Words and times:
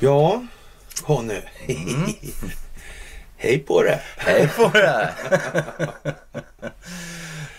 Ja, 0.00 0.42
Conny. 1.02 1.42
Mm. 1.66 2.12
Hej 3.36 3.58
på 3.58 3.82
det. 3.82 4.00
Hej 4.16 4.48
på 4.56 4.68
dig! 4.68 5.08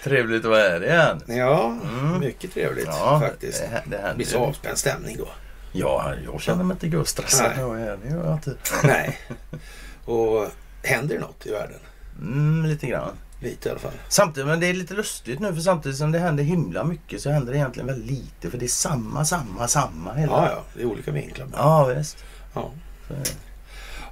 Trevligt 0.04 0.46
att 0.46 0.52
vara 0.52 0.62
här 0.62 0.84
igen. 0.84 1.22
Ja, 1.28 1.76
mycket 2.20 2.54
trevligt 2.54 2.86
Ja, 2.86 3.20
faktiskt. 3.20 3.64
det, 3.86 3.98
det 4.08 4.16
blir 4.16 4.26
så 4.26 4.40
avspänd 4.40 4.78
stämning 4.78 5.18
då. 5.18 5.28
Ja, 5.72 6.14
jag 6.26 6.42
känner 6.42 6.64
mig 6.64 6.74
inte 6.76 6.88
gud 6.88 7.08
stressad 7.08 7.48
Nej. 7.48 7.58
när 7.58 7.64
jag 7.64 7.82
är 7.82 7.86
här. 7.86 7.98
Det 8.04 8.10
gör 8.10 8.26
jag 8.26 8.34
inte. 8.34 8.56
Nej. 8.84 9.20
Och 10.06 10.48
händer 10.84 11.16
det 11.16 11.22
något 11.22 11.46
i 11.46 11.52
världen? 11.52 11.80
Mm, 12.22 12.66
lite 12.66 12.88
grann. 12.88 13.12
Lite 13.40 13.70
i 13.70 13.72
alla 13.72 13.80
fall. 13.80 13.92
Samtidigt, 14.10 14.48
men 14.48 14.60
det 14.60 14.68
är 14.68 14.74
lite 14.74 14.94
lustigt 14.94 15.40
nu 15.40 15.54
för 15.54 15.62
samtidigt 15.62 15.98
som 15.98 16.12
det 16.12 16.20
händer 16.20 16.44
himla 16.44 16.84
mycket 16.84 17.22
så 17.22 17.30
händer 17.30 17.54
det 17.54 17.58
egentligen 17.58 17.88
väldigt 17.88 18.12
lite. 18.12 18.52
För 18.52 18.58
det 18.58 18.66
är 18.66 18.68
samma, 18.68 19.26
samma, 19.26 19.68
samma 19.68 20.14
hela. 20.14 20.32
Ja, 20.32 20.50
ja. 20.52 20.64
Det 20.74 20.82
är 20.82 20.86
olika 20.86 21.12
vinklar. 21.12 21.46
bara. 21.46 21.62
Ja, 21.62 21.86
visst. 21.86 22.18
Ja. 22.54 22.72
Så 23.08 23.14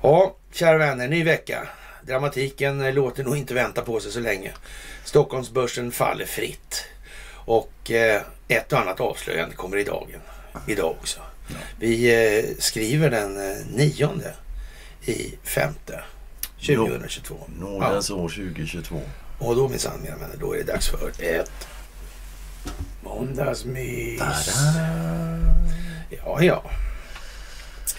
ja, 0.01 0.35
kära 0.51 0.77
vänner. 0.77 1.07
Ny 1.07 1.23
vecka. 1.23 1.67
Dramatiken 2.01 2.93
låter 2.93 3.23
nog 3.23 3.37
inte 3.37 3.53
vänta 3.53 3.81
på 3.81 3.99
sig 3.99 4.11
så 4.11 4.19
länge. 4.19 4.51
Stockholmsbörsen 5.03 5.91
faller 5.91 6.25
fritt. 6.25 6.85
Och 7.33 7.91
eh, 7.91 8.21
ett 8.47 8.73
och 8.73 8.79
annat 8.79 8.99
avslöjande 8.99 9.55
kommer 9.55 9.77
i 9.77 9.83
dagen. 9.83 10.19
Idag 10.67 10.91
också. 10.91 11.19
Vi 11.79 12.13
eh, 12.37 12.45
skriver 12.59 13.09
den 13.09 13.51
eh, 13.51 13.57
nionde 13.73 14.33
i 15.05 15.37
femte 15.43 16.03
2022. 16.59 17.35
Nådens 17.59 18.09
år 18.09 18.29
2022. 18.29 19.01
Och 19.39 19.55
då 19.55 19.67
minsann 19.69 20.01
mina 20.01 20.17
vänner, 20.17 20.35
då 20.39 20.53
är 20.53 20.57
det 20.57 20.63
dags 20.63 20.87
för 20.89 21.11
ett 21.19 21.67
måndagsmys. 23.03 24.21
Ja, 26.09 26.41
ja. 26.41 26.63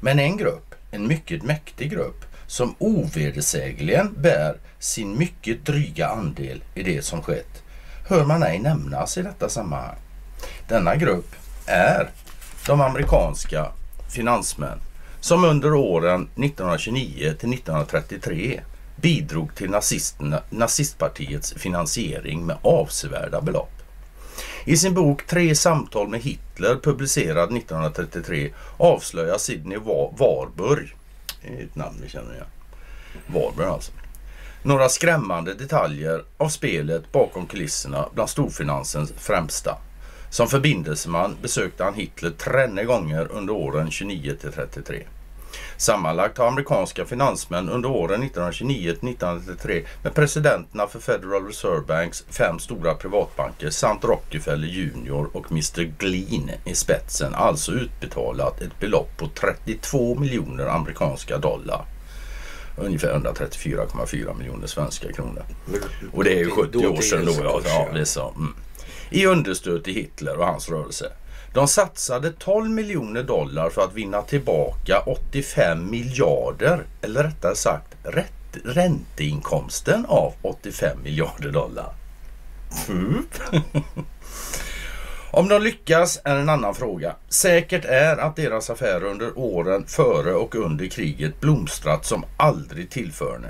Men 0.00 0.18
en 0.18 0.36
grupp, 0.36 0.74
en 0.90 1.06
mycket 1.06 1.42
mäktig 1.42 1.90
grupp, 1.90 2.24
som 2.46 2.74
ovedersägligen 2.78 4.14
bär 4.18 4.56
sin 4.78 5.18
mycket 5.18 5.66
dryga 5.66 6.08
andel 6.08 6.64
i 6.74 6.82
det 6.82 7.02
som 7.04 7.22
skett, 7.22 7.62
hör 8.08 8.24
man 8.24 8.42
ej 8.42 8.58
nämnas 8.58 9.18
i 9.18 9.22
detta 9.22 9.48
sammanhang. 9.48 9.98
Denna 10.68 10.96
grupp 10.96 11.34
är 11.66 12.10
de 12.66 12.80
amerikanska 12.80 13.66
finansmän 14.08 14.78
som 15.20 15.44
under 15.44 15.74
åren 15.74 16.22
1929 16.22 17.34
till 17.38 17.52
1933 17.52 18.60
bidrog 19.02 19.54
till 19.54 19.70
nazisterna, 19.70 20.42
nazistpartiets 20.50 21.54
finansiering 21.54 22.46
med 22.46 22.56
avsevärda 22.62 23.40
belopp. 23.40 23.72
I 24.64 24.76
sin 24.76 24.94
bok 24.94 25.26
Tre 25.26 25.54
samtal 25.54 26.08
med 26.08 26.20
Hitler 26.20 26.76
publicerad 26.76 27.56
1933 27.56 28.52
avslöjar 28.76 29.38
Sidney 29.38 29.78
Warburg, 30.18 30.96
ett 31.42 31.74
namn 31.74 31.96
vi 32.02 32.08
känner 32.08 32.34
igen, 32.34 32.46
Warburg 33.26 33.68
alltså, 33.68 33.92
några 34.62 34.88
skrämmande 34.88 35.54
detaljer 35.54 36.24
av 36.36 36.48
spelet 36.48 37.12
bakom 37.12 37.46
kulisserna 37.46 38.08
bland 38.14 38.30
storfinansens 38.30 39.12
främsta. 39.16 39.78
Som 40.30 40.48
förbindelseman 40.48 41.36
besökte 41.42 41.84
han 41.84 41.94
Hitler 41.94 42.30
trenne 42.30 42.84
gånger 42.84 43.32
under 43.32 43.52
åren 43.54 43.90
29 43.90 44.34
till 44.40 44.52
33. 44.52 45.04
Sammanlagt 45.76 46.38
har 46.38 46.46
amerikanska 46.46 47.04
finansmän 47.04 47.68
under 47.68 47.88
åren 47.88 48.22
1929 48.22 48.82
till 48.82 49.08
1933 49.08 49.82
med 50.02 50.14
presidenterna 50.14 50.86
för 50.86 50.98
Federal 50.98 51.46
Reserve 51.46 51.86
Banks 51.86 52.24
fem 52.30 52.58
stora 52.58 52.94
privatbanker 52.94 53.70
samt 53.70 54.04
Rockefeller 54.04 54.68
Junior 54.68 55.30
och 55.32 55.50
Mr 55.50 55.82
Glean 55.98 56.50
i 56.64 56.74
spetsen 56.74 57.34
alltså 57.34 57.72
utbetalat 57.72 58.60
ett 58.60 58.80
belopp 58.80 59.16
på 59.16 59.28
32 59.28 60.14
miljoner 60.14 60.66
amerikanska 60.66 61.38
dollar. 61.38 61.84
Ungefär 62.76 63.14
134,4 63.18 64.38
miljoner 64.38 64.66
svenska 64.66 65.12
kronor. 65.12 65.42
Och 66.12 66.24
det 66.24 66.32
är 66.32 66.38
ju 66.38 66.50
70 66.50 66.86
år 66.86 67.00
sedan 67.00 67.24
då. 67.24 67.62
Ja, 67.64 67.88
det 67.92 68.00
är 68.00 68.04
så. 68.04 68.28
Mm. 68.28 68.54
I 69.10 69.26
understöd 69.26 69.84
till 69.84 69.94
Hitler 69.94 70.38
och 70.38 70.46
hans 70.46 70.68
rörelse. 70.68 71.12
De 71.54 71.68
satsade 71.68 72.32
12 72.32 72.70
miljoner 72.70 73.22
dollar 73.22 73.70
för 73.70 73.82
att 73.82 73.94
vinna 73.94 74.22
tillbaka 74.22 75.00
85 75.06 75.90
miljarder, 75.90 76.82
eller 77.02 77.22
rättare 77.22 77.56
sagt 77.56 77.96
rätt, 78.02 78.56
ränteinkomsten 78.64 80.06
av 80.06 80.32
85 80.42 81.02
miljarder 81.02 81.50
dollar. 81.50 81.94
Mm. 82.88 83.26
Om 85.30 85.48
de 85.48 85.62
lyckas 85.62 86.20
är 86.24 86.36
en 86.36 86.48
annan 86.48 86.74
fråga. 86.74 87.16
Säkert 87.28 87.84
är 87.84 88.16
att 88.16 88.36
deras 88.36 88.70
affärer 88.70 89.04
under 89.04 89.38
åren 89.38 89.84
före 89.86 90.34
och 90.34 90.54
under 90.54 90.86
kriget 90.86 91.40
blomstrat 91.40 92.04
som 92.04 92.24
aldrig 92.36 92.90
tillförne. 92.90 93.48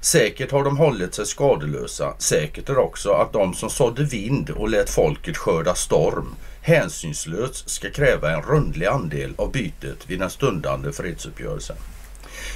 Säkert 0.00 0.52
har 0.52 0.64
de 0.64 0.76
hållit 0.76 1.14
sig 1.14 1.26
skadelösa. 1.26 2.14
Säkert 2.18 2.68
är 2.68 2.78
också 2.78 3.10
att 3.10 3.32
de 3.32 3.54
som 3.54 3.70
sådde 3.70 4.04
vind 4.04 4.50
och 4.50 4.68
lät 4.68 4.90
folket 4.90 5.36
skörda 5.36 5.74
storm 5.74 6.34
hänsynslöst 6.68 7.70
ska 7.70 7.90
kräva 7.90 8.32
en 8.32 8.42
rundlig 8.42 8.86
andel 8.86 9.34
av 9.36 9.52
bytet 9.52 10.10
vid 10.10 10.18
den 10.18 10.30
stundande 10.30 10.92
fredsuppgörelsen. 10.92 11.76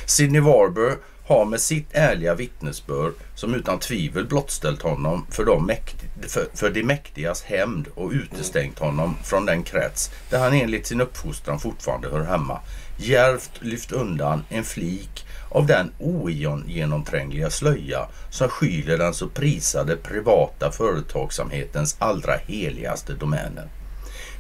Sidney 0.07 0.41
Warburg 0.41 0.99
har 1.27 1.45
med 1.45 1.61
sitt 1.61 1.89
ärliga 1.93 2.35
vittnesbörd 2.35 3.13
som 3.35 3.55
utan 3.55 3.79
tvivel 3.79 4.27
blottställt 4.27 4.83
honom 4.83 5.27
för 5.31 5.45
de, 5.45 5.71
mäkti- 5.71 6.29
för, 6.29 6.47
för 6.55 6.71
de 6.71 6.83
mäktigas 6.83 7.43
hämnd 7.43 7.89
och 7.95 8.11
utestängt 8.11 8.79
honom 8.79 9.17
från 9.25 9.47
den 9.47 9.63
krets 9.63 10.11
där 10.31 10.39
han 10.39 10.53
enligt 10.53 10.87
sin 10.87 11.01
uppfostran 11.01 11.61
fortfarande 11.61 12.09
hör 12.09 12.25
hemma. 12.25 12.61
Djärvt 12.97 13.51
lyft 13.61 13.93
undan 13.93 14.45
en 14.49 14.65
flik 14.65 15.27
av 15.49 15.67
den 15.67 15.93
ogenomträngliga 15.99 17.51
slöja 17.51 18.09
som 18.31 18.49
skyler 18.49 18.99
den 18.99 19.15
så 19.15 19.29
prisade 19.29 19.97
privata 19.97 20.73
företagsamhetens 20.73 21.97
allra 21.99 22.37
heligaste 22.47 23.13
domäner. 23.13 23.69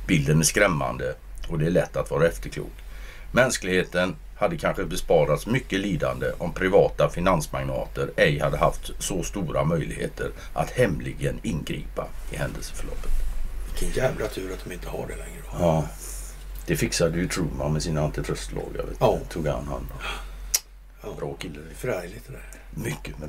Bilden 0.07 0.41
är 0.41 0.45
skrämmande 0.45 1.15
och 1.49 1.59
det 1.59 1.67
är 1.67 1.71
lätt 1.71 1.97
att 1.97 2.11
vara 2.11 2.27
efterklok. 2.27 2.73
Mänskligheten 3.33 4.17
hade 4.37 4.57
kanske 4.59 4.85
besparats 4.85 5.47
mycket 5.47 5.81
lidande 5.81 6.33
om 6.39 6.53
privata 6.53 7.09
finansmagnater 7.09 8.11
ej 8.17 8.39
hade 8.39 8.57
haft 8.57 8.91
så 8.99 9.23
stora 9.23 9.65
möjligheter 9.65 10.31
att 10.53 10.71
hemligen 10.71 11.41
ingripa 11.43 12.07
i 12.33 12.37
händelseförloppet. 12.37 13.11
Vilken 13.81 14.03
jävla 14.05 14.27
tur 14.27 14.53
att 14.53 14.65
de 14.65 14.73
inte 14.75 14.89
har 14.89 15.07
det 15.07 15.17
längre. 15.17 15.43
då. 15.53 15.57
Ja. 15.59 15.85
Det 16.67 16.77
fixade 16.77 17.19
ju 17.19 17.29
Truman 17.29 17.73
med 17.73 17.83
sina 17.83 18.03
antitrustlagar. 18.03 18.87
Ja. 19.01 19.19
Tog 19.29 19.47
han 19.47 19.67
hand 19.67 19.87
om. 19.91 19.99
Ja. 21.03 21.09
Bra 21.19 21.35
kille. 21.35 21.59
det. 21.69 21.75
Förargligt 21.75 22.27
det 22.27 22.33
där. 22.33 22.45
Mycket. 22.85 23.15
Ja. 23.21 23.27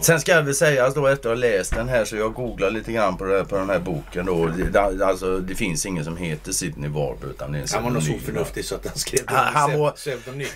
Sen 0.00 0.20
ska 0.20 0.32
jag 0.32 0.42
väl 0.42 0.54
säga 0.54 0.90
då 0.90 1.06
efter 1.06 1.28
att 1.30 1.36
ha 1.36 1.40
läst 1.40 1.74
den 1.74 1.88
här 1.88 2.04
så 2.04 2.16
jag 2.16 2.34
googlar 2.34 2.70
lite 2.70 2.92
grann 2.92 3.16
på, 3.16 3.24
det, 3.24 3.44
på 3.44 3.56
den 3.56 3.70
här 3.70 3.78
boken 3.78 4.26
då. 4.26 4.46
Det, 4.46 4.64
det- 4.70 5.06
alltså, 5.06 5.38
det 5.38 5.54
finns 5.54 5.86
ingen 5.86 6.04
som 6.04 6.16
heter 6.16 6.52
Sidney 6.52 6.90
Warby 6.90 7.26
utan 7.26 7.52
det 7.52 7.58
är 7.58 7.62
en 7.62 7.68
Han 7.74 7.82
var 7.84 7.90
nog 7.90 8.02
så 8.02 8.12
förnuftig 8.24 8.64
så 8.64 8.74
att 8.74 8.86
han 8.86 8.96
skrev 8.98 9.26
det 9.26 9.34
Han- 9.34 9.54
han 9.54 9.78
var- 9.80 9.90
pseudonym. 9.90 10.46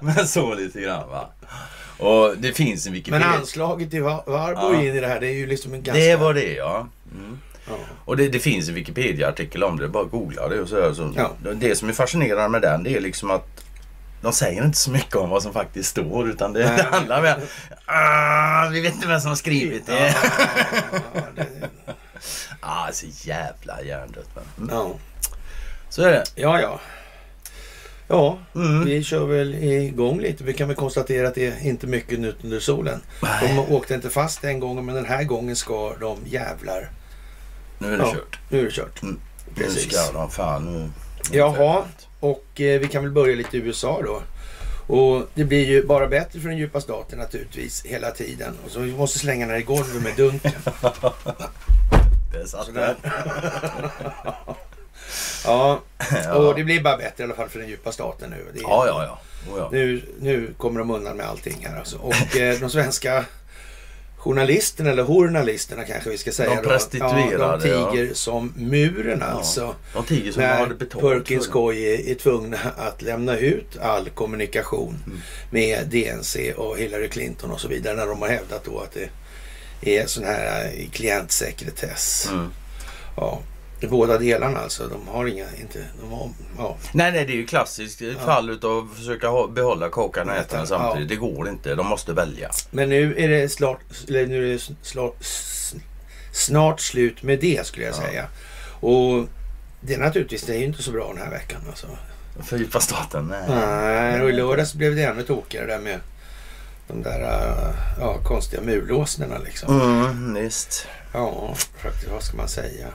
Men 0.00 0.28
så 0.28 0.54
lite 0.54 0.80
grann 0.80 1.08
va. 1.08 1.28
Och 1.98 2.34
det 2.38 2.52
finns 2.52 2.86
en 2.86 2.92
Men 2.92 2.98
Wikipedia. 2.98 3.26
anslaget 3.26 3.90
till 3.90 4.02
Warburg 4.02 4.56
Ja. 4.76 4.82
in 4.82 4.96
i 4.96 5.00
det 5.00 5.06
här, 5.06 5.20
det 5.20 5.26
är 5.26 5.32
ju 5.34 5.46
liksom 5.46 5.74
en 5.74 5.82
ganska... 5.82 6.04
Det 6.04 6.16
var 6.16 6.34
det 6.34 6.52
ja. 6.54 6.86
Mm. 7.14 7.38
Ja. 7.68 7.74
Och 8.04 8.16
det, 8.16 8.28
det 8.28 8.38
finns 8.38 8.68
en 8.68 8.74
Wikipedia-artikel 8.74 9.64
om 9.64 9.78
det. 9.78 9.88
Bara 9.88 10.04
googla 10.04 10.48
det 10.48 10.60
och 10.60 10.68
så, 10.68 10.94
så 10.94 11.12
Ja. 11.16 11.30
Det 11.54 11.76
som 11.76 11.88
är 11.88 11.92
fascinerande 11.92 12.48
med 12.48 12.62
den 12.62 12.82
det 12.82 12.96
är 12.96 13.00
liksom 13.00 13.30
att 13.30 13.64
de 14.22 14.32
säger 14.32 14.64
inte 14.64 14.78
så 14.78 14.90
mycket 14.90 15.16
om 15.16 15.30
vad 15.30 15.42
som 15.42 15.52
faktiskt 15.52 15.88
står 15.90 16.28
utan 16.28 16.52
det, 16.52 16.66
Nej. 16.66 16.76
det 16.76 16.82
handlar 16.96 17.34
om 17.36 17.42
ah, 17.86 18.68
vi 18.68 18.80
vet 18.80 18.94
inte 18.94 19.08
vem 19.08 19.20
som 19.20 19.28
har 19.28 19.36
skrivit 19.36 19.86
det. 19.86 20.14
Ja, 21.14 21.20
det, 21.36 21.46
Ah, 22.60 22.92
så 22.92 23.06
jävla 23.28 23.82
hjärndött. 23.82 24.28
men. 24.56 24.68
ja. 24.70 24.94
Så 25.88 26.02
är 26.02 26.10
det. 26.10 26.24
ja, 26.34 26.60
ja. 26.60 26.80
Ja, 28.08 28.38
Mm. 28.54 28.84
vi 28.84 29.04
kör 29.04 29.26
väl 29.26 29.54
igång 29.54 30.20
lite. 30.20 30.44
Vi 30.44 30.52
kan 30.54 30.68
väl 30.68 30.76
konstatera 30.76 31.28
att 31.28 31.34
det 31.34 31.46
är 31.46 31.66
inte 31.66 31.86
mycket 31.86 32.20
nytt 32.20 32.44
under 32.44 32.60
solen. 32.60 33.00
De 33.40 33.58
åkte 33.58 33.94
inte 33.94 34.10
fast 34.10 34.42
den 34.42 34.60
gången, 34.60 34.84
men 34.86 34.94
den 34.94 35.04
här 35.04 35.24
gången 35.24 35.56
ska 35.56 35.94
de 36.00 36.18
jävlar. 36.26 36.90
Nu 37.78 37.94
är 37.94 37.98
det 37.98 38.04
Ja. 38.04 38.12
kört. 38.14 38.38
Nu 38.48 38.60
är 38.60 38.64
det 38.64 38.70
kört. 38.70 39.02
Mm. 39.02 39.20
Precis. 39.54 39.86
Nu 39.86 39.92
ska 39.92 40.12
de 40.12 40.30
fan 40.30 40.64
nu. 40.72 40.90
Jaha. 41.32 41.84
Och 42.20 42.60
eh, 42.60 42.80
vi 42.80 42.88
kan 42.88 43.02
väl 43.02 43.12
börja 43.12 43.36
lite 43.36 43.56
i 43.56 43.60
USA 43.60 44.02
då. 44.04 44.22
Och 44.94 45.26
det 45.34 45.44
blir 45.44 45.66
ju 45.66 45.86
bara 45.86 46.06
bättre 46.06 46.40
för 46.40 46.48
den 46.48 46.58
djupa 46.58 46.80
staten 46.80 47.18
naturligtvis 47.18 47.84
hela 47.84 48.10
tiden. 48.10 48.56
Och 48.64 48.70
så 48.70 48.80
vi 48.80 48.92
måste 48.92 49.18
slänga 49.18 49.46
den 49.46 49.56
i 49.56 49.62
golvet 49.62 50.02
med 50.02 50.16
dunken. 50.16 50.52
Det 52.32 52.46
satt 52.48 52.74
där. 52.74 52.96
Ja, 55.44 55.80
och 56.34 56.54
det 56.54 56.64
blir 56.64 56.82
bara 56.82 56.96
bättre 56.96 57.22
i 57.22 57.24
alla 57.24 57.34
fall 57.34 57.48
för 57.48 57.58
den 57.58 57.68
djupa 57.68 57.92
staten 57.92 58.30
nu. 58.30 58.36
Är, 58.36 58.62
Ja, 58.62 58.86
ja, 58.86 59.04
ja. 59.04 59.20
Oh, 59.52 59.58
ja. 59.58 59.68
Nu, 59.72 60.02
nu 60.20 60.54
kommer 60.56 60.78
de 60.78 60.90
undan 60.90 61.16
med 61.16 61.26
allting 61.26 61.66
här 61.68 61.78
alltså. 61.78 61.98
Och 61.98 62.36
eh, 62.36 62.58
de 62.60 62.70
svenska 62.70 63.24
journalisterna, 64.20 64.90
eller 64.90 65.04
journalisterna 65.04 65.84
kanske 65.84 66.10
vi 66.10 66.18
ska 66.18 66.32
säga. 66.32 66.54
De 66.54 66.68
prostituerade, 66.68 67.68
Ja, 67.68 67.86
de 67.86 67.92
tiger 67.92 68.14
som 68.14 68.52
muren 68.56 69.22
alltså. 69.22 69.74
De 69.94 70.04
tiger 70.04 70.32
som 70.32 70.42
När 70.42 70.58
hade 70.58 70.74
betalt 70.74 71.02
Perkins 71.04 71.46
Coy 71.46 71.84
är, 72.10 72.14
tvungna 72.14 72.58
att 72.76 73.02
lämna 73.02 73.36
ut 73.36 73.78
all 73.82 74.08
kommunikation 74.10 74.98
Mm. 75.06 75.20
med 75.50 75.86
DNC 75.90 76.52
och 76.52 76.78
Hillary 76.78 77.08
Clinton 77.08 77.50
och 77.50 77.60
så 77.60 77.68
vidare. 77.68 77.96
När 77.96 78.06
de 78.06 78.22
har 78.22 78.28
hävdat 78.28 78.64
då 78.64 78.78
att 78.78 78.96
det 79.82 79.98
är 80.00 80.06
sån 80.06 80.24
här 80.24 80.64
eh, 80.64 80.88
klientsekretess. 80.90 82.28
Mm. 82.32 82.50
Ja, 83.16 83.40
i 83.80 83.86
båda 83.86 84.18
delarna 84.18 84.58
alltså. 84.58 84.88
De 84.88 85.08
har 85.08 85.26
inga, 85.26 85.46
inte, 85.60 85.78
de 86.00 86.10
har, 86.12 86.30
ja. 86.58 86.76
Nej, 86.92 87.12
nej, 87.12 87.26
det 87.26 87.32
är 87.32 87.36
ju 87.36 87.46
klassiskt 87.46 88.02
fall 88.24 88.50
utav 88.50 88.88
att 88.92 88.98
försöka 88.98 89.46
behålla 89.46 89.88
kakan 89.88 90.28
och 90.28 90.34
äta 90.36 90.56
den 90.56 90.66
Ja. 90.70 90.78
samtidigt. 90.78 91.08
Det 91.08 91.16
går 91.16 91.48
inte. 91.48 91.74
De 91.74 91.86
måste 91.86 92.12
välja. 92.12 92.50
Men 92.70 92.88
nu 92.88 93.14
är 93.18 93.28
det, 93.28 93.48
snart, 93.48 93.80
nu 94.08 94.50
är 94.50 94.52
det 94.52 94.62
snart, 94.82 95.16
snart 96.32 96.80
slut 96.80 97.22
med 97.22 97.40
det 97.40 97.66
skulle 97.66 97.86
jag 97.86 97.94
Ja. 97.94 98.00
säga. 98.00 98.26
Och 98.80 99.26
det 99.80 99.94
är 99.94 99.98
naturligtvis, 99.98 100.42
det 100.42 100.54
är 100.54 100.58
ju 100.58 100.64
inte 100.64 100.82
så 100.82 100.90
bra 100.92 101.08
den 101.14 101.22
här 101.22 101.30
veckan 101.30 101.60
alltså. 101.68 101.86
Fördjupa 102.44 102.80
staten? 102.80 103.26
Nej. 103.26 103.40
Nej, 103.48 104.22
och 104.22 104.28
i 104.30 104.32
lördags 104.32 104.74
blev 104.74 104.96
det 104.96 105.02
ännu 105.04 105.22
tokigare 105.22 105.66
där 105.66 105.78
med 105.78 106.00
de 106.88 107.02
där 107.02 107.20
ja, 108.00 108.18
konstiga 108.24 108.62
mulåsnerna 108.62 109.38
liksom. 109.44 109.80
Mm, 109.80 110.34
visst. 110.34 110.86
Ja, 111.12 111.54
faktiskt, 111.82 112.12
vad 112.12 112.22
ska 112.22 112.36
man 112.36 112.48
säga? 112.48 112.86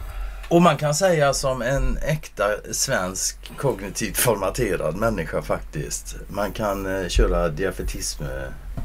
Och 0.49 0.61
man 0.61 0.77
kan 0.77 0.95
säga 0.95 1.33
som 1.33 1.61
en 1.61 1.97
äkta 1.97 2.43
svensk 2.71 3.51
kognitivt 3.57 4.17
formaterad 4.17 4.95
människa 4.95 5.41
faktiskt. 5.41 6.15
Man 6.29 6.51
kan 6.51 7.01
eh, 7.01 7.07
köra 7.07 7.49
Defaitism. 7.49 8.23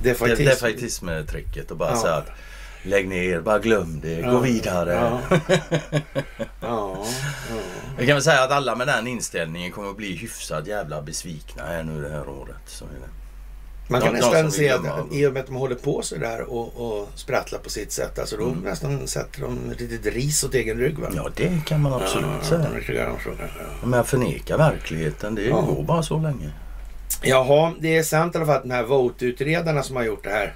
defaitism-tricket 0.02 1.70
och 1.70 1.76
bara 1.76 1.90
Ja. 1.90 1.96
säga 2.02 2.14
att 2.14 2.28
lägg 2.82 3.08
ner, 3.08 3.40
bara 3.40 3.58
glöm 3.58 4.00
det, 4.00 4.12
Ja. 4.20 4.30
gå 4.30 4.38
vidare. 4.38 4.92
Ja. 4.94 5.20
ja, 5.40 6.00
ja. 6.60 7.04
Jag 7.98 8.06
kan 8.06 8.14
väl 8.16 8.22
säga 8.22 8.42
att 8.42 8.50
alla 8.50 8.74
med 8.74 8.86
den 8.86 9.06
inställningen 9.06 9.72
kommer 9.72 9.90
att 9.90 9.96
bli 9.96 10.16
hyfsat 10.16 10.66
jävla 10.66 11.02
besvikna 11.02 11.62
här 11.66 11.82
nu 11.82 12.02
det 12.02 12.08
här 12.08 12.28
året. 12.28 12.56
Så 12.66 12.84
är 12.84 12.88
det. 12.88 13.19
Man 13.90 14.00
kan 14.00 14.12
nästan 14.12 14.52
se 14.52 14.70
att 14.70 14.80
i 15.12 15.26
och 15.26 15.32
med 15.32 15.40
att 15.40 15.46
de 15.46 15.54
håller 15.56 15.74
på 15.74 16.02
så 16.02 16.16
där 16.16 16.40
och, 16.50 16.76
och 17.00 17.08
sprattlar 17.14 17.58
på 17.58 17.70
sitt 17.70 17.92
sätt. 17.92 18.18
Alltså 18.18 18.36
då 18.36 18.44
Mm. 18.44 18.58
nästan 18.60 19.06
sätter 19.08 19.40
de 19.40 19.58
lite 19.78 20.10
ris 20.10 20.44
åt 20.44 20.54
egen 20.54 20.78
rygg. 20.78 20.98
Va? 20.98 21.08
Ja, 21.14 21.28
det 21.36 21.64
kan 21.66 21.80
man 21.82 21.92
absolut 21.92 22.26
Ja, 22.42 22.46
säga. 22.48 23.12
så, 23.24 23.30
ja. 23.38 23.86
Men 23.86 24.04
förneka 24.04 24.56
verkligheten, 24.56 25.34
det 25.34 25.42
Ja. 25.42 25.60
går 25.60 25.82
bara 25.82 26.02
så 26.02 26.18
länge. 26.18 26.50
Jaha, 27.22 27.72
det 27.80 27.96
är 27.96 28.02
sant 28.02 28.34
i 28.34 28.38
alla 28.38 28.46
fall 28.46 28.56
att 28.56 28.62
de 28.62 28.70
här 28.70 28.82
Vote-utredarna 28.84 29.82
som 29.82 29.96
har 29.96 30.02
gjort 30.02 30.24
det 30.24 30.30
här. 30.30 30.54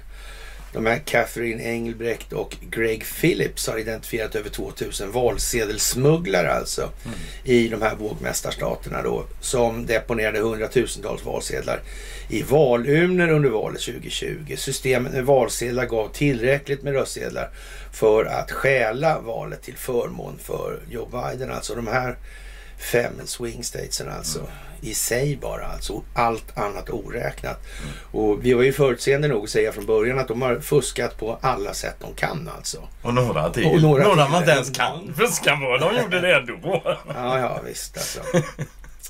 De 0.75 0.85
här 0.85 0.99
Catherine 1.05 1.63
Engelbrekt 1.63 2.33
och 2.33 2.57
Greg 2.69 3.05
Phillips 3.21 3.67
har 3.67 3.77
identifierat 3.77 4.35
över 4.35 4.49
2000 4.49 5.11
valsedelssmugglare 5.11 6.51
alltså 6.51 6.81
Mm. 7.05 7.17
i 7.43 7.67
de 7.67 7.81
här 7.81 7.95
vågmästarstaterna 7.95 9.01
då 9.01 9.25
som 9.41 9.85
deponerade 9.85 10.39
hundratusentals 10.39 11.25
valsedlar 11.25 11.79
i 12.29 12.43
valurnor 12.43 13.29
under 13.29 13.49
valet 13.49 13.81
2020. 13.81 14.55
Systemet 14.57 15.13
med 15.13 15.25
valsedlar 15.25 15.85
gav 15.85 16.09
tillräckligt 16.13 16.83
med 16.83 16.93
röstsedlar 16.93 17.49
för 17.93 18.25
att 18.25 18.51
stjäla 18.51 19.19
valet 19.19 19.61
till 19.63 19.77
förmån 19.77 20.37
för 20.43 20.79
Joe 20.89 21.05
Biden. 21.05 21.51
Alltså 21.51 21.75
de 21.75 21.87
här 21.87 22.15
fem 22.77 23.13
swing 23.25 23.63
statesen 23.63 24.09
alltså 24.09 24.47
i 24.81 24.93
sig 24.93 25.37
bara 25.41 25.65
alltså. 25.65 26.03
Allt 26.13 26.57
annat 26.57 26.89
oräknat. 26.89 27.61
Och 28.11 28.45
vi 28.45 28.53
var 28.53 28.63
ju 28.63 28.73
förutseende 28.73 29.27
nog 29.27 29.43
att 29.43 29.49
säga 29.49 29.71
från 29.71 29.85
början 29.85 30.19
att 30.19 30.27
de 30.27 30.41
har 30.41 30.59
fuskat 30.59 31.17
på 31.17 31.37
alla 31.41 31.73
sätt 31.73 31.95
de 31.99 32.13
kan 32.13 32.49
alltså. 32.57 32.87
Och 33.01 33.13
några 33.13 33.49
till. 33.49 33.65
Och 33.65 33.81
några 33.81 34.03
några 34.03 34.23
till. 34.23 34.31
man 34.31 34.41
inte 34.41 34.51
ens 34.51 34.69
kan 34.69 35.13
fuska 35.17 35.57
på. 35.57 35.77
De 35.77 36.01
gjorde 36.01 36.21
det 36.21 36.35
ändå. 36.35 36.81
Ja, 37.07 37.39
ja 37.39 37.61
visst 37.65 37.97
alltså. 37.97 38.19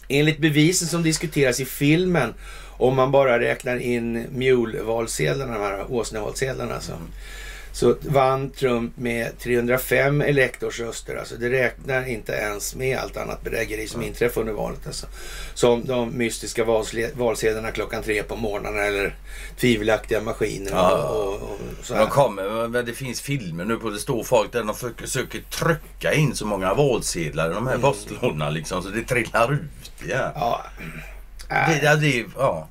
Enligt 0.08 0.38
bevisen 0.38 0.88
som 0.88 1.04
diskuteras 1.04 1.60
i 1.60 1.66
filmen 1.66 2.34
om 2.78 2.96
man 2.96 3.12
bara 3.12 3.40
räknar 3.40 3.78
in 3.78 4.28
Mule-valsedlarna, 4.32 5.54
de 5.54 5.64
här 5.64 5.92
åsnevalsedlarna 5.92 6.76
alltså. 6.76 6.94
Så 7.76 7.96
vann 8.02 8.50
Trump 8.52 8.98
med 8.98 9.40
305 9.40 10.22
elektorsröster. 10.22 11.16
Alltså 11.16 11.36
det 11.36 11.50
räknar 11.50 12.08
inte 12.08 12.32
ens 12.32 12.76
med 12.76 12.98
allt 12.98 13.18
annat 13.18 13.44
bedrägeri 13.44 13.88
som 13.88 14.02
inträffar 14.04 14.42
under 14.42 14.54
valet. 14.54 14.80
Alltså. 14.88 15.08
Som 15.54 15.86
de 15.86 16.18
mystiska 16.18 16.64
valsedlarna 17.16 17.72
klockan 17.72 18.04
tre 18.04 18.24
på 18.24 18.36
morgonen 18.36 18.80
eller 18.88 19.16
tvivelaktiga 19.60 20.22
maskiner 20.22 20.72
Ja. 20.72 21.08
och, 21.10 21.34
och, 21.34 21.42
och 21.80 21.86
så 21.86 21.94
här. 21.94 22.02
De 22.02 22.10
kommer, 22.10 22.84
det 22.84 22.94
finns 22.94 23.22
filmer 23.22 23.66
nu 23.66 23.76
på 23.78 23.90
det 23.90 24.00
står 24.00 24.24
folk 24.24 24.52
där 24.52 24.64
de 24.64 24.76
försöker 24.76 25.40
trycka 25.42 26.14
in 26.14 26.36
så 26.36 26.46
många 26.46 26.74
valsedlar 26.74 27.52
i 27.52 27.54
de 27.54 27.68
här 27.68 27.78
postlådorna 27.78 28.50
liksom 28.50 28.84
så 28.84 28.90
det 28.90 29.04
trillar 29.04 29.54
ut. 29.54 29.92
Ja. 30.10 30.32
Ja, 30.36 30.66
Det, 31.50 31.56
nej, 31.56 31.80
det, 31.82 31.96
det, 31.96 32.26
ja. 32.38 32.68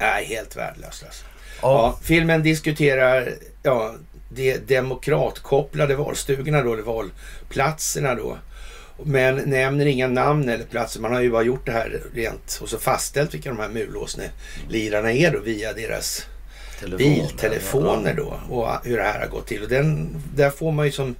nej, 0.00 0.24
helt 0.24 0.56
värdelöst 0.56 1.04
alltså. 1.04 1.24
Ja. 1.62 1.68
Ja, 1.68 1.98
filmen 2.02 2.42
diskuterar 2.42 3.34
ja, 3.62 3.94
de 4.28 4.58
demokratkopplade 4.58 5.96
valstugorna 5.96 6.62
då, 6.62 6.72
eller 6.72 6.82
valplatserna 6.82 8.14
då. 8.14 8.38
Men 9.04 9.36
nämner 9.36 9.86
inga 9.86 10.08
namn 10.08 10.48
eller 10.48 10.64
platser. 10.64 11.00
Man 11.00 11.12
har 11.12 11.20
ju 11.20 11.30
bara 11.30 11.42
gjort 11.42 11.66
det 11.66 11.72
här 11.72 12.02
rent 12.14 12.58
och 12.62 12.68
så 12.68 12.78
fastställt 12.78 13.34
vilka 13.34 13.48
de 13.48 13.58
här 13.58 13.68
mulåsne-lirarna 13.68 15.12
är 15.12 15.30
då 15.30 15.38
via 15.38 15.72
deras 15.72 16.26
Telefoner, 16.80 16.98
biltelefoner 16.98 18.14
då 18.14 18.40
och 18.50 18.68
hur 18.84 18.96
det 18.96 19.02
här 19.02 19.20
har 19.20 19.26
gått 19.26 19.46
till. 19.46 19.62
Och 19.62 19.68
den, 19.68 20.08
där 20.34 20.50
får 20.50 20.72
man 20.72 20.86
ju 20.86 20.92
som 20.92 21.14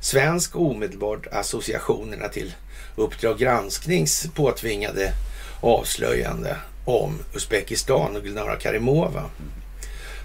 svensk 0.00 0.56
omedelbart 0.56 1.26
associationerna 1.32 2.28
till 2.28 2.54
Uppdrag 2.96 3.38
gransknings 3.38 4.26
påtvingade 4.34 5.12
avslöjande 5.60 6.56
om 6.84 7.18
Uzbekistan 7.34 8.16
och 8.16 8.22
Gulnara 8.22 8.56
Karimova. 8.56 9.30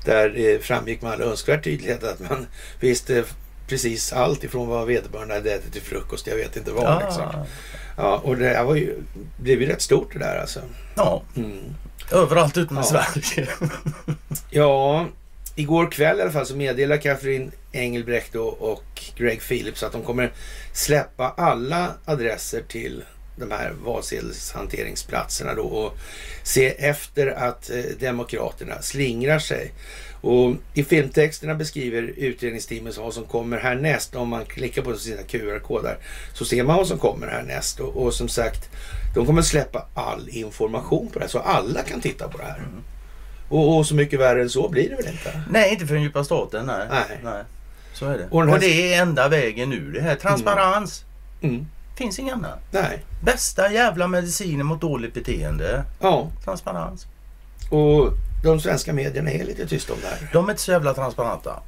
Där 0.05 0.29
det 0.29 0.63
framgick 0.63 1.01
med 1.01 1.11
all 1.11 1.21
önskvärd 1.21 1.63
tydlighet 1.63 2.03
att 2.03 2.19
man 2.19 2.47
visste 2.79 3.23
precis 3.67 4.13
allt 4.13 4.43
ifrån 4.43 4.67
vad 4.67 4.87
vederbörande 4.87 5.33
hade 5.33 5.53
ätit 5.53 5.73
till 5.73 5.81
frukost. 5.81 6.27
Jag 6.27 6.35
vet 6.35 6.57
inte 6.57 6.71
vad. 6.71 6.83
Ja. 6.83 6.99
Liksom. 7.05 7.45
Ja, 7.97 8.21
och 8.23 8.37
det 8.37 8.63
var 8.63 8.75
ju, 8.75 8.95
blev 9.37 9.61
ju 9.61 9.67
rätt 9.67 9.81
stort 9.81 10.13
det 10.13 10.19
där 10.19 10.37
alltså. 10.41 10.59
ja. 10.95 11.23
Mm. 11.37 11.57
Överallt 12.11 12.57
utom 12.57 12.77
i 12.77 12.79
Ja. 12.79 12.83
Sverige. 12.83 13.47
Ja, 14.51 15.05
igår 15.55 15.91
kväll 15.91 16.19
i 16.19 16.21
alla 16.21 16.31
fall 16.31 16.45
så 16.45 16.55
meddelar 16.55 16.97
Catherine 16.97 17.51
Engelbrekt 17.71 18.35
och, 18.35 18.61
och 18.71 18.83
Greg 19.15 19.41
Phillips 19.41 19.83
att 19.83 19.91
de 19.91 20.01
kommer 20.03 20.31
släppa 20.73 21.29
alla 21.37 21.93
adresser 22.05 22.61
till 22.67 23.03
de 23.35 23.51
här 23.51 23.73
valsedelshanteringsplatserna 23.83 25.53
då 25.53 25.61
och 25.63 25.97
se 26.43 26.67
efter 26.67 27.27
att 27.27 27.69
eh, 27.69 27.77
Demokraterna 27.99 28.81
slingrar 28.81 29.39
sig. 29.39 29.71
Och 30.21 30.53
I 30.73 30.83
filmtexterna 30.83 31.55
beskriver 31.55 32.01
utredningsteamet 32.01 32.97
vad 32.97 33.13
som 33.13 33.25
kommer 33.25 33.59
härnäst. 33.59 34.15
Om 34.15 34.29
man 34.29 34.45
klickar 34.45 34.81
på 34.81 34.97
sina 34.97 35.21
QR-koder 35.23 35.97
så 36.33 36.45
ser 36.45 36.63
man 36.63 36.77
vad 36.77 36.87
som 36.87 36.97
kommer 36.99 37.27
härnäst. 37.27 37.79
Och, 37.79 37.97
och 38.03 38.13
som 38.13 38.29
sagt, 38.29 38.69
de 39.15 39.25
kommer 39.25 39.41
släppa 39.41 39.87
all 39.93 40.29
information 40.29 41.07
på 41.13 41.19
det 41.19 41.25
här 41.25 41.29
så 41.29 41.39
alla 41.39 41.81
kan 41.83 42.01
titta 42.01 42.27
på 42.27 42.37
det 42.37 42.43
här. 42.43 42.57
Mm. 42.57 42.83
Och, 43.49 43.77
och 43.77 43.87
så 43.87 43.95
mycket 43.95 44.19
värre 44.19 44.41
än 44.41 44.49
så 44.49 44.69
blir 44.69 44.89
det 44.89 44.95
väl 44.95 45.07
inte? 45.07 45.41
Nej, 45.51 45.71
inte 45.73 45.87
för 45.87 45.93
den 45.93 46.03
djupa 46.03 46.23
staten. 46.23 46.65
Nej. 46.65 46.87
Nej. 47.23 47.43
Så 47.93 48.05
är 48.05 48.17
det. 48.17 48.27
Och 48.31 48.41
Och, 48.41 48.47
här- 48.49 48.59
det 48.59 48.93
är 48.93 49.01
enda 49.01 49.27
vägen 49.29 49.73
ur 49.73 49.93
det 49.93 50.01
här. 50.01 50.15
Transparens. 50.15 51.03
Mm. 51.41 51.65
Finns 51.95 52.19
ingen 52.19 52.33
annan. 52.35 52.57
Nej. 52.71 53.05
Bästa 53.23 53.71
jävla 53.73 54.07
medicinen 54.07 54.65
mot 54.65 54.81
dåligt 54.81 55.13
beteende. 55.13 55.83
Ja, 55.99 56.29
Transparens. 56.43 57.07
och 57.69 58.13
de 58.43 58.59
svenska 58.59 58.93
medierna 58.93 59.31
är 59.31 59.43
lite 59.45 59.67
tysta 59.67 59.93
om 59.93 59.99
det 60.01 60.07
här. 60.07 60.29
De 60.33 60.45
är 60.45 60.49
inte 60.51 60.61
så 60.63 60.71
jävla 60.71 60.93
transparenta. 60.93 61.59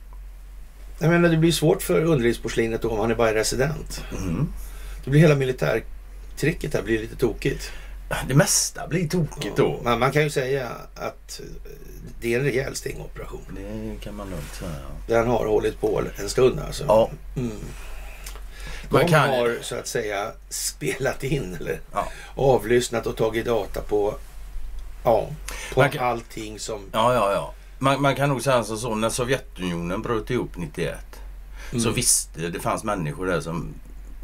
Jag 0.99 1.09
menar, 1.09 1.29
det 1.29 1.37
blir 1.37 1.51
svårt 1.51 1.81
för 1.81 2.03
underlivsporslinet 2.03 2.85
om 2.85 2.99
han 2.99 3.11
är 3.11 3.15
bara 3.15 3.33
resident. 3.33 4.03
Mm. 4.17 4.47
Då 5.05 5.11
blir 5.11 5.21
hela 5.21 5.35
militärtricket 5.35 6.73
här 6.73 6.81
blir 6.81 6.99
lite 6.99 7.15
tokigt. 7.15 7.71
Det 8.27 8.33
mesta 8.33 8.87
blir 8.87 9.09
tokigt 9.09 9.55
då. 9.55 9.79
Man, 9.83 9.99
man 9.99 10.11
kan 10.11 10.23
ju 10.23 10.29
säga 10.29 10.69
att 10.95 11.41
det 12.21 12.33
är 12.33 12.39
en 12.39 12.45
rejäl 12.45 12.75
stingoperation. 12.75 13.41
Det 13.55 14.03
kan 14.03 14.15
man 14.15 14.29
lugnt 14.29 14.53
säga. 14.59 14.71
Den 15.07 15.27
har 15.27 15.45
hållit 15.45 15.81
på 15.81 16.01
en 16.21 16.29
stund 16.29 16.59
alltså. 16.59 16.85
Ja. 16.87 17.09
Mm. 17.35 17.51
De 18.99 19.07
kan- 19.07 19.29
har 19.29 19.57
så 19.61 19.75
att 19.75 19.87
säga 19.87 20.31
spelat 20.49 21.23
in 21.23 21.57
eller 21.59 21.79
Ja. 21.93 22.07
avlyssnat 22.35 23.07
och 23.07 23.17
tagit 23.17 23.45
data 23.45 23.81
på, 23.81 24.15
ja, 25.03 25.27
på 25.73 25.83
kan- 25.83 26.05
allting 26.07 26.59
som... 26.59 26.81
Ja, 26.91 27.13
ja, 27.13 27.31
ja. 27.33 27.53
Man, 27.79 28.01
man 28.01 28.15
kan 28.15 28.29
nog 28.29 28.41
säga 28.41 28.63
som 28.63 28.77
så. 28.77 28.95
När 28.95 29.09
Sovjetunionen 29.09 30.01
bröt 30.01 30.29
ihop 30.29 30.51
91 30.57 30.95
så 31.71 31.77
Mm. 31.77 31.93
visste 31.93 32.39
det 32.49 32.59
fanns 32.59 32.83
människor 32.83 33.25
där 33.25 33.41
som 33.41 33.73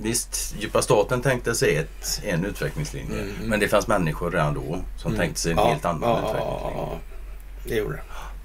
Visst, 0.02 0.56
djupa 0.60 0.82
staten 0.82 1.22
tänkte 1.22 1.56
sig 1.56 1.76
ett, 1.76 2.22
en 2.24 2.46
utvecklingslinje. 2.46 3.22
Mm. 3.22 3.36
Men 3.44 3.60
det 3.60 3.68
fanns 3.68 3.88
människor 3.88 4.32
redan 4.32 4.54
då 4.54 4.80
som 4.98 5.12
Mm. 5.12 5.20
tänkte 5.20 5.42
sig 5.42 5.52
en 5.52 5.58
Ja, 5.58 5.70
helt 5.70 5.86
annan 5.86 6.10
ja, 6.10 6.18
utvecklingslinje. 6.20 6.78
ja. 6.78 6.98
Det 7.64 7.76
gjorde 7.76 7.96
det. 7.96 8.02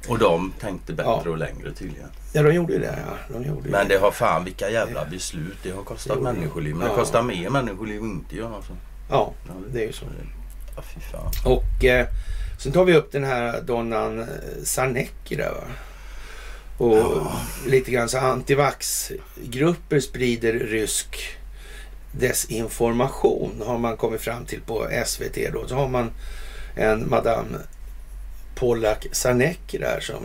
Och 0.08 0.18
de 0.18 0.52
tänkte 0.61 0.92
bättre 0.92 1.11
Ja. 1.25 1.30
och 1.30 1.38
längre 1.38 1.73
tydligen. 1.73 2.08
Ja, 2.32 2.42
de 2.42 2.52
gjorde 2.54 2.73
ju 2.73 2.78
det. 2.78 2.99
Ja. 3.06 3.34
De 3.38 3.44
gjorde 3.49 3.68
Men 3.68 3.88
det 3.88 3.96
har 3.96 4.11
fan 4.11 4.44
vilka 4.44 4.70
jävla 4.70 5.04
beslut. 5.04 5.56
Det 5.62 5.70
har 5.70 5.82
kostat 5.82 6.16
Jo, 6.16 6.23
människoliv. 6.23 6.75
Men 6.76 6.87
ja. 6.87 6.92
det 6.92 6.99
kostar 6.99 7.23
mer 7.23 7.50
människoliv 7.50 8.00
att 8.00 8.06
inte 8.06 8.37
göra 8.37 8.62
så. 8.62 8.73
Ja, 9.11 9.32
Ja, 9.46 9.52
det 9.73 9.82
är 9.82 9.87
ju 9.87 9.92
så. 9.92 10.04
Ja, 10.76 10.82
fy 10.82 11.00
fan. 11.00 11.52
Och 11.52 11.84
eh, 11.84 12.06
sen 12.58 12.73
tar 12.73 12.84
vi 12.84 12.94
upp 12.96 13.12
den 13.12 13.25
här 13.25 13.61
Donnan 13.61 14.20
eh, 14.20 14.26
Sarnecki 14.64 15.37
där 15.37 15.50
va. 15.50 15.64
Och 16.78 17.26
lite 17.66 17.90
grann 17.90 18.08
så 18.08 18.18
antivax-grupper 18.18 20.00
sprider 20.00 20.52
rysk 20.52 21.16
desinformation 22.12 23.62
har 23.66 23.78
man 23.78 23.96
kommit 23.96 24.20
fram 24.20 24.44
till 24.44 24.61
på 24.61 24.88
SVT 25.06 25.52
då. 25.52 25.66
Så 25.68 25.75
har 25.75 25.88
man 25.88 26.11
en 26.76 27.11
Madame 27.11 27.58
Pollak 28.54 29.06
Sarnecki 29.12 29.78
där 29.78 30.00
som 30.00 30.16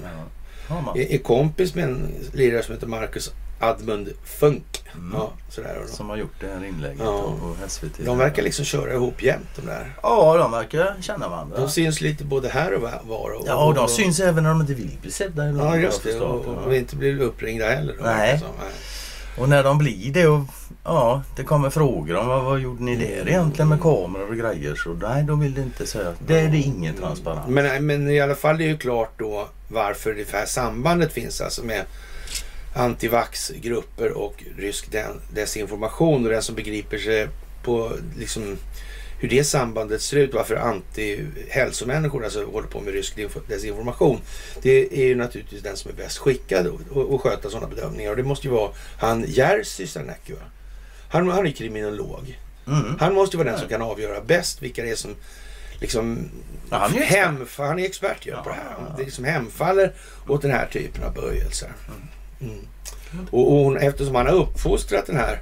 Ja. 0.69 0.93
Är, 0.95 1.11
är 1.11 1.17
kompis 1.17 1.75
med 1.75 1.83
en 1.83 2.11
lirare 2.33 2.63
som 2.63 2.73
heter 2.75 2.87
Marcus 2.87 3.31
Admund 3.59 4.09
Funk. 4.25 4.83
Mm. 4.93 5.11
Ja, 5.13 5.31
sådär. 5.49 5.81
Som 5.87 6.09
har 6.09 6.17
gjort 6.17 6.33
det 6.39 6.47
här 6.47 6.65
inlägget 6.65 6.99
Ja. 6.99 7.21
på 7.39 7.55
SVT. 7.67 8.05
De 8.05 8.17
verkar 8.17 8.43
liksom 8.43 8.65
köra 8.65 8.93
ihop 8.93 9.23
jämt 9.23 9.47
de 9.55 9.65
där. 9.65 9.93
Ja, 10.03 10.37
de 10.37 10.51
verkar 10.51 10.95
känna 11.01 11.29
varandra. 11.29 11.57
De 11.57 11.69
syns 11.69 12.01
lite 12.01 12.23
både 12.23 12.49
här 12.49 12.73
och 12.73 12.81
var. 12.81 13.29
Och, 13.31 13.43
Ja, 13.47 13.65
och 13.65 13.73
de 13.73 13.87
syns 13.87 14.19
även 14.19 14.43
när 14.43 14.49
de 14.49 14.61
inte 14.61 14.73
vill 14.73 14.97
bli 15.01 15.11
sedda. 15.11 15.45
Ja, 15.49 15.77
just 15.77 16.03
det. 16.03 16.09
förstått. 16.09 16.45
Och, 16.47 16.57
och 16.67 16.75
inte 16.75 16.95
blir 16.95 17.21
uppringda 17.21 17.69
heller. 17.69 17.95
Då, 17.97 18.03
Nej. 18.03 18.15
verkar 18.17 18.33
det 18.33 18.39
som. 18.39 18.47
Nej. 18.59 18.69
Och 19.39 19.49
när 19.49 19.63
de 19.63 19.77
blir 19.77 20.13
det 20.13 20.27
och 20.27 20.41
ja, 20.83 21.23
det 21.35 21.43
kommer 21.43 21.69
frågor 21.69 22.15
om 22.15 22.27
vad, 22.27 22.43
vad 22.43 22.59
gjorde 22.59 22.83
ni 22.83 22.95
där 22.95 23.29
egentligen 23.29 23.69
med 23.69 23.81
kameror 23.81 24.29
och 24.29 24.37
grejer. 24.37 24.75
Så 24.75 24.93
nej, 24.93 25.23
de 25.23 25.39
vill 25.39 25.57
inte 25.57 25.87
säga. 25.87 26.13
Det 26.27 26.39
är 26.39 26.49
det 26.49 26.57
ingen 26.57 26.95
transparens. 26.95 27.47
Men, 27.47 27.85
men 27.85 28.09
i 28.09 28.19
alla 28.19 28.35
fall 28.35 28.55
är 28.55 28.59
det 28.59 28.63
ju 28.63 28.77
klart 28.77 29.19
då 29.19 29.47
varför 29.67 30.13
det 30.13 30.31
här 30.31 30.45
sambandet 30.45 31.13
finns 31.13 31.41
alltså 31.41 31.63
med 31.63 31.85
antivaxgrupper 32.75 34.17
och 34.17 34.43
rysk 34.57 34.89
desinformation 35.33 36.25
och 36.25 36.31
den 36.31 36.41
som 36.41 36.55
begriper 36.55 36.97
sig 36.97 37.27
på 37.63 37.91
liksom 38.17 38.57
hur 39.19 39.29
det 39.29 39.43
sambandet 39.43 40.01
ser 40.01 40.17
ut, 40.17 40.33
varför 40.33 40.55
anti-hälsomänniskor 40.55 42.23
alltså 42.23 42.45
håller 42.45 42.67
på 42.67 42.79
med 42.81 42.93
rysk 42.93 43.17
info- 43.17 43.41
desinformation. 43.47 44.21
Det 44.61 44.99
är 45.03 45.07
ju 45.07 45.15
naturligtvis 45.15 45.61
den 45.61 45.77
som 45.77 45.91
är 45.91 45.95
bäst 45.95 46.17
skickad 46.17 46.67
att- 46.67 47.21
sköta 47.21 47.49
sådana 47.49 47.67
bedömningar 47.67 48.11
och 48.11 48.17
det 48.17 48.23
måste 48.23 48.47
ju 48.47 48.53
vara 48.53 48.71
han 48.99 49.25
Jerzy 49.27 49.87
Sarnecki? 49.87 50.33
Han, 51.09 51.29
han 51.29 51.47
är 51.47 51.51
kriminolog. 51.51 52.39
Mm. 52.67 52.95
Han 52.99 53.13
måste 53.13 53.37
ju 53.37 53.43
vara 53.43 53.51
den 53.51 53.59
som 53.59 53.69
kan 53.69 53.81
avgöra 53.81 54.21
bäst 54.21 54.61
vilka 54.61 54.83
det 54.83 54.89
är 54.91 54.95
som 54.95 55.15
liksom 55.79 56.29
Ja, 56.69 56.77
han 56.77 56.91
är 56.91 56.95
ju 56.95 57.01
expert. 57.01 57.17
hem, 57.17 57.45
han 57.57 57.79
är 57.79 57.85
expert 57.85 58.25
ju 58.27 58.31
på 58.31 58.49
det 58.49 58.55
här. 58.55 58.63
Ja, 58.69 58.75
ja, 58.79 58.85
ja. 58.89 58.95
Det 58.97 59.03
liksom 59.03 59.23
hemfaller 59.25 59.93
åt 60.27 60.41
den 60.41 60.51
här 60.51 60.65
typen 60.65 61.03
av 61.03 61.13
böjelser. 61.13 61.69
Mm. 62.41 62.55
Och, 63.31 63.51
och 63.53 63.57
hon, 63.63 63.77
eftersom 63.77 64.15
han 64.15 64.25
har 64.25 64.33
uppfostrat 64.33 65.05
den 65.05 65.17
här 65.17 65.39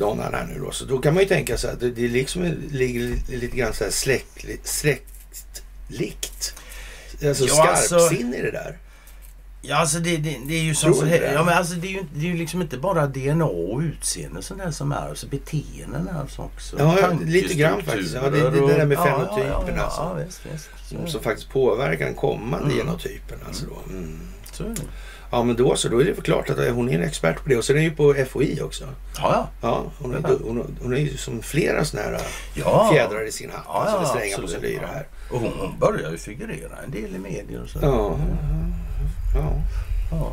här 0.00 0.46
nu 0.54 0.60
då, 0.60 0.70
så 0.70 0.84
då 0.84 0.98
kan 0.98 1.14
man 1.14 1.22
ju 1.22 1.28
tänka 1.28 1.56
sig 1.58 1.70
att 1.70 1.80
det, 1.80 1.90
det 1.90 2.08
liksom 2.08 2.42
ligger 2.70 3.00
li- 3.00 3.22
lite 3.36 3.56
grann 3.56 3.72
så 3.74 3.84
här 3.84 3.90
släktligt, 3.90 4.66
släktlikt. 4.66 6.54
Alltså 7.26 7.44
Ja, 7.46 7.68
alltså- 7.68 7.98
skarpsinn 7.98 8.34
i 8.34 8.42
det 8.42 8.50
där. 8.50 8.78
Ja, 9.62 9.76
alltså 9.76 9.98
det, 9.98 10.16
det, 10.16 10.36
det 10.46 10.54
är 10.54 10.62
ju 10.62 10.74
som 10.74 10.94
så 10.94 11.04
här. 11.04 11.20
det? 11.20 11.32
Ja, 11.32 11.44
men 11.44 11.54
alltså 11.54 11.74
det 11.74 11.86
är 11.86 11.90
ju, 11.90 12.02
det 12.14 12.26
är 12.26 12.30
ju 12.30 12.36
liksom 12.36 12.62
inte 12.62 12.78
bara 12.78 13.06
DNA 13.06 13.44
och 13.44 13.80
utseende 13.80 14.42
sånt 14.42 14.60
där 14.60 14.70
som 14.70 14.92
är. 14.92 15.08
Alltså 15.08 15.26
beteenden 15.26 16.08
är 16.08 16.20
alltså 16.20 16.42
också. 16.42 16.76
Ja, 16.78 16.98
ja, 17.00 17.18
lite 17.24 17.54
grann 17.54 17.82
faktiskt. 17.82 18.14
Ja, 18.14 18.30
det- 18.30 18.50
det- 18.50 18.66
det 18.66 18.74
där 18.74 18.86
med 18.86 18.98
fenotypen 18.98 19.74
ja, 19.76 19.82
alltså. 19.82 20.00
Ja, 20.00 20.12
visst, 20.26 20.40
visst. 20.52 20.68
Så, 20.88 20.94
är 20.94 20.98
Som, 20.98 21.08
som 21.08 21.22
faktiskt 21.22 21.50
påverkar 21.50 22.04
den 22.04 22.14
kommande 22.14 22.64
Mm. 22.74 22.76
genotypen. 22.76 23.38
Alltså 23.46 23.64
då. 23.66 23.92
Mm. 23.92 24.20
så 24.52 24.64
är 24.64 24.68
det. 24.68 24.74
Ja 25.36 25.42
men 25.42 25.56
då 25.56 25.76
så, 25.76 25.88
då 25.88 26.00
är 26.00 26.04
det 26.04 26.22
klart 26.22 26.50
att 26.50 26.58
hon 26.70 26.88
är 26.90 26.94
en 26.94 27.02
expert 27.02 27.42
på 27.42 27.48
det. 27.48 27.56
Och 27.56 27.64
sen 27.64 27.76
är 27.76 27.80
ju 27.80 27.90
på 27.90 28.14
FOI 28.30 28.60
också. 28.62 28.84
Ja, 29.16 29.22
ja. 29.22 29.48
Ja, 29.60 29.84
hon 29.98 30.14
är, 30.14 30.22
hon, 30.44 30.76
hon 30.82 30.92
är 30.92 30.98
ju 30.98 31.16
som 31.16 31.42
flera 31.42 31.84
sådana 31.84 32.08
här 32.08 32.20
Ja. 32.54 32.90
fjädrar 32.92 33.28
i 33.28 33.32
sin 33.32 33.50
hatt. 33.50 33.62
Ja, 33.66 33.72
alltså 33.74 33.96
ja, 33.96 34.00
det 34.02 34.06
stränga 34.06 34.38
på 34.38 34.48
sin 34.48 34.60
lyra 34.60 34.86
här. 34.86 35.06
Och 35.30 35.40
hon, 35.40 35.52
hon 35.58 35.78
börjar 35.78 36.10
ju 36.10 36.16
figurera 36.18 36.76
en 36.84 36.90
del 36.90 37.14
i 37.14 37.18
medier 37.18 37.62
och 37.62 37.68
så. 37.68 37.78
Ja, 37.82 38.18
ja. 39.34 39.52
Ja. 40.10 40.32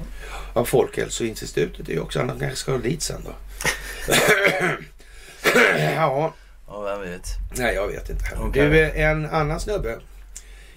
ja 0.56 0.66
Folkhälsoinstitutet 0.66 1.90
är 1.90 1.94
ju 1.94 2.00
också, 2.00 2.20
han 2.20 2.40
kanske 2.40 2.56
ska 2.58 2.78
dit 2.78 3.02
sen 3.02 3.22
då. 3.26 3.32
ja, 5.96 6.34
ja, 6.68 6.82
vem 6.82 7.02
vet. 7.02 7.28
nej 7.58 7.76
jag 7.76 7.88
vet 7.88 8.10
inte. 8.10 8.26
Okej. 8.40 8.70
Du, 8.70 8.92
en 8.92 9.26
annan 9.26 9.60
snubbe. 9.60 9.98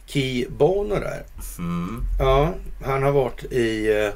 Key 0.07 0.47
Bono 0.49 0.95
där. 0.95 1.23
Mm. 1.59 2.05
Ja, 2.19 2.55
han 2.85 3.03
har 3.03 3.13
varit 3.13 3.45
i 3.53 3.89
uh, 3.93 4.13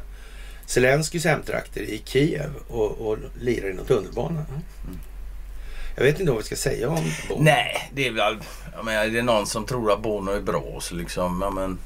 Zelenskyjs 0.66 1.25
hemtrakter 1.25 1.80
i 1.80 2.02
Kiev 2.04 2.50
och, 2.68 2.90
och 2.90 3.18
lirar 3.40 3.70
inom 3.70 3.85
tunnelbanan. 3.87 4.44
Jag 5.97 6.04
vet 6.04 6.20
inte 6.20 6.32
vad 6.32 6.40
vi 6.40 6.47
ska 6.47 6.56
säga 6.56 6.88
om 6.88 7.04
Bono. 7.28 7.42
Nej, 7.42 7.90
det 7.94 8.06
är 8.06 8.12
väl... 8.12 8.37
Jag 8.76 8.85
menar, 8.85 9.04
är 9.04 9.11
det 9.11 9.23
någon 9.23 9.47
som 9.47 9.64
tror 9.66 9.92
att 9.92 10.02
Bono 10.02 10.30
är 10.30 10.40
bra 10.40 10.78
så 10.80 10.94
liksom... 10.94 11.40
Ja, 11.42 11.50
men, 11.50 11.78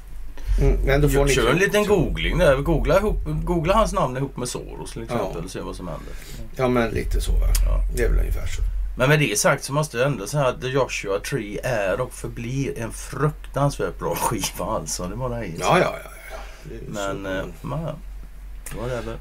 Mm, 0.60 0.80
men 0.86 1.00
då 1.00 1.08
får 1.08 1.24
ni 1.24 1.34
kör 1.34 1.50
en 1.50 1.58
liten 1.58 1.84
googling 1.84 2.38
där. 2.38 2.56
Googla, 2.56 2.98
ihop, 2.98 3.16
googla 3.44 3.74
hans 3.74 3.92
namn 3.92 4.16
ihop 4.16 4.36
med 4.36 4.48
Soros 4.48 4.92
till 4.92 5.02
exempel 5.02 5.30
Ja. 5.34 5.40
och 5.44 5.50
se 5.50 5.60
vad 5.60 5.76
som 5.76 5.88
händer. 5.88 6.12
Ja, 6.56 6.68
men 6.68 6.90
lite 6.90 7.20
så 7.20 7.32
va. 7.32 7.46
Ja. 7.66 7.80
Det 7.96 8.02
är 8.02 8.08
väl 8.08 8.18
ungefär 8.18 8.46
så. 8.46 8.62
Men 8.96 9.08
med 9.08 9.18
det 9.18 9.38
sagt 9.38 9.64
så 9.64 9.72
måste 9.72 9.98
jag 9.98 10.06
ändå 10.06 10.26
säga 10.26 10.46
att 10.46 10.60
The 10.60 10.68
Joshua 10.68 11.18
Tree 11.18 11.60
är 11.62 12.00
och 12.00 12.12
förblir 12.12 12.78
en 12.78 12.92
fruktansvärt 12.92 13.98
bra 13.98 14.14
skiva 14.14 14.64
alltså. 14.64 15.04
Det 15.04 15.14
var 15.14 15.28
det. 15.28 15.46
Ja, 15.46 15.78
ja, 15.78 15.94
ja. 16.04 16.10
ja. 16.30 16.70
Men, 16.88 17.22
så. 17.24 17.30
eh, 17.30 17.44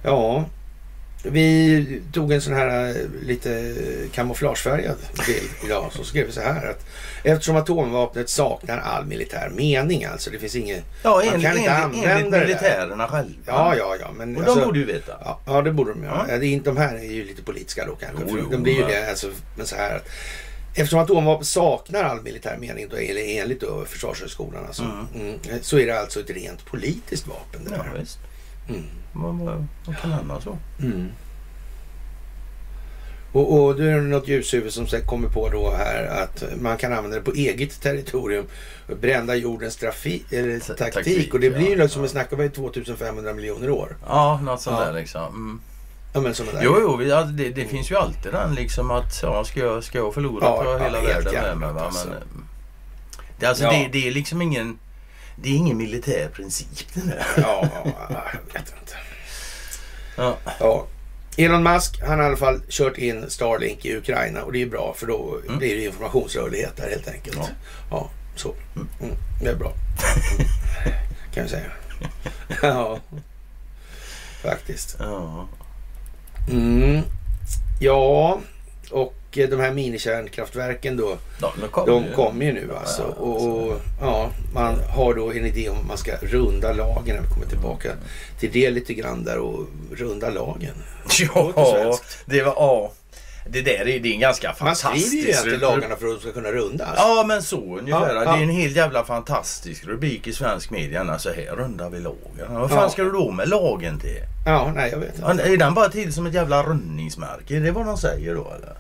ja. 0.03 0.45
Vi 1.25 2.01
tog 2.13 2.31
en 2.31 2.41
sån 2.41 2.53
här 2.53 2.89
eh, 2.89 2.95
lite 3.25 3.73
kamouflagefärgad 4.13 4.95
bild 5.27 5.49
idag. 5.65 5.91
Så 5.93 6.03
skrev 6.03 6.25
vi 6.25 6.31
så 6.31 6.41
här 6.41 6.69
att 6.69 6.85
eftersom 7.23 7.55
atomvapnet 7.55 8.29
saknar 8.29 8.77
all 8.77 9.05
militär 9.05 9.49
mening, 9.55 10.05
alltså 10.05 10.29
det 10.29 10.39
finns 10.39 10.55
inget... 10.55 10.83
Ja, 11.03 11.09
Man 11.15 11.27
enligt, 11.27 11.41
kan 11.47 11.57
inte 11.57 11.71
enligt, 11.71 11.97
använda 11.97 12.11
enligt 12.17 12.31
det 12.31 12.39
militärerna 12.39 13.07
själva. 13.07 13.33
Ja, 13.45 13.75
ja, 13.77 13.95
ja. 13.99 14.07
Men 14.17 14.37
Och 14.37 14.43
de 14.43 14.49
alltså- 14.51 14.65
borde 14.65 14.79
ju 14.79 14.85
veta. 14.85 15.17
Ja, 15.25 15.39
ja, 15.45 15.61
det 15.61 15.71
borde 15.71 15.93
de 15.93 16.03
ja. 16.03 16.25
Ja. 16.29 16.59
De 16.63 16.77
här 16.77 16.95
är 16.95 17.03
ju 17.11 17.25
lite 17.25 17.41
politiska 17.43 17.85
då 17.85 17.95
kanske. 17.95 18.23
Jo, 18.29 18.37
jo, 18.41 18.49
de 18.51 18.63
blir 18.63 18.73
ju 18.73 18.85
det. 18.87 19.09
Alltså, 19.09 19.31
men 19.57 19.65
så 19.67 19.75
här 19.75 19.95
att 19.95 20.09
Eftersom 20.75 20.99
atomvapen 20.99 21.45
saknar 21.45 22.03
all 22.03 22.21
militär 22.21 22.57
mening, 22.57 22.87
då, 22.89 22.95
eller 22.95 23.41
enligt 23.41 23.61
då 23.61 23.85
Försvarshögskolan, 23.85 24.65
alltså, 24.65 24.83
Mm. 24.83 25.05
mm, 25.15 25.39
så 25.61 25.79
är 25.79 25.85
det 25.87 25.99
alltså 25.99 26.19
ett 26.19 26.29
rent 26.29 26.65
politiskt 26.65 27.27
vapen. 27.27 27.61
Det 27.65 27.75
Ja, 27.75 28.75
Vad, 29.13 29.35
vad, 29.35 29.67
vad 29.85 29.97
kan 29.97 30.11
hända 30.11 30.41
så? 30.41 30.57
Mm. 30.81 31.07
Och, 33.31 33.53
och 33.63 33.75
då 33.75 33.83
är 33.83 33.95
det 33.95 34.01
något 34.01 34.27
ljushuvud 34.27 34.73
som 34.73 34.85
kommer 35.05 35.29
på 35.29 35.49
då 35.49 35.71
här 35.77 36.05
att 36.23 36.43
man 36.61 36.77
kan 36.77 36.93
använda 36.93 37.17
det 37.17 37.23
på 37.23 37.31
eget 37.33 37.81
territorium. 37.81 38.45
Brända 39.01 39.35
jordens 39.35 39.75
trafi, 39.77 40.23
eller 40.31 40.59
Ta- 40.59 40.65
taktik. 40.73 40.93
taktik, 40.93 41.33
Och 41.33 41.39
det 41.39 41.49
blir 41.49 41.65
ju 41.69 41.75
ja, 41.75 41.83
liksom, 41.83 42.01
vi 42.01 42.07
ja. 42.07 42.11
snackar 42.11 42.37
vi 42.37 42.49
2500 42.49 43.33
miljoner 43.33 43.69
år. 43.69 43.95
Ja, 44.07 44.39
något 44.43 44.61
sånt 44.61 44.77
Ja. 44.79 44.85
där 44.85 44.93
liksom. 44.93 45.25
Mm. 45.27 45.59
Ja 46.13 46.21
men 46.21 46.35
sådana 46.35 46.53
där. 46.59 46.65
Jo, 46.65 46.77
jo, 46.81 46.95
vi- 46.95 47.09
ja, 47.09 47.23
det, 47.23 47.49
det 47.49 47.65
finns 47.65 47.91
ju 47.91 47.95
alltid 47.95 48.31
den 48.31 48.55
liksom 48.55 48.91
att 48.91 49.19
ja, 49.23 49.43
ska, 49.43 49.59
jag, 49.59 49.83
ska 49.83 49.97
jag 49.97 50.13
förlora 50.13 50.45
Ja, 50.45 50.57
på 50.63 50.69
ja, 50.69 50.77
hela 50.77 51.01
världen 51.01 51.33
med 51.45 51.57
mig? 51.57 51.73
Va? 51.73 51.81
alltså. 51.85 52.07
Men, 52.07 52.17
eh, 52.17 52.23
det, 53.39 53.45
alltså, 53.45 53.63
Ja. 53.63 53.71
det, 53.71 53.89
det 53.91 54.07
är 54.07 54.11
liksom 54.11 54.41
ingen... 54.41 54.77
Det 55.35 55.49
är 55.49 55.55
ingen 55.55 55.77
militär 55.77 56.29
princip 56.33 56.93
det 56.93 57.01
där. 57.01 57.25
Ja, 57.37 57.67
ja, 57.85 58.23
jag 58.33 58.53
vet 58.53 58.73
inte. 58.81 58.93
Ja. 60.17 60.37
Ja. 60.59 60.85
Elon 61.37 61.63
Musk, 61.63 62.01
han 62.01 62.17
har 62.19 62.23
i 62.23 62.27
alla 62.27 62.37
fall 62.37 62.61
kört 62.69 62.97
in 62.97 63.29
Starlink 63.29 63.85
i 63.85 63.97
Ukraina 63.97 64.43
och 64.43 64.51
det 64.51 64.61
är 64.61 64.65
bra 64.65 64.93
för 64.97 65.07
då 65.07 65.37
Mm. 65.47 65.57
blir 65.57 65.75
det 65.75 65.85
informationsrörlighet 65.85 66.75
där 66.77 66.89
helt 66.89 67.07
enkelt. 67.07 67.37
Ja. 67.37 67.47
Ja, 67.91 68.09
så. 68.35 68.53
Mm, 68.75 69.15
det 69.43 69.49
är 69.49 69.55
bra. 69.55 69.73
kan 71.33 71.43
jag 71.43 71.49
säga. 71.49 71.71
Ja, 72.61 72.99
faktiskt. 74.43 74.95
Ja. 74.99 75.47
Mm. 76.51 77.01
Ja, 77.79 78.39
och 78.91 79.15
de 79.31 79.59
här 79.59 79.71
minikärnkraftverken 79.71 80.97
då, 80.97 81.17
Ja, 81.41 81.53
de 81.85 82.03
kommer 82.15 82.45
ju 82.45 82.53
nu 82.53 82.75
alltså. 82.75 83.01
Ja, 83.01 83.23
Och, 83.23 83.67
och 83.69 83.81
ja, 84.01 84.22
har 85.03 85.13
då 85.13 85.31
en 85.31 85.45
idé 85.45 85.69
om 85.69 85.77
att 85.77 85.87
man 85.87 85.97
ska 85.97 86.11
runda 86.21 86.73
lagen. 86.73 87.17
Vi 87.27 87.33
kommer 87.33 87.45
tillbaka 87.45 87.89
till 88.39 88.51
det 88.51 88.69
lite 88.71 88.93
grann 88.93 89.23
där 89.23 89.37
och 89.37 89.67
runda 89.95 90.29
lagen. 90.29 90.73
Ja, 91.19 91.97
det 92.25 92.43
var... 92.43 92.53
Ja. 92.57 92.91
Det 93.49 93.61
där 93.61 93.87
är, 93.87 93.99
det 93.99 94.09
är 94.09 94.13
en 94.13 94.19
ganska 94.19 94.47
Man 94.47 94.55
fantastisk... 94.55 95.07
skriver 95.07 95.23
ju 95.25 95.29
egentligen 95.29 95.59
lagarna 95.59 95.95
för 95.95 96.07
att 96.07 96.13
de 96.13 96.19
ska 96.21 96.31
kunna 96.31 96.51
rundas. 96.51 96.89
Ja 96.97 97.23
men 97.27 97.43
så 97.43 97.77
ungefär. 97.79 98.13
Ja, 98.15 98.19
Det 98.19 98.25
ja. 98.25 98.37
är 98.37 98.43
en 98.43 98.49
helt 98.49 98.75
jävla 98.75 99.03
fantastisk 99.03 99.85
rubrik 99.85 100.27
i 100.27 100.33
svensk 100.33 100.69
media. 100.71 101.01
Alltså 101.01 101.29
här 101.33 101.55
rundar 101.55 101.89
vi 101.89 101.99
lagen. 101.99 102.19
Vad 102.49 102.69
fan 102.69 102.79
Ja. 102.83 102.89
ska 102.89 103.03
du 103.03 103.11
då 103.11 103.31
med 103.31 103.49
lagen 103.49 103.99
till? 103.99 104.17
Ja, 104.45 104.71
nej 104.75 104.91
jag 104.91 104.97
vet 104.97 105.15
inte. 105.29 105.43
Är 105.43 105.57
den 105.57 105.73
bara 105.73 105.89
till 105.89 106.13
som 106.13 106.25
ett 106.25 106.33
jävla 106.33 106.63
rundningsmärke? 106.63 107.55
Är 107.55 107.59
det 107.61 107.71
vad 107.71 107.85
de 107.85 107.97
säger 107.97 108.35
då 108.35 108.51
eller? 108.57 108.73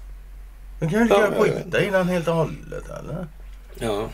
De 0.79 0.89
kan 0.89 0.99
ju 0.99 1.03
lika 1.05 1.19
Ja, 1.37 1.43
skita 1.43 1.81
i 1.81 1.89
den 1.89 2.09
helt 2.09 2.27
och 2.27 2.35
hållet 2.35 2.83
eller? 2.99 3.27
Ja. 3.79 4.09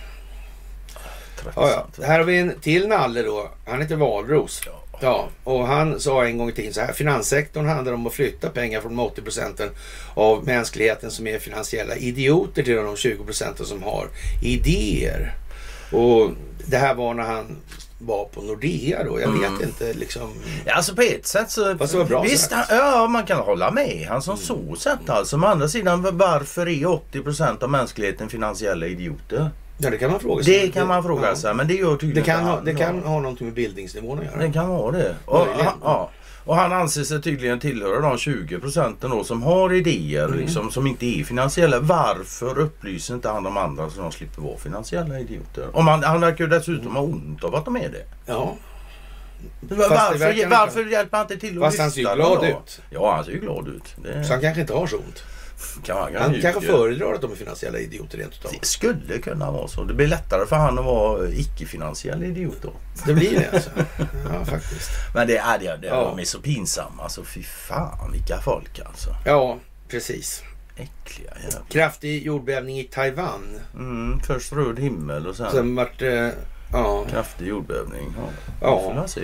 Tröttsamt. 1.44 1.56
Ja, 1.56 1.92
ja. 1.98 2.06
Här 2.06 2.20
har 2.20 2.26
vi 2.26 2.40
en 2.40 2.60
till 2.62 2.88
nalle 2.88 3.22
då. 3.22 3.50
Han 3.68 3.82
heter 3.82 3.96
Valros. 3.96 4.62
Ja. 4.66 4.80
Ja, 5.02 5.30
och 5.44 5.68
han 5.68 6.00
sa 6.00 6.26
en 6.26 6.38
gång 6.38 6.50
i 6.50 6.52
tiden 6.52 6.74
så 6.74 6.82
här. 6.82 6.94
Finanssektorn 6.94 7.66
handlar 7.66 7.94
om 7.94 8.08
att 8.08 8.14
flytta 8.14 8.50
pengar 8.50 8.82
från 8.82 8.96
de 8.96 9.06
80 9.06 9.22
procenten 9.22 9.70
av 10.14 10.46
mänskligheten 10.46 11.12
som 11.12 11.28
är 11.28 11.40
finansiella 11.40 11.96
idioter 11.96 12.64
till 12.64 12.76
de 12.76 12.96
20 12.96 13.24
procenten 13.24 13.66
som 13.66 13.84
har 13.84 14.08
idéer. 14.44 15.34
Och 15.92 16.32
det 16.66 16.78
här 16.78 16.96
var 16.96 17.14
när 17.14 17.24
han 17.24 17.58
var 18.00 18.26
på 18.26 18.42
Nordea 18.42 19.04
då. 19.04 19.22
Jag 19.22 19.32
vet 19.32 19.68
inte 19.68 19.94
liksom. 19.94 20.34
Ja, 20.66 20.74
alltså 20.74 20.96
på 20.96 21.02
ett 21.02 21.28
sätt 21.28 21.52
så... 21.52 21.78
Fast 21.78 21.94
det 21.94 22.00
var 22.00 22.06
bra 22.06 22.22
visst. 22.22 22.52
Mm. 22.52 22.66
han, 22.68 22.78
ja 22.78 23.08
man 23.08 23.26
kan 23.26 23.38
hålla 23.38 23.72
med 23.72 24.08
han 24.10 24.22
som 24.22 24.38
så 24.38 24.76
sätt 24.76 25.10
alltså. 25.10 25.38
Men 25.38 25.50
å 25.50 25.52
andra 25.52 25.68
sidan 25.68 26.18
varför 26.18 26.68
är 26.68 26.86
80% 26.86 27.64
av 27.64 27.70
mänskligheten 27.70 28.30
finansiella 28.30 28.86
idioter? 28.86 29.52
Ja, 29.82 29.90
det 29.90 29.98
kan 29.98 30.12
man 30.12 30.20
fråga 30.20 30.44
sig. 30.44 30.54
Det 30.66 30.72
kan 30.72 30.88
man 30.88 31.04
fråga 31.04 31.28
Ja. 31.28 31.36
sig 31.36 31.54
men 31.54 31.68
det 31.68 31.74
gör 31.74 31.92
Det 31.92 31.98
tydligen 31.98 32.24
kan, 32.26 32.40
inte 32.40 32.52
ha, 32.52 32.62
det 32.62 32.74
kan 32.76 33.04
ha 33.04 33.20
någonting 33.20 33.48
med 33.48 33.54
bildningsnivån 33.54 34.20
att 34.20 34.26
göra. 34.26 34.38
Det 34.38 34.52
kan 34.54 34.70
vara 34.70 34.92
det. 34.92 35.16
Och, 35.26 35.40
han, 35.40 35.74
ja. 35.84 36.10
och 36.46 36.56
han 36.56 36.74
anser 36.74 37.04
sig 37.04 37.22
tydligen 37.22 37.60
tillhöra 37.60 38.00
de 38.02 38.18
20 38.18 38.60
procenten 38.60 39.10
då 39.10 39.24
som 39.24 39.44
har 39.44 39.74
idéer 39.74 40.26
Mm. 40.26 40.40
liksom, 40.40 40.72
som 40.72 40.88
inte 40.88 41.06
är 41.06 41.24
finansiella. 41.24 41.80
Varför 41.80 42.60
upplyser 42.60 43.14
inte 43.14 43.30
han 43.30 43.44
de 43.44 43.58
andra 43.58 43.90
så 43.90 44.02
de 44.02 44.12
slipper 44.12 44.42
vara 44.42 44.58
finansiella 44.58 45.20
idioter? 45.20 45.68
Om 45.74 45.88
han, 45.88 46.04
han 46.04 46.22
verkar 46.22 46.44
ju 46.44 46.50
dessutom 46.50 46.96
ha 46.96 47.02
ont 47.02 47.44
av 47.44 47.56
att 47.56 47.66
de 47.66 47.76
är 47.76 47.90
det. 47.90 48.06
Ja, 48.26 48.56
det 49.62 49.76
Varför, 49.76 49.96
varför 50.50 50.86
hjälper 50.86 51.18
han 51.18 51.26
inte 51.32 51.38
till 51.48 51.58
att 51.58 51.64
Fast 51.64 51.80
han 51.80 51.92
ser 51.92 52.02
ju 52.02 52.04
lyfta 52.04 52.16
glad 52.16 52.40
då? 52.40 52.46
ut. 52.46 52.82
Ja, 52.90 53.16
han 53.16 53.26
ser 53.26 53.32
ju 53.32 53.40
glad 53.40 53.68
ut. 53.68 53.96
Det 54.04 54.24
så 54.24 54.34
han 54.34 54.42
kanske 54.42 54.62
inte 54.62 54.74
har 54.74 54.88
så 54.88 54.98
ont. 54.98 55.24
Kan 55.84 55.98
han, 55.98 56.16
Han 56.16 56.34
ju- 56.34 56.42
kanske 56.42 56.62
föredrar 56.62 57.14
att 57.14 57.22
de 57.22 57.32
är 57.32 57.36
finansiella 57.36 57.78
idioter 57.80 58.18
rent 58.18 58.34
utav. 58.34 58.52
Det 58.62 58.66
skulle 58.68 59.18
kunna 59.18 59.52
vara 59.52 59.68
så. 59.68 59.84
Det 59.84 59.94
blir 59.94 60.08
lättare 60.08 60.46
för 60.46 60.56
han 60.56 60.80
att 60.80 60.86
vara 60.86 61.30
icke-finansiell 61.30 62.24
idiot 62.24 62.58
då. 62.62 62.72
Det 63.06 63.14
blir 63.14 63.40
det 63.40 63.50
alltså. 63.54 63.70
Ja, 64.34 64.46
faktiskt. 64.46 64.90
Men 65.14 65.28
det 65.28 65.38
är 65.38 65.60
det. 65.60 65.78
det 65.82 65.88
Ja. 65.88 66.04
De 66.16 66.20
är 66.22 66.26
så 66.26 66.40
pinsamma. 66.40 67.04
Alltså 67.04 67.24
fy 67.24 67.44
fan 67.44 68.12
vilka 68.12 68.38
folk 68.42 68.80
alltså. 68.86 69.10
Ja, 69.26 69.58
precis. 69.90 70.44
Äckliga 70.78 71.32
jävlar. 71.44 71.62
Kraftig 71.70 72.24
jordbävning 72.26 72.80
i 72.80 72.84
Taiwan. 72.84 73.42
Mm, 73.74 74.20
först 74.20 74.54
röd 74.54 74.80
himmel 74.80 75.28
och 75.28 75.36
sen 75.36 75.52
Sen 75.52 75.76
vart 75.76 76.00
det... 76.00 76.34
Ja, 76.72 77.06
kraftig 77.12 77.48
jordbävning. 77.48 78.14
Ja, 78.18 78.30
Ja. 78.62 78.82
får 78.96 79.08
se. 79.08 79.22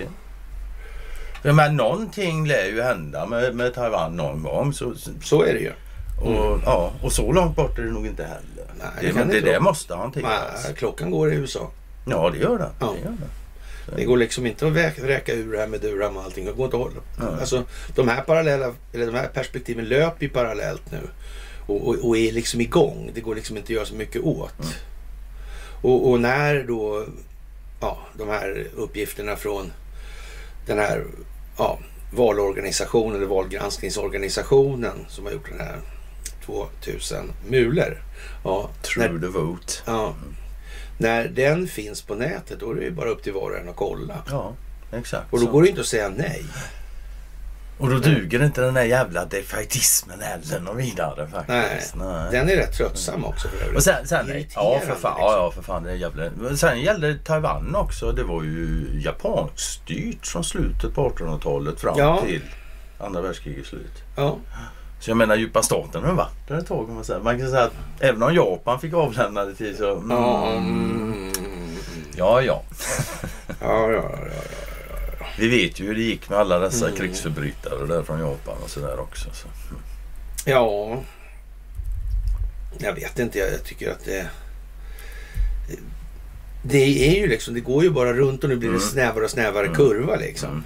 Ja, 1.42 1.52
men 1.52 1.76
någonting 1.76 2.46
lär 2.46 2.66
ju 2.66 2.82
hända 2.82 3.26
med, 3.26 3.54
med 3.54 3.74
Taiwan 3.74 4.16
någon 4.16 4.42
gång. 4.42 4.72
Så, 4.72 4.94
så- 4.94 5.10
så 5.22 5.42
är 5.42 5.52
det 5.54 5.60
ju. 5.60 5.72
Och, 6.20 6.60
ja, 6.64 6.92
och 7.02 7.12
så 7.12 7.32
långt 7.32 7.56
bort 7.56 7.78
är 7.78 7.82
det 7.82 7.90
nog 7.90 8.06
inte 8.06 8.24
heller. 8.24 8.72
Nej, 8.78 8.88
det, 9.00 9.12
men 9.12 9.28
det 9.28 9.40
det 9.40 9.60
måste 9.60 9.94
hanteras. 9.94 10.64
Nej, 10.64 10.74
klockan 10.74 11.10
går 11.10 11.32
i 11.32 11.36
USA. 11.36 11.70
Ja, 12.04 12.30
det 12.30 12.38
gör 12.38 12.58
det. 12.58 12.70
Ja. 12.80 12.94
det, 12.96 13.04
gör 13.04 13.16
det. 13.16 13.96
Det 13.96 14.04
går 14.04 14.16
liksom 14.16 14.46
inte 14.46 14.66
att 14.66 14.72
vräka 14.98 15.32
ur 15.32 15.52
det 15.52 15.58
här 15.58 15.66
med 15.66 15.80
Durham 15.80 16.16
och 16.16 16.22
allting. 16.22 16.44
Det 16.44 16.52
går 16.52 16.64
inte 16.64 16.76
att 16.76 16.82
hålla. 16.82 17.00
Nej. 17.18 17.40
Alltså, 17.40 17.64
de 17.94 18.08
här 18.08 18.22
parallella, 18.22 18.72
eller 18.92 19.06
de 19.06 19.14
här 19.14 19.28
perspektiven 19.28 19.84
löper 19.84 20.22
ju 20.22 20.28
parallellt 20.28 20.92
nu. 20.92 21.00
Och, 21.66 21.88
och, 21.88 22.08
och 22.08 22.18
är 22.18 22.32
liksom 22.32 22.60
igång. 22.60 23.10
Det 23.14 23.20
går 23.20 23.34
liksom 23.34 23.56
inte 23.56 23.66
att 23.66 23.70
göra 23.70 23.86
så 23.86 23.94
mycket 23.94 24.22
åt. 24.22 24.60
Mm. 24.60 24.72
Och, 25.82 26.10
och 26.10 26.20
när 26.20 26.64
då 26.64 27.06
ja, 27.80 27.98
de 28.18 28.28
här 28.28 28.66
uppgifterna 28.76 29.36
från 29.36 29.72
den 30.66 30.78
här 30.78 31.04
ja, 31.58 31.78
valorganisationen 32.14 33.16
eller 33.16 33.26
valgranskningsorganisationen 33.26 35.06
som 35.08 35.24
har 35.24 35.32
gjort 35.32 35.50
den 35.50 35.60
här 35.60 35.76
2000 36.46 37.32
mulor. 37.48 38.02
Ja, 38.44 38.70
True 38.82 39.08
när, 39.08 39.18
the 39.20 39.26
vote. 39.26 39.72
ja, 39.86 40.14
när 40.98 41.28
den 41.28 41.66
finns 41.68 42.02
på 42.02 42.14
nätet 42.14 42.60
då 42.60 42.70
är 42.70 42.74
det 42.74 42.82
ju 42.84 42.90
bara 42.90 43.08
upp 43.08 43.22
till 43.22 43.32
var 43.32 43.50
och 43.50 43.56
en 43.58 43.68
att 43.68 43.76
kolla. 43.76 44.14
Ja, 44.30 44.52
exakt. 44.92 45.32
Och 45.32 45.40
då 45.40 45.46
så. 45.46 45.52
går 45.52 45.62
det 45.62 45.68
inte 45.68 45.80
att 45.80 45.86
säga 45.86 46.08
nej. 46.08 46.44
Och 47.78 47.90
då 47.90 47.98
duger 47.98 48.44
inte 48.44 48.60
den 48.60 48.74
där 48.74 48.82
jävla 48.84 49.24
defaitismen 49.24 50.20
heller 50.20 50.70
och 50.70 50.80
vidare 50.80 51.28
faktiskt. 51.28 51.94
Nej. 51.96 52.28
Den 52.30 52.48
är 52.50 52.56
rätt 52.56 52.72
tröttsam 52.76 53.24
också 53.24 53.48
för. 53.48 53.74
Och 53.76 53.82
sen, 53.82 54.06
sen 54.08 54.26
ja 54.54 54.80
för 54.86 54.94
fan, 54.94 55.14
liksom. 55.14 55.14
ja, 55.18 55.52
för 55.54 55.62
fan 55.62 55.82
det 55.82 55.90
är 55.90 55.94
jävla... 55.94 56.56
Sen 56.56 56.80
gällde 56.80 57.12
det 57.12 57.24
Taiwan 57.24 57.74
också. 57.76 58.12
Det 58.12 58.22
var 58.22 58.42
ju 58.42 58.86
japanskstyrt 59.04 60.26
från 60.26 60.44
slutet 60.44 60.94
på 60.94 61.08
1800-talet 61.10 61.80
fram 61.80 61.98
Ja. 61.98 62.22
till 62.26 62.42
andra 62.98 63.20
världskrigets 63.20 63.68
slut. 63.68 63.92
Ja, 64.16 64.38
Så 65.00 65.10
jag 65.10 65.16
menar 65.16 65.36
djupa 65.36 65.62
staten 65.62 66.04
har 66.04 66.12
varit 66.12 66.48
där 66.48 66.58
ett 66.58 66.66
tag 66.66 66.88
man 66.88 67.04
säga. 67.04 67.18
Man 67.18 67.38
kan 67.38 67.50
säga 67.50 67.62
att 67.62 67.72
även 68.00 68.22
om 68.22 68.34
Japan 68.34 68.80
fick 68.80 68.92
avlämna 68.94 69.44
det 69.44 69.54
till 69.54 69.76
så... 69.76 69.92
Mm, 69.96 70.10
ja, 70.10 70.52
mm, 70.52 71.32
ja, 72.16 72.42
ja. 72.42 72.62
ja, 73.60 73.90
ja, 73.90 73.90
ja, 73.92 74.18
ja. 75.20 75.26
Vi 75.38 75.48
vet 75.48 75.80
ju 75.80 75.86
hur 75.86 75.94
det 75.94 76.00
gick 76.02 76.28
med 76.30 76.38
alla 76.38 76.58
dessa 76.58 76.86
Mm. 76.86 76.98
krigsförbrytare 76.98 77.86
där 77.86 78.02
från 78.02 78.20
Japan 78.20 78.54
och 78.64 78.70
sådär 78.70 79.00
också. 79.00 79.28
Så. 79.32 79.46
Ja, 80.44 81.02
jag 82.78 82.92
vet 82.92 83.18
inte. 83.18 83.38
Jag, 83.38 83.52
jag 83.52 83.64
tycker 83.64 83.90
att 83.90 84.04
det... 84.04 84.26
Det 86.62 87.08
är 87.16 87.20
ju 87.20 87.26
liksom, 87.26 87.54
det 87.54 87.60
går 87.60 87.82
ju 87.84 87.90
bara 87.90 88.12
runt 88.12 88.42
och 88.44 88.50
nu 88.50 88.56
blir 88.56 88.68
det 88.68 88.74
Mm. 88.76 88.88
snävare 88.88 89.24
och 89.24 89.30
snävare 89.30 89.64
Mm. 89.66 89.76
kurva 89.76 90.16
liksom. 90.16 90.64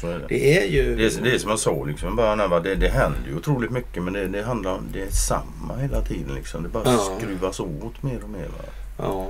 Så 0.00 0.06
är 0.10 0.18
det. 0.18 0.26
Det 0.28 0.58
är 0.58 0.66
ju... 0.66 0.96
Det 0.96 1.04
är, 1.06 1.22
det 1.22 1.34
är 1.34 1.38
som 1.38 1.50
jag 1.50 1.58
sa 1.58 1.84
liksom 1.84 2.12
i 2.12 2.16
början. 2.16 2.40
här, 2.40 2.60
Det, 2.60 2.74
det 2.74 2.88
händer 2.88 3.18
ju 3.28 3.36
otroligt 3.36 3.70
mycket 3.70 4.02
men 4.02 4.12
det, 4.12 4.26
det 4.28 4.42
handlar 4.42 4.72
om 4.72 4.84
det 4.92 5.00
är 5.02 5.10
samma 5.10 5.76
hela 5.80 6.00
tiden. 6.00 6.34
Liksom. 6.34 6.62
Det 6.62 6.68
bara 6.68 6.84
Ja. 6.84 7.18
skruvas 7.20 7.60
åt 7.60 8.02
mer 8.02 8.18
och 8.22 8.30
mer. 8.30 8.46
Va? 8.58 8.64
Ja. 8.98 9.28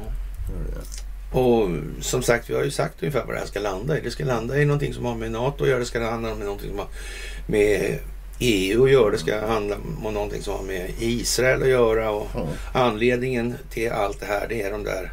Och 1.33 1.69
som 2.01 2.23
sagt, 2.23 2.51
vi 2.51 2.55
har 2.55 2.65
ju 2.65 2.71
sagt 2.71 3.03
ungefär 3.03 3.25
vad 3.27 3.35
det 3.35 3.39
här 3.39 3.47
ska 3.47 3.61
landa 3.61 3.99
i. 3.99 4.01
Det 4.01 4.11
ska 4.11 4.25
landa 4.25 4.59
i 4.59 4.65
någonting 4.65 4.95
som 4.95 5.05
har 5.05 5.15
med 5.15 5.31
NATO 5.31 5.65
att 5.65 5.71
göra. 5.71 5.79
Det 5.79 5.85
ska 5.85 6.11
handla 6.11 6.33
om 6.33 6.39
någonting 6.39 6.69
som 6.71 6.79
har 6.79 6.89
med 7.47 7.99
EU 8.39 8.85
att 8.85 8.91
göra. 8.91 9.11
Det 9.11 9.19
ska 9.19 9.47
handla 9.47 9.77
om 10.05 10.15
någonting 10.15 10.43
som 10.43 10.55
har 10.55 10.63
med 10.63 10.91
Israel 10.99 11.63
att 11.63 11.69
göra. 11.69 12.11
Och 12.11 12.27
Ja. 12.35 12.47
anledningen 12.75 13.55
till 13.71 13.91
allt 13.93 14.21
det 14.21 14.27
här, 14.27 14.47
det 14.49 14.63
är 14.63 14.71
de 14.71 14.85
där 14.85 15.11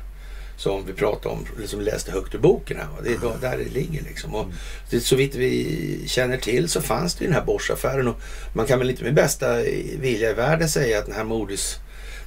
som 0.63 0.86
vi 0.86 0.93
pratade 0.93 1.36
om, 1.36 1.45
liksom 1.60 1.82
läste 1.82 2.12
högt 2.12 2.36
ur 2.36 2.39
boken 2.39 2.78
här. 2.78 2.88
Det 3.04 3.13
är 3.13 3.17
då, 3.17 3.34
där 3.41 3.58
det 3.58 3.69
ligger 3.73 4.02
liksom. 4.04 4.36
Och 4.36 4.45
det, 4.89 4.99
så 4.99 5.15
vitt 5.15 5.36
vi 5.36 6.04
känner 6.08 6.38
till 6.38 6.69
så 6.69 6.82
fanns 6.82 7.15
det 7.15 7.23
ju 7.26 7.28
den 7.32 7.36
här 7.39 7.45
Bosch-affären 7.45 8.08
och 8.08 8.19
man 8.56 8.65
kan 8.65 8.80
väl 8.80 8.89
inte 8.89 9.04
med 9.04 9.13
bästa 9.13 9.56
vilja 9.99 10.30
i 10.30 10.34
världen 10.34 10.69
säga 10.69 10.99
att 10.99 11.06
den 11.06 11.15
här 11.15 11.23
Moody's 11.23 11.76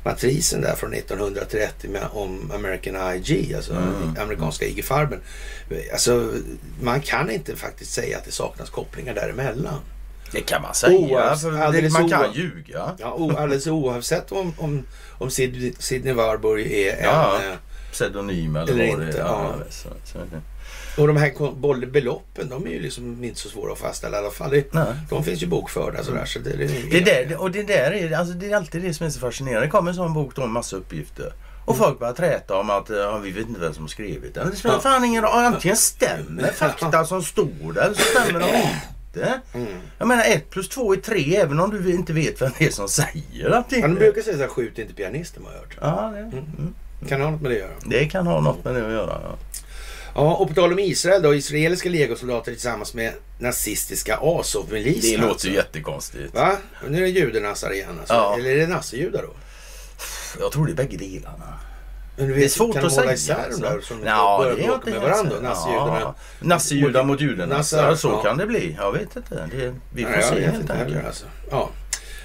matrisen 0.05 0.61
där 0.61 0.75
från 0.75 0.95
1930 0.95 1.91
med, 1.91 2.03
om 2.13 2.51
American 2.55 3.15
IG, 3.15 3.55
alltså 3.55 3.73
Mm. 3.73 4.17
amerikanska 4.23 4.67
IG 4.67 4.85
Farben. 4.85 5.21
Alltså, 5.93 6.31
man 6.83 7.01
kan 7.01 7.31
inte 7.31 7.57
faktiskt 7.57 7.93
säga 7.93 8.19
att 8.19 8.25
det 8.25 8.31
saknas 8.33 8.71
kopplingar 8.71 9.15
däremellan. 9.15 9.81
Det 10.33 10.41
kan 10.41 10.63
man 10.63 10.75
säga. 10.75 10.99
Oavs- 10.99 11.73
det, 11.73 11.91
man 11.93 12.11
kan 12.11 12.33
ljuga. 12.33 12.95
Ja, 12.99 13.35
alldeles 13.39 13.67
oavsett 13.67 14.33
om, 14.33 14.53
om, 14.57 14.83
om 15.19 15.31
Sid, 15.31 15.75
Sidney 15.79 16.13
Warburg 16.13 16.73
är 16.73 17.03
Ja. 17.03 17.41
en... 17.45 17.51
eh, 17.51 17.57
Pseudonym 17.97 18.57
eller, 18.57 18.73
Eller 18.73 18.97
vad 18.97 19.07
det 19.07 19.19
ja. 19.19 19.55
vet, 19.59 19.73
så, 19.75 19.89
så. 20.05 20.19
Och 21.03 21.07
de 21.07 21.17
här 21.17 21.87
beloppen, 21.87 22.49
de 22.49 22.67
är 22.67 22.71
ju 22.71 22.81
liksom 22.81 23.25
inte 23.25 23.41
så 23.41 23.49
svåra 23.49 23.73
att 23.73 23.79
fastställa 23.79 24.17
i 24.17 24.21
alla 24.21 24.31
fall. 24.31 24.51
Det, 24.51 24.73
de 25.11 25.25
finns 25.25 25.43
ju 25.43 25.47
bokförda 25.47 26.03
sådär. 26.05 26.25
Så 26.25 26.39
det, 26.39 26.57
det, 26.57 26.67
Det, 26.91 27.01
där, 27.01 27.41
och 27.41 27.51
det 27.51 27.63
där 27.63 27.93
är, 27.93 28.17
alltså 28.17 28.35
det 28.35 28.51
är 28.51 28.57
alltid 28.57 28.83
det 28.83 28.95
som 28.95 29.07
är 29.07 29.11
så 29.11 29.21
fascinerande. 29.21 29.67
Det 29.67 29.71
kommer 29.71 29.91
en 29.91 29.97
sån 29.97 30.15
bok 30.15 30.35
då 30.37 30.41
med 30.41 30.51
massa 30.51 30.77
uppgifter. 30.77 31.33
Och 31.65 31.77
folk 31.77 31.99
börjar 31.99 32.13
träta 32.15 32.57
om 32.57 32.71
att 32.71 32.89
ja, 32.89 33.19
vi 33.19 33.31
vet 33.31 33.49
inte 33.49 33.61
vem 33.61 33.75
som 33.75 33.83
har 33.83 33.89
skrivit 33.89 34.35
den. 34.35 34.51
Det 34.51 34.57
spelar 34.57 34.75
Ja. 34.75 34.81
fan 34.81 35.05
ingen 35.05 35.23
roll. 35.23 35.33
Antingen 35.45 35.77
stämmer 35.77 36.53
fakta 36.53 37.05
som 37.05 37.23
står 37.23 37.73
där 37.73 37.83
eller 37.83 37.95
så 37.95 38.03
stämmer 38.03 38.41
de 38.41 38.47
inte. 38.47 39.41
Mm. 39.55 39.67
Jag 39.99 40.09
menar 40.09 40.25
ett 40.25 40.51
plus 40.51 40.69
två 40.69 40.93
är 40.93 40.97
tre 40.97 41.37
även 41.37 41.61
om 41.61 41.71
du 41.71 41.93
inte 41.93 42.13
vet 42.13 42.43
vem 42.43 42.51
det 42.59 42.67
är 42.67 42.71
som 42.71 42.89
säger 42.89 43.51
det 43.51 43.65
Ja, 43.71 43.83
de 43.89 43.95
brukar 43.95 44.23
säga 44.23 44.37
såhär, 44.37 44.49
skjut 44.49 44.79
inte 44.79 44.95
pianisten 44.95 45.45
har 45.45 45.53
jag 45.53 45.59
hört. 45.59 45.77
Ja, 45.81 46.11
det, 46.15 46.19
mm. 46.19 46.75
Kan 47.07 47.19
det 47.19 47.25
ha 47.25 47.31
något 47.33 47.41
med 47.43 47.51
det 47.51 47.57
att 47.57 47.61
göra? 47.63 47.73
det 47.85 48.05
kan 48.07 48.27
ha 48.27 48.41
något 48.41 48.65
med 48.65 48.75
det 48.75 48.87
att 48.87 48.93
göra. 48.93 49.21
Ja. 49.25 49.37
Ja, 50.15 50.35
och 50.35 50.49
på 50.49 50.55
tal 50.55 50.73
om 50.73 50.79
Israel 50.79 51.23
då. 51.23 51.35
Israeliska 51.35 51.89
legosoldater 51.89 52.53
tillsammans 52.53 52.95
med 52.95 53.13
nazistiska 53.39 54.19
Azov-milisen. 54.23 55.11
Det 55.11 55.17
låter 55.17 55.31
alltså. 55.31 55.49
ju 55.49 55.55
jättekonstigt. 55.55 56.35
Va? 56.35 56.57
Och 56.85 56.91
nu 56.91 56.99
är 56.99 57.03
det 57.03 57.09
judenassar 57.09 57.73
igen 57.73 57.99
alltså. 58.01 58.15
Ja. 58.15 58.37
Eller 58.39 58.51
är 58.51 58.57
det 58.57 58.67
nassejudar 58.67 59.23
då? 59.23 59.31
Jag 60.41 60.53
tror 60.53 60.67
det 60.67 60.73
är 60.73 60.77
bägge 60.77 60.97
delarna. 60.97 61.59
Men 62.17 62.29
du 62.29 62.35
Det 62.35 62.45
är 62.45 62.49
svårt 62.49 62.73
kan 62.75 62.83
de 62.83 62.87
att 62.89 62.95
hålla 62.95 63.17
säga. 63.17 63.39
isär 63.39 63.51
de 63.51 63.61
där 63.61 63.81
som 63.81 64.01
börjar 64.01 64.57
det 64.57 64.63
är 64.63 64.67
bråka 64.67 64.91
med 64.91 65.01
varandra? 65.01 65.41
Nazijudarna. 65.41 66.01
Ja. 66.01 66.15
Nazijudar 66.41 67.05
mot. 67.05 67.49
Nassar, 67.49 67.95
Så 67.95 68.09
ja. 68.09 68.23
kan 68.23 68.37
det 68.37 68.47
bli. 68.47 68.77
Jag 68.79 68.93
vet 68.93 69.17
inte. 69.17 69.49
Det, 69.53 69.75
vi 69.95 70.03
får 70.05 70.11
Nej, 70.11 70.23
se 70.23 70.35
vet 70.35 70.45
helt 70.45 70.71
enkelt. 70.71 70.79
heller 70.91 71.07
alltså. 71.07 71.27
Ja. 71.51 71.71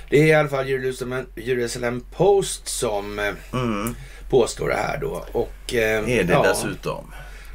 Det 0.10 0.18
är 0.22 0.26
i 0.28 0.34
alla 0.34 0.50
fall 0.50 0.70
Jerusalem, 0.70 1.26
Jerusalem 1.36 2.06
Post 2.12 2.68
som 2.68 3.20
eh, 3.20 3.26
Mm. 3.54 3.96
Påstår 4.32 4.70
det 4.70 4.76
här 4.76 4.98
då. 4.98 5.26
Och, 5.32 5.74
eh, 5.74 6.10
Är 6.10 6.24
det 6.24 6.34
ja, 6.34 6.44
dessutom. 6.44 7.06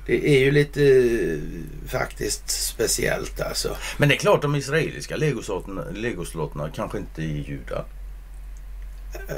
Det 0.07 0.29
är 0.29 0.39
ju 0.39 0.51
lite 0.51 0.83
eh, 0.83 1.39
faktiskt 1.89 2.51
speciellt 2.51 3.41
alltså. 3.41 3.77
Men 3.99 4.09
det 4.09 4.15
är 4.15 4.19
klart 4.19 4.43
de 4.43 4.57
israeliska 4.57 5.17
legosoldaterna 5.95 6.71
kanske 6.75 6.99
inte 6.99 7.23
är 7.23 7.25
judar. 7.49 7.85
Eh, 9.29 9.35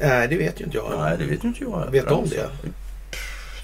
Nej, 0.00 0.28
det 0.28 0.36
vet 0.36 0.60
ju 0.60 0.64
inte 0.64 0.76
jag. 0.76 0.92
Nej, 0.98 1.16
det 1.18 1.24
vet 1.24 1.44
ju 1.44 1.48
inte 1.48 1.64
jag. 1.64 1.90
Vet 1.90 2.08
de 2.08 2.20
Alltså, 2.20 2.36
det? 2.36 2.48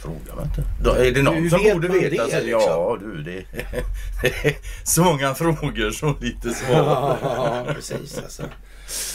Fråga 0.02 0.34
mig 0.36 0.44
inte. 0.44 0.62
Då 0.82 0.92
är 0.92 1.12
det 1.12 1.22
någon 1.22 1.34
Hur 1.42 1.50
som 1.50 1.62
vet 1.62 1.72
borde 1.72 1.88
veta? 1.88 2.26
det, 2.26 2.40
liksom? 2.40 2.60
Ja, 2.62 2.98
du. 3.00 3.22
Det 3.22 3.38
är 3.38 4.56
så 4.84 5.04
många 5.04 5.34
frågor 5.34 5.90
så 5.90 6.14
lite 6.20 6.50
svar. 6.50 7.18
Ja, 7.22 7.66
precis 7.74 8.18
alltså. 8.18 8.42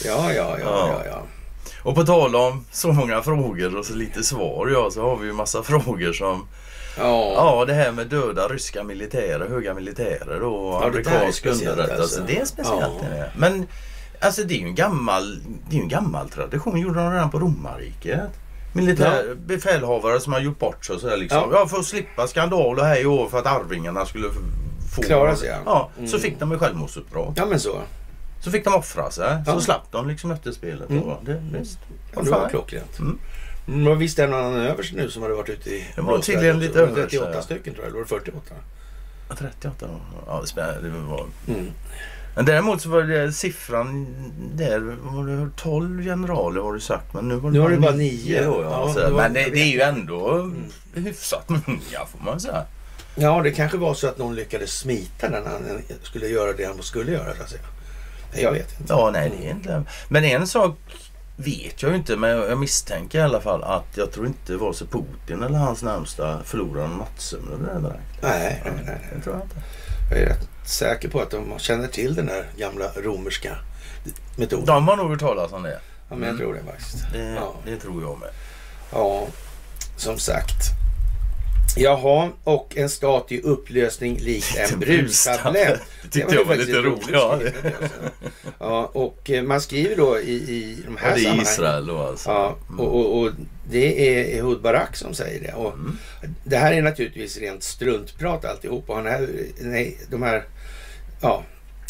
Ja, 0.04 0.32
ja, 0.32 0.56
ja, 0.58 0.58
ja, 0.60 1.02
ja. 1.06 1.22
Och 1.82 1.94
på 1.94 2.04
tal 2.04 2.36
om 2.36 2.64
så 2.72 2.92
många 2.92 3.22
frågor 3.22 3.76
och 3.78 3.86
så 3.86 3.94
lite 3.94 4.22
svar 4.22 4.68
ja, 4.72 4.90
så 4.90 5.02
har 5.02 5.16
vi 5.16 5.26
ju 5.26 5.32
massa 5.32 5.62
frågor 5.62 6.12
som 6.12 6.46
Ja, 6.98 7.32
Ja, 7.36 7.64
det 7.64 7.72
här 7.74 7.92
med 7.92 8.06
döda 8.06 8.48
ryska 8.48 8.84
militärer, 8.84 9.48
höga 9.48 9.74
militärer 9.74 10.42
och 10.42 10.72
Ja, 10.74 10.84
amerikansk 10.86 11.46
underrättelse. 11.46 12.02
alltså. 12.02 12.22
Det 12.26 12.38
är 12.40 12.44
speciellt. 12.44 12.92
Ja. 13.02 13.08
det. 13.10 13.30
Men 13.36 13.66
alltså 14.20 14.42
det 14.42 14.54
är 14.54 14.58
ju 14.58 14.66
en 14.66 14.74
gammal, 14.74 15.38
det 15.70 15.76
är 15.78 15.80
en 15.82 15.88
gammal 15.88 16.28
tradition. 16.28 16.80
gjorde 16.80 17.00
de 17.00 17.12
redan 17.12 17.30
på 17.30 17.38
romarriket. 17.38 18.20
Militär, 18.74 19.34
befälhavare 19.34 20.20
som 20.20 20.32
har 20.32 20.40
gjort 20.40 20.58
bort 20.58 20.84
sig 20.84 21.00
sådär 21.00 21.16
liksom. 21.16 21.38
Ja. 21.52 21.58
Ja. 21.60 21.66
för 21.68 21.78
att 21.78 21.84
slippa 21.84 22.26
skandal 22.26 22.78
och 22.78 22.84
hej 22.84 23.06
och 23.06 23.12
hå 23.12 23.28
för 23.28 23.38
att 23.38 23.46
arvingarna 23.46 24.06
skulle 24.06 24.28
få... 24.96 25.02
Klara 25.02 25.36
sig, 25.36 25.48
ja. 25.48 25.56
Ja, 25.66 25.90
så 26.06 26.16
Mm. 26.16 26.20
fick 26.20 26.40
de 26.40 26.50
ju 26.52 26.58
självmordsuppdrag. 26.58 27.32
ja 27.36 27.46
men 27.46 27.60
så. 27.60 27.78
Så 28.44 28.50
fick 28.50 28.64
de 28.64 28.74
offra 28.74 29.10
sig. 29.10 29.42
Så 29.46 29.60
slapp 29.60 29.92
de 29.92 30.08
liksom 30.08 30.30
efter 30.30 30.52
spelet. 30.52 30.90
Mm. 30.90 31.02
då. 31.02 31.20
Det, 31.24 31.42
visst. 31.58 31.78
Ja, 32.14 32.22
det 32.22 32.30
var 32.30 32.48
klockrent. 32.48 32.98
Mm. 32.98 33.86
Och 33.88 34.02
visst 34.02 34.18
är 34.18 34.22
det 34.22 34.28
någon 34.36 34.44
annan 34.44 34.60
överst 34.60 34.92
nu 34.94 35.10
som 35.10 35.22
hade 35.22 35.34
varit 35.34 35.48
ute 35.48 35.70
i 35.70 35.84
Det 35.94 36.00
var 36.02 36.18
tydligen 36.18 36.60
lite 36.60 36.80
överst, 36.80 37.10
38 37.10 37.30
ja. 37.34 37.42
stycken 37.42 37.74
tror 37.74 37.84
jag, 37.84 37.86
eller 37.86 37.94
var 37.94 38.02
det 38.02 38.08
48? 38.08 38.54
Ja, 39.28 39.34
38 39.38 39.86
då. 39.86 40.00
Ja, 40.26 40.40
det 40.40 40.46
spelar 40.46 40.80
var 41.08 41.26
Mm. 41.48 41.66
Men 42.36 42.44
däremot 42.44 42.80
så 42.82 42.88
var 42.88 43.02
det 43.02 43.32
siffran 43.32 44.06
där, 44.54 44.80
var 45.02 45.26
det 45.26 45.50
12 45.56 46.02
generaler 46.04 46.60
har 46.60 46.72
du 46.72 46.80
sagt 46.80 47.14
men 47.14 47.28
nu 47.28 47.36
var 47.36 47.50
det 47.50 47.58
Nu 47.58 47.60
bara 47.64 47.70
det 47.74 47.80
bara 47.80 47.92
9 47.92 48.40
nio. 48.40 48.44
då. 48.44 48.62
Ja, 48.62 48.92
Ja, 48.96 49.00
det 49.08 49.14
men 49.14 49.32
det, 49.32 49.44
det 49.50 49.60
är 49.60 49.72
ju 49.72 49.80
ändå 49.80 50.30
Mm. 50.32 50.64
hyfsat 50.94 51.48
många 51.48 52.06
får 52.12 52.24
man 52.24 52.40
säga. 52.40 52.64
Ja, 53.14 53.40
det 53.42 53.50
kanske 53.50 53.76
var 53.78 53.94
så 53.94 54.08
att 54.08 54.18
någon 54.18 54.34
lyckades 54.34 54.78
smita 54.78 55.28
den 55.28 55.46
han 55.46 55.62
skulle 56.02 56.26
göra 56.28 56.52
det 56.52 56.64
han 56.64 56.82
skulle 56.82 57.12
göra 57.12 57.34
så 57.36 57.42
att 57.42 57.50
säga. 57.50 57.62
Jag 58.34 58.52
vet 58.52 58.80
inte. 58.80 58.92
Ja, 58.92 59.10
nej 59.12 59.32
det 59.38 59.46
är 59.46 59.50
inte. 59.50 59.82
Men 60.08 60.24
en 60.24 60.46
sak 60.46 60.76
vet 61.36 61.82
jag 61.82 61.90
ju 61.90 61.96
inte 61.96 62.16
men 62.16 62.30
jag 62.30 62.58
misstänker 62.58 63.18
i 63.18 63.22
alla 63.22 63.40
fall 63.40 63.62
att 63.64 63.84
jag 63.96 64.12
tror 64.12 64.26
inte 64.26 64.56
vare 64.56 64.74
sig 64.74 64.86
Putin 64.86 65.42
eller 65.42 65.58
hans 65.58 65.82
närmsta 65.82 66.42
förlorar 66.44 66.88
någon 66.88 66.98
nattsömn 66.98 67.48
över 67.52 67.66
det 67.66 67.72
här 67.72 67.80
direkt. 67.80 68.22
Nej, 68.22 68.62
nej, 68.64 68.72
nej. 68.74 68.84
nej. 68.86 69.00
Det 69.16 69.20
tror 69.22 69.36
jag 69.36 69.44
inte. 69.44 69.56
Jag 70.10 70.18
är 70.18 70.26
rätt 70.26 70.48
säker 70.64 71.08
på 71.08 71.20
att 71.20 71.30
de 71.30 71.58
känner 71.58 71.88
till 71.88 72.14
den 72.14 72.26
där 72.26 72.44
gamla 72.56 72.84
romerska 72.96 73.56
metoden. 74.36 74.66
De 74.66 74.88
har 74.88 74.96
nog 74.96 75.10
hört 75.10 75.20
talas 75.20 75.52
om 75.52 75.62
det. 75.62 75.78
Ja, 76.08 76.16
men 76.16 76.28
jag 76.28 76.38
tror 76.38 76.54
det 76.54 76.62
faktiskt. 76.72 77.04
Det, 77.12 77.18
Ja. 77.18 77.54
det 77.66 77.76
tror 77.76 78.02
jag 78.02 78.18
med. 78.18 78.28
Ja, 78.92 79.26
som 79.96 80.18
sagt. 80.18 80.54
Jaha, 81.76 82.30
och 82.44 82.76
en 82.76 82.88
stat 82.88 83.32
i 83.32 83.40
upplösning 83.40 84.18
likt 84.18 84.56
en 84.56 84.78
brustablett. 84.80 85.80
Det 86.02 86.08
tyckte 86.08 86.34
jag 86.34 86.44
var 86.44 86.56
lite 86.56 86.72
roligt. 86.72 87.08
Ja, 87.12 87.32
alltså. 87.32 87.50
Ja, 88.58 88.90
och 88.92 89.30
eh, 89.30 89.42
man 89.42 89.60
skriver 89.60 89.96
då 89.96 90.18
i, 90.18 90.32
i 90.32 90.78
de 90.84 90.96
här 90.96 91.08
ja, 91.10 91.14
det 91.14 91.20
är 91.20 91.24
sammanhangen. 91.24 91.42
Israel 91.52 91.86
då 91.86 91.98
alltså. 91.98 92.30
Ja, 92.30 92.56
och, 92.78 92.96
och, 92.96 93.20
och 93.20 93.30
det 93.70 94.18
är 94.18 94.38
Ehud 94.38 94.60
Barak 94.60 94.96
som 94.96 95.14
säger 95.14 95.40
det. 95.42 95.52
Och 95.52 95.72
Mm. 95.72 95.98
Det 96.44 96.56
här 96.56 96.72
är 96.72 96.82
naturligtvis 96.82 97.38
rent 97.38 97.62
struntprat 97.62 98.44
alltihop. 98.44 98.90
Och 98.90 98.96
han 98.96 99.06
är, 99.06 99.28
nej, 99.60 99.98
de 100.10 100.22
här, 100.22 100.44
ja, 101.20 101.44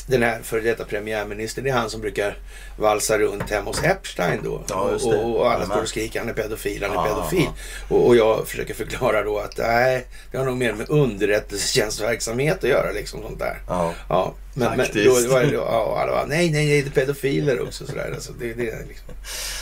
den 0.07 0.23
här 0.23 0.41
före 0.43 0.61
detta 0.61 0.85
premiärministern, 0.85 1.65
det 1.65 1.71
är 1.71 1.75
han 1.75 1.91
som 1.91 2.01
brukar 2.01 2.37
valsa 2.77 3.19
runt 3.19 3.51
hemma 3.51 3.71
hos 3.71 3.83
Epstein 3.85 4.41
då. 4.45 4.63
Ja, 4.69 4.75
och, 4.81 4.95
och 5.05 5.47
alla 5.47 5.53
Jajamän. 5.55 5.67
står 5.71 5.83
och 5.83 5.89
skriker 5.89 6.19
han 6.21 6.29
är 6.29 6.33
pedofil, 6.33 6.83
han 6.83 6.91
är 6.91 6.95
Ja, 6.95 7.05
pedofil. 7.05 7.49
Och, 7.89 8.07
och 8.07 8.17
jag 8.17 8.49
försöker 8.49 8.75
förklara 8.75 9.23
då 9.23 9.39
att 9.39 9.59
nej, 9.59 10.07
det 10.31 10.39
har 10.39 10.45
nog 10.45 10.57
mer 10.57 10.73
med 10.73 10.91
underrättelsetjänstverksamhet 10.91 12.65
att 12.65 12.71
göra 12.71 12.91
liksom 12.93 13.23
sånt 13.23 13.39
där. 13.39 13.59
Ja. 13.69 13.95
Ja, 14.09 14.35
men, 14.55 14.77
men 14.77 14.87
då 15.05 15.13
var 15.29 15.41
det 15.41 15.53
ja, 15.55 15.99
alla 16.03 16.13
bara, 16.13 16.27
nej, 16.27 16.51
nej, 16.51 16.67
nej, 16.67 16.83
det 16.83 16.89
är 16.89 17.05
pedofiler 17.05 17.61
också 17.63 17.87
sådär. 17.87 18.11
Alltså, 18.15 18.33
det, 18.33 18.55
det 18.55 18.71
är 18.71 18.85
liksom, 18.89 19.09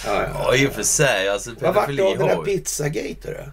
ja, 0.06 0.24
Ja, 0.34 0.54
i 0.54 0.66
och 0.68 0.72
för 0.72 0.82
sig. 0.82 1.28
Alltså, 1.28 1.50
Vad 1.60 1.74
vart 1.74 1.96
det 1.96 2.02
av 2.02 2.18
det 2.18 2.24
där 2.26 2.42
pizzagate 2.44 3.18
då? 3.24 3.50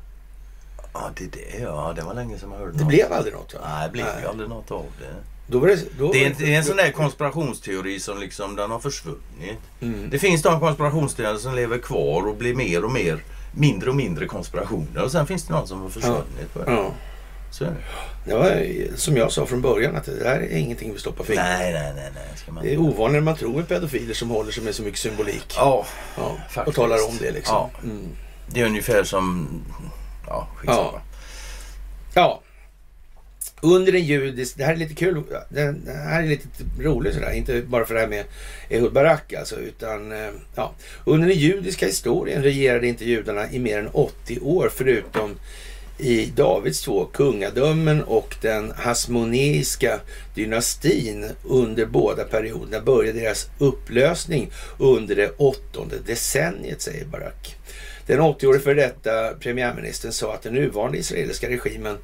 Ja, 0.93 1.12
det 1.17 1.23
är 1.23 1.30
det. 1.58 1.63
Ja, 1.63 1.93
det 1.95 2.02
var 2.02 2.13
länge 2.13 2.39
sedan 2.39 2.50
man 2.50 2.58
hörde 2.60 2.71
Det 2.71 2.78
något. 2.80 2.88
blev 2.88 3.13
aldrig 3.13 3.34
något 3.34 3.54
va? 3.54 3.60
Nej, 3.63 3.88
det 3.88 3.91
blev 3.91 4.06
aldrig 4.30 4.50
något 4.50 4.71
av 4.71 4.86
det. 5.00 5.15
Då 5.48 5.66
det, 5.66 6.00
då 6.00 6.12
Det 6.12 6.26
är, 6.26 6.36
det 6.40 6.54
är 6.54 6.58
en 6.58 6.64
sån 6.64 6.78
där 6.78 6.92
konspirationsteori 6.92 8.00
som 8.00 8.20
liksom, 8.20 8.56
den 8.56 8.72
har 8.72 8.80
försvunnit. 8.80 9.60
Mm. 9.82 10.10
Det 10.10 10.20
finns 10.20 10.42
de 10.42 10.60
konspirationsteorier 10.60 11.38
som 11.38 11.56
lever 11.56 11.78
kvar 11.78 12.28
och 12.28 12.36
blir 12.36 12.56
mer 12.56 12.86
och 12.86 12.92
mer, 12.92 13.24
mindre 13.52 13.90
och 13.90 13.96
mindre 13.96 14.26
konspirationer. 14.26 15.04
Och 15.04 15.12
sen 15.12 15.28
finns 15.28 15.48
det 15.48 15.54
någon 15.54 15.68
som 15.68 15.82
har 15.82 15.90
försvunnit. 15.90 16.50
Ja. 16.66 16.92
Så 17.52 17.64
är 17.64 17.68
det. 17.68 17.76
Det 18.26 18.36
var 18.36 18.98
som 18.98 19.18
jag 19.18 19.32
sa 19.32 19.46
från 19.46 19.62
början 19.62 19.96
att 19.96 20.06
det 20.06 20.24
där 20.24 20.40
är 20.40 20.58
ingenting 20.58 20.94
vi 20.94 21.00
stoppar 21.00 21.24
fingret 21.24 21.46
Nej, 21.46 21.74
nej, 21.74 21.94
nej, 21.96 22.12
nej. 22.16 22.54
Man... 22.54 22.64
Det 22.64 22.74
är 22.74 22.78
ovanligt 22.78 23.14
när 23.14 23.26
man 23.26 23.36
tror 23.36 23.54
med 23.54 23.68
pedofiler 23.68 24.14
som 24.14 24.30
håller 24.30 24.52
sig 24.52 24.64
med 24.64 24.76
så 24.76 24.84
mycket 24.84 25.00
symbolik. 25.00 25.54
Ja, 25.58 25.86
Ja, 26.18 26.64
och 26.66 26.76
talar 26.76 26.98
om 27.10 27.18
det 27.20 27.32
liksom. 27.32 27.56
Ja. 27.56 27.70
Mm. 27.84 28.08
det 28.48 28.62
är 28.62 28.66
ungefär 28.66 29.04
som... 29.04 29.48
Ja, 30.28 30.48
skitsamma. 30.56 30.92
Ja. 30.94 31.02
ja. 32.14 32.42
Under 33.62 33.96
en 33.96 34.04
judisk... 34.04 34.58
Det 34.58 34.63
här 34.63 34.74
är 34.74 34.78
lite 34.78 34.96
kul. 34.96 35.24
Det 35.50 35.62
här 35.93 36.24
är 36.24 36.28
lite 36.28 36.48
roligt 36.80 37.13
sådär. 37.13 37.32
Inte 37.32 37.62
bara 37.62 37.86
för 37.86 37.93
det 37.93 38.00
här 38.00 38.08
med 38.08 38.26
Ehud 38.70 38.93
Barak 38.93 39.34
alltså. 39.34 39.56
Utan 39.56 40.12
eh, 40.12 40.30
ja. 40.56 40.74
Under 41.06 41.28
den 41.28 41.38
judiska 41.38 41.86
historien 41.86 42.43
regerade 42.43 42.88
inte 42.88 43.06
judarna 43.06 43.52
i 43.52 43.60
mer 43.60 43.80
än 43.80 43.88
80 43.88 44.39
år. 44.39 44.72
Förutom 44.76 45.36
i 46.00 46.26
Davids 46.26 46.82
två 46.82 47.06
kungadömen 47.06 48.04
och 48.04 48.36
den 48.41 48.72
hasmoneiska 48.72 50.00
dynastin 50.36 51.26
under 51.43 51.86
båda 51.86 52.24
perioderna 52.24 52.84
började 52.84 53.20
deras 53.20 53.50
upplösning 53.58 54.52
under 54.78 55.15
det 55.15 55.30
åttonde 55.38 55.96
decenniet, 56.06 56.82
säger 56.82 57.06
Barak. 57.06 57.56
Den 58.08 58.20
80-årige 58.20 58.60
före 58.60 58.74
detta 58.74 59.34
premiärministern 59.39 60.12
sa 60.12 60.34
att 60.34 60.41
den 60.41 60.54
nuvarande 60.54 60.98
israeliska 60.98 61.50
regimen 61.50 61.98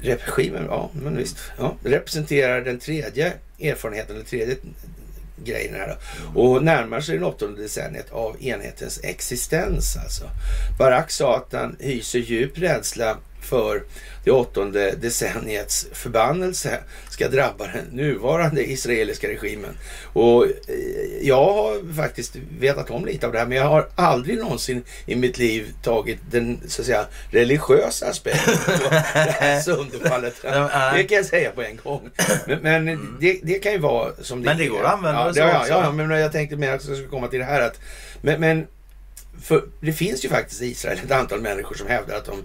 regimen, 0.00 0.66
ja 0.68 0.90
men 0.92 1.16
visst, 1.16 1.36
ja, 1.58 1.76
representerar 1.84 2.60
den 2.60 2.78
tredje 2.78 3.32
erfarenheten, 3.58 4.16
den 4.16 4.24
tredje 4.24 4.56
grejen 5.44 5.74
här. 5.74 5.96
Och 6.34 6.64
närmar 6.64 7.00
sig 7.00 7.18
det 7.18 7.24
åttonde 7.24 7.62
decenniet 7.62 8.10
av 8.10 8.42
enhetens 8.42 9.00
existens 9.02 9.96
alltså. 9.96 10.24
Barack 10.78 11.10
sa 11.10 11.36
att 11.36 11.52
han 11.52 11.76
hyser 11.80 12.18
djup 12.18 12.58
rädsla 12.58 13.16
för 13.40 13.82
det 14.24 14.30
åttonde 14.30 14.94
decenniets 14.96 15.86
förbannelse 15.92 16.78
ska 17.10 17.28
drabba 17.28 17.66
den 17.66 17.84
nuvarande 17.92 18.70
israeliska 18.70 19.28
regimen. 19.28 19.78
Och 20.12 20.44
eh, 20.44 20.50
jag 21.22 21.44
har 21.52 21.94
faktiskt 21.94 22.36
vetat 22.60 22.90
om 22.90 23.04
lite 23.04 23.26
av 23.26 23.32
det 23.32 23.38
här, 23.38 23.46
men 23.46 23.58
jag 23.58 23.64
har 23.64 23.88
aldrig 23.94 24.38
någonsin 24.38 24.84
i 25.06 25.16
mitt 25.16 25.38
liv 25.38 25.74
tagit 25.82 26.18
den 26.30 26.60
så 26.68 26.82
att 26.82 26.86
säga 26.86 27.06
religiösa 27.30 28.06
aspekten 28.06 28.54
på 28.66 28.90
det 28.90 29.34
här 29.38 29.60
sönderfallet. 29.60 30.34
Det 30.94 31.04
kan 31.04 31.16
jag 31.16 31.26
säga 31.26 31.50
på 31.50 31.62
en 31.62 31.76
gång. 31.84 32.10
Men, 32.46 32.58
men 32.62 32.88
mm. 32.88 33.16
det, 33.20 33.40
det, 33.42 33.58
kan 33.58 33.72
ju 33.72 33.78
vara 33.78 34.12
som 34.22 34.42
det 34.42 34.46
Men 34.46 34.58
det 34.58 34.66
går 34.66 34.84
att 34.84 34.92
använda 34.92 35.20
ja, 35.20 35.32
det 35.32 35.40
ja, 35.40 35.60
också. 35.60 35.72
Ja, 35.72 35.92
men 35.92 36.10
jag 36.10 36.32
tänkte 36.32 36.56
mer 36.56 36.72
att 36.72 36.88
jag 36.88 36.96
skulle 36.96 37.08
komma 37.08 37.28
till 37.28 37.38
det 37.38 37.44
här 37.44 37.60
att 37.60 37.80
men, 38.22 38.40
men 38.40 38.66
för 39.42 39.64
det 39.80 39.92
finns 39.92 40.24
ju 40.24 40.28
faktiskt 40.28 40.62
i 40.62 40.66
Israel 40.66 40.98
ett 41.04 41.10
antal 41.10 41.40
människor 41.40 41.74
som 41.74 41.86
hävdar 41.86 42.16
att 42.16 42.24
de 42.24 42.44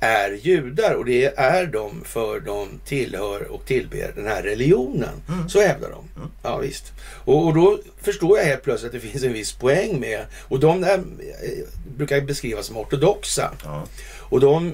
är 0.00 0.30
judar 0.30 0.94
och 0.94 1.04
det 1.04 1.38
är 1.38 1.66
de 1.66 2.04
för 2.04 2.40
de 2.40 2.80
tillhör 2.84 3.52
och 3.52 3.66
tillber 3.66 4.12
den 4.16 4.26
här 4.26 4.42
religionen. 4.42 5.22
Mm. 5.28 5.48
Så 5.48 5.60
hävdar 5.60 5.90
de. 5.90 6.08
Mm. 6.16 6.30
Ja 6.42 6.58
visst. 6.58 6.92
Och, 7.24 7.46
och, 7.46 7.54
då 7.54 7.78
förstår 8.02 8.38
jag 8.38 8.44
helt 8.44 8.62
plötsligt 8.62 8.94
att 8.94 9.02
det 9.02 9.08
finns 9.08 9.24
en 9.24 9.32
viss 9.32 9.52
poäng 9.52 10.00
med 10.00 10.24
och 10.48 10.60
de 10.60 10.80
där 10.80 10.98
eh, 10.98 11.02
brukar 11.96 12.20
beskrivas 12.20 12.66
som 12.66 12.76
ortodoxa. 12.76 13.50
Ja. 13.64 13.86
Och 14.18 14.40
de 14.40 14.72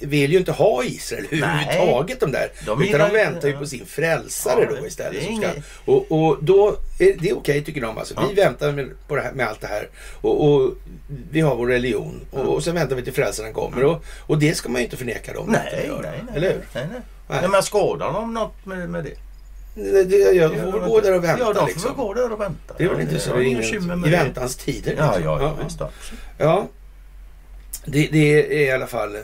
vill 0.00 0.32
ju 0.32 0.38
inte 0.38 0.52
ha 0.52 0.84
Israel 0.84 1.26
överhuvudtaget 1.30 2.20
de 2.20 2.32
där. 2.32 2.50
De 2.66 2.82
utan 2.82 3.00
de 3.00 3.12
väntar 3.12 3.48
ju 3.48 3.58
på 3.58 3.66
sin 3.66 3.86
frälsare 3.86 4.68
ja, 4.70 4.80
då 4.80 4.86
istället. 4.86 5.24
Som 5.24 5.36
ska, 5.36 5.48
och, 5.84 6.12
och 6.12 6.38
då 6.44 6.76
är 6.98 7.06
det 7.06 7.12
okej 7.14 7.32
okay, 7.32 7.62
tycker 7.62 7.80
de. 7.80 7.98
Alltså. 7.98 8.14
Ja. 8.16 8.26
Vi 8.28 8.34
väntar 8.34 8.72
med, 8.72 8.90
på 9.08 9.16
det 9.16 9.22
här, 9.22 9.32
med 9.32 9.48
allt 9.48 9.60
det 9.60 9.66
här. 9.66 9.88
Och, 10.20 10.44
och 10.44 10.74
vi 11.30 11.40
har 11.40 11.56
vår 11.56 11.66
religion. 11.66 12.20
Och, 12.30 12.54
och 12.54 12.64
sen 12.64 12.74
väntar 12.74 12.96
vi 12.96 13.02
till 13.02 13.12
frälsaren 13.12 13.52
kommer. 13.52 13.84
Och, 13.84 14.04
och 14.26 14.38
det 14.38 14.54
ska 14.54 14.68
man 14.68 14.80
ju 14.80 14.84
inte 14.84 14.96
förneka 14.96 15.32
dem. 15.32 15.46
Nej, 15.48 15.88
nej, 15.88 15.98
nej, 16.02 16.36
Eller 16.36 16.52
hur? 16.52 16.60
Nej, 16.74 16.86
nej. 16.92 17.00
nej. 17.28 17.48
men 17.48 17.62
skådar 17.62 18.12
de 18.12 18.34
något 18.34 18.66
med, 18.66 18.90
med 18.90 19.04
det? 19.04 19.14
Det, 19.74 20.04
det, 20.04 20.16
jag 20.16 20.50
får 20.50 20.72
väl 20.72 20.90
gå 20.90 21.00
där 21.00 21.14
och 21.14 21.24
vänta. 21.24 21.44
Ja, 21.44 21.52
de 21.52 21.60
får 21.60 21.66
liksom. 21.66 21.96
gå 21.96 22.14
där 22.14 22.32
och 22.32 22.40
vänta. 22.40 22.74
Det 22.78 22.84
är 22.84 22.88
väl 22.88 23.00
inte 23.00 23.18
så. 23.18 23.36
Det 23.36 23.44
är 23.44 24.06
I 24.06 24.10
väntans 24.10 24.56
tider. 24.56 24.90
Liksom. 24.90 25.06
Ja, 25.06 25.18
ja, 25.20 25.56
ja, 25.58 25.68
ja. 25.78 25.90
ja. 26.38 26.68
Det, 27.84 28.08
det 28.12 28.54
är 28.54 28.68
i 28.68 28.70
alla 28.70 28.86
fall 28.86 29.16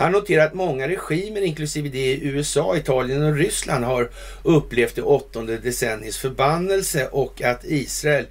han 0.00 0.12
noterar 0.12 0.46
att 0.46 0.54
många 0.54 0.88
regimer, 0.88 1.40
inklusive 1.40 1.88
det 1.88 1.98
i 1.98 2.24
USA, 2.24 2.76
Italien 2.76 3.22
och 3.22 3.36
Ryssland, 3.36 3.84
har 3.84 4.10
upplevt 4.42 4.94
det 4.94 5.02
åttonde 5.02 5.58
decenniets 5.58 6.18
förbannelse 6.18 7.08
och 7.08 7.42
att 7.42 7.64
Israel 7.64 8.26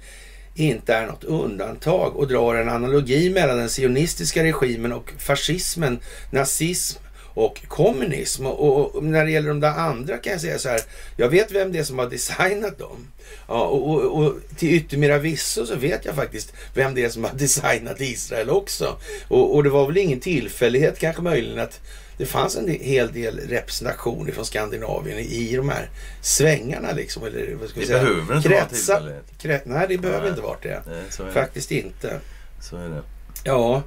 inte 0.54 0.94
är 0.94 1.06
något 1.06 1.24
undantag 1.24 2.16
och 2.16 2.28
drar 2.28 2.54
en 2.54 2.68
analogi 2.68 3.30
mellan 3.30 3.58
den 3.58 3.70
sionistiska 3.70 4.44
regimen 4.44 4.92
och 4.92 5.12
fascismen, 5.18 6.00
nazism 6.30 7.02
och 7.34 7.68
kommunism. 7.68 8.46
Och, 8.46 8.94
och, 8.94 9.04
när 9.04 9.24
det 9.24 9.30
gäller 9.30 9.48
de 9.48 9.60
där 9.60 9.74
andra 9.78 10.16
kan 10.16 10.32
jag 10.32 10.40
säga 10.40 10.58
så 10.58 10.68
här. 10.68 10.80
Jag 11.16 11.28
vet 11.28 11.52
vem 11.52 11.72
det 11.72 11.78
är 11.78 11.84
som 11.84 11.98
har 11.98 12.10
designat 12.10 12.78
dem. 12.78 13.06
Ja, 13.48 13.64
och, 13.64 13.90
och, 13.90 14.24
och 14.24 14.34
till 14.56 14.74
yttermera 14.74 15.18
visso 15.18 15.66
så 15.66 15.76
vet 15.76 16.04
jag 16.04 16.14
faktiskt 16.14 16.52
vem 16.74 16.94
det 16.94 17.04
är 17.04 17.08
som 17.08 17.24
har 17.24 17.32
designat 17.34 18.00
Israel 18.00 18.50
också. 18.50 18.96
Och, 19.28 19.54
och 19.54 19.64
det 19.64 19.70
var 19.70 19.86
väl 19.86 19.96
ingen 19.96 20.20
tillfällighet 20.20 20.98
kanske 20.98 21.22
möjligen 21.22 21.58
att 21.58 21.80
det 22.20 22.26
fanns 22.26 22.56
en 22.56 22.68
hel 22.68 23.12
del 23.12 23.40
representation 23.48 24.32
från 24.32 24.44
Skandinavien 24.44 25.18
i 25.18 25.56
de 25.56 25.68
här 25.68 25.90
svängarna 26.22 26.92
liksom. 26.92 27.24
Eller 27.24 27.54
vad 27.54 27.68
ska 27.68 27.80
vi 27.80 27.86
det 27.86 27.92
säga? 27.92 28.04
behöver 28.04 28.36
inte 28.36 28.48
Kretsa, 28.48 29.00
vara 29.00 29.12
krets, 29.38 29.64
Nej, 29.66 29.86
det 29.88 29.98
behöver 29.98 30.20
nej, 30.20 30.30
inte 30.30 30.42
vara 30.42 30.56
det. 30.62 30.82
Nej, 30.86 31.32
Faktiskt 31.32 31.70
inte. 31.70 32.20
Så 32.60 32.76
är 32.76 32.88
det. 32.88 33.02
Ja, 33.44 33.82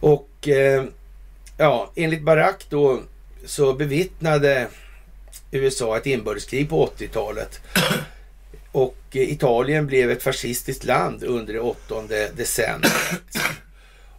och 0.00 0.48
eh, 0.48 0.84
ja, 1.56 1.92
enligt 1.94 2.22
Barack 2.22 2.66
då 2.68 3.02
så 3.44 3.72
bevittnade 3.72 4.68
USA 5.50 5.96
ett 5.96 6.06
inbördeskrig 6.06 6.68
på 6.68 6.86
80-talet. 6.86 7.60
Och 8.72 8.96
Italien 9.12 9.86
blev 9.86 10.10
ett 10.10 10.22
fascistiskt 10.22 10.84
land 10.84 11.24
under 11.24 11.52
det 11.52 11.60
åttonde 11.60 12.30
decenniet. 12.36 12.92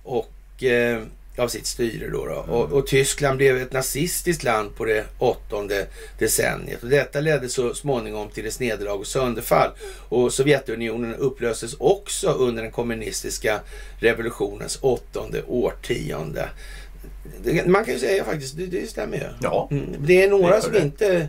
Och 0.03 0.63
eh, 0.63 1.01
av 1.37 1.47
sitt 1.47 1.65
styre 1.65 2.09
då. 2.09 2.25
då. 2.25 2.33
Mm. 2.33 2.49
Och, 2.49 2.71
och, 2.71 2.87
Tyskland 2.87 3.37
blev 3.37 3.57
ett 3.57 3.71
nazistiskt 3.71 4.43
land 4.43 4.75
på 4.75 4.85
det 4.85 5.05
åttonde 5.17 5.87
decenniet. 6.19 6.83
Och 6.83 6.89
detta 6.89 7.19
ledde 7.19 7.49
så 7.49 7.73
småningom 7.73 8.29
till 8.29 8.43
dess 8.43 8.59
nederlag 8.59 8.99
och 8.99 9.07
sönderfall. 9.07 9.71
Och 10.09 10.33
Sovjetunionen 10.33 11.15
upplöstes 11.15 11.75
också 11.79 12.29
under 12.29 12.63
den 12.63 12.71
kommunistiska 12.71 13.59
revolutionens 13.99 14.77
åttonde 14.81 15.43
årtionde. 15.47 16.49
Man 17.65 17.85
kan 17.85 17.93
ju 17.93 17.99
säga 17.99 18.23
faktiskt, 18.23 18.57
det, 18.57 18.65
det 18.65 18.89
stämmer 18.89 19.17
ju. 19.17 19.23
Ja. 19.41 19.67
Mm. 19.71 19.95
Det 19.99 20.23
är 20.23 20.29
några 20.29 20.61
som 20.61 20.71
det. 20.71 20.79
inte... 20.79 21.27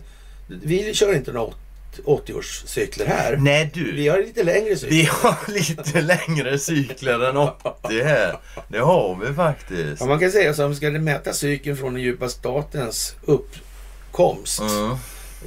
Vi 0.48 0.94
kör 0.94 1.14
inte 1.14 1.32
något 1.32 1.56
80-årscykler 2.04 3.06
här. 3.06 3.36
Nej 3.36 3.70
du. 3.74 3.92
Vi 3.92 4.08
har 4.08 4.18
lite 4.18 4.42
längre 4.42 4.76
cykler. 4.76 4.96
Vi 4.96 5.08
har 5.12 5.36
lite 5.52 6.00
längre 6.00 6.58
cykler 6.58 7.30
än 7.30 7.36
80 7.36 8.02
här. 8.04 8.36
Det 8.68 8.78
har 8.78 9.16
vi 9.26 9.34
faktiskt. 9.34 10.00
Ja, 10.00 10.06
man 10.06 10.18
kan 10.18 10.30
säga 10.30 10.54
så 10.54 10.66
om 10.66 10.74
ska 10.74 10.90
det 10.90 10.98
mäta 10.98 11.32
cykeln 11.32 11.76
från 11.76 11.94
den 11.94 12.02
djupa 12.02 12.28
statens 12.28 13.14
uppkomst. 13.24 14.60
Mm. 14.60 14.96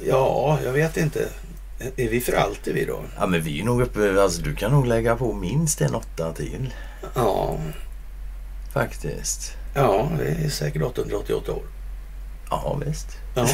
Ja, 0.06 0.58
jag 0.64 0.72
vet 0.72 0.96
inte. 0.96 1.28
Är 1.96 2.08
vi 2.08 2.20
för 2.20 2.32
alltid 2.32 2.74
vi 2.74 2.84
då? 2.84 3.00
Ja 3.18 3.26
men 3.26 3.42
vi 3.42 3.60
är 3.60 3.64
nog 3.64 3.82
uppe, 3.82 4.22
alltså 4.22 4.42
du 4.42 4.54
kan 4.54 4.72
nog 4.72 4.86
lägga 4.86 5.16
på 5.16 5.32
minst 5.32 5.80
en 5.80 5.94
åtta 5.94 6.32
till. 6.32 6.74
Ja. 7.14 7.58
Faktiskt. 8.72 9.52
Ja, 9.74 10.10
det 10.18 10.44
är 10.44 10.48
säkert 10.48 10.82
888 10.82 11.52
år. 11.52 11.62
Ja, 12.50 12.80
visst. 12.86 13.08
Ja. 13.34 13.42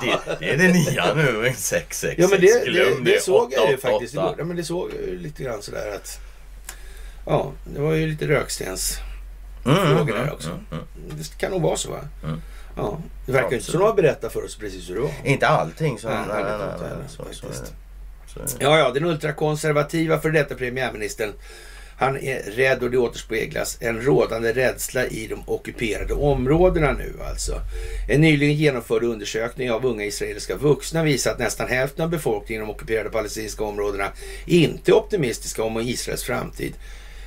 det, 0.00 0.18
det, 0.40 0.50
är 0.50 0.56
det 0.56 0.72
nya 0.72 1.14
nu, 1.14 1.46
en 1.46 1.54
666. 1.54 2.14
Ja, 2.18 2.28
men 2.30 2.40
det, 2.40 2.72
det, 2.72 3.12
det 3.12 3.22
såg 3.22 3.52
jag 3.52 3.70
ju 3.70 3.76
faktiskt 3.76 4.14
igår. 4.14 4.34
Ja, 4.38 4.44
men 4.44 4.56
det 4.56 4.64
såg 4.64 4.90
lite 5.08 5.42
grann 5.42 5.62
sådär 5.62 5.94
att... 5.94 6.20
Ja, 7.26 7.52
det 7.64 7.80
var 7.80 7.92
ju 7.92 8.06
lite 8.06 8.28
rökstensfrågor 8.28 9.04
mm, 9.64 10.06
där 10.06 10.22
mm, 10.22 10.34
också. 10.34 10.48
Mm, 10.50 10.64
mm, 10.72 11.18
det 11.18 11.38
kan 11.38 11.50
nog 11.50 11.62
vara 11.62 11.76
så 11.76 11.90
va? 11.90 12.00
Mm. 12.24 12.42
Ja, 12.76 12.98
det 13.26 13.32
verkar 13.32 13.52
inte 13.52 13.64
som 13.64 13.80
de 13.80 13.86
har 13.86 13.94
berättat 13.94 14.32
för 14.32 14.44
oss 14.44 14.56
precis 14.56 14.90
hur 14.90 14.94
det 14.94 15.00
var. 15.00 15.12
Inte 15.24 15.48
allting. 15.48 15.98
Så, 15.98 16.08
nej, 16.08 16.18
nej, 16.28 16.42
nej, 16.42 16.58
nej, 16.58 16.90
nej, 16.98 17.08
så, 17.08 17.24
så, 17.32 17.46
så, 18.26 18.56
ja, 18.58 18.78
ja, 18.78 18.90
den 18.90 19.04
ultrakonservativa 19.04 20.20
för 20.20 20.30
detta 20.30 20.54
premiärministern 20.54 21.32
han 22.00 22.16
är 22.16 22.42
rädd 22.42 22.82
och 22.82 22.90
det 22.90 22.98
återspeglas 22.98 23.78
en 23.80 24.02
rådande 24.02 24.52
rädsla 24.52 25.06
i 25.06 25.26
de 25.26 25.42
ockuperade 25.46 26.14
områdena 26.14 26.92
nu 26.92 27.12
alltså. 27.28 27.60
En 28.08 28.20
nyligen 28.20 28.56
genomförd 28.56 29.02
undersökning 29.02 29.70
av 29.70 29.86
unga 29.86 30.04
israeliska 30.04 30.56
vuxna 30.56 31.02
visar 31.02 31.30
att 31.30 31.38
nästan 31.38 31.68
hälften 31.68 32.04
av 32.04 32.10
befolkningen 32.10 32.62
i 32.62 32.66
de 32.66 32.72
ockuperade 32.72 33.10
palestinska 33.10 33.64
områdena 33.64 34.08
inte 34.46 34.90
är 34.90 34.94
optimistiska 34.94 35.62
om 35.62 35.80
Israels 35.80 36.22
framtid. 36.22 36.74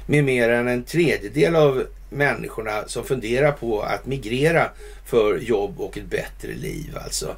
Med 0.07 0.23
mer 0.23 0.49
än 0.49 0.67
en 0.67 0.83
tredjedel 0.83 1.55
av 1.55 1.83
människorna 2.09 2.83
som 2.87 3.03
funderar 3.03 3.51
på 3.51 3.81
att 3.81 4.05
migrera 4.05 4.71
för 5.05 5.37
jobb 5.37 5.81
och 5.81 5.97
ett 5.97 6.09
bättre 6.09 6.53
liv 6.53 6.97
alltså. 7.03 7.35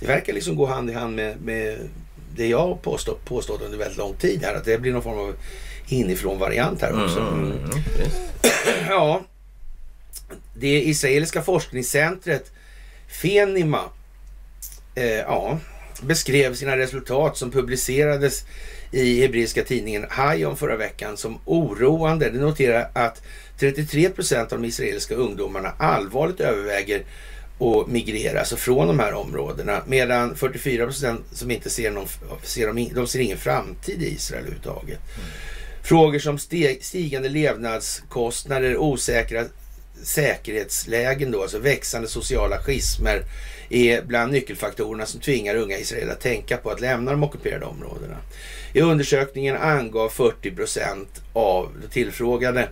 Det 0.00 0.06
verkar 0.06 0.32
liksom 0.32 0.56
gå 0.56 0.66
hand 0.66 0.90
i 0.90 0.92
hand 0.92 1.16
med, 1.16 1.40
med 1.40 1.78
det 2.36 2.46
jag 2.46 2.58
har 2.58 2.74
påstått, 2.74 3.24
påstått 3.24 3.62
under 3.62 3.78
väldigt 3.78 3.98
lång 3.98 4.14
tid 4.14 4.42
här. 4.44 4.54
Att 4.54 4.64
det 4.64 4.78
blir 4.78 4.92
någon 4.92 5.02
form 5.02 5.18
av 5.18 5.34
inifrån-variant 5.88 6.82
här 6.82 7.04
också. 7.04 7.20
Mm, 7.20 7.44
mm, 7.44 7.52
mm. 7.52 7.80
ja, 8.88 9.22
det 10.54 10.82
israeliska 10.82 11.42
forskningscentret 11.42 12.52
Fenima 13.08 13.84
eh, 14.94 15.04
ja, 15.04 15.58
beskrev 16.02 16.54
sina 16.54 16.76
resultat 16.76 17.36
som 17.36 17.50
publicerades 17.50 18.44
i 18.90 19.20
hebreiska 19.20 19.64
tidningen 19.64 20.06
Hayom 20.10 20.56
förra 20.56 20.76
veckan 20.76 21.16
som 21.16 21.38
oroande. 21.44 22.30
Det 22.30 22.38
noterar 22.38 22.90
att 22.92 23.22
33 23.58 24.08
procent 24.10 24.52
av 24.52 24.60
de 24.60 24.68
israeliska 24.68 25.14
ungdomarna 25.14 25.72
allvarligt 25.78 26.40
överväger 26.40 27.02
att 27.60 27.86
migrera, 27.86 28.38
alltså 28.38 28.56
från 28.56 28.86
de 28.86 28.98
här 28.98 29.14
områdena. 29.14 29.82
Medan 29.86 30.36
44 30.36 30.84
procent 30.84 31.24
som 31.32 31.50
inte 31.50 31.70
ser 31.70 31.90
någon, 31.90 32.06
ser 32.42 32.66
de, 32.66 32.90
de 32.94 33.06
ser 33.06 33.18
ingen 33.18 33.38
framtid 33.38 34.02
i 34.02 34.14
Israel 34.14 34.42
överhuvudtaget. 34.42 34.98
Mm. 35.16 35.28
Frågor 35.88 36.18
som 36.18 36.38
stigande 36.80 37.28
levnadskostnader, 37.28 38.76
osäkra 38.76 39.44
säkerhetslägen 40.02 41.30
då, 41.30 41.42
alltså 41.42 41.58
växande 41.58 42.08
sociala 42.08 42.58
schismer 42.58 43.22
är 43.68 44.02
bland 44.02 44.32
nyckelfaktorerna 44.32 45.06
som 45.06 45.20
tvingar 45.20 45.54
unga 45.54 45.78
israeler 45.78 46.12
att 46.12 46.20
tänka 46.20 46.56
på 46.56 46.70
att 46.70 46.80
lämna 46.80 47.10
de 47.10 47.22
ockuperade 47.22 47.64
områdena. 47.64 48.16
I 48.72 48.80
undersökningen 48.80 49.56
angav 49.56 50.08
40 50.08 50.50
procent 50.50 51.22
av 51.32 51.72
de 51.82 51.88
tillfrågade 51.88 52.68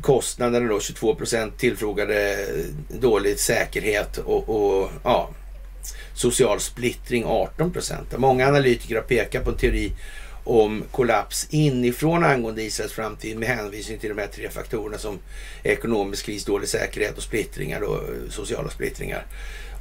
kostnaderna 0.00 0.68
då, 0.68 0.80
22 0.80 1.14
procent 1.14 1.58
tillfrågade 1.58 2.46
dålig 2.88 3.38
säkerhet 3.38 4.18
och, 4.18 4.48
och 4.48 4.90
ja, 5.04 5.30
social 6.14 6.60
splittring 6.60 7.24
18 7.26 7.72
procent. 7.72 8.18
Många 8.18 8.48
analytiker 8.48 8.94
har 8.94 9.02
pekat 9.02 9.44
på 9.44 9.50
en 9.50 9.56
teori 9.56 9.92
om 10.50 10.84
kollaps 10.90 11.46
inifrån 11.50 12.24
angående 12.24 12.62
Israels 12.62 12.92
framtid 12.92 13.38
med 13.38 13.48
hänvisning 13.48 13.98
till 13.98 14.08
de 14.08 14.18
här 14.18 14.28
tre 14.28 14.48
faktorerna 14.50 14.98
som 14.98 15.18
ekonomisk 15.62 16.26
kris, 16.26 16.44
dålig 16.44 16.68
säkerhet 16.68 17.16
och 17.16 17.22
splittringar, 17.22 17.80
då, 17.80 17.94
eh, 17.94 18.30
sociala 18.30 18.70
splittringar. 18.70 19.26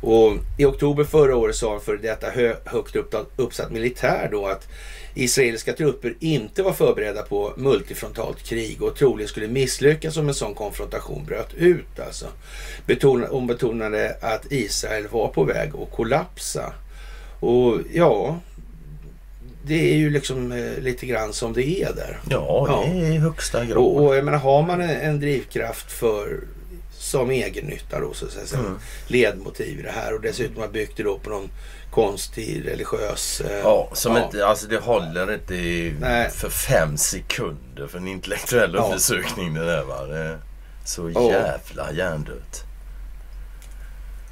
Och 0.02 0.34
I 0.58 0.66
oktober 0.66 1.04
förra 1.04 1.36
året 1.36 1.56
sa 1.56 1.76
en 1.76 1.82
före 1.82 1.98
detta 1.98 2.30
hö, 2.30 2.56
högt 2.66 2.96
uppsatt 3.36 3.72
militär 3.72 4.30
då 4.32 4.48
att 4.48 4.68
israeliska 5.16 5.74
trupper 5.74 6.16
inte 6.20 6.64
var 6.64 6.74
förberedda 6.74 7.22
på 7.22 7.54
multifrontalt 7.58 8.44
krig 8.44 8.82
och 8.82 8.96
troligen 8.96 9.30
skulle 9.30 9.48
misslyckas 9.48 10.18
om 10.18 10.28
en 10.28 10.34
sån 10.34 10.54
konfrontation 10.54 11.26
bröt 11.26 11.54
ut. 11.54 12.00
Alltså. 12.00 12.26
Betona, 12.86 13.28
hon 13.28 13.48
betonade 13.48 14.18
att 14.22 14.52
Israel 14.52 15.08
var 15.08 15.28
på 15.28 15.44
väg 15.44 15.72
att 15.76 15.92
kollapsa. 15.92 16.74
Och 17.40 17.80
ja, 17.94 18.40
det 19.64 19.94
är 19.94 19.96
ju 19.96 20.10
liksom 20.10 20.52
eh, 20.52 20.84
lite 20.84 21.06
grann 21.06 21.34
som 21.34 21.54
det 21.54 21.82
är 21.82 21.94
där. 21.94 22.20
Ja, 22.30 22.84
det 22.86 23.00
är 23.00 23.12
i 23.12 23.18
högsta 23.18 23.66
grad. 23.66 23.78
Och, 23.78 24.06
och 24.06 24.16
jag 24.16 24.26
menar, 24.26 24.38
har 24.38 24.62
man 24.62 24.82
en, 24.82 24.90
en 24.90 25.20
drivkraft 25.20 25.92
för 25.92 26.40
som 27.00 27.32
egennytta 27.32 28.00
då 28.00 28.14
så 28.14 28.26
att 28.26 28.32
säga. 28.32 28.62
Mm. 28.62 28.80
Ledmotiv 29.08 29.80
i 29.80 29.82
det 29.82 29.92
här 29.92 30.14
och 30.14 30.22
dessutom 30.22 30.62
har 30.62 30.70
byggt 30.70 30.98
det 30.98 31.04
då 31.04 31.20
på 31.20 31.30
någon 31.30 31.50
konstig 31.92 32.64
religiös... 32.66 33.42
Eh, 33.42 33.60
ja, 33.60 33.90
som 33.94 34.16
ja. 34.16 34.26
inte, 34.26 34.46
alltså 34.46 34.68
det 34.68 34.78
håller 34.78 35.34
inte 35.34 35.54
Nej. 36.00 36.30
för 36.30 36.50
fem 36.50 36.98
sekunder 36.98 37.88
för 37.88 37.98
en 37.98 38.08
intellektuell 38.08 38.74
ja. 38.74 38.84
undersökning 38.84 39.54
det 39.54 39.66
där 39.66 39.84
va. 39.84 40.06
Det 40.06 40.18
är 40.18 40.40
så 40.86 41.10
jävla 41.10 41.92
hjärndött. 41.92 42.69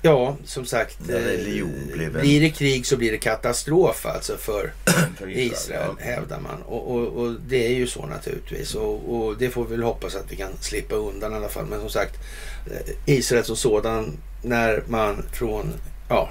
Ja, 0.02 0.36
som 0.46 0.66
sagt. 0.66 1.00
Eh, 1.02 2.16
blir 2.22 2.42
det 2.42 2.50
krig 2.50 2.86
så 2.86 2.98
blir 2.98 3.12
det 3.12 3.18
katastrof 3.18 4.06
alltså 4.06 4.38
för, 4.38 4.74
för 5.18 5.30
Israel, 5.30 5.52
Israel 5.54 5.96
ja. 6.00 6.06
hävdar 6.06 6.40
man. 6.40 6.62
Och, 6.62 6.96
och, 6.96 7.08
och, 7.08 7.34
det 7.48 7.68
är 7.68 7.74
ju 7.74 7.88
så 7.88 8.06
naturligtvis. 8.06 8.76
Och, 8.76 9.16
och, 9.16 9.38
det 9.38 9.50
får 9.50 9.66
vi 9.66 9.72
väl 9.72 9.84
hoppas 9.84 10.16
att 10.16 10.32
vi 10.32 10.36
kan 10.36 10.52
slippa 10.60 10.96
undan 10.96 11.34
i 11.34 11.36
alla 11.36 11.50
fall. 11.50 11.66
Men 11.66 11.80
som 11.80 11.90
sagt, 11.90 12.16
eh, 12.66 13.16
Israel 13.16 13.44
som 13.44 13.56
sådan, 13.56 14.18
när 14.42 14.84
man 14.88 15.26
från 15.34 15.74
ja, 16.10 16.30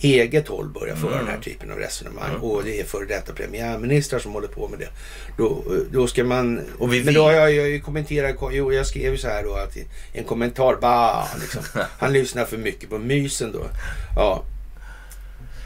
eget 0.00 0.48
håll 0.48 0.68
börjar 0.68 0.96
föra 0.96 1.12
mm. 1.12 1.24
den 1.24 1.34
här 1.34 1.40
typen 1.40 1.70
av 1.70 1.78
resonemang 1.78 2.30
mm. 2.30 2.42
och 2.42 2.64
det 2.64 2.80
är 2.80 2.84
före 2.84 3.04
detta 3.04 3.32
premiärministrar 3.32 4.18
som 4.18 4.32
håller 4.32 4.48
på 4.48 4.68
med 4.68 4.78
det. 4.78 4.88
Då, 5.36 5.64
då 5.92 6.06
ska 6.06 6.24
man... 6.24 6.60
Och 6.78 6.92
vi 6.92 7.04
men 7.04 7.14
då 7.14 7.22
har 7.22 7.32
jag, 7.32 7.52
jag 7.52 7.82
kommenterat, 7.82 8.36
jo 8.52 8.72
jag 8.72 8.86
skrev 8.86 9.12
ju 9.12 9.18
så 9.18 9.28
här 9.28 9.44
då 9.44 9.54
att 9.54 9.76
en 10.12 10.24
kommentar, 10.24 10.76
bah, 10.80 11.26
liksom. 11.40 11.62
Han 11.98 12.12
lyssnar 12.12 12.44
för 12.44 12.56
mycket 12.56 12.90
på 12.90 12.98
mysen 12.98 13.52
då. 13.52 13.62
Ja. 14.16 14.44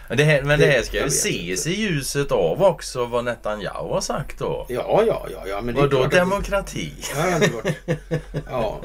Det 0.08 0.24
här, 0.24 0.42
men 0.42 0.58
det, 0.58 0.66
det 0.66 0.72
här 0.72 0.82
ska 0.82 0.96
ju 0.96 1.06
ses 1.06 1.66
i 1.66 1.74
ljuset 1.74 2.32
av 2.32 2.62
också 2.62 3.04
vad 3.04 3.24
Netanyahu 3.24 3.88
har 3.88 4.00
sagt 4.00 4.38
då. 4.38 4.66
Ja, 4.68 5.02
ja, 5.06 5.26
ja. 5.32 5.42
ja 5.46 5.60
men 5.60 5.74
det 5.74 5.80
Vadå 5.80 6.06
demokrati? 6.06 6.92
Ja, 7.16 7.38
det 7.38 7.74
ja. 8.50 8.80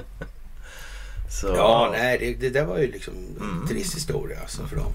Så. 1.42 1.48
Ja, 1.48 1.90
nej, 1.92 2.18
det, 2.20 2.34
det 2.34 2.50
där 2.60 2.66
var 2.66 2.78
ju 2.78 2.92
liksom 2.92 3.14
mm. 3.14 3.68
trist 3.68 3.96
historia 3.96 4.38
alltså 4.42 4.68
för 4.68 4.76
dem. 4.76 4.94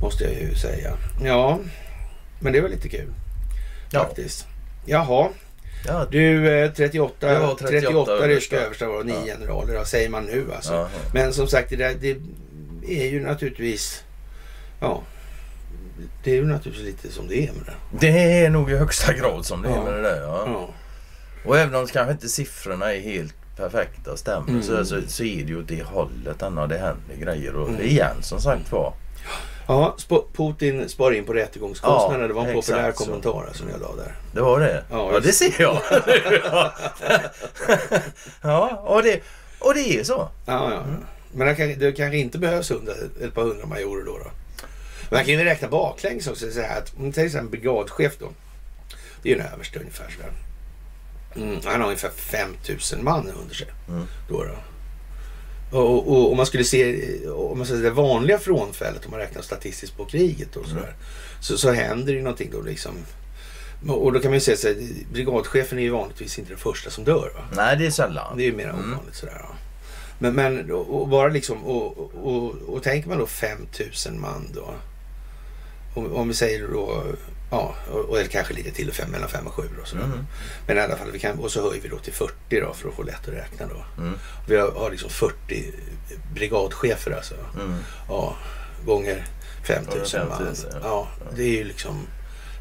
Måste 0.00 0.24
jag 0.24 0.32
ju 0.32 0.54
säga. 0.54 0.96
Ja, 1.24 1.58
men 2.40 2.52
det 2.52 2.60
var 2.60 2.68
lite 2.68 2.88
kul. 2.88 3.12
Ja. 3.90 4.04
Faktiskt. 4.04 4.46
Jaha. 4.86 5.28
Ja. 5.86 6.06
Du, 6.10 6.70
38, 6.76 7.32
eh, 7.32 7.56
38, 7.56 7.64
38 7.66 8.28
ryska 8.28 8.60
överstar 8.60 8.86
och 8.86 9.06
nio 9.06 9.14
ja. 9.26 9.34
generaler 9.34 9.84
säger 9.84 10.08
man 10.08 10.24
nu 10.24 10.46
alltså. 10.54 10.74
Aha. 10.74 10.88
Men 11.14 11.32
som 11.32 11.46
sagt, 11.46 11.70
det, 11.70 11.76
där, 11.76 11.94
det 12.00 12.16
är 12.86 13.10
ju 13.10 13.22
naturligtvis... 13.22 14.04
Ja, 14.80 15.02
det 16.24 16.30
är 16.30 16.34
ju 16.34 16.46
naturligtvis 16.46 16.86
lite 16.86 17.14
som 17.14 17.28
det 17.28 17.48
är 17.48 17.52
med 17.52 17.62
det. 17.66 17.98
Det 18.00 18.44
är 18.44 18.50
nog 18.50 18.70
i 18.70 18.76
högsta 18.76 19.12
grad 19.12 19.46
som 19.46 19.62
det 19.62 19.68
ja. 19.68 19.76
är 19.76 19.84
med 19.84 19.94
det 19.94 20.02
där. 20.02 20.20
Ja. 20.20 20.42
ja. 20.46 20.70
Och 21.44 21.58
även 21.58 21.74
om 21.74 21.86
kanske 21.86 22.12
inte 22.12 22.28
siffrorna 22.28 22.94
är 22.94 23.00
helt 23.00 23.34
perfekta 23.56 24.16
stämmer 24.16 24.48
mm. 24.48 24.62
så, 24.62 24.84
så, 24.84 25.00
så, 25.06 25.24
är 25.24 25.44
det 25.44 25.48
ju 25.48 25.58
åt 25.58 25.68
det 25.68 25.82
hållet 25.82 26.42
ändå 26.42 26.66
det 26.66 26.78
händer 26.78 27.26
grejer. 27.26 27.56
Och 27.56 27.68
mm. 27.68 27.80
igen 27.80 28.16
som 28.22 28.40
sagt 28.40 28.72
var. 28.72 28.94
Ja, 29.66 29.96
Putin 30.32 30.88
sparar 30.88 31.14
in 31.14 31.24
på 31.24 31.32
rättegångskostnaderna. 31.32 32.22
Ja, 32.22 32.28
det 32.28 32.34
var 32.34 32.46
en 32.46 32.54
populär 32.54 32.92
så. 32.92 33.04
kommentar 33.04 33.50
som 33.54 33.68
jag 33.70 33.80
la 33.80 33.94
där. 33.96 34.14
Det 34.32 34.40
var 34.40 34.60
det? 34.60 34.84
Ja, 34.90 35.12
ja 35.12 35.20
det 35.20 35.32
ser 35.32 35.54
jag. 35.58 35.80
ja, 38.42 38.82
och 38.86 39.02
det, 39.02 39.20
och 39.58 39.74
det 39.74 39.98
är 39.98 40.04
så. 40.04 40.28
Ja, 40.46 40.72
ja. 40.72 40.82
Mm. 40.82 41.04
Men 41.32 41.46
det, 41.46 41.54
kan, 41.54 41.78
det 41.78 41.92
kanske 41.92 42.18
inte 42.18 42.38
behövs 42.38 42.70
hundra, 42.70 42.92
ett 43.22 43.34
par 43.34 43.42
hundra 43.42 43.66
majorer 43.66 44.04
då. 44.04 44.18
då. 44.18 44.30
Man 45.10 45.24
kan 45.24 45.34
ju 45.34 45.44
räkna 45.44 45.68
baklänges 45.68 46.26
också. 46.26 46.50
Så 46.50 46.60
här 46.60 46.78
att, 46.78 47.14
till 47.14 47.24
exempel 47.24 47.60
brigadchef 47.60 48.18
då. 48.18 48.28
Det 49.22 49.32
är 49.32 49.34
ju 49.34 49.40
en 49.40 49.46
överste 49.52 49.78
ungefär. 49.78 50.10
Sådär. 50.10 50.32
Mm, 51.36 51.60
han 51.64 51.80
har 51.80 51.86
ungefär 51.88 52.10
5000 52.10 53.04
man 53.04 53.30
under 53.42 53.54
sig. 53.54 53.66
Mm. 53.88 54.06
Då, 54.28 54.44
då. 54.44 54.54
Och, 55.70 56.08
och, 56.08 56.30
om 56.30 56.36
man 56.36 56.46
skulle 56.46 56.64
se 56.64 57.00
om 57.28 57.58
man 57.58 57.66
säger 57.66 57.82
det 57.82 57.90
vanliga 57.90 58.38
frånfället, 58.38 59.04
om 59.04 59.10
man 59.10 59.20
räknar 59.20 59.42
statistiskt 59.42 59.96
på 59.96 60.04
kriget 60.04 60.56
och 60.56 60.66
sådär, 60.66 60.82
mm. 60.82 60.94
så, 61.40 61.58
så 61.58 61.72
händer 61.72 62.14
det 62.14 62.22
någonting 62.22 62.50
då 62.52 62.60
liksom. 62.62 62.92
Och 63.88 64.12
då 64.12 64.20
kan 64.20 64.30
man 64.30 64.36
ju 64.36 64.40
säga 64.40 64.56
så 64.56 64.68
här, 64.68 64.76
brigadchefen 65.12 65.78
är 65.78 65.82
ju 65.82 65.90
vanligtvis 65.90 66.38
inte 66.38 66.50
den 66.50 66.58
första 66.58 66.90
som 66.90 67.04
dör. 67.04 67.32
Va? 67.34 67.42
Nej, 67.56 67.76
det 67.76 67.86
är 67.86 67.90
sällan. 67.90 68.36
Det 68.36 68.42
är 68.42 68.46
ju 68.46 68.56
mer 68.56 68.68
mm. 68.68 68.92
ovanligt 68.92 69.14
sådär. 69.14 69.38
Va? 69.48 69.56
Men, 70.18 70.34
men 70.34 70.70
och 70.70 71.08
bara 71.08 71.28
liksom, 71.28 71.64
och, 71.64 72.14
och, 72.14 72.54
och, 72.66 72.82
tänker 72.82 73.08
man 73.08 73.18
då 73.18 73.26
5000 73.26 74.20
man 74.20 74.48
då. 74.54 74.74
Om, 75.94 76.12
om 76.12 76.28
vi 76.28 76.34
säger 76.34 76.68
då 76.68 77.04
Ja, 77.50 77.74
och, 78.08 78.18
eller 78.18 78.30
kanske 78.30 78.54
lite 78.54 78.70
till, 78.70 78.92
fem, 78.92 79.10
mellan 79.10 79.28
fem 79.28 79.46
och 79.46 79.54
sju. 79.54 79.68
Och 79.82 79.88
sådär. 79.88 80.04
Mm. 80.04 80.26
Men 80.66 80.76
i 80.76 80.80
alla 80.80 80.96
fall, 80.96 81.10
vi 81.12 81.18
kan, 81.18 81.38
och 81.38 81.50
så 81.50 81.68
höjer 81.68 81.82
vi 81.82 81.88
då 81.88 81.98
till 81.98 82.12
40 82.12 82.60
då 82.60 82.74
för 82.74 82.88
att 82.88 82.94
få 82.94 83.02
lätt 83.02 83.28
att 83.28 83.34
räkna 83.34 83.66
då. 83.66 84.02
Mm. 84.02 84.18
Vi 84.48 84.56
har, 84.56 84.70
har 84.70 84.90
liksom 84.90 85.10
40 85.10 85.72
brigadchefer 86.34 87.10
alltså. 87.10 87.34
Mm. 87.54 87.74
Ja, 88.08 88.36
gånger 88.86 89.26
5000 89.66 90.28
man. 90.28 90.56
Ja, 90.82 91.08
det 91.36 91.42
är 91.42 91.58
ju 91.58 91.64
liksom 91.64 92.06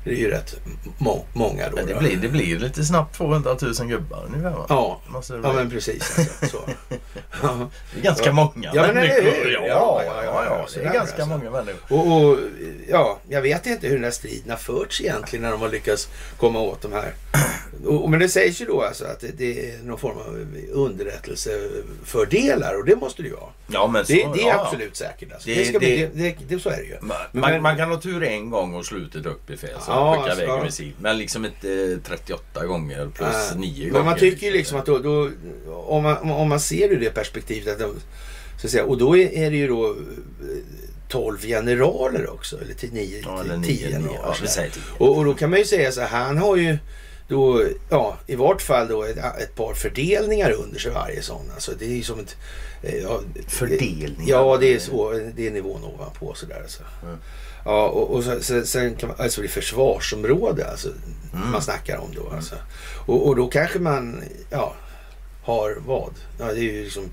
det 0.09 0.15
är 0.15 0.19
ju 0.19 0.31
rätt 0.31 0.55
må 0.97 1.25
många 1.33 1.69
då. 1.69 1.75
Men 1.75 1.85
det. 1.85 1.95
Blir, 1.95 2.17
det 2.17 2.27
blir 2.27 2.59
lite 2.59 2.85
snabbt 2.85 3.17
200 3.17 3.57
000 3.61 3.73
gubbar 3.87 4.23
ungefär 4.27 4.49
va? 4.49 4.65
Ja, 4.69 5.01
ja 5.43 5.53
men 5.53 5.69
precis. 5.69 6.19
Alltså, 6.19 6.47
så. 6.47 6.59
det 7.93 7.99
är 7.99 8.03
ganska 8.03 8.25
ja. 8.25 8.31
många 8.31 8.71
ja, 8.73 8.93
människor. 8.93 9.51
Ja, 9.51 9.67
ja, 9.67 10.01
ja, 10.05 10.23
ja, 10.23 10.45
ja, 10.45 10.67
det 10.73 10.79
är 10.79 10.93
ganska 10.93 11.23
alltså. 11.23 11.37
många 11.37 11.51
människor. 11.51 11.99
Och, 11.99 12.29
och, 12.29 12.37
ja, 12.87 13.19
jag 13.29 13.41
vet 13.41 13.65
inte 13.65 13.87
hur 13.87 13.95
den 13.95 14.03
här 14.03 14.11
striden 14.11 14.49
har 14.49 14.57
förts 14.57 15.01
egentligen 15.01 15.43
när 15.43 15.51
de 15.51 15.61
har 15.61 15.69
lyckats 15.69 16.09
komma 16.37 16.59
åt 16.59 16.81
de 16.81 16.93
här. 16.93 17.13
Och, 17.85 18.09
men 18.09 18.19
det 18.19 18.29
sägs 18.29 18.61
ju 18.61 18.65
då 18.65 18.81
alltså 18.81 19.05
att 19.05 19.19
det, 19.19 19.37
det 19.37 19.71
är 19.71 19.83
någon 19.83 19.99
form 19.99 20.17
av 20.17 20.47
underrättelsefördelar 20.71 22.79
och 22.79 22.85
det 22.85 22.95
måste 22.95 23.21
det 23.21 23.27
ju 23.27 23.35
vara. 23.35 23.49
Ja, 23.67 23.87
men 23.87 24.05
så, 24.05 24.13
det, 24.13 24.27
det 24.33 24.49
är 24.49 24.59
absolut 24.59 24.95
säkert. 24.95 25.33
Alltså. 25.33 25.49
Det, 25.49 25.55
det, 25.55 25.65
ska 25.65 25.79
bli, 25.79 26.09
det, 26.13 26.35
det, 26.47 26.59
så 26.59 26.69
är 26.69 26.77
det 26.77 26.83
ju. 26.83 26.97
Man, 27.01 27.17
men, 27.31 27.61
man 27.61 27.77
kan 27.77 27.89
ha 27.89 28.01
tur 28.01 28.23
en 28.23 28.49
gång 28.49 28.75
och 28.75 28.85
slutet 28.85 29.25
upp 29.25 29.47
befäl 29.47 29.81
så 29.81 29.91
ja, 29.99 30.23
skicka 30.23 30.41
iväg 30.41 30.57
en 30.57 30.63
missil. 30.65 30.93
Men 30.99 31.17
liksom 31.17 31.45
inte 31.45 31.99
38 32.03 32.65
gånger 32.65 33.09
plus 33.15 33.51
äh, 33.51 33.57
9 33.57 33.79
gånger. 33.79 33.93
Men 33.93 34.05
man 34.05 34.19
tycker 34.19 34.47
ju 34.47 34.53
liksom 34.53 34.79
att 34.79 34.85
då, 34.85 34.97
då 34.99 35.29
om, 35.67 36.03
man, 36.03 36.31
om 36.31 36.49
man 36.49 36.59
ser 36.59 36.89
ur 36.89 36.99
det 36.99 37.09
perspektivet 37.09 37.73
att 37.73 37.79
de, 37.79 37.95
så 38.61 38.67
att 38.67 38.71
säga, 38.71 38.85
och 38.85 38.97
då 38.97 39.17
är, 39.17 39.33
är 39.33 39.51
det 39.51 39.57
ju 39.57 39.67
då 39.67 39.95
12 41.09 41.41
generaler 41.41 42.29
också. 42.29 42.57
Eller 42.61 42.93
9, 42.93 43.21
ja, 43.25 43.43
10 43.65 43.89
generaler. 43.89 44.35
Ja, 44.57 44.63
och, 44.97 45.17
och, 45.17 45.25
då 45.25 45.33
kan 45.33 45.49
man 45.49 45.59
ju 45.59 45.65
säga 45.65 45.91
så 45.91 46.01
här, 46.01 46.07
han 46.07 46.37
har 46.37 46.55
ju 46.55 46.77
då, 47.27 47.63
ja, 47.89 48.17
i 48.27 48.35
vart 48.35 48.61
fall 48.61 48.87
då 48.87 49.03
ett, 49.03 49.17
ett 49.17 49.55
par 49.55 49.73
fördelningar 49.73 50.51
under 50.51 50.79
sig 50.79 50.91
varje 50.91 51.21
sån. 51.21 51.51
Alltså 51.53 51.71
det 51.79 51.85
är 51.85 51.95
ju 51.95 52.03
som 52.03 52.19
ett... 52.19 52.37
Eh, 52.81 52.95
ja, 52.95 53.21
Fördelningar? 53.47 54.29
Ja, 54.29 54.57
det 54.57 54.73
är 54.73 54.79
så. 54.79 55.11
Det 55.35 55.47
är 55.47 55.51
nivån 55.51 55.83
ovanpå 55.83 56.33
sådär. 56.33 56.61
Alltså. 56.61 56.83
Mm. 57.03 57.17
Ja, 57.69 57.87
och, 57.87 58.15
och 58.15 58.23
så, 58.23 58.63
sen 58.65 58.95
kan 58.95 59.09
man, 59.09 59.17
alltså 59.19 59.41
det 59.41 59.47
är 59.47 59.49
försvarsområde 59.49 60.67
alltså, 60.67 60.89
mm. 61.33 61.51
man 61.51 61.61
snackar 61.61 61.97
om 61.97 62.11
då. 62.15 62.35
Alltså. 62.35 62.55
Och, 63.05 63.27
och 63.27 63.35
då 63.35 63.47
kanske 63.47 63.79
man, 63.79 64.23
ja, 64.49 64.75
har 65.43 65.77
vad? 65.85 66.13
Ja, 66.39 66.45
det 66.45 66.59
är 66.59 66.73
ju 66.73 66.83
liksom 66.83 67.09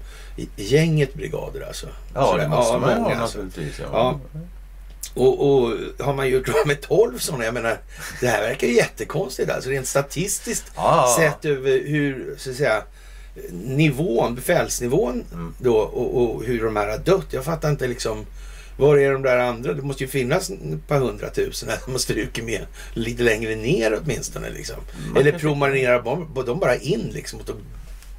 gänget 0.57 1.15
brigader 1.15 1.67
alltså. 1.67 1.87
Ja, 2.15 2.27
Sådär. 2.27 2.43
det 2.43 2.49
måste 2.49 2.75
ja, 2.75 2.79
man 2.79 3.01
ha 3.01 3.15
alltså. 3.15 3.39
naturligtvis. 3.39 3.81
Ja. 3.81 3.89
ja. 3.93 4.21
Och, 5.15 5.49
och, 5.49 5.73
har 5.99 6.15
man 6.15 6.29
gjort 6.29 6.67
med 6.67 6.81
12 6.81 7.19
sådana, 7.19 7.45
jag 7.45 7.55
menar, 7.55 7.79
det 8.21 8.27
här 8.27 8.43
verkar 8.43 8.67
ju 8.67 8.75
jättekonstigt 8.75 9.51
alltså 9.51 9.71
rent 9.71 9.89
statistiskt 9.89 10.73
ja. 10.77 11.17
sett 11.19 11.45
över 11.45 11.89
hur, 11.89 12.35
så 12.39 12.51
att 12.51 12.57
säga, 12.57 12.83
nivån, 13.51 14.35
befälsnivån 14.35 15.25
mm. 15.33 15.55
då 15.59 15.77
och, 15.77 16.23
och, 16.23 16.45
hur 16.45 16.65
de 16.65 16.77
här 16.77 16.89
har 16.89 16.99
dött. 16.99 17.27
Jag 17.31 17.45
fattar 17.45 17.71
inte 17.71 17.87
liksom 17.87 18.27
var 18.77 18.99
är 18.99 19.13
de 19.13 19.23
där 19.23 19.39
andra? 19.39 19.73
Det 19.73 19.83
måste 19.83 20.05
ju 20.05 20.09
finnas 20.09 20.51
ett 20.51 20.89
par 20.89 20.99
hundratusen. 20.99 21.69
De 21.87 21.93
måste 21.93 22.13
rycka 22.13 22.43
med 22.43 22.67
lite 22.93 23.23
längre 23.23 23.55
ner 23.55 24.01
åtminstone. 24.03 24.51
Liksom. 24.51 24.77
Mm. 25.05 25.17
Eller 25.17 25.39
promenerar 25.39 26.45
de 26.47 26.59
bara 26.59 26.77
in 26.77 27.11
liksom? 27.15 27.41
Och 27.41 27.47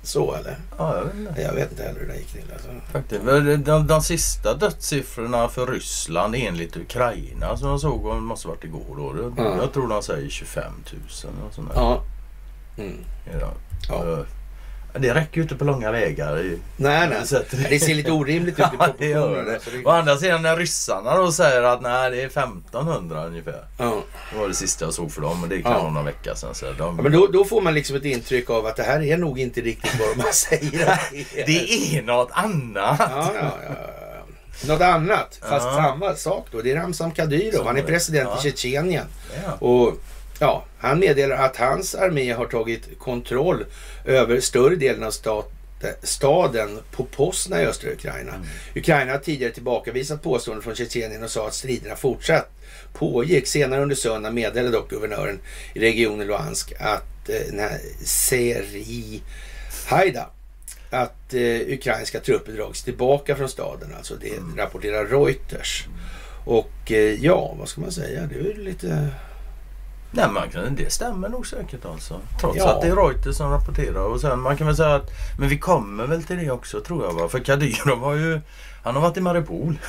Så 0.03 0.33
eller? 0.33 0.57
Ja, 0.77 0.97
jag 0.97 1.03
vet 1.05 1.15
inte. 1.15 1.41
Jag 1.41 1.53
vet 1.53 1.71
inte 1.71 1.83
heller 1.83 1.99
hur 1.99 2.07
det 2.07 2.17
gick 2.17 2.31
till. 2.31 2.51
Alltså. 2.53 2.69
Faktiskt. 2.91 3.21
De, 3.65 3.87
de 3.87 4.01
sista 4.01 4.53
dödssiffrorna 4.53 5.47
för 5.47 5.67
Ryssland 5.67 6.35
enligt 6.35 6.77
Ukraina 6.77 7.57
som 7.57 7.69
jag 7.69 7.79
såg, 7.79 8.15
det 8.15 8.21
måste 8.21 8.47
varit 8.47 8.63
igår 8.63 8.95
då. 8.97 9.33
Ja. 9.37 9.57
Jag 9.57 9.73
tror 9.73 9.87
de 9.87 10.03
säger 10.03 10.29
25 10.29 10.63
000 10.93 11.01
och 11.47 11.53
sånt 11.53 11.69
där. 11.73 11.75
Ja. 11.75 12.03
Mm. 12.77 12.97
Ja. 13.41 13.53
Ja. 13.89 14.25
Eh, 14.97 15.01
Det 15.01 15.13
räcker 15.13 15.35
ju 15.37 15.41
inte 15.41 15.55
på 15.55 15.63
långa 15.65 15.91
vägar. 15.91 16.39
i- 16.39 16.59
Nej, 16.77 17.07
nej. 17.09 17.19
på 17.19 17.27
sättet. 17.27 17.69
Det 17.69 17.79
ser 17.79 17.95
lite 17.95 18.11
orimligt 18.11 18.59
ut 18.59 18.59
i 18.59 18.61
Ja, 18.79 18.87
det 18.99 19.13
proportionerna. 19.13 19.43
det. 19.51 19.85
Å 19.85 19.89
andra 19.89 20.17
sidan 20.17 20.41
när 20.41 20.55
ryssarna 20.57 21.15
då 21.17 21.31
säger 21.31 21.61
att 21.63 21.81
nej 21.81 22.11
det 22.11 22.21
är 22.21 22.25
1500 22.27 23.25
ungefär. 23.25 23.63
Ja. 23.77 24.03
Det 24.33 24.39
var 24.39 24.47
det 24.47 24.53
sista 24.53 24.85
jag 24.85 24.93
såg 24.93 25.11
för 25.11 25.21
dem 25.21 25.43
och 25.43 25.49
det 25.49 25.61
kan 25.61 25.71
Ja. 25.71 25.79
vara 25.79 25.91
någon 25.91 26.05
vecka 26.05 26.35
sedan. 26.35 26.55
Så 26.55 26.65
de, 26.65 26.73
Ja, 26.97 27.01
men 27.03 27.11
då, 27.11 27.27
då 27.27 27.45
får 27.45 27.61
man 27.61 27.73
liksom 27.73 27.95
ett 27.95 28.05
intryck 28.05 28.49
av 28.49 28.65
att 28.65 28.75
det 28.75 28.83
här 28.83 29.01
är 29.03 29.17
nog 29.17 29.39
inte 29.39 29.61
riktigt 29.61 29.99
vad 29.99 30.17
man 30.17 30.33
säger 30.33 30.71
det 30.71 31.41
är. 31.41 31.45
Det 31.45 31.97
är 31.97 32.01
något 32.01 32.29
annat. 32.31 32.95
Ja, 32.99 33.31
ja, 33.41 33.51
ja. 33.69 33.75
Något 34.67 34.81
annat, 34.81 35.39
fast 35.49 35.75
samma 35.75 36.15
sak 36.15 36.47
då. 36.51 36.61
Det 36.61 36.71
är 36.71 36.75
Ramzan 36.75 37.11
Kadyrov. 37.11 37.65
Han 37.65 37.77
är 37.77 37.83
president 37.83 38.29
i 38.39 38.43
Tjetjenien. 38.43 39.05
Och 39.59 39.93
ja, 40.39 40.65
han 40.79 40.99
meddelar 40.99 41.35
att 41.35 41.57
hans 41.57 41.95
armé 41.95 42.33
har 42.33 42.45
tagit 42.45 42.99
kontroll 42.99 43.65
över 44.05 44.39
större 44.39 44.75
delen 44.75 45.03
av 45.03 45.11
stat, 45.11 45.51
staden 46.03 46.79
Popozna 46.91 47.61
i 47.61 47.65
östra 47.65 47.91
Ukraina. 47.91 48.33
Mm. 48.33 48.47
Ukraina 48.75 49.11
har 49.11 49.19
tidigare 49.19 49.53
tillbakavisat 49.53 50.23
påståenden 50.23 50.63
från 50.63 50.75
Tjetjenien 50.75 51.23
och 51.23 51.31
sa 51.31 51.47
att 51.47 51.53
striderna 51.53 51.95
fortsatt 51.95 52.49
pågick. 52.93 53.47
Senare 53.47 53.81
under 53.81 53.95
söndagen 53.95 54.35
meddelade 54.35 54.71
dock 54.71 54.89
guvernören 54.89 55.39
i 55.73 55.79
regionen 55.79 56.27
Luhansk 56.27 56.73
att 56.79 57.29
eh, 57.29 57.35
den 57.49 57.59
här 57.59 57.79
Seri 58.03 59.21
Haida 59.87 60.29
att 60.89 61.33
eh, 61.33 61.61
ukrainska 61.67 62.19
trupper 62.19 62.51
dragits 62.51 62.83
tillbaka 62.83 63.35
från 63.35 63.49
staden. 63.49 63.89
Alltså 63.97 64.15
det 64.15 64.37
Mm. 64.37 64.57
rapporterar 64.57 65.05
Reuters. 65.05 65.85
Och 66.45 66.91
eh, 66.91 67.23
ja, 67.25 67.55
vad 67.59 67.69
ska 67.69 67.81
man 67.81 67.91
säga? 67.91 68.21
Det 68.33 68.49
är 68.49 68.53
lite... 68.53 69.07
Nej, 70.11 70.29
man 70.31 70.49
kan, 70.49 70.75
det 70.75 70.93
stämmer 70.93 71.29
nog 71.29 71.47
säkert 71.47 71.85
alltså. 71.85 72.19
Trots 72.41 72.57
Ja. 72.57 72.69
att 72.75 72.81
det 72.81 72.87
är 72.87 72.95
Reuters 72.95 73.35
som 73.35 73.51
rapporterar. 73.51 73.99
Och 74.01 74.21
sen 74.21 74.39
man 74.39 74.57
kan 74.57 74.67
väl 74.67 74.75
säga 74.75 74.95
att, 74.95 75.09
men 75.39 75.49
vi 75.49 75.57
kommer 75.59 76.07
väl 76.07 76.23
till 76.23 76.37
det 76.37 76.51
också 76.51 76.81
tror 76.81 77.05
jag 77.05 77.13
va. 77.13 77.27
För 77.29 77.39
Kadyrov 77.39 77.99
har 77.99 78.13
ju, 78.15 78.41
han 78.87 78.95
har 78.95 79.01
varit 79.01 79.17
i 79.17 79.21
Mariupol. 79.21 79.79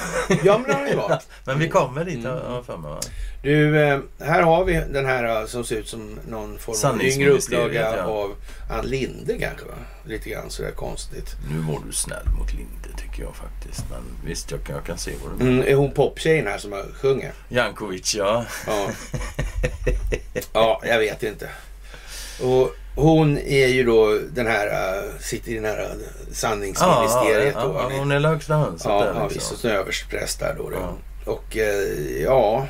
Ja, 0.45 0.59
men 0.67 0.87
det 0.87 0.95
har 0.95 1.09
varit. 1.09 1.27
Men 1.45 1.59
vi 1.59 1.69
kommer 1.69 2.05
dit 2.05 2.25
Mm. 2.25 2.31
har 2.47 2.55
jag 2.55 2.67
för 2.67 2.77
mig 2.77 2.91
va. 2.91 3.01
Du, 3.43 3.81
eh, 3.83 3.99
här 4.21 4.43
har 4.43 4.65
vi 4.65 4.73
den 4.75 5.07
här 5.07 5.41
eh, 5.41 5.47
som 5.47 5.65
ser 5.65 5.77
ut 5.77 5.89
som 5.89 6.19
någon 6.29 6.59
form 6.59 6.91
av 6.95 7.03
yngre 7.03 7.31
upplaga 7.31 7.97
ja. 7.97 8.03
av 8.03 8.35
Ann 8.71 8.87
Linde 8.87 9.39
kanske. 9.39 9.65
Va? 9.67 9.75
Lite 10.05 10.31
grann 10.31 10.51
sådär 10.51 10.71
konstigt. 10.71 11.37
Nu 11.51 11.59
var 11.73 11.81
du 11.87 11.93
snäll 11.93 12.27
mot 12.39 12.53
Linde 12.53 12.89
tycker 12.97 13.23
jag 13.23 13.37
faktiskt. 13.37 13.85
Men 13.91 14.03
visst, 14.25 14.51
jag 14.51 14.65
kan, 14.65 14.75
jag 14.77 14.85
kan 14.85 14.99
se 14.99 15.11
vad 15.23 15.33
du 15.33 15.45
menar. 15.45 15.53
Mm, 15.63 15.73
är 15.73 15.75
hon 15.75 15.93
poptjejen 15.93 16.47
här 16.47 16.59
som 16.59 16.75
sjunger? 17.03 17.33
Jankovic 17.49 18.15
ja. 18.15 18.45
Ja. 18.67 18.91
ja, 20.53 20.81
jag 20.85 20.99
vet 20.99 21.23
inte. 21.23 21.49
Och 22.43 22.75
hon 22.99 23.39
är 23.39 23.67
ju 23.67 23.85
då 23.85 24.19
den 24.35 24.47
här, 24.47 24.67
eh, 24.67 25.03
sitter 25.21 25.51
i 25.51 25.55
den 25.55 25.65
här 25.65 25.79
eh, 25.81 26.33
sanningsministeriet 26.33 27.55
ja, 27.57 27.63
då. 27.67 27.69
ja, 27.69 27.89
va? 27.89 27.93
hon 27.99 28.13
är 28.13 28.21
högsta 28.21 28.55
hönset 28.55 28.87
Ja, 28.89 28.99
där 29.01 29.07
ja 29.07 29.13
liksom. 29.13 29.29
visst. 29.29 29.53
Och 29.53 29.59
så 29.59 29.69
överstpräst 29.69 30.41
där 30.41 30.55
då. 30.59 30.71
då. 30.71 30.77
Ja. 30.77 31.33
Och 31.33 31.57
eh, 31.57 32.23
ja, 32.23 32.67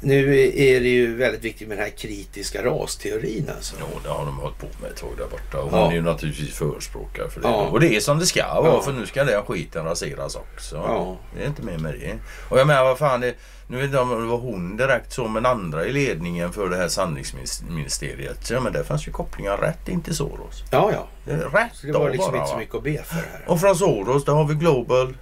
nu 0.00 0.34
är 0.56 0.80
det 0.80 0.88
ju 0.88 1.16
väldigt 1.16 1.44
viktigt 1.44 1.68
med 1.68 1.76
den 1.78 1.84
här 1.84 1.92
kritiska 1.92 2.64
rasteorin 2.64 3.50
alltså. 3.56 3.76
Jo, 3.80 3.86
det 4.04 4.08
har 4.08 4.24
de 4.26 4.38
hållit 4.38 4.58
på 4.58 4.66
med 4.82 4.90
ett 4.90 4.96
tag 4.96 5.10
där 5.18 5.26
borta. 5.30 5.58
Och 5.58 5.72
Ja. 5.72 5.82
hon 5.82 5.90
är 5.92 5.96
ju 5.96 6.02
naturligtvis 6.02 6.54
förespråkare 6.54 7.30
för 7.30 7.40
det. 7.40 7.48
Ja. 7.48 7.54
Och 7.68 7.80
det 7.80 7.96
är 7.96 8.00
som 8.00 8.18
det 8.18 8.26
ska 8.26 8.60
vara 8.62 8.72
Ja. 8.72 8.82
för 8.82 8.92
nu 8.92 9.06
ska 9.06 9.24
den 9.24 9.42
skiten 9.42 9.84
raseras 9.84 10.36
också. 10.36 10.76
Ja. 10.76 11.16
Det 11.36 11.42
är 11.42 11.46
inte 11.46 11.62
mer 11.62 11.78
med 11.78 11.94
det. 11.94 12.18
Och 12.48 12.58
jag 12.58 12.66
menar 12.66 12.84
vad 12.84 12.98
fan, 12.98 13.20
det, 13.20 13.34
nu 13.66 13.80
vet 13.80 13.92
jag 13.92 14.02
om 14.02 14.20
det 14.20 14.26
var 14.26 14.38
hon 14.38 14.76
direkt 14.76 15.12
så 15.12 15.28
men 15.28 15.46
andra 15.46 15.84
i 15.86 15.92
ledningen 15.92 16.52
för 16.52 16.68
det 16.68 16.76
här 16.76 16.88
sanningsministeriet. 16.88 18.50
Ja 18.50 18.60
men 18.60 18.72
det 18.72 18.84
fanns 18.84 19.08
ju 19.08 19.12
kopplingar 19.12 19.56
rätt 19.56 19.88
in 19.88 20.00
till 20.02 20.14
Soros. 20.16 20.64
Ja, 20.70 20.92
ja. 20.92 21.06
Rätt 21.34 21.70
Så 21.72 21.86
det 21.86 21.92
var 21.92 22.10
liksom 22.10 22.30
bara, 22.32 22.38
inte 22.40 22.50
så 22.50 22.58
mycket 22.58 22.74
att 22.74 22.82
be 22.82 23.02
för 23.02 23.14
här. 23.14 23.44
Och 23.46 23.60
från 23.60 23.76
Soros 23.76 24.24
där 24.24 24.32
har 24.32 24.44
vi 24.44 24.54
Global 24.54 25.16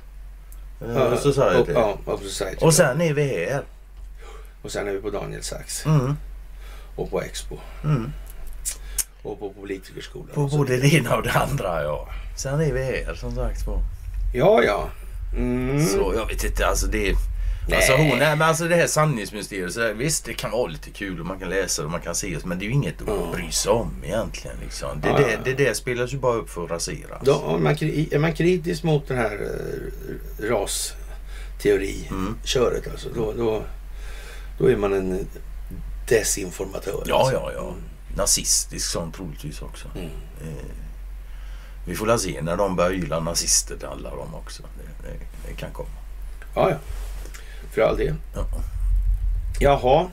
Ja, 0.94 1.16
Society. 1.16 1.72
Ja, 1.74 1.98
och 2.04 2.20
Society. 2.20 2.64
Och 2.64 2.74
sen 2.74 3.00
är 3.00 3.14
vi 3.14 3.22
här. 3.22 3.62
och 4.62 4.70
sen 4.72 4.88
är 4.88 4.92
vi 4.92 5.00
på 5.00 5.10
Daniel 5.10 5.42
Sachs 5.42 5.86
Mm. 5.86 6.16
och 6.96 7.10
på 7.10 7.22
Expo 7.22 7.56
Mm. 7.84 8.12
och 9.22 9.38
på 9.40 9.50
Politikerskolan. 9.52 10.34
På 10.34 10.46
både 10.46 10.76
det 10.76 10.94
ena 10.94 11.16
och 11.16 11.22
det 11.22 11.32
andra 11.32 11.82
ja. 11.82 12.08
Sen 12.36 12.60
är 12.60 12.72
vi 12.72 12.82
här 12.84 13.14
som 13.14 13.34
sagt 13.34 13.66
var. 13.66 13.78
Ja, 14.34 14.62
ja. 14.62 14.88
Mm. 15.36 15.86
Så 15.86 16.12
jag 16.16 16.26
vet 16.26 16.44
inte, 16.44 16.66
alltså 16.66 16.86
det... 16.86 17.14
Nej. 17.68 17.76
Alltså 17.76 17.92
hon, 17.92 18.08
nej, 18.08 18.18
men 18.36 18.42
alltså 18.42 18.68
det 18.68 18.76
här 18.76 18.86
sanningsmysteriet, 18.86 19.72
så 19.72 19.92
visst 19.92 20.24
det 20.24 20.34
kan 20.34 20.50
vara 20.50 20.66
lite 20.66 20.90
kul 20.90 21.20
och 21.20 21.26
man 21.26 21.38
kan 21.38 21.48
läsa 21.50 21.84
och 21.84 21.90
man 21.90 22.00
kan 22.00 22.14
se 22.14 22.38
men 22.44 22.58
det 22.58 22.64
är 22.64 22.66
ju 22.66 22.72
inget 22.72 22.94
Ja. 23.06 23.12
att 23.12 23.32
bry 23.36 23.50
sig 23.50 23.72
om 23.72 23.94
egentligen. 24.04 24.56
Liksom. 24.62 25.00
Det, 25.00 25.08
Ja, 25.08 25.16
det, 25.18 25.38
det, 25.44 25.52
det 25.64 25.74
spelas 25.74 26.12
ju 26.12 26.18
bara 26.18 26.34
upp 26.34 26.50
för 26.50 26.64
att 26.64 26.70
raseras. 26.70 27.22
Då, 27.24 27.34
om 27.34 27.64
man, 27.64 27.72
är 27.82 28.18
man 28.18 28.32
kritisk 28.34 28.82
mot 28.82 29.08
den 29.08 29.16
här 29.18 29.32
eh, 29.32 30.48
rasteori-köret 30.50 32.88
alltså, 32.92 33.08
då, 33.14 33.32
då, 33.36 33.62
då 34.58 34.70
är 34.70 34.76
man 34.76 34.92
en 34.92 35.26
desinformatör. 36.08 37.02
Ja, 37.06 37.18
alltså. 37.20 37.34
ja, 37.34 37.50
ja. 37.54 37.74
Nazistisk 38.16 38.90
sån 38.90 39.12
troligtvis 39.12 39.62
också. 39.62 39.88
Mm. 39.94 40.06
Eh, 40.42 40.48
vi 41.86 41.94
får 41.94 42.06
la 42.06 42.18
se 42.18 42.42
när 42.42 42.56
de 42.56 42.76
börjar 42.76 42.92
yla 42.92 43.20
nazister 43.20 43.76
till 43.76 43.86
alla 43.88 44.10
dem 44.10 44.34
också. 44.34 44.62
Det, 44.62 44.68
det, 45.08 45.14
det 45.48 45.54
kan 45.54 45.72
komma. 45.72 45.88
Ja, 46.54 46.70
ja. 46.70 46.76
För 47.74 47.82
all 47.82 47.96
del. 47.96 48.14
Ja. 48.34 48.46
Jaha. 49.60 50.06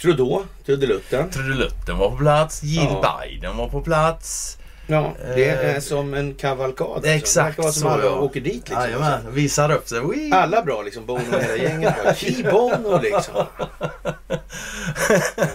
Trudeau, 0.00 0.42
trudelutten. 0.66 1.30
Trudelutten 1.30 1.98
var 1.98 2.10
på 2.10 2.16
plats, 2.16 2.62
Jill 2.62 2.88
Ja. 3.02 3.18
Biden 3.22 3.56
var 3.56 3.68
på 3.68 3.80
plats. 3.82 4.58
Ja, 4.86 5.12
det 5.34 5.44
Eh, 5.50 5.76
är 5.76 5.80
som 5.80 6.14
en 6.14 6.34
kavalkad. 6.34 6.86
Alltså. 6.86 7.10
Exakt 7.10 7.36
det 7.56 7.62
verkar 7.62 7.62
vara 7.62 7.72
som 7.72 7.82
så, 7.82 7.88
alla 7.88 8.04
ja. 8.04 8.10
åker 8.10 8.40
dit 8.40 8.54
liksom. 8.54 8.74
Jajamän, 8.82 9.34
visar 9.34 9.70
upp 9.72 9.88
sig. 9.88 10.00
Wee! 10.00 10.32
Alla 10.32 10.62
bra 10.62 10.82
liksom. 10.82 11.06
Bono 11.06 11.36
och 11.36 11.42
hela 11.42 11.56
gänget. 11.56 11.94
bra. 12.02 12.14
Key 12.14 12.42
Bono 12.42 12.98
liksom. 13.02 13.34
Ja, 13.68 13.76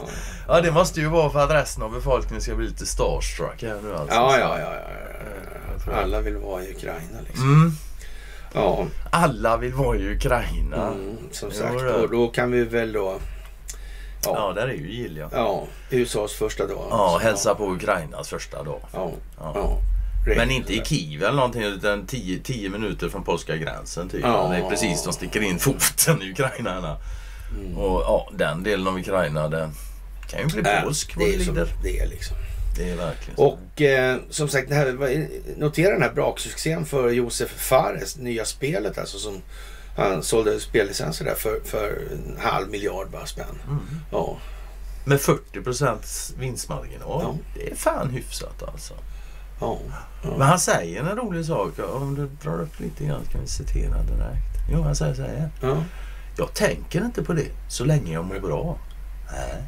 Ja, 0.47 0.61
det 0.61 0.71
måste 0.71 0.99
ju 0.99 1.07
vara 1.07 1.29
för 1.29 1.39
att 1.39 1.51
resten 1.51 1.83
av 1.83 1.91
befolkningen 1.91 2.41
ska 2.41 2.55
bli 2.55 2.67
lite 2.67 2.85
starstruck 2.85 3.61
här 3.63 3.79
nu 3.83 3.95
alltså. 3.95 4.15
ja, 4.15 4.39
ja. 4.39 4.59
ja, 4.59 4.73
ja, 4.73 4.89
ja. 5.87 5.93
Alla 6.01 6.21
vill 6.21 6.37
vara 6.37 6.63
i 6.63 6.71
Ukraina 6.75 7.19
liksom. 7.27 7.53
Mm. 7.53 7.71
Ja, 8.53 8.85
Alla 9.11 9.57
vill 9.57 9.73
vara 9.73 9.97
i 9.97 10.15
Ukraina. 10.15 10.87
mm, 10.87 11.17
som 11.31 11.51
sagt. 11.51 11.79
det. 11.79 11.93
Och 11.93 12.09
då 12.09 12.27
kan 12.27 12.51
vi 12.51 12.63
väl 12.63 12.93
då... 12.93 13.19
Ja, 14.25 14.35
Ja, 14.35 14.53
där 14.53 14.67
är 14.67 14.73
ju 14.73 14.91
Jill 14.91 15.17
ja. 15.17 15.29
ja 15.31 15.67
USAs 15.89 16.33
första 16.33 16.67
dag. 16.67 16.87
Ja, 16.89 17.19
hälsa 17.23 17.55
på 17.55 17.71
Ukrainas 17.71 18.29
första 18.29 18.63
dag. 18.63 18.79
Ja, 18.93 19.11
Ja. 19.39 19.79
Men 20.25 20.51
inte 20.51 20.73
i 20.73 20.81
Kiev 20.85 21.23
eller 21.23 21.35
någonting 21.35 21.63
utan 21.63 22.07
10 22.07 22.69
minuter 22.69 23.09
från 23.09 23.23
polska 23.23 23.55
gränsen 23.57 24.09
typ. 24.09 24.21
Ja. 24.23 24.47
Det 24.47 24.57
är 24.57 24.69
precis 24.69 25.03
de 25.03 25.13
sticker 25.13 25.41
in 25.41 25.59
foten 25.59 26.21
i 26.21 26.31
Ukraina. 26.31 26.97
Mm. 27.57 27.77
Och 27.77 28.01
ja, 28.01 28.29
den 28.33 28.63
delen 28.63 28.87
av 28.87 28.97
Ukraina 28.97 29.47
den 29.47 29.71
kan 30.29 30.39
ju 30.39 30.45
bli 30.45 30.71
Äh, 30.71 30.81
polsk 30.83 31.17
det 31.17 31.25
det 31.25 31.35
är 31.35 31.39
som 31.39 31.55
det 31.83 31.99
är 31.99 32.07
liksom. 32.07 32.37
Det 32.75 32.89
är 32.89 32.95
verkligen 32.95 33.35
så. 33.35 33.43
Och 33.45 33.81
eh, 33.81 34.17
som 34.29 34.47
sagt, 34.47 34.69
det 34.69 34.75
här, 34.75 35.27
notera 35.57 35.91
den 35.93 36.01
här 36.01 36.11
braksuccén 36.13 36.85
för 36.85 37.09
Josef 37.09 37.49
Fares 37.49 38.17
nya 38.17 38.45
spelet 38.45 38.97
alltså 38.97 39.17
som 39.17 39.41
han 39.97 40.23
sålde 40.23 40.59
spellicenser 40.59 41.25
där 41.25 41.35
för, 41.35 41.59
för 41.65 42.01
en 42.11 42.37
halv 42.39 42.69
miljard 42.69 43.09
bara 43.11 43.25
spänn. 43.25 43.61
Mm. 43.67 43.79
Ja, 44.11 44.37
Med 45.05 45.21
40 45.21 45.61
procents 45.61 46.33
vinstmarginal. 46.39 47.21
Ja. 47.23 47.35
Det 47.55 47.71
är 47.71 47.75
fan 47.75 48.09
hyfsat 48.09 48.63
alltså. 48.63 48.93
ja, 49.59 49.79
Men 50.23 50.41
han 50.41 50.59
säger 50.59 51.01
en 51.03 51.15
rolig 51.17 51.45
sak. 51.45 51.79
Om 51.79 52.15
du 52.15 52.49
drar 52.49 52.61
upp 52.61 52.79
lite 52.79 53.05
grann 53.05 53.25
kan 53.31 53.41
vi 53.41 53.47
citera 53.47 53.97
direkt. 54.03 54.69
Jo, 54.71 54.81
han 54.81 54.95
säger 54.95 55.13
så 55.13 55.21
här. 55.21 55.49
ja. 55.61 55.83
Jag 56.37 56.53
tänker 56.53 57.05
inte 57.05 57.23
på 57.23 57.33
det 57.33 57.47
så 57.69 57.85
länge 57.85 58.13
jag 58.13 58.25
mår 58.25 58.39
bra. 58.39 58.77
Nej. 59.31 59.63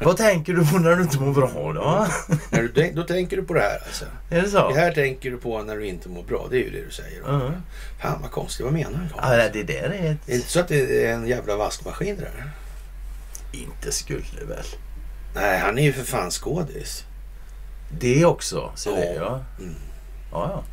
Vad 0.00 0.16
tänker 0.16 0.52
du 0.52 0.66
på 0.66 0.78
när 0.78 0.96
du 0.96 1.02
inte 1.02 1.18
mår 1.18 1.32
bra 1.32 1.72
då? 1.72 2.06
När 2.50 2.62
du, 2.62 2.92
då 2.92 3.02
tänker 3.02 3.36
du 3.36 3.42
på 3.42 3.54
det 3.54 3.60
här 3.60 3.78
alltså. 3.86 4.04
Är 4.30 4.42
det 4.42 4.48
så? 4.48 4.68
Det 4.68 4.80
här 4.80 4.92
tänker 4.92 5.30
du 5.30 5.36
på 5.38 5.62
när 5.62 5.76
du 5.76 5.86
inte 5.86 6.08
mår 6.08 6.22
bra. 6.22 6.46
Det 6.50 6.56
är 6.56 6.64
ju 6.64 6.70
det 6.70 6.84
du 6.84 6.90
säger. 6.90 7.22
Då. 7.22 7.28
Mm. 7.28 7.52
Fan 8.02 8.18
vad 8.22 8.30
konstigt. 8.30 8.64
Vad 8.64 8.72
menar 8.74 8.90
du? 8.90 9.08
Ja, 9.16 9.48
det 9.52 9.62
där 9.62 9.74
är 9.82 9.88
Det 9.88 9.96
är 10.08 10.12
ett... 10.12 10.28
inte 10.28 10.48
så 10.48 10.60
att 10.60 10.68
det 10.68 11.06
är 11.06 11.12
en 11.14 11.26
jävla 11.26 11.56
vaskmaskin 11.56 12.16
det 12.16 12.22
där? 12.22 12.50
Inte 13.52 13.92
skulle 13.92 14.44
väl. 14.48 14.66
Nej, 15.34 15.58
han 15.58 15.78
är 15.78 15.82
ju 15.82 15.92
för 15.92 16.04
fan 16.04 16.30
skådis. 16.30 17.04
Det 17.98 18.24
också. 18.24 18.72
Så 18.74 18.90
Ja. 18.90 18.96
det 18.96 19.14
ja. 19.14 19.44
Mm. 19.58 19.74
Ja, 20.32 20.50
ja. 20.52 20.64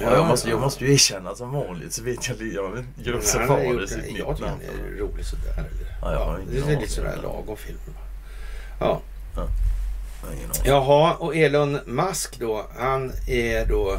Ja, 0.00 0.12
jag, 0.14 0.26
måste, 0.26 0.50
jag 0.50 0.60
måste 0.60 0.84
ju 0.84 0.92
erkänna 0.92 1.34
som 1.34 1.52
vanligt 1.52 1.92
så 1.92 2.02
vet 2.02 2.28
jag. 2.28 2.36
Jag 2.54 2.62
har 2.62 2.84
gjort- 2.96 3.24
Fares 3.24 3.90
sitt 3.90 4.18
Jag 4.18 4.36
tycker 4.36 4.50
namn. 4.50 4.60
är 4.94 4.98
rolig 4.98 5.24
sådär. 5.24 5.64
Ja, 6.02 6.12
jag 6.12 6.24
har 6.24 6.38
ingen 6.38 6.66
det 6.66 6.72
är 6.74 6.80
lite 6.80 6.92
sådär 6.92 7.18
lagom 7.22 7.56
film. 7.56 7.78
Ja. 8.80 9.00
Ja. 9.36 9.46
Jaha, 10.64 11.14
och 11.14 11.36
Elon 11.36 11.78
Musk 11.86 12.38
då, 12.40 12.66
han 12.78 13.12
är 13.26 13.66
då 13.66 13.98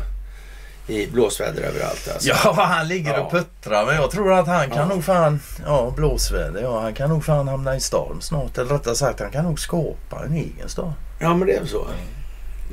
i 0.87 1.07
blåsväder 1.07 1.61
överallt 1.61 2.09
alltså. 2.13 2.29
Ja, 2.29 2.53
han 2.57 2.87
ligger 2.87 3.13
Ja. 3.13 3.21
och 3.23 3.31
puttrar. 3.31 3.85
Men 3.85 3.95
jag 3.95 4.11
tror 4.11 4.33
att 4.33 4.47
han 4.47 4.69
kan 4.69 4.77
Ja. 4.77 4.85
nog 4.95 5.03
fan... 5.03 5.39
Ja, 5.65 5.93
blåsväder. 5.95 6.61
Ja, 6.61 6.79
han 6.81 6.93
kan 6.93 7.09
nog 7.09 7.25
fan 7.25 7.47
hamna 7.47 7.75
i 7.75 7.79
storm 7.79 8.21
snart. 8.21 8.57
Eller 8.57 8.73
rättare 8.73 8.95
sagt, 8.95 9.19
han 9.19 9.31
kan 9.31 9.43
nog 9.45 9.59
skapa 9.59 10.25
en 10.25 10.33
egen 10.33 10.69
stad. 10.69 10.93
Ja, 11.19 11.33
men 11.35 11.47
det 11.47 11.53
är 11.53 11.59
väl 11.59 11.67
så. 11.69 11.87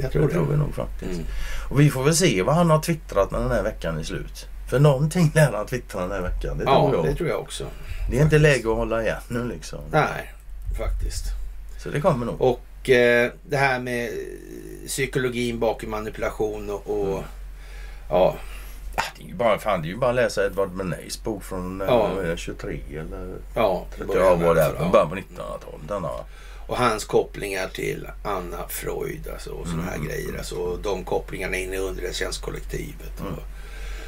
Jag 0.01 0.13
tror 0.13 0.23
Det 0.29 0.33
tror 0.35 0.47
vi 0.47 0.57
nog 0.57 0.75
faktiskt. 0.75 1.13
Mm. 1.13 1.25
Och 1.71 1.81
vi 1.81 1.91
får 1.91 2.03
väl 2.05 2.15
se 2.17 2.43
vad 2.43 2.55
han 2.55 2.71
har 2.71 2.79
twittrat 2.81 3.31
när 3.31 3.39
den 3.41 3.51
här 3.51 3.63
veckan 3.63 3.99
är 3.99 4.03
slut. 4.03 4.47
För 4.71 4.79
någonting 4.81 5.33
lär 5.35 5.53
han 5.53 5.67
twittra 5.67 6.01
den 6.01 6.11
här 6.11 6.21
veckan. 6.21 6.59
Det 6.59 6.65
Ja, 6.65 6.91
tror 6.91 6.95
jag. 6.95 7.05
det 7.05 7.15
tror 7.19 7.29
jag 7.29 7.41
också. 7.41 7.65
Det 8.11 8.19
är 8.19 8.23
inte 8.23 8.39
läge 8.39 8.71
att 8.71 8.77
hålla 8.77 9.03
igen 9.03 9.21
nu 9.29 9.49
liksom. 9.49 9.79
Nej, 9.91 10.33
faktiskt. 10.79 11.25
Så 11.83 11.89
det 11.91 12.01
kommer 12.01 12.27
nog. 12.27 12.41
Och 12.43 12.91
eh, 12.91 13.31
det 13.49 13.57
här 13.57 13.81
med 13.81 14.11
psykologin 14.87 15.59
bakom 15.59 15.91
manipulation 15.91 16.71
och, 16.71 16.91
och 16.91 17.25
ja, 18.11 18.37
Ja, 18.97 19.03
det 19.17 19.25
är 19.25 19.29
ju 19.29 19.35
bara, 19.35 19.59
fan, 19.59 19.83
det 19.83 19.89
är 19.89 19.91
ju 19.91 19.97
bara 19.97 20.11
att 20.11 20.17
läsa 20.17 20.47
Edward 20.47 20.71
Bernays 20.71 21.23
bok 21.25 21.45
från 21.45 21.81
eh, 21.81 21.87
Ja. 21.87 22.11
vad 22.17 22.25
är 22.25 22.29
det, 22.31 22.37
23 22.37 22.81
eller 22.91 23.35
ja, 23.55 23.87
det 23.91 23.97
30 23.97 24.07
börjar 24.13 24.33
år 24.33 24.55
här, 24.57 24.91
Början 24.93 25.09
på 25.09 25.17
1900-talet. 25.17 26.27
Och 26.67 26.77
hans 26.77 27.05
kopplingar 27.05 27.69
till 27.69 28.07
Anna 28.25 28.69
Freud 28.69 29.29
alltså, 29.33 29.51
och 29.51 29.67
sådana 29.67 29.83
här 29.83 29.95
Mm. 29.97 30.09
grejer. 30.09 30.39
Alltså, 30.39 30.77
de 30.77 31.05
kopplingarna 31.05 31.57
in 31.57 31.75
i 31.75 31.79
underrättelsetjänstkollektivet. 31.79 33.21
Mm. 33.21 33.33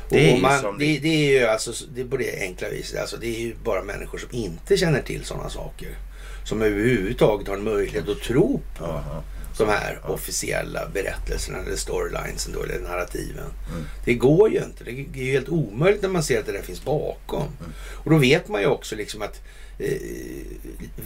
Det 0.09 0.31
är 0.31 0.35
ju 0.37 0.41
man, 0.43 0.61
som 0.61 0.79
det, 0.79 0.85
det- 0.85 0.99
det 0.99 1.09
är 1.09 1.41
ju 1.41 1.47
alltså 1.47 1.73
det 1.95 2.01
är 2.01 2.05
på 2.05 2.17
det 2.17 2.41
enkla 2.41 2.69
viset. 2.69 3.01
Alltså, 3.01 3.17
det 3.17 3.27
är 3.37 3.41
ju 3.41 3.55
bara 3.65 3.83
människor 3.83 4.19
som 4.19 4.29
inte 4.33 4.77
känner 4.77 5.03
till 5.03 5.25
sådana 5.25 5.49
saker. 5.51 5.89
Som 6.45 6.63
överhuvudtaget 6.63 7.49
har 7.49 7.55
en 7.55 7.65
möjlighet 7.65 8.09
att 8.09 8.21
tro 8.21 8.61
på 8.79 8.85
Jaha. 8.85 9.23
de 9.59 9.69
här 9.69 10.01
officiella 10.07 10.89
berättelserna 10.95 11.59
eller 11.59 11.77
storylinesen 11.77 12.53
då, 12.53 12.63
eller 12.63 12.81
narrativen. 12.81 13.51
Mm. 13.71 13.85
Det 14.05 14.15
går 14.15 14.51
ju 14.51 14.59
inte. 14.65 14.85
Det 14.85 14.91
är 14.91 15.25
ju 15.25 15.33
helt 15.33 15.49
omöjligt 15.49 16.03
när 16.03 16.09
man 16.09 16.23
ser 16.23 16.41
att 16.41 16.47
det 16.47 16.53
där 16.53 16.63
finns 16.63 16.85
bakom. 16.85 17.43
Mm. 17.43 17.73
Och 18.05 18.11
då 18.11 18.19
vet 18.19 18.49
man 18.49 18.61
ju 18.61 18.67
också 18.67 18.97
liksom 18.97 19.23
att 19.23 19.41
eh, 19.79 19.93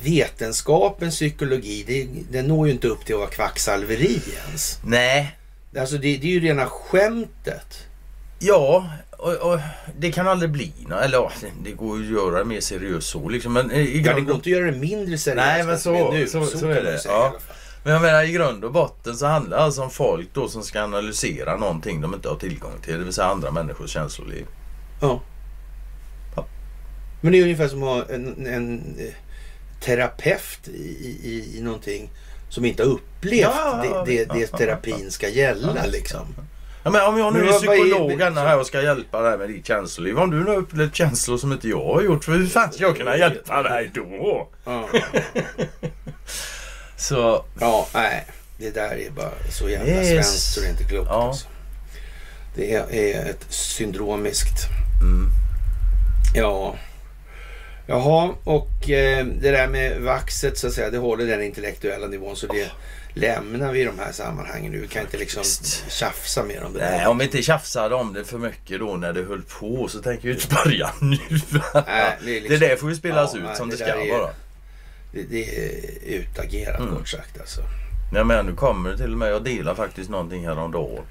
vetenskapens 0.04 1.14
psykologi, 1.14 1.84
det, 1.86 2.08
den 2.38 2.46
når 2.48 2.66
ju 2.66 2.72
inte 2.72 2.88
upp 2.88 3.04
till 3.04 3.14
att 3.14 3.20
vara 3.20 3.30
kvacksalveri 3.30 4.20
ens. 4.46 4.78
Nej, 4.84 5.36
Alltså 5.78 5.94
det, 5.96 6.16
det 6.16 6.26
är 6.26 6.30
ju 6.32 6.40
rena 6.40 6.66
skämtet. 6.66 7.86
ja. 8.38 8.86
Och, 9.18 9.32
och 9.52 9.58
det 9.98 10.12
kan 10.12 10.28
aldrig 10.28 10.50
bli 10.50 10.72
Eller 11.02 11.18
ja, 11.18 11.32
det- 11.64 11.70
går 11.72 11.98
ju 11.98 12.04
att 12.04 12.10
göra 12.12 12.38
det 12.38 12.44
mer 12.44 12.60
seriöst 12.60 13.08
så 13.08 13.28
liksom. 13.28 13.52
Men 13.52 13.70
i 13.70 14.02
Ja, 14.06 14.14
det 14.14 14.20
går 14.20 14.34
inte 14.34 14.40
att 14.42 14.46
göra 14.46 14.70
det 14.70 14.78
mindre 14.78 15.18
seriöst 15.18 15.46
Nej, 15.46 15.64
men 15.64 15.78
så- 15.78 16.12
nu. 16.12 16.26
så- 16.26 16.46
så 16.46 16.58
kan 16.58 16.70
är 16.70 16.82
det. 16.82 16.98
säga 16.98 17.14
Ja. 17.14 17.34
Men 17.84 17.92
jag 17.92 18.02
menar 18.02 18.22
i 18.24 18.32
grund 18.32 18.64
och 18.64 18.72
botten 18.72 19.16
så 19.16 19.26
handlar 19.26 19.56
det 19.56 19.62
alltså 19.62 19.82
om 19.82 19.90
folk 19.90 20.28
då 20.32 20.48
som 20.48 20.62
ska 20.62 20.82
analysera 20.82 21.56
någonting 21.56 22.00
de 22.00 22.14
inte 22.14 22.28
har 22.28 22.36
tillgång 22.36 22.72
till. 22.84 22.98
Det 22.98 23.04
vill 23.04 23.12
säga 23.12 23.26
andra 23.26 23.50
människors 23.50 23.90
känsloliv. 23.90 24.46
Ja. 25.00 25.20
Men 27.20 27.32
det 27.32 27.38
är 27.38 27.42
ungefär 27.42 27.68
som 27.68 27.82
att 27.82 27.88
ha 28.08 28.14
en, 28.14 28.46
en 28.46 28.96
eh, 28.98 29.14
terapeut 29.84 30.68
i, 30.68 31.18
i, 31.22 31.58
i 31.58 31.62
någonting 31.62 32.10
som 32.48 32.64
inte 32.64 32.82
har 32.82 32.90
upplevt 32.90 33.40
Ja, 33.42 33.80
det, 34.06 34.12
det, 34.12 34.22
ja, 34.22 34.34
det 34.34 34.40
ja, 34.52 34.58
terapin 34.58 35.10
ska 35.10 35.28
gälla 35.28 35.72
Ja, 35.76 35.86
liksom. 35.90 36.34
Ja, 36.82 36.90
men 36.90 37.06
om 37.06 37.18
jag 37.18 37.32
nu 37.32 37.40
är 37.40 37.44
vad- 37.52 37.64
vad 37.66 37.76
är- 37.76 37.80
psykolog 37.82 38.22
Anna, 38.22 38.40
här 38.40 38.58
och 38.60 38.66
ska 38.66 38.82
hjälpa 38.82 39.20
dig 39.22 39.38
med 39.38 39.48
ditt 39.48 39.66
känsloliv. 39.66 40.18
Om 40.18 40.30
du 40.30 40.36
nu 40.44 40.50
har 40.50 40.56
upplevt 40.56 40.94
känslor 40.94 41.38
som 41.38 41.52
inte 41.52 41.68
jag 41.68 41.84
har 41.94 42.02
gjort. 42.02 42.24
För 42.24 42.32
hur 42.32 42.46
fan 42.46 42.72
ska 42.72 42.82
jag 42.82 42.96
kunna 42.96 43.16
hjälpa 43.16 43.62
dig 43.62 43.90
då? 43.94 44.48
Ja, 44.64 44.88
Så 46.96 47.44
ja 47.60 47.88
nej. 47.94 48.26
Det 48.58 48.70
där 48.70 48.90
är 49.06 49.10
bara 49.10 49.30
så 49.50 49.68
jävla 49.68 49.92
Yes. 49.92 50.08
svenskt 50.08 50.54
så 50.54 50.60
det 50.60 50.66
är 50.66 50.70
inte 50.70 50.84
klokt. 50.84 51.08
Ja. 51.10 51.28
Alltså. 51.28 51.46
Det 52.54 52.74
är, 52.74 52.92
är 52.94 53.30
ett 53.30 53.46
syndromiskt. 53.48 54.68
mm, 55.02 55.28
Ja. 56.34 56.74
Jaha, 57.86 58.30
och 58.44 58.90
eh, 58.90 59.26
det 59.26 59.50
där 59.50 59.68
med 59.68 60.00
vaxet 60.00 60.58
så 60.58 60.66
att 60.66 60.72
säga, 60.72 60.90
det 60.90 60.98
håller 60.98 61.26
den 61.26 61.42
intellektuella 61.42 62.06
nivån 62.06 62.36
så 62.36 62.46
det 62.46 62.70
lämnar 63.14 63.72
vi 63.72 63.80
i 63.80 63.84
de 63.84 63.98
här 63.98 64.12
sammanhangen 64.12 64.72
nu. 64.72 64.80
Vi 64.80 64.88
kan 64.88 65.02
inte 65.02 65.16
liksom 65.16 65.42
tjafsa 65.88 66.44
mer 66.44 66.62
om 66.64 66.72
det 66.72 66.90
nej, 66.90 67.06
om 67.06 67.18
vi 67.18 67.24
inte 67.24 67.42
tjafsade 67.42 67.94
om 67.94 68.12
det 68.12 68.24
för 68.24 68.38
mycket 68.38 68.80
då 68.80 68.96
när 68.96 69.12
det 69.12 69.22
höll 69.22 69.42
på 69.42 69.88
så 69.88 69.98
tänker 70.02 70.28
jag 70.28 70.36
inte 70.36 70.54
börja 70.64 70.90
nu. 71.00 71.16
Nej, 71.86 72.16
det 72.24 72.36
är 72.36 72.40
liksom- 72.40 72.48
det 72.48 72.68
där 72.68 72.76
får 72.76 72.90
ju 72.90 72.96
spelas 72.96 73.34
Ja, 73.34 73.50
ut 73.50 73.56
som 73.56 73.68
det, 73.70 73.76
det 73.76 73.84
ska 73.84 73.96
vara. 74.18 74.30
Det, 75.12 75.22
det 75.22 75.58
är 75.58 75.70
utagerat 76.06 76.80
Mm. 76.80 76.94
kort 76.96 77.08
sagt 77.08 77.40
alltså. 77.40 77.60
Nej 78.12 78.24
men 78.24 78.46
nu 78.46 78.54
kommer 78.54 78.90
det 78.90 78.96
till 78.96 79.12
och 79.12 79.18
med. 79.18 79.30
Jag 79.32 79.44
delar 79.44 79.74
faktiskt 79.74 80.10
någonting 80.10 80.46
häromdagen. 80.46 81.04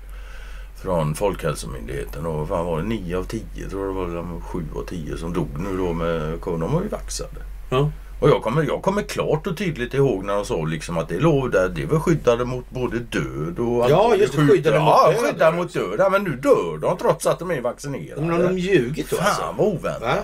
Från 0.82 1.16
Folkhälsomyndigheten. 1.16 2.26
Och 2.26 2.48
fan 2.48 2.66
var 2.66 2.78
det? 2.82 2.88
9 2.88 3.18
av 3.18 3.24
10 3.24 3.42
tror 3.70 3.86
jag 3.86 4.10
det 4.10 4.16
var. 4.16 4.42
7 4.42 4.64
av 4.76 4.84
10 4.84 5.18
som 5.18 5.34
dog 5.34 5.48
nu 5.60 5.78
då 5.78 5.94
med 5.94 6.42
corona. 6.42 6.66
De 6.66 6.74
var 6.74 6.82
ju 6.82 6.88
vaxade. 6.88 7.42
Ja. 7.70 7.92
Och 8.22 8.30
jag 8.30 8.42
kommer, 8.44 8.64
jag 8.64 8.82
kommer 8.82 9.02
klart 9.02 9.48
och 9.48 9.58
tydligt 9.58 9.94
ihåg 9.94 10.26
när 10.26 10.34
de 10.34 10.46
sa 10.46 10.64
liksom 10.66 10.98
att 10.98 11.10
det 11.10 11.20
låg 11.20 11.52
där. 11.52 11.70
Det 11.70 11.86
var 11.86 12.00
skyddade 12.00 12.46
mot 12.46 12.70
både 12.70 13.00
död 13.00 13.60
och... 13.60 13.90
Ja, 13.90 14.16
just 14.16 14.34
det, 14.34 14.38
Skyddade- 14.48 14.52
skyddade 14.52 14.80
mot 14.80 14.94
död, 15.14 15.16
skyddade 15.32 15.58
ja. 15.58 15.64
mot 15.64 15.74
död. 15.74 15.96
Ja, 16.00 16.10
men 16.10 16.24
nu 16.24 16.30
dör 16.36 16.78
de 16.82 16.98
trots 16.98 17.26
att 17.28 17.40
de 17.40 17.52
är 17.52 17.62
vaccinerade. 17.62 18.22
Men 18.22 18.32
har 18.32 18.44
de 18.44 18.58
ljugit 18.58 19.10
då 19.10 19.16
Fan 19.16 19.26
alltså? 19.28 19.44
vad 19.58 19.68
oväntat. 19.68 20.02
Va? 20.02 20.16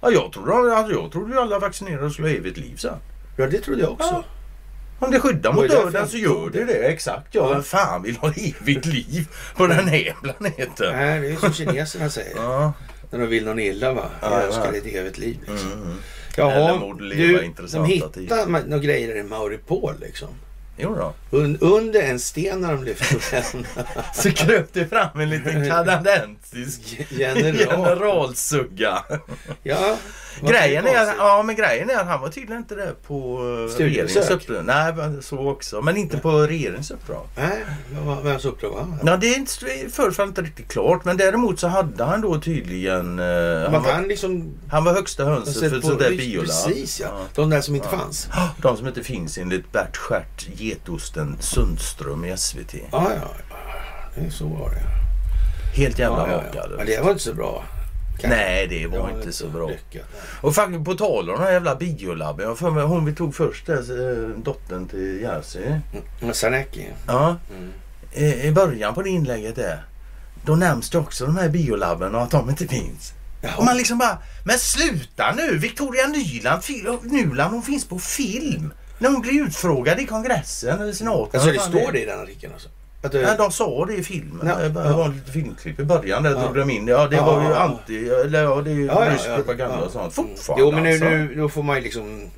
Ja, 0.00 0.10
jag 0.10 0.32
trodde, 0.32 0.76
alltså, 0.76 0.92
jag 1.00 1.12
trodde 1.12 1.32
ju 1.34 1.40
alla 1.40 1.58
vaccinerade 1.58 2.10
skulle 2.10 2.28
ha 2.28 2.34
evigt 2.34 2.56
liv 2.56 2.76
sen. 2.76 2.94
Ja, 3.36 3.46
det 3.46 3.58
trodde 3.58 3.80
jag 3.80 3.92
också. 3.92 4.08
Ja. 4.12 4.24
Om 4.98 5.10
det 5.10 5.20
skyddar 5.20 5.52
mot 5.52 5.64
ju 5.64 5.68
döden 5.68 6.08
så 6.08 6.16
gör 6.16 6.50
det 6.52 6.64
det. 6.64 6.74
Exakt. 6.86 7.26
Ja, 7.34 7.48
vem 7.48 7.62
fan 7.62 8.02
vill 8.02 8.16
ha 8.16 8.28
evigt 8.36 8.86
liv 8.86 9.28
på 9.56 9.66
den 9.66 9.88
här 9.88 10.14
planeten? 10.22 10.92
Nej, 10.96 11.20
det 11.20 11.30
är 11.30 11.36
som 11.36 11.52
kineserna 11.52 12.10
säger. 12.10 12.36
Ja. 12.36 12.72
När 13.10 13.18
de 13.18 13.26
vill 13.26 13.44
någon 13.44 13.58
illa 13.58 13.92
va? 13.92 14.04
Ja, 14.20 14.30
Jag 14.30 14.40
ja. 14.42 14.46
önskar 14.46 14.72
ett 14.72 14.86
evigt 14.86 15.18
liv. 15.18 15.36
Liksom. 15.40 15.72
Mm, 15.72 15.82
mm. 15.82 15.96
Jaha, 16.36 16.94
du, 16.98 18.26
de 18.26 18.56
ma- 18.56 18.66
några 18.68 18.82
grejer 18.82 19.16
i 19.16 19.22
Mauripol 19.22 19.94
liksom. 20.00 20.28
Jo 20.76 20.94
då. 20.94 21.14
Un, 21.38 21.58
under 21.60 22.02
en 22.02 22.18
sten 22.20 22.60
när 22.60 22.72
de 22.72 22.84
lyfte 22.84 23.16
den. 23.52 23.66
Så 24.14 24.30
kröp 24.30 24.72
det 24.72 24.86
fram 24.86 25.20
en 25.20 25.30
liten 25.30 25.68
kanadensisk 25.70 27.00
General. 27.10 27.84
generalsugga. 27.84 28.98
Ja. 29.62 29.96
Grejen 30.42 30.86
är, 30.86 31.02
att, 31.02 31.14
ja, 31.18 31.42
men 31.42 31.56
grejen 31.56 31.90
är 31.90 31.96
att 31.96 32.06
han 32.06 32.20
var 32.20 32.28
tydligen 32.28 32.56
inte 32.58 32.74
där 32.74 32.92
på 33.06 33.38
regeringens 33.78 34.30
uppdrag. 34.30 34.64
Nej, 34.64 34.92
så 35.22 35.48
också. 35.50 35.82
Men 35.82 35.96
inte 35.96 36.18
på 36.18 36.30
regeringens 36.32 36.90
uppdrag. 36.90 37.26
Nej, 37.36 37.64
vems 38.22 38.44
uppdrag 38.44 38.70
var 38.70 38.80
han? 38.80 38.98
Ja, 39.04 39.16
det 39.16 39.26
är 39.34 39.36
inte- 39.38 39.52
det 39.64 39.94
föreföll 39.94 40.28
inte 40.28 40.42
riktigt 40.42 40.68
klart. 40.68 41.04
Men 41.04 41.16
däremot 41.16 41.60
så 41.60 41.68
hade 41.68 42.04
han 42.04 42.20
då 42.20 42.40
tydligen... 42.40 43.18
eh, 43.18 43.24
Var 43.24 43.68
han, 43.68 43.82
var, 43.82 43.92
han 43.92 44.08
liksom... 44.08 44.54
han 44.70 44.84
var 44.84 44.92
högsta 44.94 45.24
hönset 45.24 45.54
för 45.54 45.60
sett 45.60 45.72
ett 45.78 45.84
sånt 45.84 45.98
där 45.98 46.10
på- 46.10 46.16
biolabb. 46.16 46.46
Precis 46.66 47.00
ja. 47.00 47.06
Ja. 47.10 47.24
De 47.34 47.50
där 47.50 47.60
som 47.60 47.74
inte 47.74 47.88
Ja. 47.92 47.98
fanns. 47.98 48.28
De 48.62 48.76
som 48.76 48.86
inte 48.88 49.02
finns 49.02 49.38
enligt 49.38 49.72
Bert 49.72 49.96
Stjärt, 49.96 50.46
getosten 50.68 51.36
Sundström 51.40 52.24
i 52.24 52.36
SVT. 52.36 52.74
Ja, 52.92 53.10
ja. 53.14 53.28
ja. 54.16 54.30
Så 54.30 54.48
var 54.48 54.70
det. 54.70 54.82
Helt 55.80 55.98
jävla 55.98 56.30
ja, 56.30 56.42
ja, 56.54 56.60
ja. 56.70 56.76
Men 56.76 56.86
det 56.86 57.00
var 57.04 57.10
inte 57.10 57.22
så 57.22 57.34
bra. 57.34 57.64
Kanske. 58.20 58.28
Nej, 58.38 58.66
det 58.66 58.86
var 58.86 59.08
Det 59.08 59.14
inte 59.16 59.32
så 59.32 59.48
bra. 59.48 59.68
lyckat. 59.68 60.08
Och 60.40 60.54
faktiskt 60.54 60.84
på 60.84 60.94
tal 60.94 61.30
om 61.30 61.36
de 61.36 61.42
här 61.44 61.52
jävla 61.52 61.74
biolabben. 61.76 62.46
Jag 62.46 62.58
för 62.58 62.70
mig, 62.70 62.84
hon 62.84 63.04
vi 63.04 63.14
tog 63.14 63.34
först, 63.34 63.66
där, 63.66 63.76
eh, 64.22 64.28
dottern 64.28 64.88
till 64.88 65.20
Jerzy. 65.20 65.80
Men 66.20 66.34
Sarnecki. 66.34 66.86
Ja, 67.06 67.36
Mm. 67.56 67.70
i, 68.12 68.46
i 68.48 68.52
början 68.52 68.94
på 68.94 69.02
det 69.02 69.10
inlägget 69.10 69.56
där. 69.56 69.84
Då 70.44 70.56
nämns 70.56 70.90
det 70.90 70.98
också 70.98 71.26
de 71.26 71.36
här 71.36 71.48
biolabben 71.48 72.14
och 72.14 72.22
att 72.22 72.30
de 72.30 72.50
inte 72.50 72.66
finns. 72.68 73.12
Och 73.56 73.64
man 73.64 73.76
liksom 73.76 73.98
bara, 73.98 74.18
men 74.44 74.58
sluta 74.58 75.32
nu! 75.36 75.58
Victoria 75.58 76.06
Nyland, 76.06 76.62
Nuland 77.02 77.52
hon 77.54 77.62
finns 77.62 77.88
på 77.88 77.98
film. 77.98 78.72
När 79.04 79.10
hon 79.10 79.20
blir 79.20 79.42
utfrågad 79.46 80.00
i 80.00 80.06
kongressen 80.06 80.80
eller 80.80 80.92
senaten. 80.92 81.40
Alltså 81.40 81.50
det 81.52 81.60
står 81.60 81.92
det 81.92 82.00
i 82.00 82.04
den 82.04 82.20
artikeln 82.20 82.52
alltså? 82.52 82.68
Att 83.02 83.12
det, 83.12 83.22
Nej, 83.22 83.34
de 83.38 83.50
sa 83.52 83.86
det 83.86 83.94
i 83.94 84.02
filmen. 84.02 84.46
Ja, 84.46 84.56
det 84.56 84.68
var 84.68 85.08
ett 85.08 85.32
filmklipp 85.32 85.80
i 85.80 85.84
början. 85.84 86.22
Där 86.22 86.30
Ja. 86.30 86.38
drog 86.38 86.54
de 86.56 86.70
in 86.70 86.86
det. 86.86 86.92
Ja, 86.92 87.06
det 87.08 87.16
Ja, 87.16 87.24
var 87.26 87.42
ju 87.48 87.54
anti... 87.54 88.08
Eller 88.08 88.42
ja, 88.42 88.62
det 88.62 88.70
är 88.70 88.74
ju 88.74 88.86
Ja, 88.86 89.06
rysk 89.10 89.24
ja, 89.28 89.36
propaganda 89.36 89.78
och 89.78 89.92
sånt. 89.92 90.14
Fortfarande 90.14 90.64
Jo 90.64 90.70
men 90.72 90.82
nu, 90.82 90.90
alltså. 90.90 91.08
nu 91.08 91.34
då 91.34 91.48
får 91.48 91.62
man 91.62 91.76
ju 91.76 91.82
liksom 91.82 92.30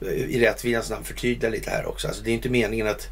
eh, 0.00 0.08
i 0.08 0.40
rättvisans 0.40 0.90
namn 0.90 1.04
förtydliga 1.04 1.50
lite 1.50 1.70
här 1.70 1.86
också. 1.86 2.08
Alltså 2.08 2.22
det 2.22 2.30
är 2.30 2.34
inte 2.34 2.48
meningen 2.48 2.86
att 2.88 3.08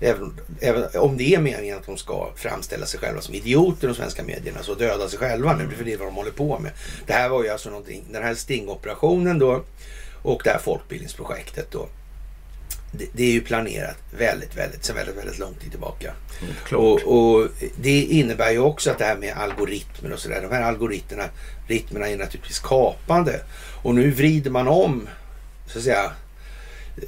Även, 0.00 0.32
även 0.60 0.84
om 0.98 1.16
det 1.16 1.34
är 1.34 1.40
meningen 1.40 1.78
att 1.78 1.86
de 1.86 1.96
ska 1.96 2.28
framställa 2.36 2.86
sig 2.86 3.00
själva 3.00 3.20
som 3.20 3.34
idioter 3.34 3.88
de 3.88 3.94
svenska 3.94 4.22
medierna 4.22 4.62
så 4.62 4.74
döda 4.74 5.08
sig 5.08 5.18
själva 5.18 5.56
nu, 5.56 5.68
för 5.76 5.84
det 5.84 5.92
är 5.92 5.96
vad 5.98 6.08
de 6.08 6.14
håller 6.14 6.30
på 6.30 6.58
med. 6.58 6.70
Det 7.06 7.12
här 7.12 7.28
var 7.28 7.42
ju 7.42 7.48
alltså 7.48 7.70
någonting, 7.70 8.04
den 8.12 8.22
här 8.22 8.34
stingoperationen 8.34 9.38
då 9.38 9.62
och 10.22 10.40
det 10.44 10.50
här 10.50 10.58
folkbildningsprojektet 10.58 11.70
då. 11.70 11.88
Det, 12.98 13.06
det 13.12 13.24
är 13.24 13.32
ju 13.32 13.40
planerat 13.40 13.96
väldigt, 14.18 14.56
väldigt, 14.56 14.84
sedan 14.84 14.96
väldigt, 14.96 15.16
väldigt 15.16 15.38
lång 15.38 15.54
tid 15.54 15.70
tillbaka. 15.70 16.12
Klart. 16.64 17.02
Och, 17.04 17.16
och 17.16 17.48
det 17.76 18.02
innebär 18.02 18.50
ju 18.50 18.58
också 18.58 18.90
att 18.90 18.98
det 18.98 19.04
här 19.04 19.16
med 19.16 19.36
algoritmer 19.36 20.12
och 20.12 20.18
sådär. 20.18 20.42
De 20.42 20.54
här 20.54 20.62
algoritmerna 20.62 21.24
ritmerna 21.68 22.08
är 22.08 22.16
naturligtvis 22.16 22.58
kapande. 22.58 23.40
Och 23.82 23.94
nu 23.94 24.10
vrider 24.10 24.50
man 24.50 24.68
om 24.68 25.08
så 25.66 25.78
att 25.78 25.84
säga 25.84 26.12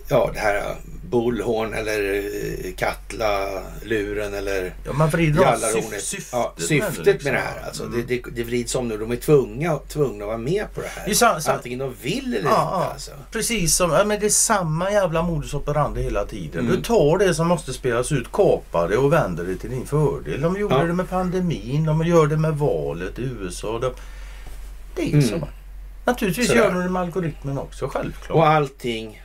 ja, 0.08 0.30
det 0.34 0.40
här 0.40 0.76
bullhorn 1.10 1.74
eller 1.74 2.14
eh, 2.14 2.74
kattla, 2.76 3.48
luren 3.82 4.34
eller 4.34 4.72
Ja, 4.86 4.92
man 4.92 5.10
vrider 5.10 5.42
jallarhornet. 5.42 5.92
syf- 5.92 5.98
syftet, 6.00 6.28
ja, 6.32 6.54
syftet 6.56 7.04
det, 7.04 7.12
liksom. 7.12 7.32
med 7.32 7.40
det 7.40 7.44
här. 7.46 7.66
Alltså, 7.66 7.82
Mm. 7.84 8.04
det, 8.06 8.14
det, 8.16 8.30
det 8.36 8.44
vrids 8.44 8.74
om 8.74 8.88
nu. 8.88 8.96
De 8.98 9.10
är 9.12 9.16
tvungna, 9.16 9.78
tvungna 9.88 10.24
att 10.24 10.28
vara 10.28 10.38
med 10.38 10.64
på 10.74 10.80
det 10.80 10.86
här. 10.88 11.08
Det 11.08 11.14
så- 11.14 11.36
så- 11.40 11.50
Antingen 11.52 11.78
de 11.78 11.94
vill 12.02 12.34
eller 12.36 12.50
Ja, 12.50 12.74
inte. 12.80 12.92
Alltså. 12.92 13.10
Precis 13.32 13.76
som, 13.76 13.90
ja, 13.92 14.04
men 14.04 14.20
det 14.20 14.26
är 14.26 14.30
samma 14.30 14.90
jävla 14.90 15.22
modus 15.22 15.54
operandi 15.54 16.02
hela 16.02 16.24
tiden. 16.24 16.60
Mm. 16.60 16.76
Du 16.76 16.82
tar 16.82 17.18
det 17.18 17.34
som 17.34 17.48
måste 17.48 17.72
spelas 17.72 18.12
ut, 18.12 18.32
kapar 18.32 18.88
det 18.88 18.96
och 18.96 19.12
vänder 19.12 19.44
det 19.44 19.56
till 19.56 19.70
din 19.70 19.86
fördel. 19.86 20.40
De 20.40 20.60
gjorde 20.60 20.74
Ja. 20.74 20.82
det 20.84 20.92
med 20.92 21.08
pandemin, 21.10 21.84
de 21.84 22.06
gör 22.06 22.26
det 22.26 22.36
med 22.36 22.52
valet 22.58 23.18
i 23.18 23.22
USA. 23.40 23.78
De, 23.78 23.90
det 24.96 25.02
är 25.02 25.12
Mm. 25.12 25.22
så. 25.22 25.48
Naturligtvis 26.06 26.46
Sådär. 26.46 26.60
gör 26.60 26.70
de 26.72 26.82
det 26.82 26.88
med 26.88 27.02
algoritmen 27.02 27.58
också, 27.58 27.88
självklart. 27.88 28.30
Och 28.36 28.46
allting 28.48 29.22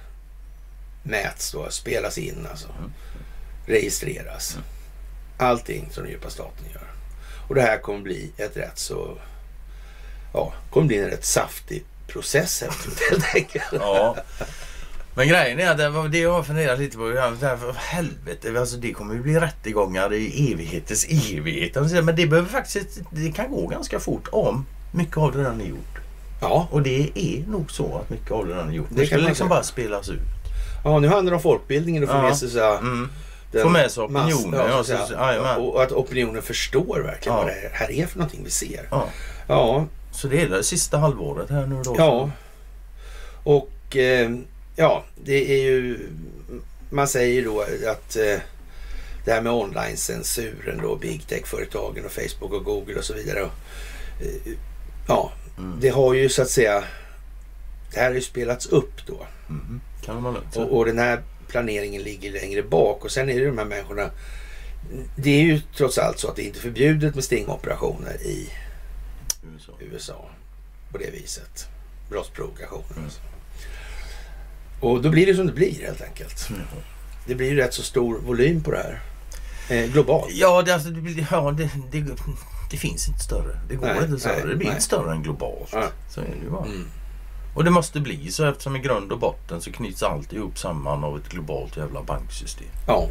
mäts 1.03 1.51
då, 1.51 1.69
spelas 1.69 2.17
in 2.17 2.47
alltså. 2.51 2.67
Mm. 2.77 2.91
Registreras. 3.65 4.57
Allting 5.37 5.89
som 5.91 6.03
den 6.03 6.11
djupa 6.11 6.29
staten 6.29 6.65
gör. 6.73 6.87
Och 7.47 7.55
det 7.55 7.61
här 7.61 7.77
kommer 7.77 7.99
bli 7.99 8.31
ett 8.37 8.57
rätt 8.57 8.79
så... 8.79 9.17
Ja, 10.33 10.53
kommer 10.71 10.87
bli 10.87 10.97
en 10.97 11.09
rätt 11.09 11.25
saftig 11.25 11.83
process 12.07 12.61
helt 13.09 13.35
enkelt. 13.35 13.65
Ja. 13.71 14.17
Men 15.15 15.27
grejen 15.27 15.59
är 15.59 15.71
att 15.71 15.77
det 15.77 15.89
var 15.89 16.07
det 16.07 16.19
jag 16.19 16.45
funderar 16.45 16.77
lite 16.77 16.97
på. 16.97 17.03
För 17.39 17.73
helvete, 17.73 18.59
alltså 18.59 18.77
det 18.77 18.93
kommer 18.93 19.15
ju 19.15 19.21
bli 19.21 19.39
rättegångar 19.39 20.13
i 20.13 20.51
evighetens 20.53 21.05
evighet. 21.05 21.77
Alltså, 21.77 22.01
Men 22.01 22.15
det 22.15 22.27
behöver 22.27 22.49
faktiskt, 22.49 23.01
det 23.11 23.31
kan 23.31 23.51
gå 23.51 23.67
ganska 23.67 23.99
fort 23.99 24.27
om 24.31 24.65
mycket 24.91 25.17
av 25.17 25.31
det 25.31 25.39
redan 25.39 25.61
är 25.61 25.65
gjort. 25.65 25.97
Ja, 26.41 26.67
Och 26.71 26.81
det 26.81 27.11
är 27.15 27.43
nog 27.47 27.71
så 27.71 27.97
att 27.97 28.09
mycket 28.09 28.31
av 28.31 28.47
det 28.47 28.53
redan 28.53 28.69
är 28.69 28.73
gjort. 28.73 28.87
Det 28.89 29.05
Det 29.05 29.17
man 29.17 29.25
liksom 29.25 29.49
bara 29.49 29.63
spelas 29.63 30.09
ut. 30.09 30.32
Ja 30.83 30.99
nu 30.99 31.07
handlar 31.07 31.31
det 31.31 31.35
om 31.35 31.41
folkbildningen 31.41 32.03
och 32.03 32.09
få 32.09 32.15
Ja. 32.15 32.21
med 32.21 32.37
sig 32.37 32.49
så 32.49 32.59
här, 32.59 32.77
Mm. 32.77 33.09
Få 33.61 33.69
med 33.69 33.91
sig 33.91 34.07
mass- 34.07 34.33
opinionen, 34.33 34.59
ja, 34.59 34.83
ja, 34.89 35.05
så 35.07 35.13
jajamän. 35.13 35.57
och 35.61 35.83
att 35.83 35.91
opinionen 35.91 36.41
förstår 36.41 36.99
verkligen 36.99 37.37
Ja. 37.37 37.43
vad 37.43 37.47
det 37.47 37.69
här 37.73 37.91
är 37.91 38.05
för 38.05 38.17
någonting 38.17 38.41
vi 38.43 38.49
ser. 38.51 38.87
Ja. 38.91 39.05
Ja, 39.47 39.85
Så 40.11 40.27
det 40.27 40.41
är 40.41 40.49
det 40.49 40.63
sista 40.63 40.97
halvåret 40.97 41.49
här 41.49 41.65
nu 41.65 41.81
då. 41.83 41.95
Ja. 41.97 42.29
Och 43.43 43.97
eh, 43.97 44.31
ja, 44.75 45.03
det 45.23 45.51
är 45.51 45.63
ju... 45.63 46.09
Man 46.89 47.07
säger 47.07 47.43
då 47.43 47.61
att 47.91 48.15
eh, 48.15 48.39
det 49.25 49.31
här 49.31 49.41
med 49.41 49.51
online-censuren 49.53 50.79
då, 50.81 50.95
big 50.95 51.27
tech-företagen 51.27 52.05
och 52.05 52.11
Facebook 52.11 52.53
och 52.53 52.63
Google 52.63 52.95
och 52.95 53.03
så 53.05 53.13
vidare. 53.13 53.41
Och, 53.41 53.51
eh, 54.21 54.53
ja, 55.07 55.31
Mm. 55.57 55.77
det 55.81 55.89
har 55.89 56.13
ju 56.13 56.29
så 56.29 56.41
att 56.41 56.49
säga... 56.49 56.83
Det 57.93 57.99
här 57.99 58.07
har 58.07 58.15
ju 58.15 58.21
spelats 58.21 58.65
upp 58.65 59.05
då. 59.07 59.25
Mhm. 59.47 59.81
Kan 60.05 60.21
man 60.21 60.33
lugnt. 60.33 60.55
Och, 60.55 60.77
och 60.77 60.85
den 60.85 60.99
här 60.99 61.21
planeringen 61.47 62.01
ligger 62.01 62.31
längre 62.31 62.63
bak. 62.63 63.05
Och 63.05 63.11
sen 63.11 63.29
är 63.29 63.39
det 63.39 63.45
de 63.45 63.57
här 63.57 63.65
människorna... 63.65 64.09
Det 65.15 65.29
är 65.29 65.43
ju 65.43 65.61
trots 65.77 65.97
allt 65.97 66.19
så 66.19 66.27
att 66.27 66.35
det 66.35 66.41
är 66.43 66.47
inte 66.47 66.59
förbjudet 66.59 67.15
med 67.15 67.23
stingoperationer 67.23 68.21
i 68.21 68.49
USA. 69.53 69.71
USA 69.79 70.29
på 70.91 70.97
det 70.97 71.09
viset. 71.11 71.67
Brottsprovokationer. 72.09 72.83
Mm. 72.91 73.03
Alltså. 73.03 73.19
Och 74.79 75.01
då 75.01 75.09
blir 75.09 75.25
det 75.25 75.35
som 75.35 75.47
det 75.47 75.53
blir 75.53 75.81
helt 75.81 76.01
enkelt. 76.01 76.49
Mm. 76.49 76.61
Det 77.27 77.35
blir 77.35 77.49
ju 77.49 77.55
rätt 77.55 77.73
så 77.73 77.83
stor 77.83 78.19
volym 78.19 78.63
på 78.63 78.71
det 78.71 78.77
här. 78.77 79.01
Eh, 79.69 79.91
globalt. 79.91 80.33
Ja, 80.33 80.61
det, 80.61 80.73
alltså, 80.73 80.89
det, 80.89 81.27
ja 81.31 81.51
det, 81.51 81.69
det, 81.91 82.05
det 82.71 82.77
finns 82.77 83.07
inte 83.07 83.23
större. 83.23 83.59
Det 83.69 83.75
går 83.75 83.87
Nej, 83.87 84.03
inte 84.03 84.19
större. 84.19 84.33
nej, 84.33 84.47
det 84.47 84.55
blir 84.55 84.67
nej. 84.67 84.75
inte 84.75 84.85
större 84.85 85.11
än 85.11 85.23
globalt. 85.23 85.69
Ja. 85.71 85.89
Så 86.09 86.21
är 86.21 86.25
det 86.25 86.45
ju 86.45 86.49
bara. 86.49 86.65
Mm. 86.65 86.87
Och 87.53 87.63
det 87.63 87.69
måste 87.71 87.99
bli 87.99 88.31
så 88.31 88.45
eftersom 88.45 88.75
i 88.75 88.79
grund 88.79 89.11
och 89.11 89.19
botten 89.19 89.61
så 89.61 89.71
knyts 89.71 90.03
allt 90.03 90.33
ihop 90.33 90.57
samman 90.59 91.03
av 91.03 91.17
ett 91.17 91.29
globalt 91.29 91.77
jävla 91.77 92.01
banksystem. 92.03 92.67
Ja. 92.87 93.09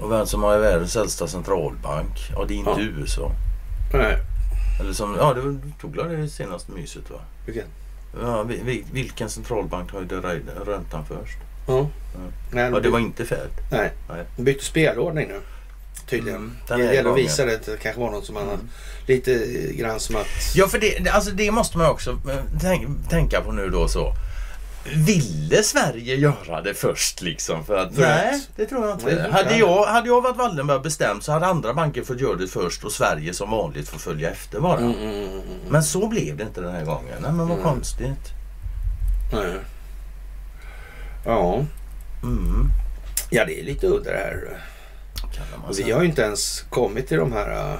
Och 0.00 0.12
vem 0.12 0.26
som 0.26 0.42
har 0.42 0.58
världens 0.58 0.96
äldsta 0.96 1.26
centralbank? 1.26 2.18
Ja, 2.36 2.44
det 2.48 2.54
är 2.54 2.56
inte 2.58 2.70
Ja. 2.70 2.80
USA. 2.80 3.30
Nej. 3.92 4.18
Eller 4.80 4.92
som, 4.92 5.16
ja, 5.20 5.34
det 5.34 5.40
var- 5.40 5.58
tog 5.80 5.96
väl 5.96 6.08
det 6.20 6.28
senaste 6.28 6.72
myset 6.72 7.10
va? 7.10 7.18
Vilken? 7.46 7.64
Ja, 8.22 8.42
vi- 8.42 8.60
vi- 8.64 8.84
vilken 8.92 9.30
centralbank 9.30 9.92
höjde 9.92 10.16
rä- 10.16 10.64
räntan 10.66 11.04
först? 11.06 11.38
Ja. 11.66 11.76
Ja. 11.78 11.86
Nej, 12.50 12.64
Ja, 12.64 12.70
de 12.70 12.80
det 12.82 12.90
var 12.90 12.98
inte 12.98 13.24
Fed. 13.24 13.50
Nej. 13.70 13.92
Nej. 14.08 14.24
De 14.36 14.42
bytte 14.42 14.64
spelordning 14.64 15.28
nu. 15.28 15.40
Tydligen. 16.10 16.56
Mm, 16.70 16.86
det 16.88 16.94
gäller 16.94 17.10
att 17.10 17.18
visa 17.18 17.44
det. 17.44 17.66
Det 17.66 17.76
kanske 17.82 18.00
var 18.00 18.10
någon 18.10 18.24
som. 18.24 18.36
Mm. 18.36 18.58
Lite 19.06 19.46
grann 19.72 20.00
som 20.00 20.16
att... 20.16 20.26
Ja, 20.54 20.68
för 20.68 20.78
det, 20.78 21.08
alltså 21.10 21.30
det 21.30 21.50
måste 21.50 21.78
man 21.78 21.90
också 21.90 22.10
eh, 22.10 22.36
tänk, 22.60 23.08
tänka 23.10 23.40
på 23.40 23.52
nu 23.52 23.70
då 23.70 23.88
så. 23.88 24.12
Ville 24.94 25.62
Sverige 25.62 26.14
göra 26.14 26.60
det 26.62 26.74
först 26.74 27.22
liksom? 27.22 27.66
För 27.66 27.76
att, 27.76 27.98
nej, 27.98 28.40
det 28.56 28.66
tror 28.66 28.86
jag 28.86 28.96
inte. 28.96 29.14
Nej, 29.14 29.30
hade, 29.30 29.56
jag 29.58 29.86
hade 29.86 30.08
jag 30.08 30.22
varit 30.22 30.36
Wallenberg 30.36 30.80
bestämt 30.80 31.24
så 31.24 31.32
hade 31.32 31.46
andra 31.46 31.74
banker 31.74 32.02
fått 32.02 32.20
göra 32.20 32.36
det 32.36 32.46
först 32.48 32.84
och 32.84 32.92
Sverige 32.92 33.34
som 33.34 33.50
vanligt 33.50 33.88
får 33.88 33.98
följa 33.98 34.30
efter 34.30 34.60
bara. 34.60 34.78
Mm, 34.78 34.92
mm, 34.94 35.08
mm, 35.14 35.28
mm. 35.28 35.42
Men 35.68 35.82
så 35.82 36.08
blev 36.08 36.36
det 36.36 36.42
inte 36.42 36.60
den 36.60 36.74
här 36.74 36.84
gången. 36.84 37.14
Nej, 37.22 37.32
men 37.32 37.48
vad 37.48 37.58
Mm. 37.58 37.62
konstigt. 37.64 38.32
Nej. 39.32 39.56
Ja. 41.24 41.64
Mm. 42.22 42.68
ja, 43.30 43.44
det 43.44 43.60
är 43.60 43.64
lite 43.64 43.86
udda 43.86 44.10
det 44.10 44.16
här. 44.16 44.58
Och 45.68 45.78
vi 45.78 45.92
har 45.92 46.00
ju 46.00 46.06
inte 46.08 46.22
ens 46.22 46.64
kommit 46.70 47.08
till 47.08 47.16
de 47.18 47.32
här... 47.32 47.72
äh, 47.72 47.78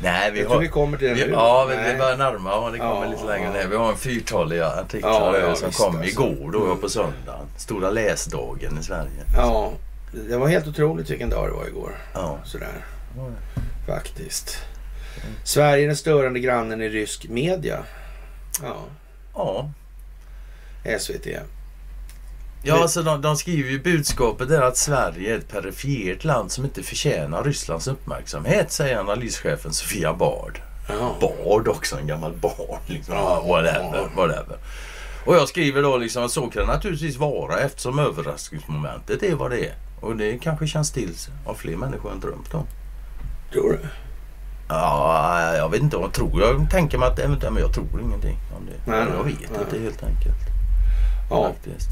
Nej, 0.00 0.30
vi 0.30 0.42
har... 0.44 0.58
vi 0.60 0.68
kommer 0.68 0.98
till 0.98 1.08
det 1.08 1.14
Vi, 1.14 1.24
nu. 1.24 1.30
ja, 1.32 1.66
vi, 1.70 1.76
Nej. 1.76 1.92
vi 1.92 1.98
börjar 1.98 2.16
närma 2.16 2.54
oss. 2.54 2.72
Det 2.72 2.78
kommer 2.78 3.04
Ja, 3.04 3.10
lite 3.10 3.24
längre 3.24 3.52
ner. 3.52 3.66
Vi 3.66 3.76
har 3.76 3.90
en 3.90 3.96
fyrtalig 3.96 4.60
artiklar 4.60 5.10
Ja, 5.10 5.38
ja, 5.38 5.54
som 5.54 5.68
visst, 5.68 5.80
kom 5.80 5.96
alltså. 5.96 6.10
igår 6.10 6.50
då 6.52 6.64
Mm. 6.64 6.80
på 6.80 6.88
söndagen. 6.88 7.46
Stora 7.56 7.90
läsdagen 7.90 8.78
i 8.80 8.82
Sverige. 8.82 9.24
Ja, 9.36 9.72
det 10.28 10.36
var 10.36 10.48
helt 10.48 10.66
otroligt 10.66 11.10
vilken 11.10 11.30
dag 11.30 11.48
det 11.48 11.52
var 11.52 11.66
igår. 11.66 11.90
Ja. 12.14 12.38
Sådär, 12.44 12.84
faktiskt. 13.86 14.58
Sverige 15.44 15.82
är 15.84 15.86
den 15.86 15.96
störande 15.96 16.40
grannen 16.40 16.82
i 16.82 16.88
rysk 16.88 17.26
media. 17.28 17.78
Ja, 18.62 18.76
Ja. 19.34 19.70
SVT. 20.98 21.26
Ja, 22.62 22.74
Det- 22.74 22.82
alltså 22.82 23.02
de, 23.02 23.22
de 23.22 23.36
skriver 23.36 23.70
ju 23.70 23.82
budskapet 23.82 24.50
är 24.50 24.62
att 24.62 24.76
Sverige 24.76 25.34
är 25.34 25.38
ett 25.38 25.48
perifert 25.48 26.24
land 26.24 26.52
som 26.52 26.64
inte 26.64 26.82
förtjänar 26.82 27.44
Rysslands 27.44 27.88
uppmärksamhet, 27.88 28.72
säger 28.72 28.98
analyschefen 28.98 29.72
Sofia 29.72 30.14
Bard. 30.14 30.60
Ja. 30.88 31.16
Bard 31.20 31.68
också, 31.68 31.98
en 31.98 32.06
gammal 32.06 32.32
bard. 32.32 32.80
Liksom. 32.86 33.14
Ja. 33.14 33.44
Whatever, 33.48 34.08
whatever. 34.16 34.56
Och 35.26 35.34
jag 35.34 35.48
skriver 35.48 35.82
då 35.82 35.96
liksom 35.96 36.24
att 36.24 36.30
så 36.30 36.46
kan 36.46 36.66
det 36.66 36.72
naturligtvis 36.72 37.16
vara 37.16 37.60
eftersom 37.60 37.98
överraskningsmomentet 37.98 39.22
är 39.22 39.34
vad 39.34 39.50
det 39.50 39.66
är. 39.66 39.74
Och 40.00 40.16
det 40.16 40.38
kanske 40.38 40.66
känns 40.66 40.92
till 40.92 41.14
av 41.46 41.54
fler 41.54 41.76
människor 41.76 42.12
än 42.12 42.20
drömt 42.20 42.54
om. 42.54 42.66
Tror 43.52 43.72
du? 43.72 43.78
Ja, 44.68 45.54
jag 45.56 45.68
vet 45.68 45.82
inte 45.82 45.96
vad 45.96 46.04
jag 46.06 46.12
tror. 46.12 46.40
Jag 46.42 46.70
tänker 46.70 46.98
mig 46.98 47.08
att 47.08 47.18
eventuellt, 47.18 47.54
men 47.54 47.62
jag 47.62 47.74
tror 47.74 48.00
ingenting 48.02 48.36
om 48.56 48.66
det. 48.66 48.90
Nej, 48.90 49.06
jag 49.16 49.24
vet 49.24 49.50
nej. 49.52 49.60
inte 49.60 49.78
helt 49.78 50.02
enkelt. 50.02 50.36
Ja. 51.30 51.48
Faktiskt. 51.52 51.88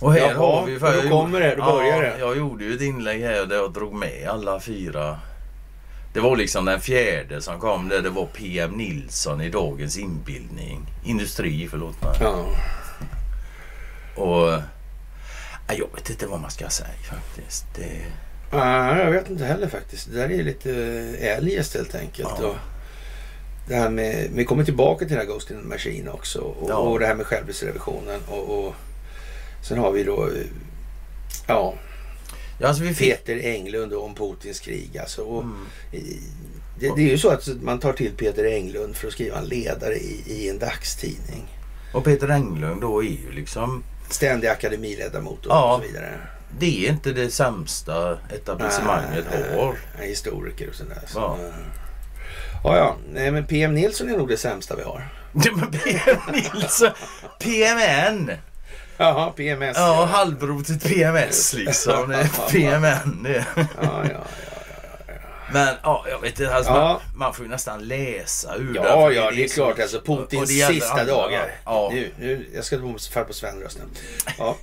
Och 0.00 0.12
här 0.12 0.20
Jaha, 0.20 0.34
har 0.34 0.66
vi... 0.66 0.76
och 0.76 0.80
då 1.02 1.08
kommer 1.08 1.40
det, 1.40 1.54
då 1.56 1.62
börjar 1.64 2.02
ja, 2.02 2.10
det. 2.10 2.18
Jag 2.18 2.36
gjorde 2.36 2.64
ju 2.64 2.74
ett 2.74 2.80
inlägg 2.82 3.22
här 3.22 3.46
där 3.46 3.56
jag 3.56 3.72
drog 3.72 3.94
med 3.94 4.28
alla 4.28 4.60
fyra. 4.60 5.18
Det 6.14 6.20
var 6.20 6.36
liksom 6.36 6.64
den 6.64 6.80
fjärde 6.80 7.40
som 7.40 7.60
kom 7.60 7.88
där 7.88 8.02
det 8.02 8.10
var 8.10 8.26
PM 8.26 8.70
Nilsson 8.70 9.40
i 9.40 9.48
Dagens 9.50 9.98
Inbildning. 9.98 10.80
Industri, 11.04 11.68
förlåt 11.70 12.02
mig. 12.02 12.16
Ja. 12.20 12.44
Och... 14.16 14.52
ja, 15.68 15.74
Jag 15.74 15.88
vet 15.94 16.10
inte 16.10 16.26
vad 16.26 16.40
man 16.40 16.50
ska 16.50 16.68
säga 16.68 16.88
faktiskt. 17.10 17.64
Det, 17.76 18.02
jag 18.98 19.10
vet 19.10 19.30
inte 19.30 19.44
heller 19.44 19.68
faktiskt. 19.68 20.08
Det 20.12 20.16
där 20.18 20.30
är 20.30 20.42
lite 20.42 20.70
eljest 21.20 21.74
helt 21.74 21.94
enkelt. 21.94 22.30
Ja. 22.40 22.46
Och 22.46 22.56
det 23.68 23.74
här 23.74 23.90
med, 23.90 24.30
vi 24.34 24.44
kommer 24.44 24.64
tillbaka 24.64 24.98
till 24.98 25.08
den 25.16 25.26
här 25.26 25.32
Ghost 25.32 25.50
in 25.50 25.60
the 25.62 25.68
Machine 25.68 26.08
också. 26.08 26.38
Och, 26.40 26.70
Ja. 26.70 26.76
och 26.76 26.98
det 26.98 27.06
här 27.06 27.14
med 27.14 27.26
självriskrevisionen. 27.26 28.20
Och, 28.28 28.58
och 28.66 28.74
sen 29.62 29.78
har 29.78 29.92
vi 29.92 30.04
då, 30.04 30.28
ja, 31.46 31.74
ja, 32.58 32.68
alltså 32.68 32.82
vi 32.82 32.94
fick... 32.94 33.08
Peter 33.08 33.38
Englund 33.48 33.92
om 33.94 34.14
Putins 34.14 34.60
krig. 34.60 34.98
Alltså, 34.98 35.22
och 35.22 35.42
Mm. 35.42 35.66
det, 36.80 36.88
det 36.96 37.02
är 37.02 37.10
ju 37.10 37.18
så 37.18 37.30
att 37.30 37.48
man 37.62 37.78
tar 37.80 37.92
till 37.92 38.12
Peter 38.12 38.44
Englund 38.44 38.96
för 38.96 39.06
att 39.06 39.12
skriva 39.12 39.38
en 39.38 39.44
ledare 39.44 39.94
i, 39.94 40.22
i 40.26 40.48
en 40.48 40.58
dagstidning. 40.58 41.44
Och 41.92 42.04
Peter 42.04 42.28
Englund 42.28 42.80
då 42.80 43.02
är 43.04 43.08
ju 43.08 43.32
liksom... 43.32 43.82
Ständig 44.10 44.48
akademiledamot 44.48 45.46
och, 45.46 45.52
Ja. 45.52 45.80
så 45.82 45.88
vidare. 45.88 46.18
Det 46.58 46.86
är 46.86 46.90
inte 46.90 47.12
det 47.12 47.30
sämsta 47.30 48.18
etablissemanget 48.34 49.24
Nej, 49.30 49.56
har. 49.58 49.76
Historiker 50.02 50.68
och 50.68 50.74
sådär. 50.74 51.02
Så, 51.06 51.18
Ja. 51.18 51.38
ja. 51.42 51.50
Ja, 52.64 52.76
ja. 52.76 52.96
Nej, 53.12 53.30
men 53.30 53.46
PM 53.46 53.74
Nilsson 53.74 54.08
är 54.10 54.16
nog 54.18 54.28
det 54.28 54.36
sämsta 54.36 54.76
vi 54.76 54.82
har. 54.82 55.08
Ja, 55.44 55.50
men 55.56 55.70
PM 55.70 56.18
Nilsson, 56.32 56.90
PMN. 57.40 58.30
Jaha, 59.06 59.30
PMS. 59.30 59.76
Ja, 59.76 60.04
halvrotigt 60.04 60.84
PMS 60.88 61.52
liksom. 61.54 62.08
Det 62.08 62.16
är 62.16 62.28
PMN 62.50 63.22
det. 63.22 63.44
ja, 63.56 63.64
ja, 63.82 64.04
ja. 64.12 64.18
Men 65.52 65.74
ja, 65.82 66.04
jag 66.10 66.20
vet 66.20 66.40
inte. 66.40 66.54
Alltså, 66.54 66.72
Ja. 66.72 66.78
man, 66.78 67.00
man 67.18 67.34
får 67.34 67.44
ju 67.44 67.50
nästan 67.50 67.88
läsa 67.88 68.56
ur 68.56 68.72
Ja, 68.76 68.82
det, 68.82 68.88
för 68.88 69.10
ja, 69.10 69.30
det 69.30 69.44
är 69.44 69.48
så- 69.48 69.54
klart. 69.54 69.78
Alltså 69.80 70.00
Putins 70.00 70.66
sista 70.66 70.90
andra, 70.92 71.04
dagar. 71.04 71.50
Ja. 71.64 71.90
Nu, 71.92 72.10
nu, 72.18 72.46
jag 72.54 72.64
ska 72.64 72.78
falla 73.12 73.26
på 73.26 73.32
Sven-rösten. 73.32 73.88
Ja, 74.38 74.56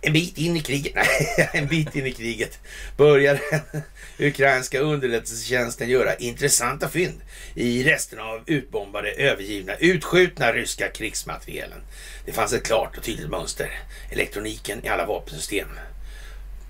En 0.00 0.12
bit 0.12 0.38
in 0.38 0.56
i 0.56 0.60
kriget, 0.60 0.94
nej, 0.94 1.50
en 1.52 1.66
bit 1.66 1.96
in 1.96 2.06
i 2.06 2.12
kriget 2.12 2.58
börjar 2.96 3.40
den 3.50 3.82
ukrainska 4.18 4.80
underrättelsetjänsten 4.80 5.88
göra 5.88 6.14
intressanta 6.14 6.88
fynd 6.88 7.20
i 7.54 7.84
resterna 7.84 8.22
av 8.22 8.42
utbombade, 8.46 9.10
övergivna, 9.10 9.74
utskjutna 9.74 10.52
ryska 10.52 10.88
krigsmaterielen. 10.88 11.78
Det 12.24 12.32
fanns 12.32 12.52
ett 12.52 12.66
klart 12.66 12.96
och 12.98 13.04
tydligt 13.04 13.30
mönster. 13.30 13.70
Elektroniken 14.10 14.84
i 14.84 14.88
alla 14.88 15.06
vapensystem. 15.06 15.68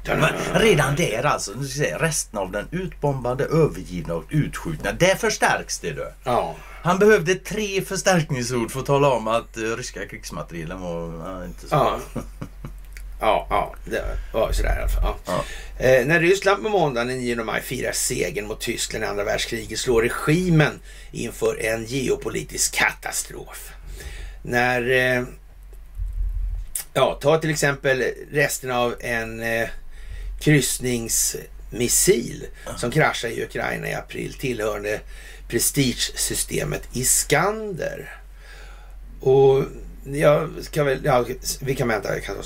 Men 0.06 0.60
redan 0.60 0.96
där 0.96 1.26
alltså, 1.26 1.52
resten 1.98 2.38
av 2.38 2.52
den 2.52 2.68
utbombade, 2.70 3.44
övergivna 3.44 4.14
och 4.14 4.24
utskjutna. 4.28 4.92
Där 4.92 5.14
förstärks 5.14 5.78
det 5.78 5.92
du. 5.92 6.12
Ja, 6.24 6.56
Han 6.82 6.98
behövde 6.98 7.34
tre 7.34 7.82
förstärkningsord 7.82 8.70
för 8.70 8.80
att 8.80 8.86
tala 8.86 9.10
om 9.10 9.28
att 9.28 9.58
uh, 9.58 9.76
ryska 9.76 10.08
krigsmaterielen 10.08 10.80
var 10.80 11.44
inte 11.44 11.68
så 11.68 11.74
ja. 11.74 12.00
Ja, 13.24 13.46
ja, 13.50 13.74
det 13.84 14.04
var 14.32 14.52
sådär 14.52 14.76
i 14.76 14.78
alla 14.78 14.88
fall. 14.88 15.14
Ja. 15.26 15.26
Ja. 15.26 15.44
Eh, 15.84 16.06
när 16.06 16.20
Ryssland 16.20 16.62
på 16.62 16.68
måndagen 16.68 17.08
den 17.08 17.18
9 17.18 17.44
maj 17.44 17.62
firar 17.62 17.92
segern 17.92 18.46
mot 18.46 18.60
Tyskland 18.60 19.04
i 19.04 19.06
andra 19.06 19.24
världskriget 19.24 19.78
slår 19.78 20.02
regimen 20.02 20.80
inför 21.12 21.64
en 21.64 21.84
geopolitisk 21.84 22.74
katastrof. 22.74 23.72
När, 24.42 24.90
eh, 24.90 25.22
ja, 26.94 27.18
ta 27.22 27.38
till 27.38 27.50
exempel 27.50 28.04
resten 28.32 28.70
av 28.70 28.94
en 29.00 29.42
eh, 29.42 29.68
kryssningsmissil 30.40 32.46
som 32.76 32.90
kraschade 32.90 33.34
i 33.34 33.44
Ukraina 33.44 33.88
i 33.88 33.94
april 33.94 34.34
tillhörande 34.34 35.00
prestigesystemet 35.48 36.82
Iskander. 36.92 38.16
Och 39.20 39.64
jag 40.04 40.50
ska 40.60 40.84
väl, 40.84 40.98
ja, 41.04 41.24
vi 41.60 41.74
kan 41.74 41.88
vänta. 41.88 42.14
Jag 42.14 42.24
kan, 42.24 42.36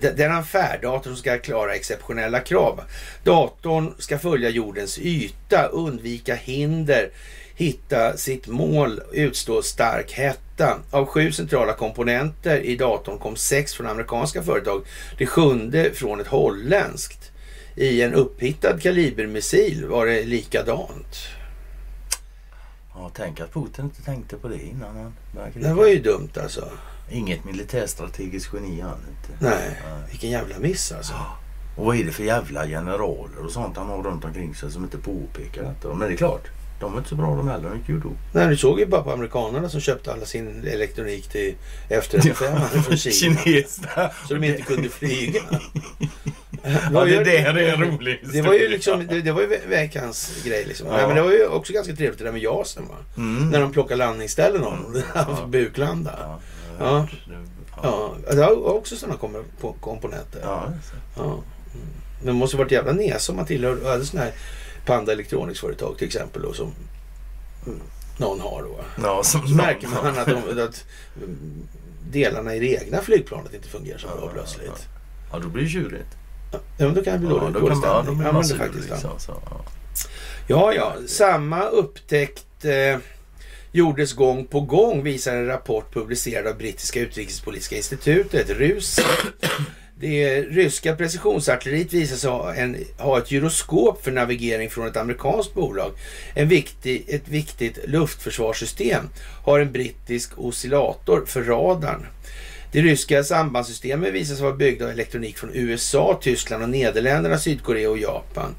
det 0.00 0.10
det 0.10 0.24
är 0.24 0.30
en 0.30 0.36
affärdator 0.36 1.10
som 1.10 1.16
ska 1.16 1.38
klara 1.38 1.74
exceptionella 1.74 2.40
krav. 2.40 2.80
Datorn 3.24 3.94
ska 3.98 4.18
följa 4.18 4.50
jordens 4.50 4.98
yta, 4.98 5.66
undvika 5.66 6.34
hinder, 6.34 7.10
hitta 7.54 8.16
sitt 8.16 8.46
mål, 8.46 9.00
utstå 9.12 9.62
stark 9.62 10.12
hetta. 10.12 10.78
Av 10.90 11.06
sju 11.06 11.32
centrala 11.32 11.72
komponenter 11.72 12.60
i 12.60 12.76
datorn 12.76 13.18
kom 13.18 13.36
sex 13.36 13.74
från 13.74 13.86
amerikanska 13.86 14.42
företag. 14.42 14.82
Det 15.18 15.26
sjunde 15.26 15.90
från 15.94 16.20
ett 16.20 16.26
holländskt. 16.26 17.32
I 17.74 18.02
en 18.02 18.14
upphittad 18.14 18.78
kalibermissil 18.78 19.86
var 19.86 20.06
det 20.06 20.24
likadant. 20.24 21.16
Ja, 22.94 23.10
tänk 23.14 23.40
att 23.40 23.52
Putin 23.52 23.84
inte 23.84 24.02
tänkte 24.02 24.36
på 24.36 24.48
det 24.48 24.62
innan 24.62 24.96
han. 24.96 25.12
Det 25.54 25.74
var 25.74 25.86
ju 25.86 26.00
dumt 26.00 26.30
alltså. 26.42 26.68
Inget 27.10 27.44
militärstrategiskt 27.44 28.50
geni 28.54 28.80
han 28.80 28.98
inte. 29.10 29.44
Nej, 29.44 29.80
vilken 30.10 30.30
jävla 30.30 30.58
miss 30.58 30.92
alltså. 30.92 31.14
Och 31.76 31.84
vad 31.86 31.96
är 31.96 32.04
det 32.04 32.12
för 32.12 32.22
jävla 32.24 32.66
generaler 32.66 33.44
och 33.44 33.50
sånt 33.50 33.76
han 33.76 33.86
har 33.88 34.02
runt 34.02 34.24
omkring 34.24 34.54
sig 34.54 34.70
som 34.70 34.84
inte 34.84 34.98
påpekar 34.98 35.62
detta? 35.62 35.94
Men 35.94 36.08
det 36.08 36.14
är 36.14 36.16
klart, 36.16 36.44
de 36.80 36.94
är 36.94 36.98
inte 36.98 37.08
så 37.08 37.14
bra 37.14 37.36
de 37.36 37.48
heller. 37.48 37.68
De 37.70 37.78
gick 37.78 37.88
ju 37.88 38.00
då. 38.00 38.10
Nej, 38.32 38.46
du 38.48 38.56
såg 38.56 38.80
ju 38.80 38.86
bara 38.86 39.02
på 39.02 39.12
amerikanerna 39.12 39.68
som 39.68 39.80
köpte 39.80 40.12
alla 40.12 40.24
sin 40.26 40.64
elektronik 40.66 41.28
till 41.28 41.54
F35 41.90 42.32
från 42.82 42.96
Kina. 42.96 43.36
Kineserna. 43.36 44.10
Så 44.28 44.34
de 44.34 44.44
inte 44.44 44.62
kunde 44.62 44.88
flyga. 44.88 45.40
Ja, 46.92 47.04
det 47.04 47.24
där 47.24 47.56
är 47.58 47.72
en 47.74 47.84
rolig 47.84 48.20
Det 48.32 48.42
var 48.42 48.52
ju 48.52 48.58
historia. 48.58 48.68
liksom, 48.68 49.06
det, 49.06 49.20
det 49.22 49.32
var 49.32 49.40
ju 49.40 49.46
ve- 49.46 49.60
veckans 49.68 50.42
grej 50.44 50.64
liksom. 50.64 50.86
Ja. 50.90 51.00
Ja. 51.00 51.06
men 51.06 51.16
det 51.16 51.22
var 51.22 51.30
ju 51.30 51.46
också 51.46 51.72
ganska 51.72 51.96
trevligt 51.96 52.18
det 52.18 52.24
där 52.24 52.32
med 52.32 52.40
JASen. 52.42 52.84
Mm. 53.16 53.50
När 53.50 53.60
de 53.60 53.72
plockade 53.72 53.96
landningsställen 53.98 54.64
av 54.64 54.72
dem. 54.72 55.02
Ja. 55.14 55.26
Ja. 55.40 55.46
Buklanda. 55.46 56.14
Ja, 56.20 56.40
Ja. 56.78 57.08
ja. 57.82 58.14
Ja. 58.26 58.34
det 58.34 58.42
har 58.42 58.64
också 58.74 58.96
sådana 58.96 59.18
komponenter. 59.80 60.40
ja. 60.42 60.72
Ja. 61.16 61.22
Mm. 61.24 61.38
Men 62.18 62.26
det 62.26 62.32
måste 62.32 62.56
varit 62.56 62.70
jävla 62.72 62.92
nesa 62.92 63.32
om 63.32 63.36
man 63.36 63.46
tillhör, 63.46 63.84
hade 63.84 64.04
sådana 64.06 64.24
här 64.26 64.34
Panda 64.86 65.12
Electronics 65.12 65.60
företag 65.60 65.98
till 65.98 66.06
exempel 66.06 66.42
då 66.42 66.52
som 66.52 66.72
mm, 67.66 67.80
någon 68.18 68.40
har 68.40 68.62
då. 68.62 68.76
ja 69.02 69.22
som 69.22 69.56
märker 69.56 69.88
man 69.88 70.18
att, 70.18 70.26
de, 70.26 70.62
att 70.62 70.84
delarna 72.10 72.54
i 72.54 72.60
det 72.60 72.66
egna 72.82 73.00
flygplanet 73.00 73.54
inte 73.54 73.68
fungerar 73.68 73.98
så 73.98 74.06
bra 74.06 74.16
Ja, 74.22 74.28
plötsligt. 74.32 74.88
Ja, 75.32 75.38
då 75.38 75.48
blir 75.48 75.62
det 75.62 75.68
tjurigt. 75.68 76.08
Ja, 76.52 76.58
men 76.78 76.94
då 76.94 77.02
kan 77.04 77.12
det 77.12 77.18
bli 77.18 77.28
Ja, 77.28 77.34
dålig 77.34 77.54
då 77.54 77.60
dålig 77.60 77.76
man, 77.76 77.82
ja, 77.84 77.96
då 77.96 78.02
stämning. 78.02 78.18
blir 78.18 78.26
Ja, 78.26 78.32
man 78.32 78.44
sur 78.44 78.56
faktiskt, 78.58 78.88
ja. 78.88 78.94
liksom. 78.94 79.10
Så, 79.18 79.32
ja. 79.50 79.60
Ja, 80.46 80.72
ja. 80.72 80.94
Samma 81.08 81.64
upptäckt 81.64 82.64
eh, 82.64 82.98
gjordes 83.76 84.12
gång 84.12 84.46
på 84.46 84.60
gång 84.60 85.02
visar 85.02 85.36
en 85.36 85.46
rapport 85.46 85.94
publicerad 85.94 86.46
av 86.46 86.58
brittiska 86.58 87.00
utrikespolitiska 87.00 87.76
institutet, 87.76 88.50
RUS. 88.50 89.00
Det 90.00 90.42
ryska 90.42 90.96
precisionsartilleriet 90.96 91.92
visar 91.92 92.16
sig 92.16 92.30
ha, 92.30 92.54
en, 92.54 92.76
ha 92.98 93.18
ett 93.18 93.30
gyroskop 93.30 94.04
för 94.04 94.10
navigering 94.12 94.70
från 94.70 94.86
ett 94.86 94.96
amerikanskt 94.96 95.54
bolag. 95.54 95.92
En 96.34 96.48
viktig, 96.48 97.04
ett 97.08 97.28
viktigt 97.28 97.78
luftförsvarssystem 97.84 99.08
har 99.44 99.60
en 99.60 99.72
brittisk 99.72 100.38
oscillator 100.38 101.24
för 101.26 101.42
radarn. 101.42 102.06
Det 102.72 102.82
ryska 102.82 103.24
sambandssystemet 103.24 104.14
visar 104.14 104.34
sig 104.34 104.44
vara 104.44 104.56
byggda 104.56 104.84
av 104.84 104.90
elektronik 104.90 105.38
från 105.38 105.50
USA, 105.54 106.18
Tyskland 106.22 106.62
och 106.62 106.68
Nederländerna, 106.68 107.38
Sydkorea 107.38 107.90
och 107.90 107.98
Japan. 107.98 108.54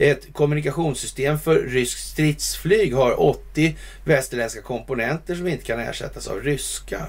Ett 0.00 0.32
kommunikationssystem 0.32 1.38
för 1.38 1.54
ryskt 1.54 2.08
stridsflyg 2.08 2.94
har 2.94 3.20
80 3.20 3.76
västerländska 4.04 4.62
komponenter 4.62 5.34
som 5.34 5.48
inte 5.48 5.64
kan 5.64 5.80
ersättas 5.80 6.28
av 6.28 6.40
ryska. 6.40 7.06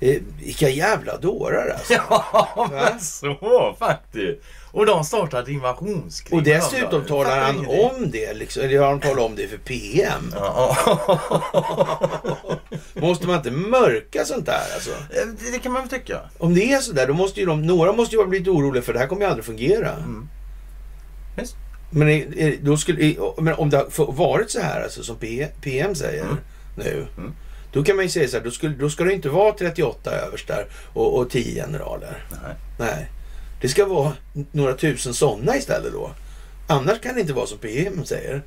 Eh, 0.00 0.16
vilka 0.44 0.68
jävla 0.68 1.16
dårar 1.16 1.68
alltså. 1.68 1.94
Ja, 2.10 2.68
men 2.70 3.00
så 3.00 3.76
faktiskt. 3.78 4.40
Och 4.72 4.86
de 4.86 5.04
startade 5.04 5.52
invasionskrig. 5.52 6.38
Och 6.38 6.42
dessutom 6.42 7.00
Jag 7.00 7.08
talar 7.08 7.40
han 7.40 7.66
om 7.66 8.10
det, 8.10 8.34
liksom, 8.34 8.62
eller 8.62 8.78
har 8.78 8.88
han 8.88 9.00
talat 9.00 9.24
om 9.24 9.36
det 9.36 9.48
för 9.48 9.58
PM? 9.58 10.32
Ja, 10.34 10.76
Måste 12.94 13.26
man 13.26 13.36
inte 13.36 13.50
mörka 13.50 14.24
sånt 14.24 14.46
där 14.46 14.74
alltså? 14.74 14.90
det, 15.10 15.52
det 15.52 15.58
kan 15.58 15.72
man 15.72 15.82
väl 15.82 16.00
tycka. 16.00 16.20
Om 16.38 16.54
det 16.54 16.72
är 16.72 16.78
sådär, 16.80 17.06
då 17.06 17.14
måste 17.14 17.40
ju 17.40 17.46
de, 17.46 17.66
några 17.66 17.92
måste 17.92 18.16
ju 18.16 18.22
ha 18.22 18.28
blivit 18.28 18.48
oroliga 18.48 18.82
för 18.82 18.92
det 18.92 18.98
här 18.98 19.06
kommer 19.06 19.22
ju 19.22 19.28
aldrig 19.28 19.44
fungera. 19.44 19.90
Mm. 19.92 20.28
Visst. 21.36 21.56
Men, 21.94 22.08
är- 22.08 22.38
är- 22.38 22.56
då 22.62 22.76
skulle, 22.76 23.14
men 23.38 23.54
om 23.54 23.70
det 23.70 23.76
har 23.76 24.12
varit 24.12 24.50
så 24.50 24.60
här 24.60 24.82
alltså, 24.82 25.02
som 25.02 25.16
P, 25.16 25.48
PM 25.62 25.94
säger 25.94 26.22
Mm. 26.24 26.36
nu. 26.76 27.06
Mm. 27.18 27.32
Då 27.72 27.84
kan 27.84 27.96
man 27.96 28.04
ju 28.04 28.08
säga 28.08 28.28
så 28.28 28.36
här, 28.36 28.44
då, 28.44 28.50
skulle, 28.50 28.74
då 28.74 28.90
ska 28.90 29.04
det 29.04 29.12
inte 29.12 29.28
vara 29.28 29.52
38 29.52 30.10
överstar 30.10 30.66
och, 30.92 31.18
och 31.18 31.30
10 31.30 31.54
generaler. 31.64 32.24
Nej. 32.30 32.54
Nej. 32.78 33.10
Det 33.60 33.68
ska 33.68 33.86
vara 33.86 34.12
några 34.52 34.72
tusen 34.76 35.14
sådana 35.14 35.56
istället 35.56 35.92
då. 35.92 36.10
Annars 36.68 37.00
kan 37.00 37.14
det 37.14 37.20
inte 37.20 37.32
vara 37.32 37.46
som 37.46 37.58
PM 37.58 38.04
säger. 38.04 38.42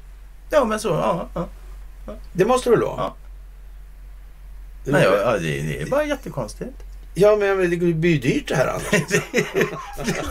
Ja, 0.52 0.66
men 0.66 0.80
så. 0.80 0.88
Ja, 0.90 1.30
ja. 1.36 1.48
Det 2.34 2.46
måste 2.46 2.70
det 2.70 2.76
väl 2.76 2.86
vara? 2.86 2.96
Ja. 2.98 3.16
Nej, 4.86 5.04
ja, 5.04 5.16
ja, 5.18 5.32
det, 5.38 5.62
det 5.62 5.82
är 5.82 5.86
bara 5.90 6.06
jättekonstigt. 6.06 6.84
Ja, 7.20 7.36
men 7.36 7.70
det 7.70 7.78
blir 7.78 8.12
ju 8.12 8.18
dyrt 8.20 8.48
det 8.48 8.56
här 8.56 8.68
annars. 8.68 9.22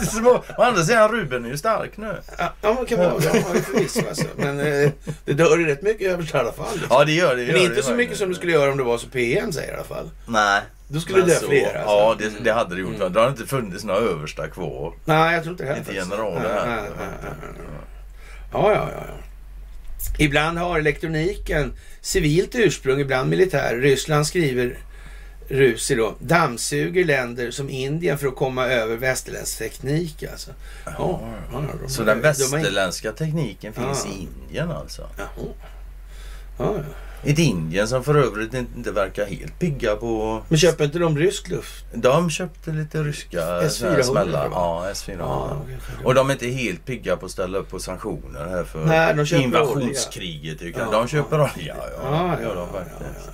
Små. 0.11 0.45
Å 0.59 0.63
andra 0.63 0.83
sidan, 0.83 1.13
Ruben 1.13 1.45
är 1.45 1.49
ju 1.49 1.57
stark 1.59 1.97
nu. 1.97 2.15
Ja, 2.39 2.53
men 2.63 2.87
kan 2.87 2.99
vara. 2.99 3.13
Ja, 3.25 3.31
förvisso 3.63 4.01
alltså. 4.09 4.25
Men 4.37 4.61
eh, 4.61 4.91
det 5.25 5.33
dör 5.33 5.59
ju 5.59 5.67
rätt 5.67 5.83
mycket 5.83 6.13
överstar 6.13 6.39
i 6.39 6.43
alla 6.43 6.53
fall. 6.53 6.73
Liksom. 6.73 6.89
Ja, 6.91 7.05
det 7.05 7.13
gör 7.13 7.37
det. 7.37 7.43
Men 7.47 7.55
gör 7.57 7.63
inte 7.63 7.75
det, 7.75 7.83
så 7.83 7.93
mycket 7.95 8.17
som 8.19 8.29
det 8.29 8.35
skulle 8.35 8.53
göra 8.53 8.71
om 8.71 8.77
det 8.77 8.83
var 8.85 8.99
som 8.99 9.11
PM 9.11 9.53
säger 9.53 9.71
i 9.73 9.75
alla 9.75 9.85
fall. 9.85 10.11
Nej. 10.27 10.63
Då 10.89 11.01
skulle 11.01 11.19
det 11.19 11.23
Men 11.27 11.29
dö 11.35 11.41
så- 11.41 11.47
fler. 11.49 11.65
Alltså. 11.75 11.81
Ja, 11.95 12.17
det, 12.19 12.45
det 12.45 12.53
hade 12.53 12.75
det 12.75 12.81
gjort. 12.81 12.99
va? 12.99 13.09
Det 13.09 13.21
har 13.21 13.29
inte 13.29 13.47
funnits 13.47 13.85
några 13.85 14.01
överstar 14.01 14.49
kvar. 14.49 14.93
Nej, 15.05 15.35
jag 15.35 15.43
tror 15.43 15.53
inte 15.53 15.65
det 15.65 15.69
heller. 15.69 15.81
Inte 15.81 15.95
generaler 15.95 16.41
här. 16.67 16.89
ja, 18.53 18.73
ja, 18.73 18.89
ja. 18.97 19.03
Ibland 20.19 20.59
har 20.59 20.79
elektroniken 20.79 21.73
civilt 22.01 22.55
ursprung, 22.55 23.01
ibland 23.01 23.31
militär. 23.31 23.77
Ryssland 23.77 24.27
skriver 24.27 24.79
Rusi 25.49 25.95
då, 25.95 26.15
dammsuger 26.19 27.05
länder 27.05 27.51
som 27.51 27.71
Indien 27.71 28.19
för 28.19 28.27
att 28.27 28.37
komma 28.37 28.67
över 28.67 28.97
västerländsk 28.97 29.59
teknik 29.59 30.25
alltså. 30.33 30.51
Ja, 30.85 30.93
ja, 30.99 31.21
ja, 31.53 31.63
de- 31.83 31.89
Så 31.89 32.01
de- 32.03 32.07
den 32.07 32.17
de 32.17 32.23
västerländska 32.23 33.13
tekniken 33.13 33.73
finns 33.73 34.07
Ja. 34.07 34.13
i 34.13 34.23
Indien 34.23 34.71
alltså. 34.71 35.09
Ja, 35.19 35.25
ja. 36.59 36.75
Ett 37.25 37.39
Indien 37.39 37.89
som 37.89 38.05
för 38.05 38.15
övrigt 38.15 38.55
inte 38.55 38.91
verkar 38.93 39.27
helt 39.27 39.59
pigga 39.59 39.97
på... 39.97 40.43
Men 40.49 40.59
köper 40.59 40.85
inte 40.85 40.99
de 40.99 41.19
rysk 41.19 41.49
luft? 41.49 41.85
De 41.95 42.31
köpte 42.31 42.71
lite 42.71 43.03
ryska 43.03 43.39
S400 43.41 43.69
såna 43.69 43.91
här 43.91 44.03
smällar. 44.03 44.49
Ja, 44.53 44.87
S400. 44.93 45.57
okej, 45.63 45.77
okej. 45.95 46.05
Och 46.05 46.15
de 46.15 46.29
är 46.29 46.33
inte 46.33 46.47
helt 46.47 46.85
pigga 46.85 47.17
på 47.17 47.27
att 47.27 47.33
ställa 47.33 47.59
upp 47.59 47.71
på 47.71 47.79
sanktioner 47.79 48.47
här 48.49 48.65
för 48.65 48.85
Nej, 48.85 49.15
de 49.15 49.37
invasionskriget. 49.37 50.59
Ja. 50.79 50.91
De 50.93 51.09
köper 51.09 51.41
olja. 51.41 51.51
Ja, 51.57 51.75
Ja, 52.03 52.37
ja, 52.43 52.49
de 52.49 52.59
ja, 52.59 52.69
faktiskt. 52.73 53.31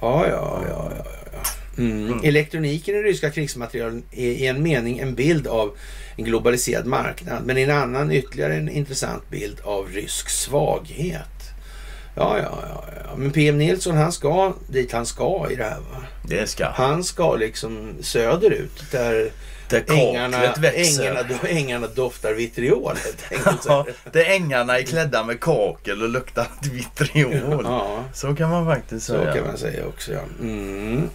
Ja, 0.00 0.26
ja, 0.28 0.62
ja, 0.68 0.90
ja, 0.96 1.04
ja. 1.32 1.38
Mm. 1.78 2.20
Elektroniken 2.24 2.94
i 2.94 2.98
ryska 2.98 3.30
krigsmaterial 3.30 4.02
är 4.12 4.26
i 4.26 4.46
en 4.46 4.62
mening 4.62 4.98
en 4.98 5.14
bild 5.14 5.46
av 5.46 5.76
en 6.16 6.24
globaliserad 6.24 6.86
marknad, 6.86 7.46
men 7.46 7.58
i 7.58 7.62
en 7.62 7.70
annan 7.70 8.12
ytterligare 8.12 8.54
en 8.54 8.68
intressant 8.68 9.30
bild 9.30 9.60
av 9.64 9.88
rysk 9.88 10.28
svaghet. 10.28 11.36
Ja, 12.14 12.38
ja, 12.38 12.58
ja, 12.68 12.84
ja. 13.04 13.16
Men 13.16 13.30
PM 13.30 13.58
Nilsson, 13.58 13.96
han 13.96 14.12
ska 14.12 14.52
dit 14.68 14.92
han 14.92 15.06
ska 15.06 15.46
i 15.50 15.56
det 15.56 15.64
här 15.64 15.80
va? 15.80 16.04
Det 16.22 16.46
ska 16.46 16.66
Han 16.66 17.04
ska 17.04 17.36
liksom 17.36 17.94
söderut 18.00 18.90
där 18.90 19.30
Där 19.68 19.84
ängarna, 19.88 20.40
kaklet 20.40 20.58
växer. 20.74 21.02
ängarna, 21.02 21.28
ängarna 21.48 21.86
doftar 21.86 22.32
vitriol. 22.32 22.96
Ja, 23.66 23.86
där 24.12 24.24
ängarna 24.24 24.78
är 24.78 24.82
klädda 24.82 25.24
med 25.24 25.40
kakel 25.40 26.02
och 26.02 26.08
luktar 26.08 26.46
vitriol. 26.72 27.60
Ja, 27.64 28.04
Så 28.14 28.34
kan 28.34 28.50
man 28.50 28.66
faktiskt 28.66 29.06
så 29.06 29.12
säga. 29.12 29.32
kan 29.34 29.46
man 29.46 29.58
säga 29.58 29.86
också 29.86 30.12
ja. 30.12 30.20
Mm. 30.40 31.10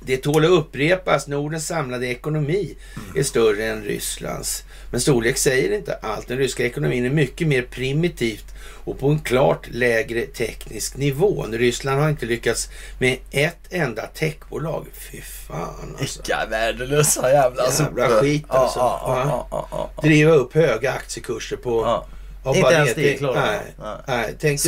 Det 0.00 0.16
tål 0.16 0.44
att 0.44 0.50
upprepas. 0.50 1.28
Nordens 1.28 1.66
samlade 1.66 2.06
ekonomi 2.06 2.74
är 3.16 3.22
större 3.22 3.64
än 3.64 3.82
Rysslands. 3.84 4.64
Men 4.90 5.00
storlek 5.00 5.38
säger 5.38 5.72
inte 5.76 5.94
allt. 6.02 6.28
Den 6.28 6.38
ryska 6.38 6.64
ekonomin 6.64 7.04
är 7.04 7.10
mycket 7.10 7.48
mer 7.48 7.62
primitivt 7.62 8.44
och 8.88 8.98
på 8.98 9.08
en 9.08 9.18
klart 9.18 9.68
lägre 9.70 10.26
teknisk 10.26 10.96
nivå. 10.96 11.46
Ryssland 11.52 12.00
har 12.00 12.08
inte 12.08 12.26
lyckats 12.26 12.68
med 12.98 13.18
ett 13.30 13.58
enda 13.70 14.06
techbolag. 14.06 14.86
Fy 14.92 15.20
fan 15.20 15.96
alltså. 16.00 16.22
Vilka 16.22 16.46
värdelösa 16.50 17.32
jävla 17.32 17.62
Jävla 17.78 18.08
skit, 18.08 18.44
alltså. 18.48 18.78
Ja, 18.78 19.46
ja, 19.50 19.68
Ja. 19.70 20.02
Driva 20.02 20.32
upp 20.32 20.54
höga 20.54 20.92
aktiekurser 20.92 21.56
på... 21.56 22.02
Inte 22.46 22.74
ens 22.74 22.94
det 22.94 23.14
klarar 23.14 23.46
nej. 23.46 23.60
Nej. 23.78 23.96
nej, 24.06 24.36
tänk 24.40 24.60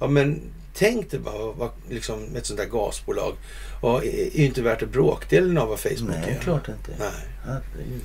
ja, 0.00 0.06
men 0.06 0.40
tänk 0.74 1.10
dig 1.10 1.20
bara 1.20 1.52
vad, 1.52 1.70
liksom, 1.90 2.36
ett 2.36 2.46
sånt 2.46 2.58
där 2.58 2.66
gasbolag. 2.66 3.34
Och 3.80 4.04
är 4.04 4.38
ju 4.38 4.46
inte 4.46 4.62
värt 4.62 4.82
en 4.82 4.90
bråkdelen 4.90 5.58
av 5.58 5.68
vad 5.68 5.78
Facebook 5.78 6.16
Nej, 6.22 6.36
är. 6.36 6.42
klart 6.42 6.68
inte. 6.68 6.90
Nej. 6.98 7.08
Herregud. 7.44 8.02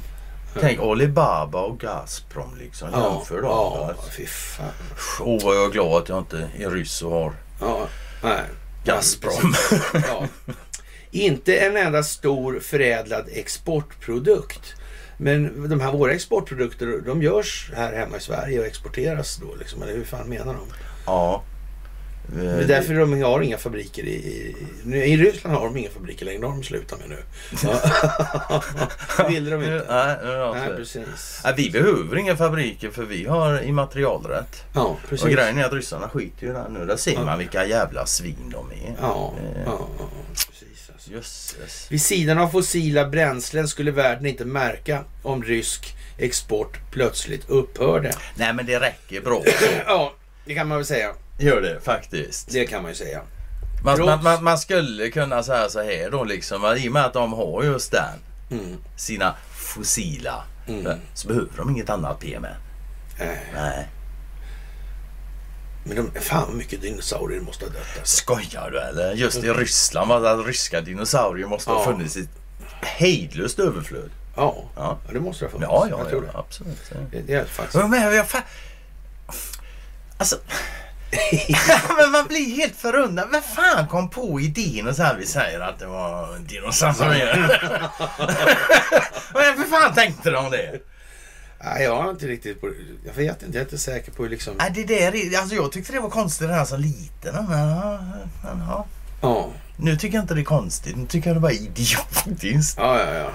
Tänk 0.60 0.80
Alibaba 0.80 1.62
och 1.62 1.80
Gazprom 1.80 2.56
liksom. 2.60 2.90
Ja, 2.94 3.14
Jämför 3.16 3.36
dem. 3.42 3.52
ja, 3.52 3.96
fy 4.18 4.26
fan. 4.26 4.66
Åh, 5.20 5.44
vad 5.44 5.56
jag 5.56 5.66
är 5.66 5.70
glad 5.70 6.02
att 6.02 6.10
jag 6.10 6.18
inte 6.18 6.50
är 6.58 6.70
ryss 6.70 7.02
och 7.02 7.12
har 7.12 7.34
Ja, 7.62 7.88
nej. 8.24 8.42
Gazprom. 8.86 9.54
Ja. 9.94 10.28
Inte 11.12 11.56
en 11.58 11.78
enda 11.78 12.04
stor 12.04 12.60
förädlad 12.60 13.26
exportprodukt. 13.32 14.74
Men 15.18 15.70
de 15.70 15.80
här 15.82 15.92
våra 15.92 16.12
exportprodukter, 16.14 17.02
de 17.06 17.22
görs 17.22 17.72
här 17.76 17.94
hemma 17.94 18.18
i 18.18 18.20
Sverige 18.20 18.60
och 18.60 18.66
exporteras 18.66 19.38
då 19.38 19.56
liksom. 19.60 19.82
Eller 19.84 19.94
hur 19.94 20.04
fan 20.06 20.30
menar 20.30 20.54
de? 20.54 20.68
ja. 21.06 21.44
Det 22.36 22.46
är 22.64 22.68
därför 22.68 22.94
de 22.94 23.22
har 23.22 23.42
inga 23.42 23.58
fabriker 23.58 24.04
i, 24.04 24.56
i... 24.94 25.18
Ryssland 25.18 25.58
har 25.58 25.66
de 25.66 25.78
inga 25.78 25.90
fabriker 25.90 26.26
längre. 26.26 26.40
Det 26.42 26.48
har 26.48 26.54
de 26.54 26.64
slutat 26.64 27.00
med 27.00 27.10
nu. 27.10 27.18
Ja. 27.64 27.82
Det 29.18 29.28
ville 29.34 29.50
de 29.52 29.56
inte. 29.64 29.86
Nej, 29.90 30.18
Nej, 30.54 30.70
precis. 30.76 31.42
Nej, 31.44 31.54
vi 31.58 31.70
behöver 31.70 32.18
inga 32.18 32.36
fabriker 32.38 32.90
för 32.90 33.04
vi 33.04 33.26
har 33.26 33.62
immaterialrätt. 33.64 34.64
Ja, 34.74 34.98
precis. 35.10 35.26
Och 35.26 35.32
grejen 35.32 35.58
är 35.58 35.64
att 35.66 35.74
ryssarna 35.74 36.10
skiter 36.10 36.48
ju 36.48 36.54
där 36.54 36.70
nu. 36.70 36.86
Där 36.86 36.98
ser 36.98 37.14
Ja. 37.14 37.26
man 37.26 37.40
vilka 37.40 37.66
jävla 37.66 38.06
svin 38.06 38.50
de 38.54 38.72
är. 38.72 38.96
Ja, 39.02 39.34
Eh, 39.38 39.62
ja, 39.66 39.88
ja, 40.00 40.06
precis. 40.50 40.90
Alltså. 40.94 41.12
Jösses. 41.12 41.88
Vid 41.92 42.02
sidan 42.02 42.38
av 42.38 42.48
fossila 42.50 43.06
bränslen 43.10 43.68
skulle 43.68 43.92
världen 43.92 44.26
inte 44.26 44.46
märka 44.46 45.04
om 45.24 45.44
rysk 45.44 45.96
export 46.18 46.78
plötsligt 46.92 47.50
upphörde. 47.50 48.12
Nej 48.36 48.54
men 48.54 48.66
det 48.66 48.80
räcker 48.80 49.22
bra. 49.22 49.44
Ja, 49.88 50.14
det 50.46 50.54
kan 50.56 50.68
man 50.68 50.78
väl 50.78 50.86
säga. 50.86 51.14
Gör 51.42 51.62
det 51.62 51.80
faktiskt. 51.84 52.48
Det 52.52 52.66
kan 52.66 52.82
man 52.82 52.92
ju 52.92 52.96
säga. 52.96 53.22
Man, 53.84 54.00
man, 54.06 54.24
man, 54.24 54.44
man 54.44 54.58
skulle 54.58 55.10
kunna 55.10 55.44
säga 55.44 55.70
så 55.70 55.82
här 55.82 56.10
då 56.12 56.24
liksom. 56.24 56.76
I 56.78 56.90
och 56.90 56.94
med 56.94 57.06
att 57.06 57.14
de 57.14 57.34
har 57.34 57.64
just 57.64 57.92
den. 57.92 58.20
Mm. 58.60 58.78
Sina 58.96 59.36
fossila. 59.56 60.44
Mm. 60.68 60.98
Så 61.14 61.28
behöver 61.28 61.50
de 61.58 61.70
inget 61.70 61.90
annat 61.90 62.20
PM. 62.20 62.46
Eh, 62.46 63.28
Nej. 63.56 63.88
Men 65.84 65.96
de, 65.96 66.20
fan 66.22 66.48
vad 66.48 66.56
mycket 66.56 66.82
dinosaurier 66.82 67.42
måste 67.42 67.66
ha 67.66 67.72
dött 67.72 67.82
alltså. 68.00 68.18
Skojar 68.18 68.72
du 68.72 68.80
eller? 68.80 69.14
Just 69.14 69.44
i 69.44 69.50
Ryssland 69.50 70.10
var 70.10 70.22
det 70.22 70.44
ryska 70.44 70.82
dinosaurier 70.82 71.48
måste 71.48 71.70
ha 71.72 71.80
Ja. 71.80 71.86
funnits 71.92 72.18
i 72.18 72.28
hejdlöst 72.82 73.60
överflöd. 73.60 74.10
Ja, 74.36 74.56
Ja. 74.76 74.98
ja 75.06 75.14
det 75.14 75.20
måste 75.20 75.46
det 75.46 75.48
ha 75.48 75.52
funnits. 75.52 75.70
Ja, 75.72 75.88
ja, 75.90 75.98
Jag 76.00 76.10
tror 76.10 76.30
ja 76.34 76.40
absolut. 76.40 76.92
det. 77.12 77.22
Det 77.22 77.34
är 77.34 77.46
faktiskt. 77.46 77.76
Men, 77.78 77.90
men 77.90 78.16
jag 78.16 78.28
fan... 78.30 78.42
Alltså... 80.18 80.36
men 81.98 82.12
man 82.12 82.28
blir 82.28 82.56
helt 82.56 82.76
förundrad. 82.76 83.28
Vem 83.32 83.42
fan 83.42 83.88
kom 83.88 84.10
på 84.10 84.42
idén 84.42 84.88
och 84.88 84.96
så 84.96 85.04
här 85.04 85.16
vi 85.20 85.26
säger 85.26 85.60
att 85.60 85.80
det 85.80 85.86
var 85.88 86.38
dinosaurier? 86.40 87.38
Men 89.34 89.58
för 89.58 89.64
fan 89.80 89.94
tänkte 89.94 90.30
de 90.32 90.52
det? 90.52 90.80
Nej, 91.64 91.84
jag 91.84 92.02
har 92.04 92.10
inte 92.10 92.28
riktigt... 92.28 92.62
på- 92.62 92.74
Jag 93.06 93.14
vet 93.14 93.44
inte. 93.44 93.58
Jag 93.58 93.62
är 93.62 93.66
inte 93.66 93.78
säker 93.78 94.12
på 94.12 94.24
hur 94.24 94.30
liksom... 94.30 94.54
Nej, 94.60 94.72
det 94.76 94.84
där 94.84 95.16
är, 95.16 95.40
alltså 95.40 95.56
jag 95.56 95.72
tyckte 95.72 95.94
det 95.94 96.00
var 96.00 96.10
konstigt 96.10 96.50
redan 96.50 96.68
som 96.68 96.80
liten. 96.80 97.36
Men, 97.36 97.48
men, 98.44 98.68
ja. 98.70 98.86
Ja, 99.22 99.50
Nu 99.78 99.98
tycker 99.98 100.16
jag 100.18 100.24
inte 100.24 100.34
det 100.34 100.42
är 100.42 100.46
konstigt. 100.46 100.96
Nu 100.98 101.06
tycker 101.08 101.30
jag 101.30 101.38
det 101.38 101.42
bara 101.42 101.52
är 101.52 101.56
idiotiskt. 101.56 102.78
ja, 102.78 103.00
ja. 103.00 103.14
ja. 103.14 103.30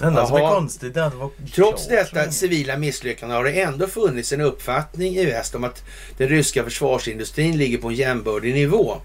Det 0.00 0.06
enda 0.06 0.26
som 0.26 0.36
är 0.36 0.54
konstigt 0.54 0.96
är 0.96 1.02
att 1.02 1.12
det 1.12 1.18
var 1.18 1.30
Trots 1.54 1.88
detta 1.88 2.30
civila 2.30 2.76
misslyckande 2.76 3.34
har 3.34 3.44
det 3.44 3.60
ändå 3.60 3.86
funnits 3.86 4.32
en 4.32 4.40
uppfattning 4.40 5.16
i 5.16 5.24
väst 5.24 5.54
om 5.54 5.64
att 5.64 5.84
den 6.16 6.28
ryska 6.28 6.64
försvarsindustrin 6.64 7.58
ligger 7.58 7.78
på 7.78 7.88
en 7.88 7.94
jämbördig 7.94 8.54
nivå. 8.54 8.96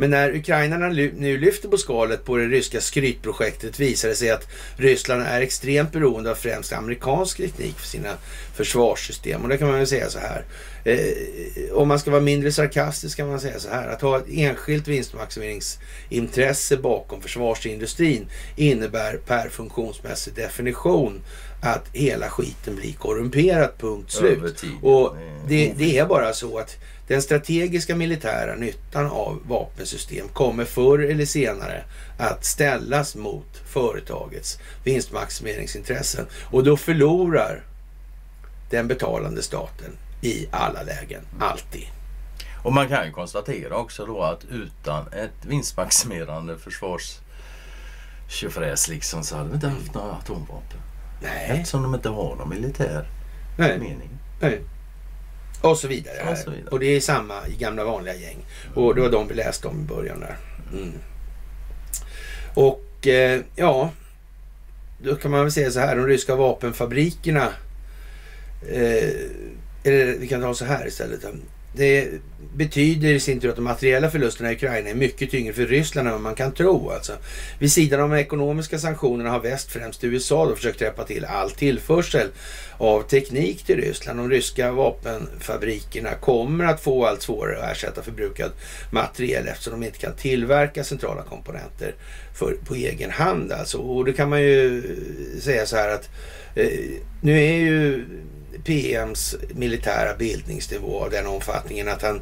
Men 0.00 0.10
när 0.10 0.34
ukrainarna 0.36 0.88
nu 0.88 1.38
lyfter 1.38 1.68
på 1.68 1.76
skalet 1.76 2.24
på 2.24 2.36
det 2.36 2.46
ryska 2.46 2.80
skrytprojektet 2.80 3.80
visar 3.80 4.08
det 4.08 4.14
sig 4.14 4.30
att 4.30 4.48
Ryssland 4.76 5.22
är 5.22 5.40
extremt 5.40 5.92
beroende 5.92 6.30
av 6.30 6.34
främst 6.34 6.72
amerikansk 6.72 7.36
teknik 7.36 7.78
för 7.78 7.86
sina 7.86 8.14
försvarssystem. 8.54 9.42
Och 9.42 9.48
det 9.48 9.58
kan 9.58 9.68
man 9.68 9.78
väl 9.78 9.86
säga 9.86 10.10
så 10.10 10.18
här. 10.18 10.44
Eh, 10.84 11.72
om 11.72 11.88
man 11.88 11.98
ska 11.98 12.10
vara 12.10 12.20
mindre 12.20 12.52
sarkastisk 12.52 13.16
kan 13.16 13.28
man 13.28 13.40
säga 13.40 13.58
så 13.58 13.68
här. 13.68 13.88
Att 13.88 14.00
ha 14.02 14.18
ett 14.18 14.26
enskilt 14.30 14.88
vinstmaximeringsintresse 14.88 16.76
bakom 16.76 17.20
försvarsindustrin 17.20 18.28
innebär 18.56 19.16
per 19.16 19.48
funktionsmässig 19.48 20.34
definition 20.34 21.20
att 21.62 21.84
hela 21.92 22.28
skiten 22.30 22.76
blir 22.76 22.92
korrumperat, 22.92 23.78
punkt 23.78 24.12
slut. 24.12 24.64
Och 24.82 25.16
Det 25.48 25.66
det, 25.66 25.74
det 25.76 25.98
är 25.98 26.06
bara 26.06 26.32
så 26.32 26.58
att 26.58 26.76
den 27.10 27.22
strategiska 27.22 27.96
militära 27.96 28.54
nyttan 28.54 29.06
av 29.06 29.40
vapensystem 29.48 30.28
kommer 30.28 30.64
förr 30.64 30.98
eller 30.98 31.24
senare 31.24 31.84
att 32.18 32.44
ställas 32.44 33.16
mot 33.16 33.56
företagets 33.66 34.58
vinstmaximeringsintressen. 34.84 36.26
Och 36.50 36.64
då 36.64 36.76
förlorar 36.76 37.62
den 38.70 38.88
betalande 38.88 39.42
staten 39.42 39.90
i 40.22 40.46
alla 40.50 40.82
lägen, 40.82 41.22
alltid. 41.40 41.86
Och 42.62 42.72
man 42.72 42.88
kan 42.88 43.06
ju 43.06 43.12
konstatera 43.12 43.76
också 43.76 44.06
då 44.06 44.22
att 44.22 44.44
utan 44.50 45.06
ett 45.12 45.46
vinstmaximerande 45.46 46.58
försvars 46.58 47.18
tjofräs 48.28 48.88
liksom 48.88 49.24
så 49.24 49.36
hade 49.36 49.48
vi 49.48 49.54
inte 49.54 49.68
haft 49.68 49.94
några 49.94 50.12
atomvapen. 50.12 50.80
Nej, 51.22 51.50
Eftersom 51.50 51.82
de 51.82 51.94
inte 51.94 52.08
har 52.08 52.36
någon 52.36 52.48
militär 52.48 53.08
nej, 53.58 53.78
mening. 53.78 54.10
nej. 54.40 54.60
Och 55.60 55.78
så 55.78 55.88
vidare. 55.88 56.30
Och 56.30 56.38
så 56.38 56.50
vidare. 56.50 56.70
Och 56.70 56.80
det 56.80 56.86
är 56.86 57.00
samma 57.00 57.48
i 57.48 57.56
gamla 57.56 57.84
vanliga 57.84 58.14
gäng. 58.14 58.38
Och 58.74 58.94
det 58.94 59.00
var 59.00 59.10
de 59.10 59.28
vi 59.28 59.34
läste 59.34 59.68
om 59.68 59.80
i 59.80 59.84
början 59.84 60.20
där. 60.20 60.36
Mm. 60.72 60.92
Och 62.54 63.06
eh, 63.06 63.40
ja, 63.56 63.90
då 65.02 65.16
kan 65.16 65.30
man 65.30 65.40
väl 65.40 65.52
säga 65.52 65.70
så 65.70 65.80
här. 65.80 65.96
De 65.96 66.06
ryska 66.06 66.34
vapenfabrikerna. 66.34 67.48
Eh, 68.68 69.10
eller 69.84 70.18
vi 70.18 70.28
kan 70.28 70.40
ta 70.40 70.54
så 70.54 70.64
här 70.64 70.86
istället. 70.86 71.24
Det 71.72 72.08
betyder 72.54 73.08
i 73.08 73.20
sin 73.20 73.40
tur 73.40 73.48
att 73.48 73.56
de 73.56 73.62
materiella 73.62 74.10
förlusterna 74.10 74.52
i 74.52 74.54
Ukraina 74.54 74.90
är 74.90 74.94
mycket 74.94 75.30
tyngre 75.30 75.52
för 75.52 75.66
Ryssland 75.66 76.08
än 76.08 76.12
vad 76.12 76.22
man 76.22 76.34
kan 76.34 76.52
tro. 76.52 76.90
Alltså. 76.90 77.12
Vid 77.58 77.72
sidan 77.72 78.00
av 78.00 78.10
de 78.10 78.16
ekonomiska 78.16 78.78
sanktionerna 78.78 79.30
har 79.30 79.40
väst, 79.40 79.72
främst 79.72 80.04
USA, 80.04 80.46
då 80.46 80.56
försökt 80.56 80.78
täppa 80.78 81.04
till 81.04 81.24
all 81.24 81.50
tillförsel 81.50 82.28
av 82.78 83.02
teknik 83.02 83.62
till 83.62 83.76
Ryssland. 83.76 84.18
De 84.18 84.30
ryska 84.30 84.72
vapenfabrikerna 84.72 86.14
kommer 86.14 86.64
att 86.64 86.80
få 86.80 87.06
allt 87.06 87.22
svårare 87.22 87.62
att 87.62 87.72
ersätta 87.72 88.02
förbrukad 88.02 88.50
materiel 88.92 89.48
eftersom 89.48 89.80
de 89.80 89.86
inte 89.86 89.98
kan 89.98 90.14
tillverka 90.16 90.84
centrala 90.84 91.22
komponenter 91.22 91.94
för, 92.34 92.56
på 92.64 92.74
egen 92.74 93.10
hand. 93.10 93.52
Alltså. 93.52 93.78
Och 93.78 94.04
då 94.04 94.12
kan 94.12 94.30
man 94.30 94.42
ju 94.42 94.82
säga 95.40 95.66
så 95.66 95.76
här 95.76 95.94
att 95.94 96.08
eh, 96.54 96.68
nu 97.20 97.38
är 97.38 97.56
ju 97.56 98.04
PMs 98.64 99.36
militära 99.54 100.16
bildningsnivå 100.16 101.04
av 101.04 101.10
den 101.10 101.26
omfattningen 101.26 101.88
att 101.88 102.02
han 102.02 102.20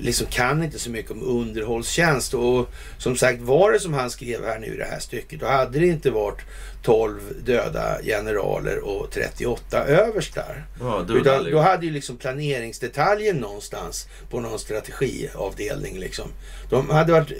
liksom 0.00 0.26
kan 0.26 0.62
inte 0.62 0.78
så 0.78 0.90
mycket 0.90 1.10
om 1.10 1.22
underhållstjänst. 1.22 2.34
Och 2.34 2.68
som 2.98 3.16
sagt, 3.16 3.40
var 3.40 3.72
det 3.72 3.80
som 3.80 3.94
han 3.94 4.10
skrev 4.10 4.44
här 4.44 4.58
nu 4.58 4.66
i 4.66 4.76
det 4.76 4.84
här 4.84 4.98
stycket, 4.98 5.40
då 5.40 5.46
hade 5.46 5.78
det 5.78 5.86
inte 5.86 6.10
varit 6.10 6.40
12 6.82 7.20
döda 7.44 7.98
generaler 8.02 8.78
och 8.78 9.10
38 9.10 9.84
överstar. 9.84 10.66
Ja, 10.80 11.06
Utan 11.08 11.50
då 11.50 11.58
hade 11.58 11.86
ju 11.86 11.92
liksom 11.92 12.16
planeringsdetaljen 12.16 13.36
någonstans 13.36 14.08
på 14.30 14.40
någon 14.40 14.58
strategiavdelning 14.58 15.98
liksom. 15.98 16.28
De 16.70 16.90
hade 16.90 17.12
varit 17.12 17.32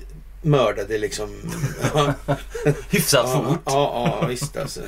mördade 0.44 0.98
liksom. 0.98 1.30
Hyfsat 2.90 3.26
ja, 3.34 3.44
fort. 3.48 3.60
ja, 3.66 4.18
ja, 4.20 4.26
visst 4.26 4.56
alltså. 4.56 4.80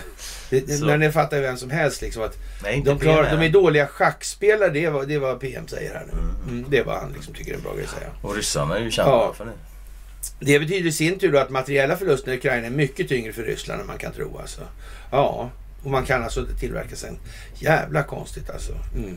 Det, 0.51 0.81
men 0.81 1.01
det 1.01 1.13
fattar 1.13 1.37
ju 1.37 1.43
vem 1.43 1.57
som 1.57 1.71
helst 1.71 2.03
liksom 2.03 2.23
att 2.23 2.37
Nej, 2.63 2.83
de, 2.85 2.99
klarar, 2.99 3.25
PM. 3.25 3.41
de 3.41 3.47
är 3.47 3.51
dåliga 3.51 3.87
schackspelare, 3.87 4.71
det 4.71 4.85
är 4.85 4.91
vad, 4.91 5.09
det 5.09 5.15
är 5.15 5.19
vad 5.19 5.41
PM 5.41 5.69
säger 5.69 5.95
här 5.95 6.07
nu. 6.13 6.19
Mm, 6.53 6.65
det 6.71 6.79
är 6.79 6.85
vad 6.85 7.01
han 7.01 7.13
liksom 7.13 7.35
tycker 7.35 7.53
är 7.53 7.57
en 7.57 7.63
bra 7.63 7.75
grej 7.75 7.85
att 7.85 7.91
säga. 7.91 8.09
Och 8.23 8.37
ryssarna 8.37 8.77
är 8.77 8.81
ju 8.83 8.91
kända 8.91 9.11
Ja. 9.11 9.35
för 9.37 9.45
det. 9.45 9.53
Det 10.41 10.59
betyder 10.59 10.89
i 10.89 10.93
sin 10.93 11.19
tur 11.19 11.33
då 11.33 11.39
att 11.39 11.51
materiella 11.51 11.97
förluster 11.97 12.33
i 12.33 12.37
Ukraina 12.37 12.67
är 12.67 12.71
mycket 12.71 13.09
tyngre 13.09 13.33
för 13.33 13.43
Ryssland 13.43 13.81
än 13.81 13.87
man 13.87 13.99
kan 13.99 14.13
tro. 14.13 14.39
Alltså. 14.39 14.61
Ja, 15.11 15.51
och 15.85 15.91
man 15.91 16.05
kan 16.05 16.23
alltså 16.25 16.41
inte 16.41 16.55
tillverka 16.55 16.97
sen. 16.97 17.19
Jävla 17.55 18.03
konstigt 18.03 18.51
alltså. 18.51 18.73
Mm. 18.97 19.17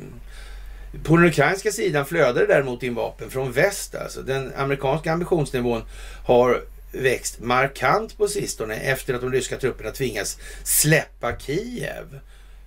På 1.04 1.16
den 1.18 1.26
ukrainska 1.26 1.72
sidan 1.72 2.06
flödar 2.06 2.42
det 2.42 2.48
däremot 2.48 2.84
in 2.84 2.96
vapen 2.96 3.30
från 3.30 3.52
väst. 3.52 3.96
Alltså. 3.96 4.22
Den 4.22 4.52
amerikanska 4.58 5.14
ambitionsnivån 5.14 5.82
har 6.26 6.62
växt 6.92 7.40
markant 7.40 8.18
på 8.18 8.28
sistone 8.28 8.76
efter 8.76 9.14
att 9.14 9.22
de 9.22 9.32
ryska 9.32 9.58
trupperna 9.58 9.92
tvingas 9.92 10.38
släppa 10.64 11.36
Kiev. 11.38 12.20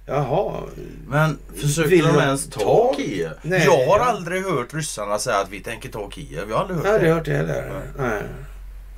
Jaha. 0.07 0.63
Men 1.09 1.39
försöker 1.61 1.91
Vill 1.91 2.05
de 2.05 2.19
ens 2.19 2.51
ta 2.51 2.61
ta- 2.61 2.95
Kiev? 2.97 3.31
Nej, 3.43 3.63
jag 3.65 3.87
har 3.87 3.99
ja. 3.99 4.05
aldrig 4.05 4.43
hört 4.45 4.75
ryssarna 4.75 5.19
säga 5.19 5.37
att 5.37 5.51
vi 5.51 5.61
tänker 5.61 5.89
ta 5.89 6.11
Kiev. 6.11 6.51
Jag 6.51 6.57
har 6.57 6.63
aldrig 6.63 6.77
hört 6.79 6.87
Jag 6.87 6.93
har 6.93 6.99
det. 6.99 7.13
aldrig 7.15 7.15
hört 7.15 7.47
det 7.47 7.53
heller. 7.55 7.83
Nej. 7.99 8.23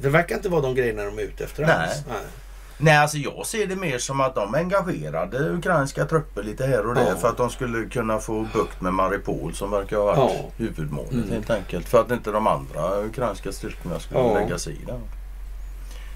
Det 0.03 0.09
verkar 0.09 0.35
inte 0.37 0.49
vara 0.49 0.61
de 0.63 0.75
grejerna 0.75 1.05
de 1.05 1.19
är 1.19 1.23
ute 1.23 1.45
efter 1.45 1.63
Nej. 1.67 1.73
alls. 1.77 2.03
Nej. 2.09 2.17
Nej, 2.85 2.97
alltså 2.97 3.17
jag 3.19 3.47
ser 3.47 3.67
det 3.67 3.77
mer 3.77 3.99
som 3.99 4.21
att 4.21 4.35
de 4.35 4.55
engagerade 4.55 5.39
ukrainska 5.51 6.05
trupper 6.05 6.43
lite 6.43 6.67
här 6.67 6.87
och 6.87 6.95
där 6.95 7.07
Ja. 7.09 7.17
för 7.17 7.29
att 7.29 7.37
de 7.37 7.51
skulle 7.51 7.89
kunna 7.89 8.19
få 8.19 8.47
bukt 8.53 8.81
med 8.81 8.95
Maripol 8.95 9.55
som 9.55 9.71
verkar 9.71 9.97
ha 9.97 10.05
varit 10.05 10.19
Ja. 10.19 10.51
huvudmålet 10.57 11.13
Mm. 11.13 11.31
helt 11.31 11.51
enkelt. 11.51 11.89
För 11.89 12.01
att 12.01 12.11
inte 12.11 12.31
de 12.31 12.47
andra 12.47 13.01
ukrainska 13.05 13.53
styrkorna 13.53 14.01
skulle 14.01 14.21
Ja. 14.21 14.35
lägga 14.39 14.59
sig 14.59 14.73
i 14.73 14.85
det. 14.87 15.01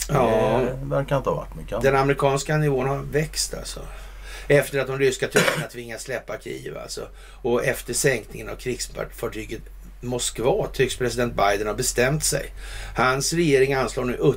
Ja. 0.08 0.60
Det 0.60 0.78
verkar 0.94 1.16
inte 1.16 1.30
ha 1.30 1.36
varit 1.36 1.54
mycket 1.56 1.82
Den 1.82 1.96
amerikanska 1.96 2.56
nivån 2.56 2.88
har 2.88 2.96
växt 2.98 3.54
alltså. 3.54 3.80
Efter 4.48 4.78
att 4.80 4.86
de 4.86 4.98
ryska 4.98 5.28
trupperna 5.28 5.66
tvingas 5.66 6.02
släppa 6.02 6.38
Kiev 6.40 6.78
alltså. 6.78 7.08
Och 7.42 7.64
efter 7.64 7.94
sänkningen 7.94 8.48
av 8.48 8.54
krigsfartyget 8.56 9.60
Moskva 10.00 10.66
tycks 10.72 10.96
president 10.96 11.34
Biden 11.34 11.66
ha 11.66 11.74
bestämt 11.74 12.24
sig. 12.24 12.52
Hans 12.96 13.32
regering 13.32 13.74
anslår 13.74 14.04
nu 14.04 14.34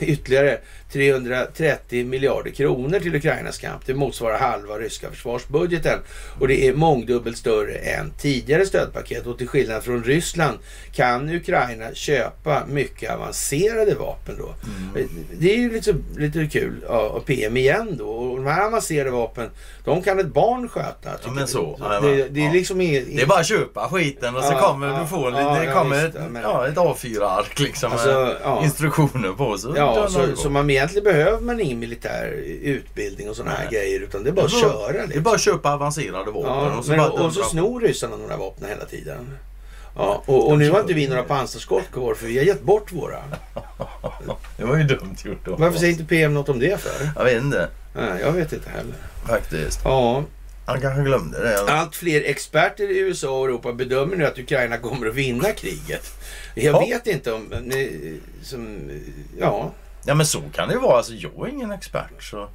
ytterligare 0.00 0.58
330 0.94 2.04
miljarder 2.06 2.50
kronor 2.50 2.98
till 3.00 3.14
Ukrainas 3.14 3.58
kamp. 3.58 3.86
Det 3.86 3.94
motsvarar 3.94 4.38
halva 4.38 4.74
ryska 4.78 5.10
försvarsbudgeten 5.10 5.98
och 6.40 6.48
det 6.48 6.68
är 6.68 6.74
mångdubbelt 6.74 7.36
större 7.38 7.74
än 7.74 8.10
tidigare 8.18 8.66
stödpaket. 8.66 9.26
Och 9.26 9.38
till 9.38 9.48
skillnad 9.48 9.82
från 9.84 10.04
Ryssland 10.04 10.58
kan 10.92 11.30
Ukraina 11.30 11.94
köpa 11.94 12.62
mycket 12.68 13.10
avancerade 13.12 13.94
vapen 13.94 14.34
då. 14.38 14.54
Det 15.38 15.52
är 15.54 15.56
ju 15.58 15.72
lite, 15.72 15.94
lite 16.16 16.46
kul 16.46 16.74
ja, 16.88 16.94
av 16.94 17.20
PM 17.20 17.56
igen 17.56 17.94
då. 17.98 18.08
Och 18.08 18.36
de 18.36 18.46
här 18.46 18.66
avancerade 18.66 19.10
vapen, 19.10 19.50
de 19.84 20.02
kan 20.02 20.20
ett 20.20 20.26
barn 20.26 20.68
sköta. 20.68 21.16
tycker 21.18 21.30
men 21.34 21.48
så, 21.48 21.80
det, 22.02 22.28
det 22.28 22.40
är 22.40 22.44
Ja. 22.46 22.52
liksom 22.52 22.80
inget... 22.80 23.16
Det 23.16 23.22
är 23.22 23.26
bara 23.26 23.40
att 23.40 23.46
köpa 23.46 23.88
skiten 23.88 24.36
och 24.36 24.44
så 24.44 24.52
Ja, 24.52 24.60
kommer 24.60 24.86
ja, 24.86 24.98
du 25.00 25.06
få 25.06 25.30
ja, 25.30 25.54
det 25.58 25.64
ja, 25.64 25.72
kommer 25.72 26.04
ett, 26.06 26.14
ja, 26.14 26.28
men- 26.30 26.42
ja, 26.42 26.66
ett 26.68 26.74
A4-ark 26.76 27.58
liksom 27.60 27.92
Alltså, 27.92 28.08
med 28.08 28.36
ja. 28.42 28.64
instruktioner 28.64 29.32
på. 29.32 29.58
Så 29.58 29.74
Ja, 29.76 30.08
så, 30.08 30.36
så 30.36 30.50
man 30.50 30.66
egentligen 30.90 31.04
behöver 31.04 31.40
man 31.40 31.60
ingen 31.60 31.78
militär 31.78 32.26
utbildning 32.62 33.30
och 33.30 33.36
sådana 33.36 33.54
här 33.56 33.70
grejer 33.70 34.00
utan 34.00 34.24
det 34.24 34.30
är 34.30 34.34
bara 34.34 34.46
att 34.46 34.60
köra. 34.60 34.92
Det 34.92 34.98
är 34.98 35.06
Liksom. 35.06 35.22
bara 35.22 35.34
att 35.34 35.40
köpa 35.40 35.74
avancerade 35.74 36.30
vapen 36.30 36.42
Ja, 36.50 36.76
och 36.78 36.84
så 36.84 36.90
men, 36.90 36.98
bara 36.98 37.10
och, 37.10 37.32
så 37.32 37.42
snor 37.42 37.80
ryssarna 37.80 38.16
några 38.16 38.36
vapen 38.36 38.68
hela 38.68 38.84
tiden. 38.84 39.38
Ja, 39.96 40.22
och, 40.26 40.48
och 40.50 40.58
nu 40.58 40.70
har 40.70 40.80
inte 40.80 40.94
vi 40.94 41.08
några 41.08 41.22
pansarskott 41.22 41.90
kvar 41.92 42.14
för 42.14 42.26
vi 42.26 42.38
har 42.38 42.44
gett 42.44 42.62
bort 42.62 42.92
våra. 42.92 43.18
Det 44.56 44.64
var 44.64 44.76
ju 44.76 44.84
dumt 44.84 45.16
gjort 45.24 45.44
då. 45.44 45.56
Varför 45.56 45.78
säger 45.78 45.92
inte 45.92 46.04
PM 46.04 46.34
något 46.34 46.48
om 46.48 46.58
det 46.58 46.80
för? 46.80 47.08
Jag 47.16 47.24
vet 47.24 47.42
inte 47.42 47.68
Nej, 47.96 48.20
jag 48.20 48.32
vet 48.32 48.52
inte 48.52 48.70
heller. 48.70 48.94
faktiskt. 49.26 49.80
Ja, 49.84 50.24
Han 50.66 50.80
kanske 50.80 51.02
glömde 51.02 51.42
det. 51.42 51.72
allt 51.72 51.96
fler 51.96 52.22
experter 52.24 52.90
i 52.90 52.98
USA 52.98 53.38
och 53.40 53.44
Europa 53.46 53.72
bedömer 53.72 54.16
nu 54.16 54.24
att 54.26 54.38
Ukraina 54.38 54.78
kommer 54.78 55.06
att 55.06 55.14
vinna 55.14 55.52
kriget. 55.52 56.06
Jag 56.54 56.74
Ja. 56.74 56.80
vet 56.80 57.06
inte 57.06 57.32
om... 57.32 57.52
eh, 57.52 57.60
Som, 58.42 58.90
ja, 59.38 59.72
Ja 60.06 60.14
men 60.14 60.26
så 60.26 60.42
kan 60.54 60.68
det 60.68 60.74
ju 60.74 60.80
vara. 60.80 60.96
Alltså, 60.96 61.12
jag 61.12 61.32
är 61.48 61.52
ingen 61.52 61.70
expert. 61.72 62.22
Så. 62.22 62.48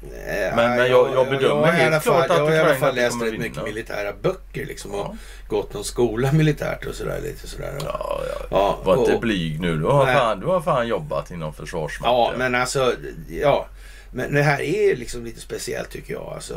Nej, 0.00 0.52
Men- 0.56 0.70
men 0.76 0.90
jag- 0.90 1.14
jag 1.14 1.28
bedömer 1.30 1.66
har 1.66 1.68
i 1.68 1.76
helt 1.76 2.02
klart 2.02 2.30
att 2.30 2.36
Jag 2.36 2.44
har 2.44 2.52
i 2.52 2.58
alla 2.58 2.74
fall 2.74 2.88
inte 2.90 3.02
läst 3.02 3.22
rätt 3.22 3.32
vinna. 3.32 3.44
mycket 3.44 3.64
militära 3.64 4.12
böcker 4.22 4.66
liksom 4.66 4.90
och 4.94 4.98
Ja. 5.00 5.16
gått 5.48 5.74
någon 5.74 5.84
skola 5.84 6.32
militärt 6.32 6.86
och 6.86 6.94
sådär 6.94 7.20
lite 7.22 7.48
sådär. 7.48 7.72
Ja, 7.80 7.86
Ja, 7.86 8.20
ja. 8.28 8.46
ja, 8.50 8.78
Var 8.84 8.96
inte 8.96 9.14
och- 9.14 9.20
blyg 9.20 9.60
nu. 9.60 9.76
Du 9.76 9.84
har, 9.84 10.04
Nej. 10.06 10.14
fan, 10.16 10.40
du 10.40 10.46
har 10.46 10.60
fan 10.60 10.88
jobbat 10.88 11.30
inom 11.30 11.54
Försvarsmakten. 11.54 12.14
ja, 12.14 12.32
men 12.38 12.54
alltså, 12.54 12.92
ja. 13.30 13.66
Men 14.12 14.34
det 14.34 14.42
här 14.42 14.60
är 14.60 14.96
liksom 14.96 15.24
lite 15.24 15.40
speciellt 15.40 15.90
tycker 15.90 16.12
jag 16.14 16.32
alltså. 16.34 16.54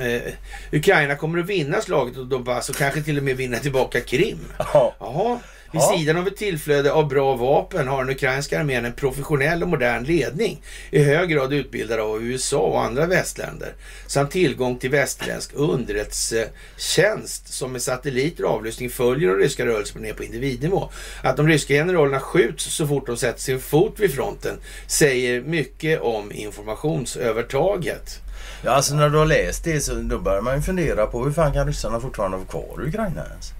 Eh, 0.00 0.32
Ukraina 0.72 1.14
kommer 1.16 1.38
att 1.38 1.46
vinna 1.46 1.80
slaget 1.80 2.16
och 2.16 2.26
Donbass 2.26 2.68
och 2.68 2.76
kanske 2.76 3.02
till 3.02 3.18
och 3.18 3.24
med 3.24 3.36
vinna 3.36 3.58
tillbaka 3.58 4.00
Krim. 4.00 4.38
Ja. 4.58 4.94
Jaha. 5.00 5.38
Vid 5.72 5.80
Ja. 5.82 5.94
sidan 5.98 6.16
av 6.16 6.26
ett 6.28 6.36
tillflöde 6.36 6.92
av 6.92 7.08
bra 7.08 7.36
vapen 7.36 7.88
har 7.88 8.04
den 8.04 8.14
ukrainska 8.14 8.60
armén 8.60 8.84
en 8.84 8.92
professionell 8.92 9.62
och 9.62 9.68
modern 9.68 10.04
ledning. 10.04 10.62
I 10.90 11.02
hög 11.02 11.28
grad 11.28 11.52
utbildad 11.52 12.00
av 12.00 12.22
USA 12.24 12.58
och 12.58 12.82
andra 12.84 13.06
västländer. 13.06 13.72
Samt 14.06 14.30
tillgång 14.30 14.78
till 14.78 14.90
västerländsk 14.90 15.50
underrättelsetjänst 15.54 17.52
som 17.52 17.72
med 17.72 17.82
satelliter 17.82 18.44
och 18.44 18.50
avlyssning 18.50 18.90
följer 18.90 19.28
de 19.28 19.36
ryska 19.36 19.66
rörelserna 19.66 20.00
ner 20.00 20.12
på 20.12 20.24
individnivå. 20.24 20.90
Att 21.22 21.36
de 21.36 21.48
ryska 21.48 21.74
generalerna 21.74 22.20
skjuts 22.20 22.64
så 22.64 22.86
fort 22.86 23.06
de 23.06 23.16
sätter 23.16 23.40
sin 23.40 23.60
fot 23.60 23.94
vid 23.98 24.14
fronten 24.14 24.56
säger 24.86 25.40
mycket 25.40 26.00
om 26.00 26.32
informationsövertaget. 26.32 28.20
ja, 28.64 28.70
alltså 28.70 28.94
när 28.94 29.08
du 29.08 29.18
har 29.18 29.26
läst 29.26 29.64
det 29.64 29.80
så 29.80 29.94
då 29.94 30.18
börjar 30.18 30.40
man 30.42 30.56
ju 30.56 30.62
fundera 30.62 31.06
på 31.06 31.24
hur 31.24 31.32
fan 31.32 31.52
kan 31.52 31.66
ryssarna 31.66 32.00
fortfarande 32.00 32.36
vara 32.36 32.46
kvar 32.46 32.84
i 32.84 32.88
Ukraina 32.88 33.24
ens? 33.30 33.52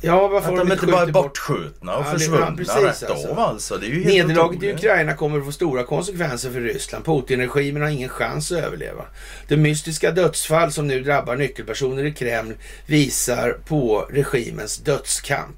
Ja, 0.00 0.28
varför 0.28 0.52
Att 0.52 0.68
de 0.68 0.72
inte 0.72 0.86
bara 0.86 1.02
är 1.02 1.12
bortskjutna 1.12 1.96
och 1.96 2.04
Ja, 2.06 2.12
försvunna 2.12 2.56
precis, 2.56 2.76
rätt 2.76 3.10
alltså. 3.10 3.28
av 3.28 3.38
alltså. 3.38 3.76
Det 3.76 3.86
är 3.86 3.90
ju 3.90 4.02
helt 4.02 4.28
Nederlaget 4.28 4.62
i. 4.62 4.72
Ukraina 4.72 5.14
kommer 5.14 5.38
att 5.38 5.44
få 5.44 5.52
stora 5.52 5.84
konsekvenser 5.84 6.50
för 6.50 6.60
Ryssland. 6.60 7.04
Putin-regimen 7.04 7.82
har 7.82 7.88
ingen 7.88 8.08
chans 8.08 8.52
att 8.52 8.58
överleva. 8.58 9.04
Det 9.48 9.56
mystiska 9.56 10.10
dödsfall 10.10 10.72
som 10.72 10.86
nu 10.86 11.02
drabbar 11.02 11.36
nyckelpersoner 11.36 12.04
i 12.04 12.12
Kreml 12.12 12.54
visar 12.86 13.56
på 13.66 14.06
regimens 14.10 14.76
dödskamp. 14.78 15.56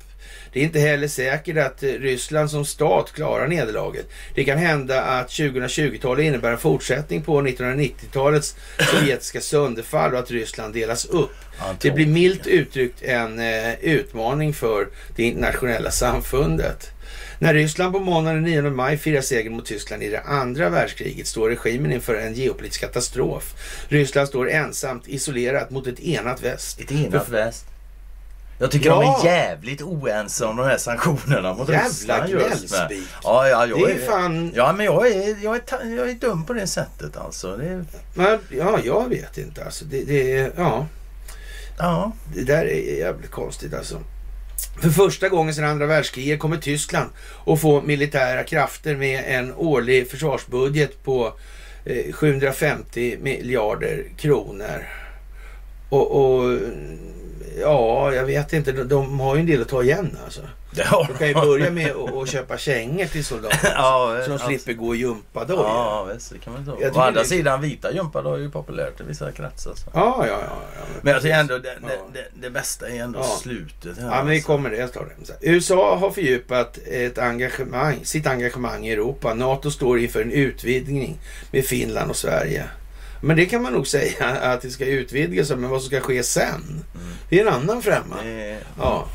Det 0.52 0.60
är 0.60 0.64
inte 0.64 0.80
heller 0.80 1.08
säkert 1.08 1.56
att 1.56 1.82
eh, 1.82 1.88
Ryssland 1.88 2.50
som 2.50 2.64
stat 2.64 3.12
klarar 3.12 3.48
nederlaget. 3.48 4.10
Det 4.34 4.44
kan 4.44 4.58
hända 4.58 5.02
att 5.02 5.28
2020-talet 5.28 6.24
innebär 6.24 6.52
en 6.52 6.58
fortsättning 6.58 7.22
på 7.22 7.42
1990-talets 7.42 8.56
sovjetiska 8.90 9.40
sönderfall 9.40 10.12
och 10.12 10.18
att 10.18 10.30
Ryssland 10.30 10.74
delas 10.74 11.04
upp. 11.04 11.34
Det 11.80 11.90
blir 11.90 12.06
milt 12.06 12.46
uttryckt 12.46 13.02
en 13.02 13.38
eh, 13.38 13.74
utmaning 13.80 14.54
för 14.54 14.88
det 15.16 15.22
internationella 15.22 15.90
samfundet. 15.90 16.90
När 17.38 17.54
Ryssland 17.54 17.92
på 17.92 17.98
måndagen 17.98 18.42
den 18.42 18.52
9 18.52 18.70
maj 18.70 18.98
firar 18.98 19.20
seger 19.20 19.50
mot 19.50 19.66
Tyskland 19.66 20.02
i 20.02 20.08
det 20.08 20.20
andra 20.20 20.68
världskriget 20.68 21.26
står 21.26 21.48
regimen 21.48 21.92
inför 21.92 22.14
en 22.14 22.34
geopolitisk 22.34 22.80
katastrof. 22.80 23.54
Ryssland 23.88 24.28
står 24.28 24.50
ensamt 24.50 25.08
isolerat 25.08 25.70
mot 25.70 25.86
ett 25.86 26.00
enat 26.00 26.42
väst. 26.42 26.80
Ett 26.80 26.92
enat 26.92 27.28
väst. 27.28 27.69
Jag 28.62 28.70
tycker 28.70 28.88
Ja. 28.90 29.00
de 29.22 29.28
är 29.28 29.32
jävligt 29.34 29.82
oense 29.82 30.44
om 30.44 30.56
de 30.56 30.66
här 30.66 30.76
sanktionerna 30.78 31.54
mot 31.54 31.68
Jävla 31.68 31.84
Ryssland 31.88 32.30
just 32.30 32.70
med. 32.72 32.92
Ja, 33.22 33.48
ja, 33.48 33.66
jag 33.66 33.78
Det 33.88 33.92
är 33.92 34.06
fan... 34.06 34.52
Ja, 34.54 34.72
men 34.72 34.86
jag 34.86 35.06
är, 35.06 35.36
jag, 35.44 35.54
är, 35.56 35.60
ta- 35.60 35.82
jag 35.84 36.10
är 36.10 36.14
dum 36.14 36.44
på 36.46 36.52
det 36.52 36.66
sättet 36.66 37.16
alltså. 37.16 37.56
Det 37.56 37.64
är, 37.68 37.84
Men, 38.14 38.38
ja, 38.50 38.78
jag 38.84 39.08
vet 39.08 39.38
inte 39.38 39.64
alltså. 39.64 39.84
Det, 39.84 40.02
det, 40.04 40.32
är- 40.36 40.52
ja, 40.56 40.86
ja. 41.78 42.12
det 42.34 42.44
där 42.44 42.64
är 42.64 42.98
jävligt 42.98 43.30
konstigt 43.30 43.74
alltså. 43.74 44.00
För 44.82 44.90
första 44.90 45.28
gången 45.28 45.54
sedan 45.54 45.64
andra 45.64 45.86
världskriget 45.86 46.40
kommer 46.40 46.56
Tyskland 46.56 47.10
att 47.46 47.60
få 47.60 47.80
militära 47.82 48.44
krafter 48.44 48.96
med 48.96 49.24
en 49.26 49.54
årlig 49.54 50.10
försvarsbudget 50.10 51.04
på 51.04 51.32
eh, 51.84 52.12
750 52.12 53.16
miljarder 53.20 54.04
kronor. 54.18 54.88
Och, 55.90 56.10
och 56.10 56.58
ja, 57.60 58.14
jag 58.14 58.24
vet 58.24 58.52
inte. 58.52 58.72
De, 58.72 58.84
de 58.88 59.20
har 59.20 59.34
ju 59.34 59.40
en 59.40 59.46
del 59.46 59.62
att 59.62 59.68
ta 59.68 59.82
igen 59.82 60.16
alltså. 60.24 60.40
De 61.08 61.14
kan 61.18 61.28
ju 61.28 61.34
börja 61.34 61.70
med 61.70 61.90
att 61.96 62.28
köpa 62.28 62.58
kängor 62.58 63.04
till 63.04 63.24
soldaterna. 63.24 63.72
Ja, 63.74 64.18
så 64.20 64.26
de 64.26 64.32
alltså. 64.32 64.46
slipper 64.48 64.72
gå 64.72 64.94
i 64.94 64.98
gympadojor. 64.98 65.62
Ja, 65.64 66.08
visst, 66.14 66.32
det 66.32 66.38
kan 66.38 66.52
man. 66.52 66.76
Jag 66.80 66.96
Å 66.96 67.00
andra 67.00 67.20
det- 67.20 67.26
sidan, 67.28 67.60
vita 67.60 67.92
gympor 67.92 68.34
är 68.34 68.38
ju 68.38 68.50
populärt 68.50 69.00
i 69.00 69.04
vissa 69.04 69.32
kretsar. 69.32 69.72
Så. 69.74 69.90
Ja, 69.94 70.24
ja, 70.26 70.26
ja. 70.26 70.38
ja 70.76 70.82
Men 71.02 71.12
jag 71.12 71.22
tycker 71.22 71.36
ändå 71.36 71.58
det, 71.58 71.78
det, 72.12 72.24
det, 72.42 72.50
bästa 72.50 72.88
är 72.88 73.02
ändå 73.02 73.22
slutet. 73.22 73.98
Här, 73.98 74.04
Ja, 74.06 74.16
men 74.16 74.26
vi 74.26 74.34
alltså. 74.36 74.46
kommer 74.46 74.70
det. 74.70 74.76
Här, 74.76 75.06
USA 75.40 75.96
har 75.96 76.10
fördjupat 76.10 76.78
ett 76.86 77.18
engagemang, 77.18 77.96
sitt 78.02 78.26
engagemang 78.26 78.86
i 78.86 78.92
Europa. 78.92 79.34
NATO 79.34 79.70
står 79.70 79.98
inför 79.98 80.22
en 80.22 80.32
utvidgning 80.32 81.18
med 81.52 81.64
Finland 81.64 82.10
och 82.10 82.16
Sverige. 82.16 82.64
Men 83.22 83.36
det 83.36 83.46
kan 83.46 83.62
man 83.62 83.72
nog 83.72 83.86
säga 83.86 84.26
att 84.42 84.60
det 84.62 84.70
ska 84.70 84.84
utvidgas, 84.86 85.50
men 85.50 85.68
vad 85.70 85.80
som 85.80 85.90
ska 85.90 86.00
ske 86.00 86.22
sen, 86.22 86.84
det 87.28 87.40
är 87.40 87.46
en 87.46 87.52
annan 87.54 87.82
femma. 87.82 88.16
Ja. 88.78 89.08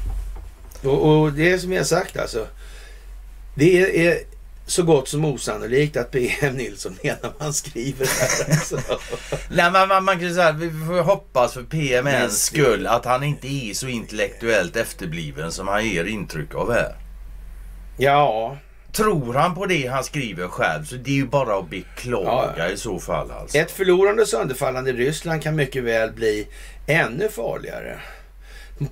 Och, 0.83 1.21
och 1.21 1.33
det 1.33 1.51
är 1.51 1.57
som 1.57 1.73
jag 1.73 1.85
sagt 1.85 2.17
alltså. 2.17 2.47
Det 3.55 4.05
är, 4.07 4.19
så 4.67 4.83
gott 4.83 5.07
som 5.07 5.25
osannolikt 5.25 5.97
att 5.97 6.11
PM 6.11 6.55
Nilsson 6.55 6.97
menar 7.03 7.33
han 7.39 7.53
skriver 7.53 8.07
här. 8.07 8.53
Alltså. 8.55 8.79
Nej, 9.49 9.71
men 9.71 9.87
man, 9.87 10.03
man 10.03 10.19
kan 10.19 10.33
säga 10.33 10.47
att 10.47 10.59
vi 10.59 10.69
får 10.69 11.03
hoppas 11.03 11.53
för 11.53 11.63
PMNs 11.63 12.43
skull 12.43 12.87
att 12.87 13.05
han 13.05 13.23
inte 13.23 13.47
är 13.47 13.73
så 13.73 13.87
intellektuellt 13.87 14.75
efterbliven 14.75 15.51
som 15.51 15.67
han 15.67 15.85
ger 15.85 16.05
intryck 16.05 16.55
av 16.55 16.73
här. 16.73 16.95
Ja, 17.97 18.57
tror 18.95 19.33
han 19.33 19.55
på 19.55 19.65
det 19.65 19.87
han 19.87 20.03
skriver 20.03 20.47
själv 20.47 20.83
så 20.85 20.95
det 20.95 21.11
är 21.11 21.15
ju 21.15 21.27
bara 21.27 21.57
att 21.59 21.69
beklaga 21.69 22.53
Ja. 22.57 22.69
i 22.69 22.77
så 22.77 22.99
fall 22.99 23.31
alltså. 23.31 23.57
Ett 23.57 23.71
förlorande 23.71 24.21
och 24.21 24.27
sönderfallande 24.27 24.91
Ryssland 24.93 25.43
kan 25.43 25.55
mycket 25.55 25.83
väl 25.83 26.11
bli 26.11 26.47
ännu 26.87 27.29
farligare. 27.29 27.99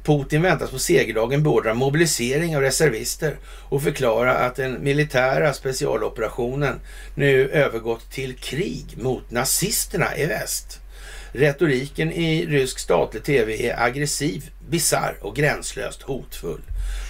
Putin 0.03 0.41
väntas 0.41 0.71
på 0.71 0.79
segerdagen 0.79 1.43
beordra 1.43 1.73
mobilisering 1.73 2.55
av 2.55 2.61
reservister 2.61 3.35
och 3.69 3.83
förklara 3.83 4.33
att 4.33 4.55
den 4.55 4.83
militära 4.83 5.53
specialoperationen 5.53 6.79
nu 7.15 7.49
övergått 7.49 8.11
till 8.11 8.35
krig 8.35 8.85
mot 8.97 9.31
nazisterna 9.31 10.17
i 10.17 10.25
väst. 10.25 10.79
Retoriken 11.31 12.11
i 12.11 12.45
rysk 12.45 12.79
statlig 12.79 13.23
tv 13.23 13.67
är 13.69 13.83
aggressiv, 13.83 14.49
bizarr 14.69 15.15
och 15.21 15.35
gränslöst 15.35 16.01
hotfull. 16.01 16.61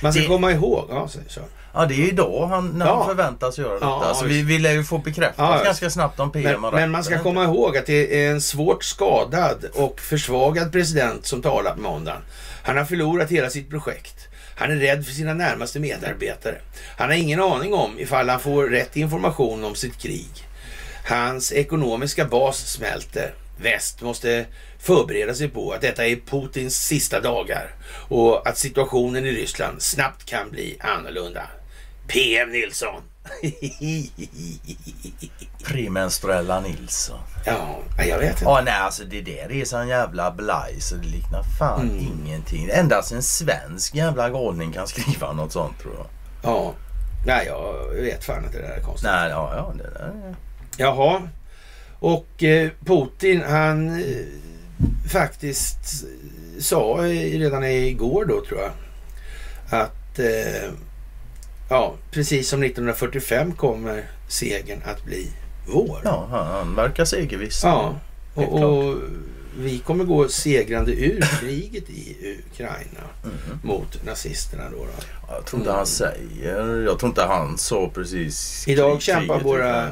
Man 0.04 0.14
ska 0.14 0.22
Det- 0.22 0.28
komma 0.28 0.52
ihåg... 0.52 0.86
Ja, 0.90 1.08
så, 1.08 1.20
så. 1.28 1.42
Ja 1.74 1.86
det 1.86 1.94
är 1.94 2.08
idag 2.08 2.48
han, 2.48 2.68
när 2.70 2.86
Ja. 2.86 2.96
han 2.98 3.08
förväntas 3.08 3.58
göra 3.58 3.74
detta. 3.74 3.86
Ja, 3.86 4.14
så 4.16 4.26
visst. 4.26 4.36
vi, 4.40 4.44
vi 4.44 4.60
lär 4.60 4.72
ju 4.72 4.84
få 4.84 4.98
bekräftat 4.98 5.36
Ja, 5.58 5.64
ganska 5.64 5.90
snabbt 5.90 6.20
om 6.20 6.32
PM 6.32 6.62
Men, 6.62 6.74
men 6.74 6.92
man 6.92 7.04
ska 7.04 7.20
komma 7.20 7.44
ihåg 7.44 7.78
att 7.78 7.86
det 7.86 8.26
är 8.26 8.32
en 8.32 8.42
svårt 8.42 8.84
skadad 8.84 9.66
och 9.74 10.00
försvagad 10.00 10.72
president 10.72 11.26
som 11.26 11.42
talar 11.42 11.74
på 11.74 11.82
måndagen. 11.82 12.22
Han 12.64 12.78
har 12.78 12.86
förlorat 12.86 13.30
hela 13.30 13.50
sitt 13.50 13.70
projekt. 13.70 14.28
Han 14.56 14.72
är 14.72 14.76
rädd 14.76 15.06
för 15.06 15.14
sina 15.14 15.34
närmaste 15.34 15.80
medarbetare. 15.80 16.56
Han 16.98 17.10
har 17.10 17.16
ingen 17.16 17.42
aning 17.42 17.74
om 17.74 18.00
ifall 18.00 18.30
han 18.30 18.40
får 18.40 18.64
rätt 18.64 18.98
information 18.98 19.64
om 19.64 19.76
sitt 19.76 19.98
krig. 19.98 20.30
Hans 21.06 21.52
ekonomiska 21.54 22.26
bas 22.26 22.58
smälter. 22.72 23.34
Väst 23.62 24.02
måste 24.02 24.46
förbereda 24.80 25.34
sig 25.34 25.50
på 25.50 25.72
att 25.72 25.82
detta 25.82 26.06
är 26.08 26.16
Putins 26.16 26.78
sista 26.78 27.20
dagar 27.20 27.70
och 28.10 28.48
att 28.48 28.58
situationen 28.58 29.26
i 29.26 29.32
Ryssland 29.32 29.82
snabbt 29.82 30.26
kan 30.26 30.52
bli 30.52 30.78
annorlunda. 30.80 31.42
PM 32.08 32.50
Nilsson. 32.52 33.02
Premenstruella 35.64 36.60
Nilsson. 36.62 37.20
ja, 37.46 37.80
jag 37.98 38.20
vet 38.20 38.30
inte. 38.32 38.44
Ja 38.44 38.62
nej 38.66 38.74
alltså 38.74 39.04
det 39.04 39.22
där 39.22 39.52
är 39.52 39.66
sån 39.66 39.88
jävla 39.88 40.32
blaj 40.32 40.82
så 40.82 40.96
det 40.96 41.08
liknar 41.08 41.44
fan 41.60 41.82
Mm. 41.90 42.00
ingenting. 42.00 42.70
Endast 42.74 43.12
en 43.12 43.24
svensk 43.24 43.96
jävla 43.96 44.30
galning 44.30 44.72
kan 44.72 44.88
skriva 44.88 45.34
något 45.34 45.52
sånt 45.52 45.80
tror 45.80 45.94
jag. 45.98 46.06
Ja. 46.44 46.74
Nej, 47.26 47.46
jag 47.48 47.88
vet 48.02 48.24
fan 48.26 48.46
inte 48.46 48.58
det 48.58 48.68
där 48.68 48.76
är 48.76 48.82
konstigt. 48.82 49.10
Nej 49.12 49.30
ja, 49.30 49.54
ja 49.56 49.74
det 49.78 49.90
där 49.90 50.06
är... 50.06 50.36
Jaha. 50.78 51.22
Och 52.00 52.44
eh, 52.44 52.70
Putin 52.86 53.42
han 53.50 54.00
eh, 54.04 54.06
faktiskt 55.12 56.06
sa 56.60 57.06
eh, 57.06 57.40
redan 57.40 57.64
igår 57.64 58.26
då 58.26 58.46
tror 58.46 58.60
jag 58.62 58.72
att 59.82 60.20
eh, 60.20 60.70
ja, 61.74 61.94
precis 62.12 62.50
som 62.50 62.64
1945 62.64 63.52
kommer 63.52 64.04
segern 64.28 64.82
att 64.86 65.04
bli 65.06 65.28
vår. 65.68 66.02
Ja 66.04 66.28
han, 66.32 66.76
verkar 66.76 67.06
segerviss. 67.06 67.62
Ja, 67.64 67.96
och, 68.34 68.64
och 68.64 68.96
vi 69.58 69.80
kommer 69.80 70.04
gå 70.04 70.28
segrande 70.28 70.92
ur 70.92 71.22
kriget 71.40 71.90
i 71.90 72.38
Ukraina 72.52 73.02
Mhm. 73.24 73.60
mot 73.64 74.06
nazisterna 74.06 74.64
då. 74.72 74.78
då. 74.78 74.86
Ja, 75.28 75.36
Jag 75.36 75.46
tror 75.46 75.60
inte 75.62 75.72
han 75.72 75.86
säger... 75.86 76.82
Jag 76.86 77.00
tror 77.00 77.10
inte 77.10 77.24
han 77.24 77.58
sa 77.58 77.90
precis... 77.94 78.68
Idag 78.68 78.92
krig- 78.92 79.02
kämpar 79.02 79.40
våra- 79.40 79.90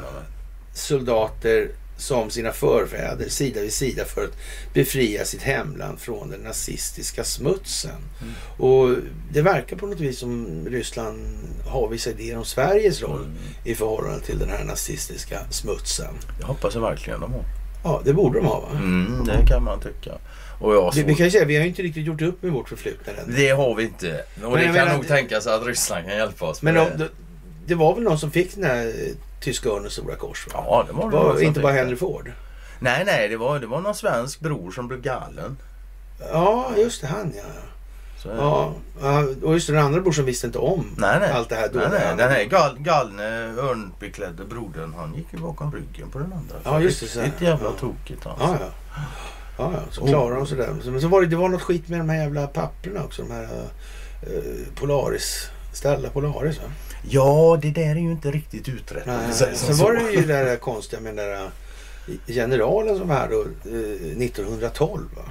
soldater 0.74 1.68
som 2.02 2.30
sina 2.30 2.52
förfäder 2.52 3.28
sida 3.28 3.60
vid 3.60 3.72
sida 3.72 4.04
för 4.04 4.24
att 4.24 4.36
befria 4.74 5.24
sitt 5.24 5.42
hemland 5.42 6.00
från 6.00 6.30
den 6.30 6.40
nazistiska 6.40 7.24
smutsen. 7.24 7.90
Mm. 8.22 8.32
Och 8.58 8.96
det 9.32 9.42
verkar 9.42 9.76
på 9.76 9.86
något 9.86 10.00
vis 10.00 10.18
som 10.18 10.64
Ryssland 10.70 11.18
har 11.66 11.88
vissa 11.88 12.10
idéer 12.10 12.36
om 12.38 12.44
Sveriges 12.44 13.02
roll 13.02 13.20
Mm. 13.20 13.32
i 13.64 13.74
förhållande 13.74 14.20
till 14.20 14.38
den 14.38 14.48
här 14.50 14.64
nazistiska 14.64 15.38
smutsen. 15.50 16.14
Jag 16.40 16.46
hoppas 16.46 16.74
jag 16.74 16.80
verkligen 16.80 17.20
de 17.20 17.32
har. 17.32 17.44
Ja, 17.84 18.02
det 18.04 18.12
borde 18.12 18.38
de 18.38 18.46
ha 18.46 18.60
va? 18.60 18.68
Mm, 18.72 19.24
det 19.26 19.46
kan 19.46 19.62
man 19.64 19.80
tycka. 19.80 20.12
Och 20.60 20.74
jag 20.74 20.92
Vi, 20.94 21.02
vi 21.02 21.14
kan 21.14 21.30
säga, 21.30 21.44
vi 21.44 21.56
har 21.56 21.64
inte 21.64 21.82
riktigt 21.82 22.06
gjort 22.06 22.22
upp 22.22 22.42
med 22.42 22.52
vårt 22.52 22.68
förflutna 22.68 23.12
än. 23.12 23.34
Det 23.36 23.48
har 23.48 23.74
vi 23.74 23.82
inte. 23.82 24.24
Och 24.44 24.50
Men 24.50 24.52
det 24.52 24.64
kan 24.64 24.72
menar- 24.74 24.94
nog 24.96 25.08
tänkas 25.08 25.46
att 25.46 25.66
Ryssland 25.66 26.06
kan 26.06 26.16
hjälpa 26.16 26.44
oss 26.46 26.62
Men 26.62 26.74
de, 26.74 26.80
det. 26.84 26.96
det, 26.96 27.08
det 27.66 27.74
var 27.74 27.94
väl 27.94 28.04
någon 28.04 28.18
som 28.18 28.30
fick 28.30 28.54
den 28.54 28.64
här 28.64 28.92
tyska 29.42 29.68
örnens 29.68 29.92
stora 29.92 30.16
kors? 30.16 30.46
Va? 30.54 30.64
Ja, 30.66 30.84
det 30.86 30.92
var 30.92 31.10
Det 31.10 31.16
var 31.16 31.34
som 31.34 31.42
inte 31.42 31.60
bara. 31.60 31.72
Henry 31.72 31.96
Ford. 31.96 32.32
Nej, 32.80 33.02
nej, 33.06 33.28
det 33.28 33.36
var, 33.36 33.58
det 33.58 33.66
var 33.66 33.80
någon 33.80 33.94
svensk 33.94 34.40
bror 34.40 34.70
som 34.70 34.88
blev 34.88 35.00
galen. 35.00 35.56
Ja, 36.32 36.70
just 36.76 37.00
det, 37.00 37.06
han 37.06 37.32
ja. 37.36 37.42
Så, 38.22 38.28
ja. 38.28 38.74
ja. 39.02 39.24
Och 39.42 39.54
just 39.54 39.66
den 39.66 39.78
andra 39.78 40.00
brorsan 40.00 40.24
visste 40.24 40.46
inte 40.46 40.58
om 40.58 40.86
Nej, 40.96 41.20
nej. 41.20 41.30
allt 41.32 41.48
det 41.48 41.54
här 41.54 41.62
nej, 41.62 41.72
dåliga. 41.72 41.88
nej. 41.88 42.16
Den 42.16 42.30
här 42.30 42.44
gal, 42.44 42.76
galne 42.78 43.24
örnbeklädde 43.58 44.44
brodern, 44.44 44.94
han 44.96 45.14
gick 45.14 45.26
ju 45.32 45.38
bakom 45.38 45.72
ryggen 45.72 46.10
på 46.10 46.18
den 46.18 46.32
andra. 46.32 46.56
Ja, 46.64 46.80
just 46.80 47.00
det, 47.00 47.06
så. 47.06 47.20
Riktigt 47.20 47.42
jävla 47.42 47.66
Ja. 47.68 47.72
tokigt 47.80 48.26
alltså. 48.26 48.44
Ja, 48.46 48.56
ja. 48.60 49.02
Ja, 49.58 49.70
ja. 49.74 49.80
Så 49.90 50.06
klarade 50.06 50.36
de 50.36 50.46
sig 50.46 50.56
där. 50.58 50.68
Men 50.84 51.00
så 51.00 51.08
var 51.08 51.20
det, 51.20 51.26
det 51.26 51.36
var 51.36 51.48
något 51.48 51.62
skit 51.62 51.88
med 51.88 52.00
de 52.00 52.08
här 52.08 52.16
jävla 52.22 52.46
papperna 52.46 53.04
också. 53.04 53.22
De 53.22 53.30
här 53.30 53.42
uh, 53.42 54.74
Polaris. 54.74 55.48
Stella 55.72 56.08
Polaris 56.08 56.58
va? 56.58 56.64
Ja, 57.08 57.58
det 57.62 57.70
där 57.70 57.90
är 57.90 57.94
ju 57.94 58.10
inte 58.10 58.30
riktigt 58.30 58.68
utrett. 58.68 59.06
Nej. 59.06 59.32
Sen 59.32 59.56
så. 59.56 59.84
var 59.84 59.92
det 59.92 60.10
ju 60.10 60.20
det 60.20 60.44
där 60.44 60.56
konstiga 60.56 61.00
med 61.00 61.16
den 61.16 61.26
där 61.26 61.44
eh, 61.44 62.14
generalen 62.26 62.98
som 62.98 63.08
var 63.08 63.14
här 63.14 63.28
då 63.28 63.40
eh, 63.70 64.26
1912 64.26 65.08
va? 65.16 65.22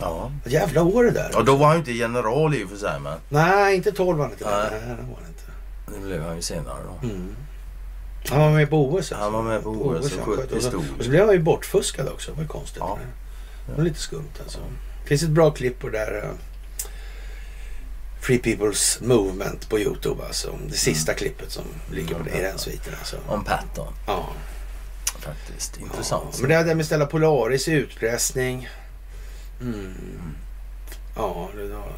Ja. 0.00 0.32
Jävla 0.44 0.82
år 0.82 1.04
det 1.04 1.10
där. 1.10 1.30
ja, 1.32 1.42
då 1.42 1.56
var 1.56 1.66
han 1.66 1.76
ju 1.76 1.78
inte 1.78 1.92
general 1.92 2.54
i 2.54 2.64
och 2.64 2.68
för 2.68 2.76
sig, 2.76 3.00
men 3.00 3.18
Nej, 3.28 3.76
inte 3.76 3.92
12 3.92 4.18
var 4.18 4.24
han 4.24 4.32
inte. 4.32 4.44
Nej. 4.44 4.68
Nej, 4.70 4.80
det 4.80 5.02
var 5.02 5.18
han 5.20 5.28
inte. 5.28 5.98
det 5.98 6.06
blev 6.06 6.22
han 6.22 6.36
ju 6.36 6.42
senare 6.42 6.78
då. 6.84 7.08
Mm. 7.08 7.36
Han 8.28 8.40
var 8.40 8.50
med 8.50 8.70
på 8.70 8.94
OS. 8.94 9.12
Han 9.12 9.32
var 9.32 9.42
med 9.42 9.62
på 9.62 9.70
OS 9.70 10.12
och 10.12 10.24
sköt 10.24 10.50
pistol. 10.50 10.84
och 10.98 11.04
så 11.04 11.10
blev 11.10 11.26
han 11.26 11.34
ju 11.34 11.42
bortfuskad 11.42 12.08
också. 12.08 12.30
Det 12.30 12.36
var 12.36 12.42
ju 12.42 12.48
konstigt. 12.48 12.78
Ja. 12.80 12.98
Det 13.66 13.76
var 13.76 13.84
lite 13.84 13.98
skumt 13.98 14.32
alltså. 14.42 14.58
Det 15.02 15.08
finns 15.08 15.22
ett 15.22 15.28
bra 15.28 15.50
klipp 15.50 15.78
på 15.78 15.88
det 15.88 15.98
där 15.98 16.16
uh, 16.16 16.30
Free 18.24 18.38
People's 18.38 19.02
Movement 19.04 19.68
på 19.68 19.78
Youtube 19.78 20.24
alltså. 20.26 20.54
Det 20.68 20.76
sista 20.76 21.12
Mm. 21.12 21.18
klippet 21.18 21.50
som 21.52 21.64
ligger 21.92 22.14
på 22.14 22.22
det, 22.22 22.38
i 22.38 22.42
den 22.42 22.58
sviten 22.58 22.94
alltså. 22.98 23.16
Om 23.28 23.44
Patton, 23.44 23.92
Ja. 24.06 24.28
faktiskt. 25.18 25.76
ja. 25.80 25.84
Intressant. 25.86 26.40
Men 26.40 26.48
det 26.48 26.56
här 26.56 26.74
med 26.74 26.86
ställa 26.86 27.06
Polaris 27.06 27.68
utpressning. 27.68 28.68
Mm. 29.60 30.34
Ja, 31.16 31.48
det 31.56 31.68
var... 31.68 31.92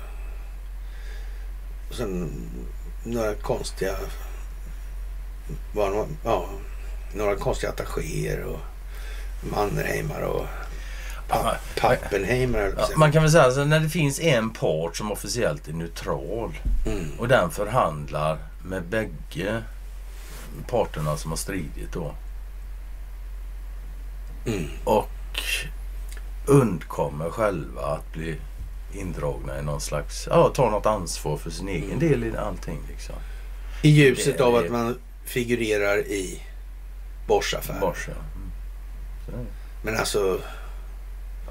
Och 1.88 1.94
sen 1.94 2.30
några 3.04 3.34
konstiga... 3.34 3.96
Var 5.74 5.90
några, 5.90 6.06
ja, 6.24 6.48
några 7.14 7.36
konstiga 7.36 7.72
attachéer 7.72 8.42
och 8.44 8.60
Mannerheimar 9.52 10.20
och 10.20 10.46
På 11.28 11.34
att 11.34 11.60
Ja, 12.78 12.86
man 12.96 13.12
kan 13.12 13.22
väl 13.22 13.30
säga 13.30 13.44
alltså, 13.44 13.64
när 13.64 13.80
det 13.80 13.88
finns 13.88 14.20
en 14.20 14.50
part 14.50 14.96
som 14.96 15.12
officiellt 15.12 15.68
är 15.68 15.72
neutral 15.72 16.52
Mm. 16.86 17.10
och 17.18 17.28
den 17.28 17.50
förhandlar 17.50 18.38
med 18.64 18.82
bägge 18.84 19.62
parterna 20.70 21.16
som 21.16 21.30
har 21.30 21.36
stridit 21.38 21.92
då 21.92 22.14
Mm. 24.46 24.68
och 24.84 25.08
undkommer 26.46 27.30
själva 27.30 27.82
att 27.82 28.12
bli 28.12 28.36
indragna 28.92 29.58
i 29.58 29.62
någon 29.62 29.80
slags, 29.80 30.26
ja, 30.30 30.48
ta 30.54 30.70
något 30.70 30.86
ansvar 30.86 31.36
för 31.36 31.50
sin 31.50 31.68
egen 31.68 31.84
Mm. 31.92 31.98
del 31.98 32.24
i 32.24 32.36
allting 32.36 32.78
liksom. 32.88 33.14
I 33.82 33.88
ljuset 33.90 34.38
Det 34.38 34.44
av 34.44 34.52
det. 34.52 34.58
att 34.58 34.70
man 34.72 34.98
figurerar 35.24 35.98
i 35.98 36.42
Bors-affären. 37.26 37.80
Bors, 37.80 38.08
ja. 38.08 38.14
Mm. 39.34 39.46
Men 39.82 39.96
alltså, 39.96 40.40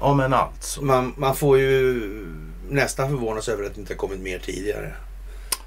Ja 0.00 0.14
men 0.14 0.34
alltså. 0.34 0.82
man, 0.82 1.14
man 1.16 1.36
får 1.36 1.58
ju 1.58 2.00
nästan 2.68 3.08
förvånas 3.08 3.48
över 3.48 3.64
att 3.64 3.74
det 3.74 3.80
inte 3.80 3.92
har 3.92 3.98
kommit 3.98 4.20
mer 4.20 4.38
tidigare. 4.38 4.92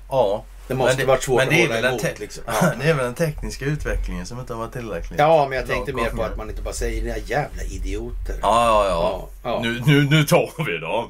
Ja. 0.09 0.43
Det 0.67 0.75
måste 0.75 0.91
Men 0.91 0.97
det- 0.99 1.05
varit 1.05 1.23
svårt 1.23 1.41
att 1.41 1.49
det 1.49 1.63
är 1.63 1.67
hålla 1.75 1.89
emot. 1.89 2.01
te- 2.01 2.13
liksom. 2.19 2.43
Det 2.79 2.85
är 2.89 2.93
väl 2.93 3.05
den 3.05 3.13
tekniska 3.13 3.65
utvecklingen 3.65 4.25
som 4.25 4.39
inte 4.39 4.53
har 4.53 4.59
varit 4.59 4.73
tillräcklig. 4.73 5.19
Ja, 5.19 5.47
men 5.49 5.57
jag 5.57 5.67
tänkte 5.67 5.93
mer 5.93 6.09
på 6.09 6.23
att 6.23 6.37
man 6.37 6.49
inte 6.49 6.61
bara 6.61 6.73
säger 6.73 7.01
dina 7.03 7.17
jävla 7.17 7.63
idioter. 7.63 8.35
Ja, 8.41 8.65
ja, 8.65 8.85
ja. 8.85 9.29
Ja, 9.43 9.49
ja. 9.51 9.59
Nu, 9.63 9.81
nu, 9.85 10.03
nu 10.09 10.23
tar 10.23 10.63
vi 10.65 10.77
dem. 10.77 11.09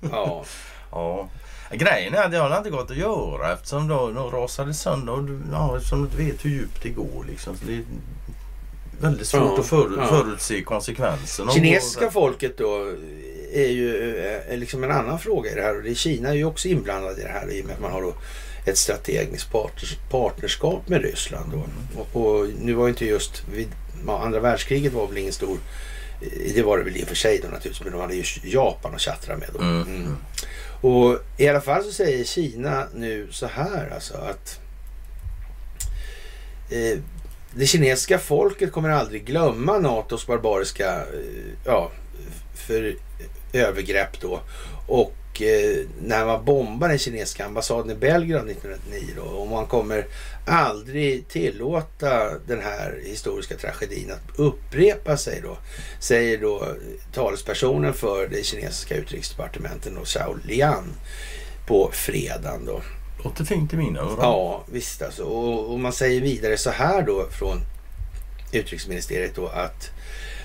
Ja. 0.12 0.44
ja. 0.90 1.28
Grejen 1.72 2.14
är 2.14 2.22
att 2.24 2.30
det 2.30 2.38
har 2.38 2.56
inte 2.58 2.70
gått 2.70 2.90
att 2.90 2.96
göra 2.96 3.52
eftersom 3.52 3.88
då 3.88 4.30
rasade 4.32 4.74
sönder 4.74 5.12
och 5.12 5.28
ja, 5.52 5.76
eftersom 5.76 5.98
du 5.98 6.04
inte 6.04 6.16
vet 6.22 6.44
hur 6.44 6.50
djupt 6.50 6.82
det 6.82 6.88
går 6.88 7.24
liksom. 7.28 7.56
Så 7.56 7.64
det 7.66 7.82
väldigt 9.00 9.26
svårt 9.26 9.42
Ja, 9.42 9.60
att 9.60 9.66
för, 9.66 9.90
ja. 9.98 10.06
förutse 10.06 10.62
konsekvenserna. 10.62 11.52
Kinesiska 11.52 12.10
folket 12.10 12.58
då 12.58 12.92
är 13.52 13.68
ju 13.68 14.16
eh, 14.48 14.58
liksom 14.58 14.84
en 14.84 14.90
annan 14.90 15.18
fråga 15.18 15.50
i 15.50 15.54
det 15.54 15.62
här. 15.62 15.76
Och 15.76 15.82
det 15.82 15.90
är 15.90 15.94
Kina 15.94 16.28
är 16.28 16.34
ju 16.34 16.44
också 16.44 16.68
inblandad 16.68 17.18
i 17.18 17.22
det 17.22 17.28
här 17.28 17.52
i 17.52 17.62
och 17.62 17.66
med 17.66 17.74
att 17.74 17.80
man 17.80 17.92
har 17.92 18.02
då 18.02 18.14
ett 18.66 18.78
strategiskt 18.78 19.52
partners, 19.52 19.96
partnerskap 20.10 20.88
med 20.88 21.02
Ryssland. 21.02 21.52
Då. 21.52 21.64
Och, 22.00 22.16
och 22.26 22.48
nu 22.60 22.72
var 22.72 22.86
ju 22.86 22.90
inte 22.90 23.04
just 23.04 23.42
vid 23.52 23.68
andra 24.08 24.40
världskriget 24.40 24.92
var 24.92 25.06
väl 25.06 25.18
ingen 25.18 25.32
stor 25.32 25.58
eh, 26.20 26.54
det 26.54 26.62
var 26.62 26.78
det 26.78 26.84
väl 26.84 26.96
i 26.96 27.04
och 27.04 27.08
för 27.08 27.14
sig 27.14 27.40
då 27.42 27.48
naturligtvis, 27.48 27.84
men 27.84 27.92
de 27.92 28.00
hade 28.00 28.14
ju 28.14 28.24
Japan 28.42 28.94
att 28.94 29.00
tjattra 29.00 29.36
med 29.36 29.48
då. 29.52 29.60
Mm. 29.60 29.82
Mm. 29.82 30.16
Och 30.80 31.18
i 31.36 31.48
alla 31.48 31.60
fall 31.60 31.84
så 31.84 31.92
säger 31.92 32.24
Kina 32.24 32.84
nu 32.94 33.28
så 33.30 33.46
här 33.46 33.90
alltså 33.94 34.14
att 34.14 34.60
eh, 36.70 36.98
det 37.58 37.66
kinesiska 37.66 38.18
folket 38.18 38.72
kommer 38.72 38.90
aldrig 38.90 39.24
glömma 39.24 39.78
NATOs 39.78 40.26
barbariska 40.26 40.96
eh, 40.96 41.52
ja, 41.64 41.90
för 42.54 42.96
övergrepp 43.52 44.20
då. 44.20 44.40
Och 44.86 45.42
eh, 45.42 45.86
när 46.02 46.26
man 46.26 46.44
bombar 46.44 46.88
den 46.88 46.98
kinesiska 46.98 47.46
ambassaden 47.46 47.90
i 47.90 47.94
Belgrad 47.94 48.50
1999 48.50 49.14
då, 49.16 49.22
och 49.22 49.48
man 49.48 49.66
kommer 49.66 50.06
aldrig 50.46 51.28
tillåta 51.28 52.38
den 52.46 52.60
här 52.60 53.00
historiska 53.04 53.56
tragedin 53.56 54.10
att 54.10 54.38
upprepa 54.38 55.16
sig 55.16 55.40
då, 55.42 55.58
säger 56.00 56.38
då 56.38 56.66
talespersonen 57.12 57.94
för 57.94 58.28
det 58.28 58.46
kinesiska 58.46 58.96
utrikesdepartementet 58.96 59.92
då, 59.94 60.04
Zhao 60.04 60.36
Lian 60.44 60.92
på 61.66 61.90
fredagen 61.92 62.64
då. 62.66 62.80
Låter 63.28 63.44
fint 63.44 63.72
i 63.72 63.76
mina 63.76 64.00
öron. 64.00 64.18
Ja, 64.20 64.64
visst 64.72 65.02
alltså. 65.02 65.22
Och, 65.22 65.72
och 65.72 65.80
man 65.80 65.92
säger 65.92 66.20
vidare 66.20 66.56
så 66.56 66.70
här 66.70 67.02
då 67.02 67.26
från 67.30 67.60
utrikesministeriet 68.52 69.34
då 69.34 69.46
att 69.46 69.90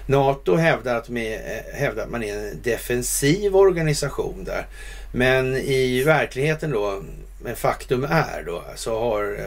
NATO 0.06 0.56
hävdar 0.56 0.96
att, 0.96 1.10
med, 1.10 1.34
eh, 1.34 1.80
hävdar 1.80 2.04
att 2.04 2.10
man 2.10 2.24
är 2.24 2.38
en 2.38 2.62
defensiv 2.64 3.56
organisation 3.56 4.44
där. 4.44 4.68
Men 5.14 5.56
i 5.56 6.04
verkligheten 6.04 6.72
då, 6.72 7.04
men 7.44 7.56
faktum 7.56 8.04
är 8.04 8.44
då, 8.46 8.64
så 8.76 9.00
har 9.00 9.36
eh, 9.40 9.46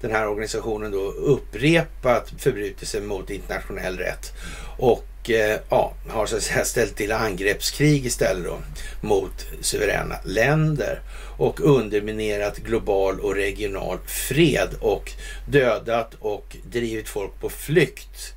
den 0.00 0.10
här 0.10 0.28
organisationen 0.28 0.90
då 0.90 1.02
upprepat 1.10 2.32
förbrytelser 2.38 3.00
mot 3.00 3.30
internationell 3.30 3.98
rätt. 3.98 4.32
Och 4.78 5.30
eh, 5.30 5.60
ja, 5.68 5.92
har 6.08 6.26
så 6.26 6.36
att 6.36 6.42
säga 6.42 6.64
ställt 6.64 6.96
till 6.96 7.12
angreppskrig 7.12 8.06
istället 8.06 8.44
då 8.44 8.58
mot 9.00 9.46
suveräna 9.60 10.16
länder 10.24 11.00
och 11.36 11.60
underminerat 11.60 12.58
global 12.58 13.20
och 13.20 13.34
regional 13.34 13.98
fred 14.06 14.68
och 14.80 15.12
dödat 15.46 16.14
och 16.20 16.56
drivit 16.70 17.08
folk 17.08 17.40
på 17.40 17.50
flykt 17.50 18.34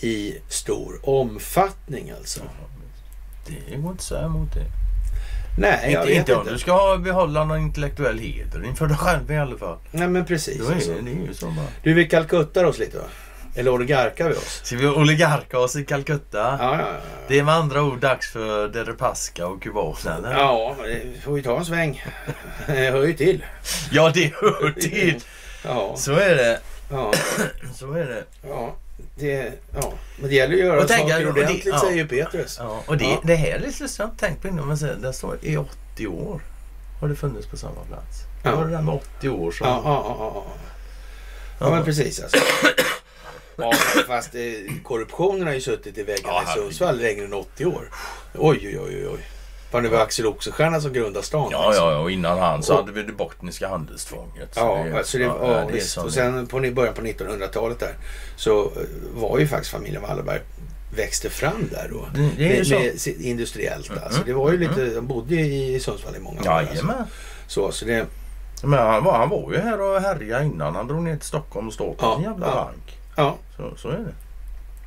i 0.00 0.34
stor 0.48 1.00
omfattning 1.02 2.10
alltså. 2.10 2.40
Det 3.46 3.76
går 3.76 3.90
inte 3.90 4.04
säga 4.04 4.24
emot 4.24 4.54
det. 4.54 4.64
Nej, 5.58 5.92
jag 5.92 6.02
inte, 6.02 6.12
vet 6.12 6.18
inte 6.18 6.34
om 6.34 6.46
du 6.46 6.58
ska 6.58 6.98
behålla 7.04 7.44
någon 7.44 7.60
intellektuell 7.60 8.18
heder 8.18 8.64
inför 8.64 8.86
dig 8.86 8.96
själv 8.96 9.30
i 9.30 9.36
alla 9.36 9.58
fall. 9.58 9.78
Nej 9.90 10.08
men 10.08 10.24
precis. 10.24 10.68
Är 10.68 10.74
Alltså. 10.74 10.92
det, 10.92 11.10
är 11.10 11.26
ju 11.26 11.34
så 11.34 11.46
bara. 11.46 11.66
Du 11.82 11.94
vill 11.94 12.08
Calcutta 12.08 12.66
oss 12.66 12.78
lite 12.78 12.98
va? 12.98 13.04
Eller 13.58 13.70
oligarkar 13.70 14.28
vi 14.28 14.34
oss? 14.34 14.60
Ska 14.64 14.76
vi 14.76 14.86
oligarka 14.86 15.58
oss 15.58 15.76
i 15.76 15.84
Calcutta? 15.84 16.38
Ja, 16.38 16.56
ja, 16.60 16.78
ja. 16.80 16.86
Det 17.28 17.38
är 17.38 17.42
med 17.42 17.54
andra 17.54 17.82
ord 17.82 17.98
dags 18.00 18.32
för 18.32 18.68
Deripaska 18.68 19.46
och 19.46 19.62
kubanerna. 19.62 20.32
Ja, 20.32 20.76
det 20.84 21.20
får 21.24 21.32
vi 21.32 21.42
ta 21.42 21.58
en 21.58 21.64
sväng. 21.64 22.04
Det 22.66 22.90
hör 22.90 23.04
ju 23.06 23.12
till. 23.12 23.44
ja, 23.90 24.10
det 24.14 24.32
hör 24.34 24.70
till. 24.80 25.20
Ja, 25.64 25.94
Så 25.96 26.12
är 26.12 26.34
det. 26.36 26.60
ja, 26.90 27.12
Så 27.74 27.92
är 27.92 28.04
det. 28.06 28.24
ja. 28.48 28.74
Det, 29.18 29.52
ja. 29.74 29.92
Men 30.20 30.28
det 30.30 30.34
gäller 30.36 30.54
att 30.54 30.60
göra 30.60 30.80
Och 30.80 30.88
tänka- 30.88 31.08
saker 31.14 31.28
och 31.28 31.34
det- 31.34 31.40
ordentligt 31.40 31.66
ja. 31.66 31.80
säger 31.80 31.96
ju 31.96 32.08
Petrus. 32.08 32.56
Ja, 32.60 32.82
och 32.86 32.96
det, 32.96 33.04
Ja. 33.04 33.20
det 33.24 33.34
här 33.34 33.48
är 33.48 33.58
lite 33.58 33.84
inte 33.84 34.10
tänkt 34.18 34.42
på 34.42 34.48
innan. 34.48 34.68
Men 34.68 35.02
där 35.02 35.12
står 35.12 35.36
i 35.42 35.56
80 35.56 36.06
år 36.06 36.40
har 37.00 37.08
det 37.08 37.16
funnits 37.16 37.46
på 37.46 37.56
samma 37.56 37.84
plats. 37.88 38.18
Ja. 38.44 38.50
Ja. 38.50 38.56
var 38.56 38.64
det 38.64 38.70
där 38.70 38.82
med 38.82 38.94
80 38.94 39.28
år 39.28 39.50
som... 39.50 39.66
Ja, 39.66 39.80
ja, 39.84 40.16
ja, 40.18 40.32
ja. 40.34 40.44
Ja, 41.60 41.70
men 41.70 41.84
precis 41.84 42.20
alltså. 42.22 42.38
Ja, 43.58 43.72
fast 44.06 44.34
eh, 44.34 44.40
korruptionen 44.84 45.46
har 45.46 45.54
ju 45.54 45.60
suttit 45.60 45.98
i 45.98 46.02
väggarna 46.02 46.32
Ja, 46.46 46.52
i. 46.56 46.58
Sundsvall 46.58 46.98
längre 46.98 47.24
än 47.24 47.34
80 47.34 47.66
år. 47.66 47.90
Oj, 48.34 48.58
oj, 48.62 48.78
oj, 48.80 49.08
oj. 49.08 49.18
Fan, 49.72 49.82
det 49.82 49.88
var 49.88 49.98
Axel 49.98 50.26
Oxenstierna 50.26 50.80
som 50.80 50.92
grundade 50.92 51.26
stan. 51.26 51.48
Ja, 51.52 51.66
alltså. 51.66 51.82
ja, 51.82 51.98
och 51.98 52.10
innan 52.10 52.38
han 52.38 52.62
så 52.62 52.72
Och- 52.72 52.80
hade 52.80 52.92
vi 52.92 53.02
det 53.02 53.12
bottniska 53.12 53.68
handelstvånget. 53.68 54.54
Så 54.54 54.60
Ja, 54.60 54.84
det, 54.84 54.98
alltså 54.98 55.18
det, 55.18 55.24
ja, 55.24 55.64
det 55.68 55.72
visst. 55.72 55.90
som 55.90 56.02
Och 56.02 56.08
det- 56.08 56.14
sen 56.14 56.46
på 56.46 56.60
början 56.60 56.94
på 56.94 57.00
1900-talet 57.02 57.78
där 57.80 57.94
så 58.36 58.60
eh, 58.64 58.70
var 59.14 59.38
ju 59.38 59.46
faktiskt 59.46 59.70
familjen 59.72 60.02
Wallenberg 60.02 60.40
växte 60.96 61.30
fram 61.30 61.68
där 61.70 61.88
då. 61.92 62.08
Det- 62.14 62.30
det 62.38 62.56
med, 62.58 62.66
så. 62.66 62.74
med, 63.10 63.20
industriellt 63.20 63.90
alltså. 64.04 64.22
Det 64.26 64.32
var 64.32 64.52
ju 64.52 64.58
lite, 64.58 64.86
de 64.94 65.06
bodde 65.06 65.34
i 65.34 65.80
Sundsvall 65.80 66.16
i 66.16 66.18
många 66.18 66.40
år. 66.40 66.48
Alltså. 66.48 66.74
Jajamän. 66.74 67.04
Så, 67.46 67.72
så 67.72 67.84
det, 67.84 68.06
Men 68.62 68.78
han 68.78 69.04
var, 69.04 69.12
han 69.18 69.28
var 69.28 69.52
ju 69.52 69.58
här 69.58 69.80
och 69.80 70.00
härjade 70.00 70.44
innan 70.44 70.74
han 70.76 70.86
drog 70.86 71.02
ner 71.02 71.16
till 71.16 71.26
Stockholm 71.28 71.66
och 71.66 71.72
startade 71.74 71.96
Ja, 72.12 72.14
sin 72.14 72.24
jävla 72.24 72.46
ja. 72.46 72.54
bank. 72.54 72.97
Ja, 73.18 73.38
Så, 73.56 73.76
så 73.76 73.88
är 73.88 73.92
det. 73.98 74.14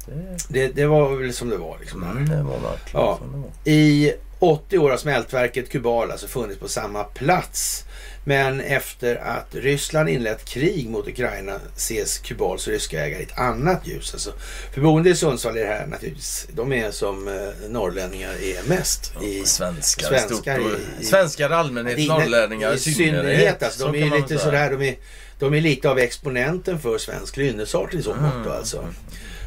Det, 0.06 0.68
det, 0.68 0.68
det 0.76 0.86
var 0.88 1.16
väl 1.16 1.34
som 1.34 1.49
det 1.49 1.58
var 1.58 1.78
liksom. 1.80 2.03
mm, 2.03 2.30
det 2.30 2.44
var 2.44 2.60
verkligen 2.60 3.06
Ja. 3.06 3.18
som 3.18 3.32
det 3.32 3.38
var. 3.38 3.49
I 3.66 4.14
80 4.40 4.78
år 4.78 4.90
har 4.90 4.98
smältverket 4.98 5.70
Kubal 5.70 6.12
alltså 6.12 6.28
funnits 6.28 6.60
på 6.60 6.68
samma 6.68 7.03
plats. 7.03 7.86
Men 8.24 8.62
efter 8.62 9.16
att 9.16 9.56
Ryssland 9.56 10.10
inlett 10.10 10.45
krig 10.45 10.90
mot 10.90 11.08
Ukraina 11.08 11.60
ses 11.76 12.18
Kubals 12.18 12.68
ryska 12.68 13.06
ägare 13.06 13.20
i 13.22 13.24
ett 13.24 13.38
annat 13.38 13.88
ljus. 13.88 14.14
Alltså, 14.14 14.34
för 14.74 14.82
boende 14.82 15.10
i 15.10 15.16
Sundsvall 15.16 15.58
är 15.58 15.62
det 15.62 15.68
här 15.68 15.88
naturligtvis, 15.88 16.48
de 16.53 16.74
är 16.74 16.91
som 16.91 17.28
eh, 17.28 17.34
norrlänningar 17.70 18.30
är 18.32 18.70
mest. 18.70 19.14
I, 19.24 19.44
Svenskar, 19.45 20.08
svenskar 20.08 20.60
i 20.60 20.64
i- 20.64 21.02
i- 21.02 21.06
Svenskar 21.06 21.49
i 21.49 21.53
allmänhet, 21.53 21.99
i- 21.99 22.08
norrlänningar 22.08 22.74
i 22.74 22.78
synnerhet. 22.80 23.64
alltså, 23.64 23.80
Så 23.80 23.91
de 23.91 23.99
kan 24.02 24.14
är 24.14 24.18
lite 24.22 24.38
sådär, 24.38 24.72
de 24.72 24.82
är, 24.90 24.95
de 25.41 25.53
är 25.53 25.61
lite 25.61 25.89
av 25.89 25.99
exponenten 25.99 26.80
för 26.80 26.97
svensk 26.97 27.38
lynnesart 27.38 27.93
i 27.93 28.03
så 28.03 28.11
Mm. 28.13 28.23
mått 28.23 28.47
alltså. 28.47 28.85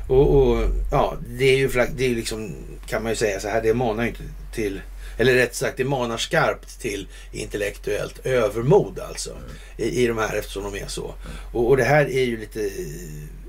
Och, 0.08 0.36
och 0.36 0.64
ja, 0.90 1.16
det 1.28 1.44
är 1.44 1.56
ju 1.56 1.68
det 1.96 2.04
är 2.06 2.14
liksom, 2.14 2.54
kan 2.86 3.02
man 3.02 3.12
ju 3.12 3.16
säga 3.16 3.40
så 3.40 3.48
här, 3.48 3.62
det 3.62 3.74
manar 3.74 4.02
ju 4.02 4.08
inte 4.08 4.22
till, 4.54 4.80
eller 5.18 5.34
rätt 5.34 5.54
sagt 5.54 5.76
det 5.76 5.84
manar 5.84 6.16
skarpt 6.16 6.80
till 6.80 7.08
intellektuellt 7.32 8.26
övermod 8.26 8.98
alltså. 9.08 9.30
I, 9.76 10.04
i 10.04 10.06
de 10.06 10.18
här 10.18 10.36
eftersom 10.36 10.62
de 10.72 10.82
är 10.82 10.86
så. 10.86 11.14
Och, 11.52 11.68
och 11.68 11.76
det 11.76 11.84
här 11.84 12.04
är 12.04 12.24
ju 12.24 12.36
lite, 12.40 12.70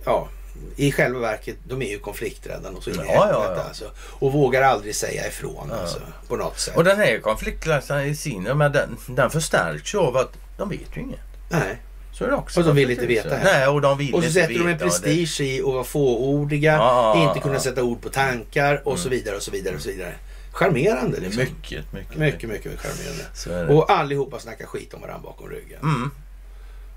ja, 0.05 0.29
i 0.75 0.91
själva 0.91 1.19
verket, 1.19 1.55
de 1.67 1.81
är 1.81 1.89
ju 1.89 1.99
konflikträdda 1.99 2.69
och 2.69 2.83
så 2.83 2.89
in 2.89 2.95
i 2.95 2.99
Ja, 2.99 3.29
ja, 3.31 3.53
ja. 3.55 3.61
alltså. 3.63 3.91
Och 3.97 4.31
vågar 4.33 4.61
aldrig 4.61 4.95
säga 4.95 5.27
ifrån 5.27 5.67
Ja. 5.69 5.75
alltså, 5.75 5.99
på 6.27 6.35
något 6.35 6.59
sätt. 6.59 6.77
Och 6.77 6.83
den 6.83 6.97
här 6.97 7.19
konfliktläsaren 7.19 8.07
i 8.07 8.15
sin, 8.15 8.43
men 8.43 8.71
den, 8.71 8.97
den 9.07 9.29
förstärks 9.29 9.93
ju 9.93 9.97
av 9.97 10.17
att 10.17 10.31
de 10.57 10.69
vet 10.69 10.97
ju 10.97 11.01
inget. 11.01 11.19
Nej. 11.51 11.77
Så 12.17 12.23
är 12.23 12.27
det 12.29 12.35
också. 12.35 12.59
Och 12.59 12.65
de 12.65 12.75
vill 12.75 12.91
inte 12.91 13.05
veta 13.05 13.35
heller. 13.35 13.59
Nej, 13.59 13.67
och 13.67 13.81
de 13.81 13.97
vill 13.97 14.13
Och 14.13 14.23
så 14.23 14.31
sätter 14.31 14.53
de 14.53 14.55
en 14.59 14.61
och 14.61 14.67
det- 14.67 14.77
prestige 14.77 15.41
i 15.41 15.59
att 15.61 15.65
vara 15.65 15.83
fåordiga, 15.83 16.73
Ja, 16.73 17.27
inte 17.29 17.39
kunna 17.39 17.59
sätta 17.59 17.83
ord 17.83 18.01
på 18.01 18.09
tankar 18.09 18.81
och 18.85 18.99
så 18.99 19.09
vidare 19.09 19.35
och 19.35 19.41
så 19.41 19.51
vidare 19.51 19.75
och 19.75 19.81
så 19.81 19.89
vidare. 19.89 20.13
Charmerande 20.51 21.19
liksom. 21.19 21.43
mycket, 21.43 21.93
mycket. 21.93 22.17
Mycket, 22.17 22.49
mycket, 22.49 22.49
mycket 22.49 22.81
charmerande. 22.81 23.23
Så. 23.33 23.73
Och 23.75 23.89
allihopa 23.91 24.39
snackar 24.39 24.65
skit 24.65 24.93
om 24.93 25.01
varandra 25.01 25.23
bakom 25.29 25.49
ryggen. 25.49 25.79
Mm. 25.83 26.11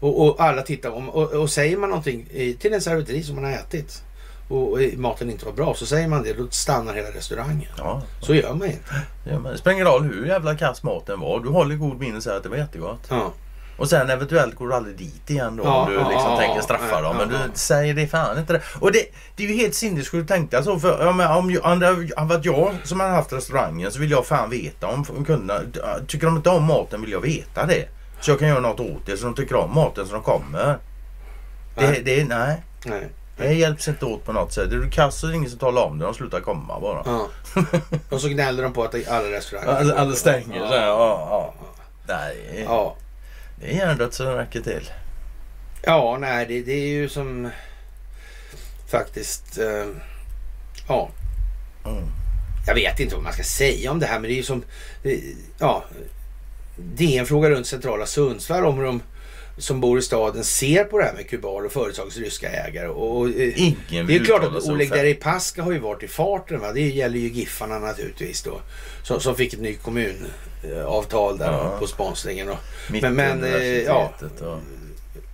Och, 0.01 0.27
och 0.27 0.41
alla 0.41 0.63
tittar 0.63 0.91
om, 0.91 1.09
och, 1.09 1.33
och 1.33 1.51
säger 1.51 1.77
man 1.77 1.89
någonting 1.91 2.29
till 2.61 2.73
en 2.73 2.81
servitris 2.81 3.27
som 3.27 3.35
man 3.35 3.45
har 3.45 3.53
ätit 3.53 4.03
och, 4.49 4.73
och 4.73 4.79
maten 4.97 5.31
inte 5.31 5.45
var 5.47 5.53
bra 5.53 5.75
så 5.75 5.87
säger 5.87 6.09
man 6.09 6.23
det, 6.23 6.33
då 6.33 6.47
stannar 6.51 6.95
hela 6.95 7.09
restaurangen. 7.09 7.69
Ja, 7.79 8.03
Så 8.21 8.35
gör 8.35 8.55
man 8.55 8.67
inte. 8.67 8.95
ja, 9.31 9.39
men 9.39 9.53
det 9.53 9.59
spelar 9.59 9.75
ingen 9.75 9.87
roll 9.87 10.03
hur 10.03 10.27
jävla 10.27 10.55
kass 10.57 10.83
maten 10.83 11.21
var. 11.21 11.41
Du 11.41 11.49
håller 11.49 11.75
god 11.77 12.01
minne 12.01 12.17
och 12.17 12.23
säger 12.23 12.37
att 12.37 12.43
det 12.43 12.49
var 12.49 12.57
jättegott. 12.57 13.01
Ja. 13.09 13.33
Och 13.79 13.89
sen 13.89 14.11
eventuellt 14.11 14.55
går 14.55 14.69
du 14.69 14.75
aldrig 14.75 14.97
dit 14.97 15.31
igen 15.31 15.57
då 15.57 15.65
Ja, 15.65 15.83
om 15.83 15.91
du 15.91 15.97
liksom 15.99 16.15
ja, 16.33 16.37
tänker 16.39 16.61
straffa 16.63 16.87
ja, 16.91 17.01
dem. 17.01 17.17
Men 17.17 17.29
du 17.29 17.35
säger 17.55 17.95
det 17.95 18.07
fan 18.07 18.39
inte 18.39 18.53
det. 18.53 18.61
Och 18.81 18.93
det, 18.93 19.03
det 19.37 19.45
är 19.45 19.49
ju 19.49 19.55
helt 19.57 19.75
sinnessjukt 19.75 20.29
tänka 20.29 20.63
så. 20.63 20.79
För 20.79 21.05
ja, 21.05 21.13
men 21.13 21.31
om, 21.31 21.51
jag- 21.51 21.65
om 21.65 21.79
det 21.79 21.87
hade 21.87 22.35
varit 22.35 22.45
jag 22.45 22.75
som 22.85 23.01
hade 23.01 23.13
haft 23.13 23.33
restaurangen 23.33 23.93
så 23.93 23.99
vill 24.01 24.11
jag 24.11 24.27
fan 24.27 24.51
veta 24.51 24.87
om 24.87 25.25
kunderna 25.27 25.61
tycker 26.07 26.27
de 26.27 26.37
inte 26.37 26.51
om 26.51 26.65
maten 26.65 27.01
vill 27.01 27.11
jag 27.11 27.21
veta 27.21 27.67
det. 27.67 27.89
Så 28.21 28.31
jag 28.31 28.39
kan 28.39 28.49
göra 28.49 28.61
något 28.61 28.81
åt 28.81 29.07
det 29.07 29.17
så 29.17 29.25
de 29.25 29.35
tycker 29.35 29.55
om 29.57 29.75
maten 29.75 30.07
så 30.07 30.13
de 30.13 30.23
kommer. 30.23 30.79
Det, 31.79 31.91
Nej. 31.91 32.03
det, 32.05 32.25
nej, 32.25 32.63
Nej. 32.85 33.09
det 33.37 33.53
hjälps 33.55 33.89
inte 33.89 34.05
åt 34.05 34.25
på 34.25 34.33
något 34.33 34.53
sätt. 34.53 34.73
Är 34.73 34.77
du 34.77 34.91
kass 34.91 35.21
det 35.21 35.35
ingen 35.35 35.51
som 35.51 35.59
talar 35.59 35.83
om 35.83 35.99
det. 35.99 36.05
De 36.05 36.15
slutar 36.15 36.41
komma 36.41 36.81
bara. 36.81 37.03
Ja. 37.07 37.27
Och 38.11 38.21
så 38.21 38.29
gnäller 38.29 38.63
de 38.63 38.73
på 38.73 38.85
att 38.85 39.09
alla 39.09 39.31
restauranger 39.31 39.69
Alla, 39.81 39.95
alla 39.95 40.13
stänger. 40.13 40.61
Ja. 40.61 40.69
så 40.69 40.75
Ja, 40.75 41.27
ja. 41.31 41.55
Nej, 42.09 42.65
Ja. 42.69 42.97
Det 43.61 43.67
är 43.67 43.75
hjärndött 43.77 44.15
så 44.15 44.25
det 44.25 44.37
räcker 44.39 44.61
till. 44.61 44.91
Ja, 45.83 46.17
nej, 46.21 46.47
det, 46.49 46.63
det 46.63 46.73
är 46.73 46.89
ju 46.89 47.09
som 47.09 47.51
faktiskt... 48.91 49.59
Eh, 49.59 49.87
ja, 50.89 51.11
Mm. 51.87 52.05
jag 52.67 52.75
vet 52.75 53.01
inte 53.01 53.15
vad 53.15 53.25
man 53.25 53.33
ska 53.33 53.43
säga 53.43 53.91
om 53.91 53.99
det 53.99 54.07
här, 54.07 54.21
men 54.21 54.23
det 54.31 54.35
är 54.35 54.37
ju 54.37 54.43
som... 54.43 54.65
Eh, 55.03 55.19
ja, 55.59 55.85
DN 56.77 57.27
frågar 57.27 57.51
runt 57.51 57.67
centrala 57.67 58.07
Sundsvall 58.07 58.65
om 58.67 58.77
hur 58.79 58.85
de 58.85 59.03
som 59.59 59.81
bor 59.81 59.99
i 59.99 60.03
staden 60.03 60.45
ser 60.45 60.85
på 60.85 60.99
det 60.99 61.05
här 61.05 61.15
med 61.15 61.29
Kubal 61.31 61.67
och 61.67 61.73
företagets 61.73 62.17
ryska 62.17 62.49
ägare. 62.51 62.89
Och, 62.89 63.19
och, 63.19 63.29
eh, 63.29 63.63
Ingen 63.63 64.07
det 64.07 64.17
är 64.17 64.25
klart 64.25 64.45
att 64.45 64.69
Oleg. 64.69 64.91
Deripaska 64.91 65.63
har 65.63 65.73
ju 65.73 65.79
varit 65.79 66.03
i 66.03 66.09
farten. 66.09 66.61
Va? 66.61 66.73
Det 66.73 66.81
gäller 66.89 67.19
ju 67.19 67.29
Giffarna 67.29 67.79
naturligtvis 67.79 68.43
då. 68.43 68.61
Som, 69.03 69.21
som 69.21 69.35
fick 69.37 69.53
ett 69.55 69.61
nytt 69.61 69.83
kommunavtal 70.69 71.39
där 71.39 71.53
Ja. 71.53 71.77
på 71.79 71.87
sponsringen. 71.87 72.49
Och, 72.49 72.57
men- 72.89 73.15
men, 73.15 73.45
eh, 73.45 73.79
ja. 73.83 74.13
och... 74.41 74.59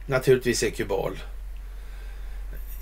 naturligtvis 0.07 0.63
är 0.63 0.71
Kubal 0.71 1.19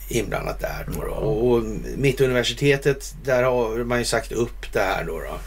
inblandat 0.09 0.61
där. 0.61 0.87
Då, 0.87 1.05
då. 1.05 1.11
Och, 1.12 1.53
och 1.53 1.62
Mittuniversitetet, 1.97 3.15
där 3.24 3.43
har 3.43 3.85
man 3.85 3.99
ju 3.99 4.05
sagt 4.05 4.33
upp 4.33 4.73
det 4.73 4.81
här 4.81 5.05
då. 5.05 5.19
då. 5.19 5.39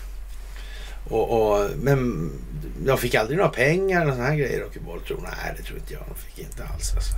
Och, 1.09 1.31
och, 1.31 1.69
men 1.77 2.31
de 2.85 2.97
fick 2.97 3.15
aldrig 3.15 3.37
några 3.37 3.49
pengar 3.49 4.01
eller 4.01 4.11
sådana 4.11 4.29
här 4.29 4.37
grejer 4.37 4.63
och 4.63 4.73
Kubal 4.73 5.01
tror 5.01 5.19
Nej, 5.21 5.53
det 5.57 5.63
tror 5.63 5.79
inte 5.79 5.93
jag. 5.93 6.03
De 6.07 6.15
fick 6.15 6.39
inte 6.39 6.63
alls 6.63 6.93
alltså. 6.95 7.13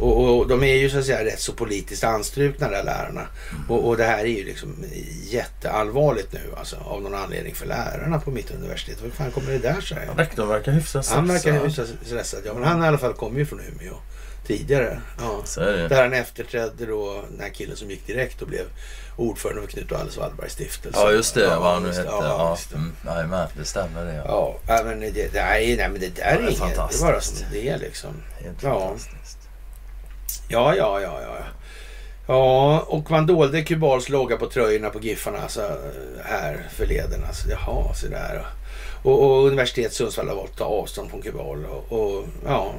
och, 0.00 0.38
och 0.38 0.48
de 0.48 0.62
är 0.62 0.74
ju 0.74 0.90
så 0.90 0.98
att 0.98 1.04
säga 1.04 1.24
rätt 1.24 1.40
så 1.40 1.52
politiskt 1.52 2.04
anstrukna 2.04 2.68
där 2.68 2.84
lärarna. 2.84 3.26
Och, 3.68 3.88
och 3.88 3.96
det 3.96 4.04
här 4.04 4.18
är 4.18 4.38
ju 4.38 4.44
liksom 4.44 4.84
jätteallvarligt 5.30 6.32
nu 6.32 6.40
alltså 6.56 6.76
av 6.76 7.02
någon 7.02 7.14
anledning 7.14 7.54
för 7.54 7.66
lärarna 7.66 8.20
på 8.20 8.30
mitt 8.30 8.50
universitet. 8.50 8.98
Vad 9.02 9.12
fan 9.12 9.30
kommer 9.30 9.52
det 9.52 9.58
där 9.58 9.80
sig? 9.80 10.08
Rektorn 10.16 10.48
verkar 10.48 10.72
hyfsat 10.72 11.08
Han 11.08 11.28
verkar 11.28 11.64
hyfsat 11.64 11.88
stressad. 12.04 12.40
Ja, 12.44 12.54
men 12.54 12.64
han 12.64 12.84
i 12.84 12.86
alla 12.86 12.98
fall 12.98 13.14
kom 13.14 13.38
ju 13.38 13.46
från 13.46 13.60
Umeå 13.60 13.94
tidigare. 14.46 15.00
Ja. 15.18 15.44
Där 15.88 16.02
han 16.02 16.12
efterträdde 16.12 16.86
då 16.86 17.24
den 17.30 17.40
här 17.40 17.48
killen 17.48 17.76
som 17.76 17.90
gick 17.90 18.06
direkt 18.06 18.42
och 18.42 18.48
blev 18.48 18.64
ordförande 19.18 19.62
för 19.62 19.68
Knut 19.68 19.92
och 19.92 19.98
Alice 20.00 20.20
Wallbergs 20.20 20.52
stiftelse. 20.52 21.00
Ja 21.00 21.12
just 21.12 21.34
det, 21.34 21.40
ja, 21.40 21.60
vad 21.60 21.72
han 21.72 21.82
nu 21.82 21.88
hette. 21.88 22.02
Ja, 22.06 22.56
Ja, 22.72 22.76
mm, 22.76 22.92
Jajamän, 23.06 23.48
det 23.58 23.64
stämmer 23.64 24.04
det. 24.04 24.14
Ja. 24.14 24.56
Ja, 24.66 24.82
men 24.84 25.00
det, 25.00 25.10
det, 25.10 25.30
nej, 25.34 25.76
nej, 25.76 25.88
men 25.88 26.00
det 26.00 26.16
där 26.16 26.22
är 26.24 26.36
är 26.36 26.38
inget. 26.40 26.58
Det 26.58 26.98
är 26.98 27.02
bara 27.02 27.20
som 27.20 27.46
det 27.52 27.68
är 27.68 27.78
liksom. 27.78 28.10
Helt 28.44 28.62
Ja. 28.62 28.80
fantastiskt. 28.80 29.38
Ja, 30.48 30.74
ja, 30.74 31.00
ja, 31.00 31.20
ja. 31.22 31.36
Ja, 32.26 32.80
och 32.80 33.10
man 33.10 33.26
dolde 33.26 33.62
Kubals 33.62 34.08
logga 34.08 34.36
på 34.36 34.46
tröjorna 34.46 34.90
på 34.90 35.00
Giffarna 35.00 35.38
alltså, 35.38 35.78
här 36.24 36.68
förleden. 36.70 37.24
Alltså, 37.28 37.48
jaha, 37.50 37.94
så 37.94 38.06
där. 38.08 38.46
Och, 39.02 39.22
och 39.22 39.46
universitet 39.46 39.92
Sundsvall 39.92 40.28
har 40.28 40.34
valt 40.34 40.50
att 40.50 40.56
ta 40.56 40.64
avstånd 40.64 41.10
från 41.10 41.22
Kubal. 41.22 41.64
Och, 41.66 41.92
och 41.92 42.24
ja, 42.46 42.74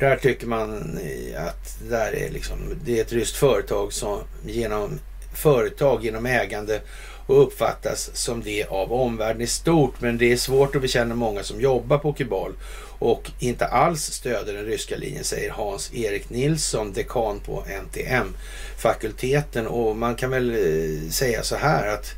där 0.00 0.16
tycker 0.16 0.46
man 0.46 0.98
att 1.36 1.78
det 1.82 1.88
där 1.90 2.14
är 2.14 2.30
liksom, 2.30 2.56
det 2.84 2.98
är 2.98 3.02
ett 3.02 3.12
ryskt 3.12 3.36
företag 3.36 3.92
som 3.92 4.20
genom 4.46 5.00
företag 5.38 6.04
genom 6.04 6.26
ägande 6.26 6.80
och 7.26 7.42
uppfattas 7.42 8.10
som 8.14 8.42
det 8.42 8.64
av 8.64 8.92
omvärlden 8.92 9.42
i 9.42 9.46
stort. 9.46 10.00
Men 10.00 10.18
det 10.18 10.32
är 10.32 10.36
svårt 10.36 10.76
att 10.76 10.82
bekänna 10.82 11.14
många 11.14 11.42
som 11.42 11.60
jobbar 11.60 11.98
på 11.98 12.12
Kubal 12.12 12.52
och 12.98 13.30
inte 13.38 13.66
alls 13.66 14.02
stöder 14.02 14.54
den 14.54 14.64
ryska 14.64 14.96
linjen, 14.96 15.24
säger 15.24 15.50
Hans-Erik 15.50 16.30
Nilsson, 16.30 16.92
dekan 16.92 17.40
på 17.40 17.64
NTM-fakulteten. 17.84 19.66
Och 19.66 19.96
man 19.96 20.14
kan 20.14 20.30
väl 20.30 20.50
eh, 20.50 21.10
säga 21.10 21.42
så 21.42 21.56
här 21.56 21.94
att 21.94 22.14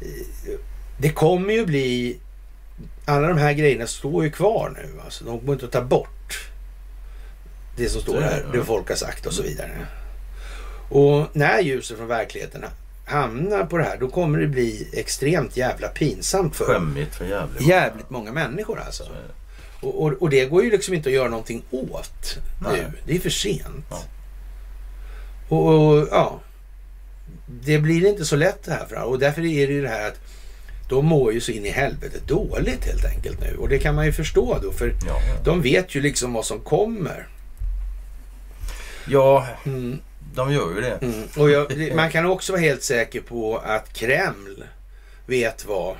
eh, 0.00 0.08
det 0.98 1.10
kommer 1.10 1.52
ju 1.52 1.66
bli, 1.66 2.18
alla 3.04 3.28
de 3.28 3.38
här 3.38 3.52
grejerna 3.52 3.86
står 3.86 4.24
ju 4.24 4.30
kvar 4.30 4.72
nu. 4.74 5.00
Alltså, 5.04 5.24
de 5.24 5.46
går 5.46 5.52
inte 5.54 5.66
att 5.66 5.72
ta 5.72 5.82
bort 5.82 6.50
det 7.76 7.88
som 7.88 8.00
står 8.00 8.20
här, 8.20 8.46
det 8.52 8.64
folk 8.64 8.88
har 8.88 8.96
sagt 8.96 9.26
och 9.26 9.32
så 9.32 9.42
vidare. 9.42 9.86
Och 10.88 11.26
när 11.32 11.60
ljuset 11.60 11.96
från 11.98 12.08
verkligheten 12.08 12.64
hamnar 13.04 13.64
på 13.64 13.78
det 13.78 13.84
här, 13.84 13.96
då 14.00 14.08
kommer 14.08 14.38
det 14.38 14.46
bli 14.46 14.88
extremt 14.92 15.56
jävla 15.56 15.88
pinsamt 15.88 16.56
för 16.56 16.64
Skämmigt 16.64 17.14
för 17.14 17.24
jävligt. 17.24 17.68
jävligt 17.68 18.10
många 18.10 18.32
människor 18.32 18.80
alltså. 18.80 19.02
Och, 19.80 20.02
och, 20.02 20.12
och 20.12 20.30
det 20.30 20.44
går 20.44 20.64
ju 20.64 20.70
liksom 20.70 20.94
inte 20.94 21.08
att 21.08 21.14
göra 21.14 21.28
någonting 21.28 21.62
åt 21.70 22.38
Nej. 22.62 22.72
nu. 22.80 22.92
Det 23.06 23.16
är 23.16 23.20
för 23.20 23.30
sent. 23.30 23.86
Ja. 23.90 24.02
Och, 25.48 25.88
och 25.88 26.08
ja, 26.10 26.40
det 27.46 27.78
blir 27.78 28.06
inte 28.06 28.24
så 28.24 28.36
lätt 28.36 28.62
det 28.64 28.72
här. 28.72 28.86
För, 28.86 29.02
och 29.02 29.18
därför 29.18 29.40
är 29.44 29.66
det 29.66 29.72
ju 29.72 29.82
det 29.82 29.88
här 29.88 30.08
att 30.08 30.20
de 30.88 31.06
mår 31.06 31.32
ju 31.32 31.40
så 31.40 31.52
in 31.52 31.66
i 31.66 31.70
helvete 31.70 32.18
dåligt 32.26 32.84
helt 32.84 33.04
enkelt 33.04 33.40
nu. 33.40 33.56
Och 33.56 33.68
det 33.68 33.78
kan 33.78 33.94
man 33.94 34.06
ju 34.06 34.12
förstå 34.12 34.58
då. 34.62 34.72
För 34.72 34.86
Ja, 34.88 34.94
ja. 35.06 35.34
de 35.44 35.62
vet 35.62 35.94
ju 35.94 36.00
liksom 36.00 36.32
vad 36.32 36.44
som 36.44 36.60
kommer. 36.60 37.28
ja, 39.08 39.46
Mm, 39.66 39.98
de 40.34 40.52
gör 40.52 40.74
ju 40.74 40.80
det. 40.80 40.98
mm. 41.02 41.28
Och 41.36 41.50
jag, 41.50 41.94
man 41.94 42.10
kan 42.10 42.26
också 42.26 42.52
vara 42.52 42.60
helt 42.62 42.82
säker 42.82 43.20
på 43.20 43.58
att 43.58 43.92
Kreml 43.92 44.64
vet 45.26 45.64
vad 45.66 45.96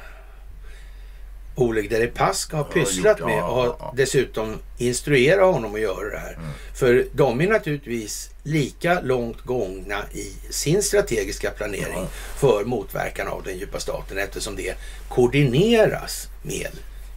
Oleg 1.55 1.91
Deripaska 1.91 2.57
har 2.57 2.65
pysslat 2.65 3.21
med 3.21 3.43
och 3.45 3.55
har 3.55 3.93
dessutom 3.97 4.59
instruerat 4.79 5.55
honom 5.55 5.75
att 5.75 5.81
göra 5.81 6.11
det 6.11 6.19
här. 6.19 6.33
Mm. 6.33 6.51
För 6.75 7.07
de 7.13 7.41
är 7.41 7.47
naturligtvis 7.49 8.31
lika 8.43 9.01
långt 9.01 9.41
gångna 9.41 10.05
i 10.13 10.33
sin 10.51 10.83
strategiska 10.83 11.51
planering 11.51 11.95
Ja. 11.95 12.07
för 12.37 12.65
motverkan 12.65 13.29
av 13.29 13.43
den 13.43 13.59
djupa 13.59 13.81
staten 13.81 14.19
eftersom 14.19 14.57
det 14.57 14.75
koordineras 15.09 16.29
med 16.43 16.71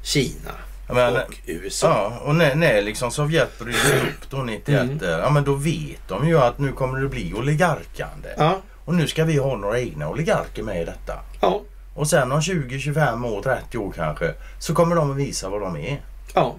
Kina 0.03 0.51
Menar, 0.93 1.23
och 1.27 1.33
USA. 1.45 1.87
Ja, 1.87 2.19
och 2.27 2.35
när, 2.35 2.55
när 2.55 2.81
liksom 2.81 3.11
Sovjet 3.11 3.59
bryter 3.59 3.97
upp 4.07 4.29
då 4.29 4.37
91 4.37 4.81
Mm. 4.81 4.97
där, 4.97 5.19
ja 5.19 5.29
men 5.29 5.43
då 5.43 5.53
vet 5.53 6.07
de 6.07 6.27
ju 6.27 6.39
att 6.39 6.59
nu 6.59 6.71
kommer 6.71 6.99
det 6.99 7.07
bli 7.07 7.33
oligarkande. 7.33 8.29
Ja, 8.37 8.61
Och 8.85 8.93
nu 8.95 9.07
ska 9.07 9.23
vi 9.23 9.37
ha 9.37 9.57
några 9.57 9.79
egna 9.79 10.09
oligarker 10.09 10.63
med 10.63 10.81
i 10.81 10.85
detta. 10.85 11.19
ja, 11.41 11.61
Och 11.95 12.07
sen 12.07 12.31
om 12.31 12.41
20, 12.41 12.79
25 12.79 13.25
år, 13.25 13.41
30 13.41 13.77
år 13.77 13.91
kanske, 13.95 14.33
så 14.59 14.73
kommer 14.73 14.95
de 14.95 15.11
att 15.11 15.17
visa 15.17 15.49
vad 15.49 15.61
de 15.61 15.75
är. 15.77 16.01
ja. 16.35 16.55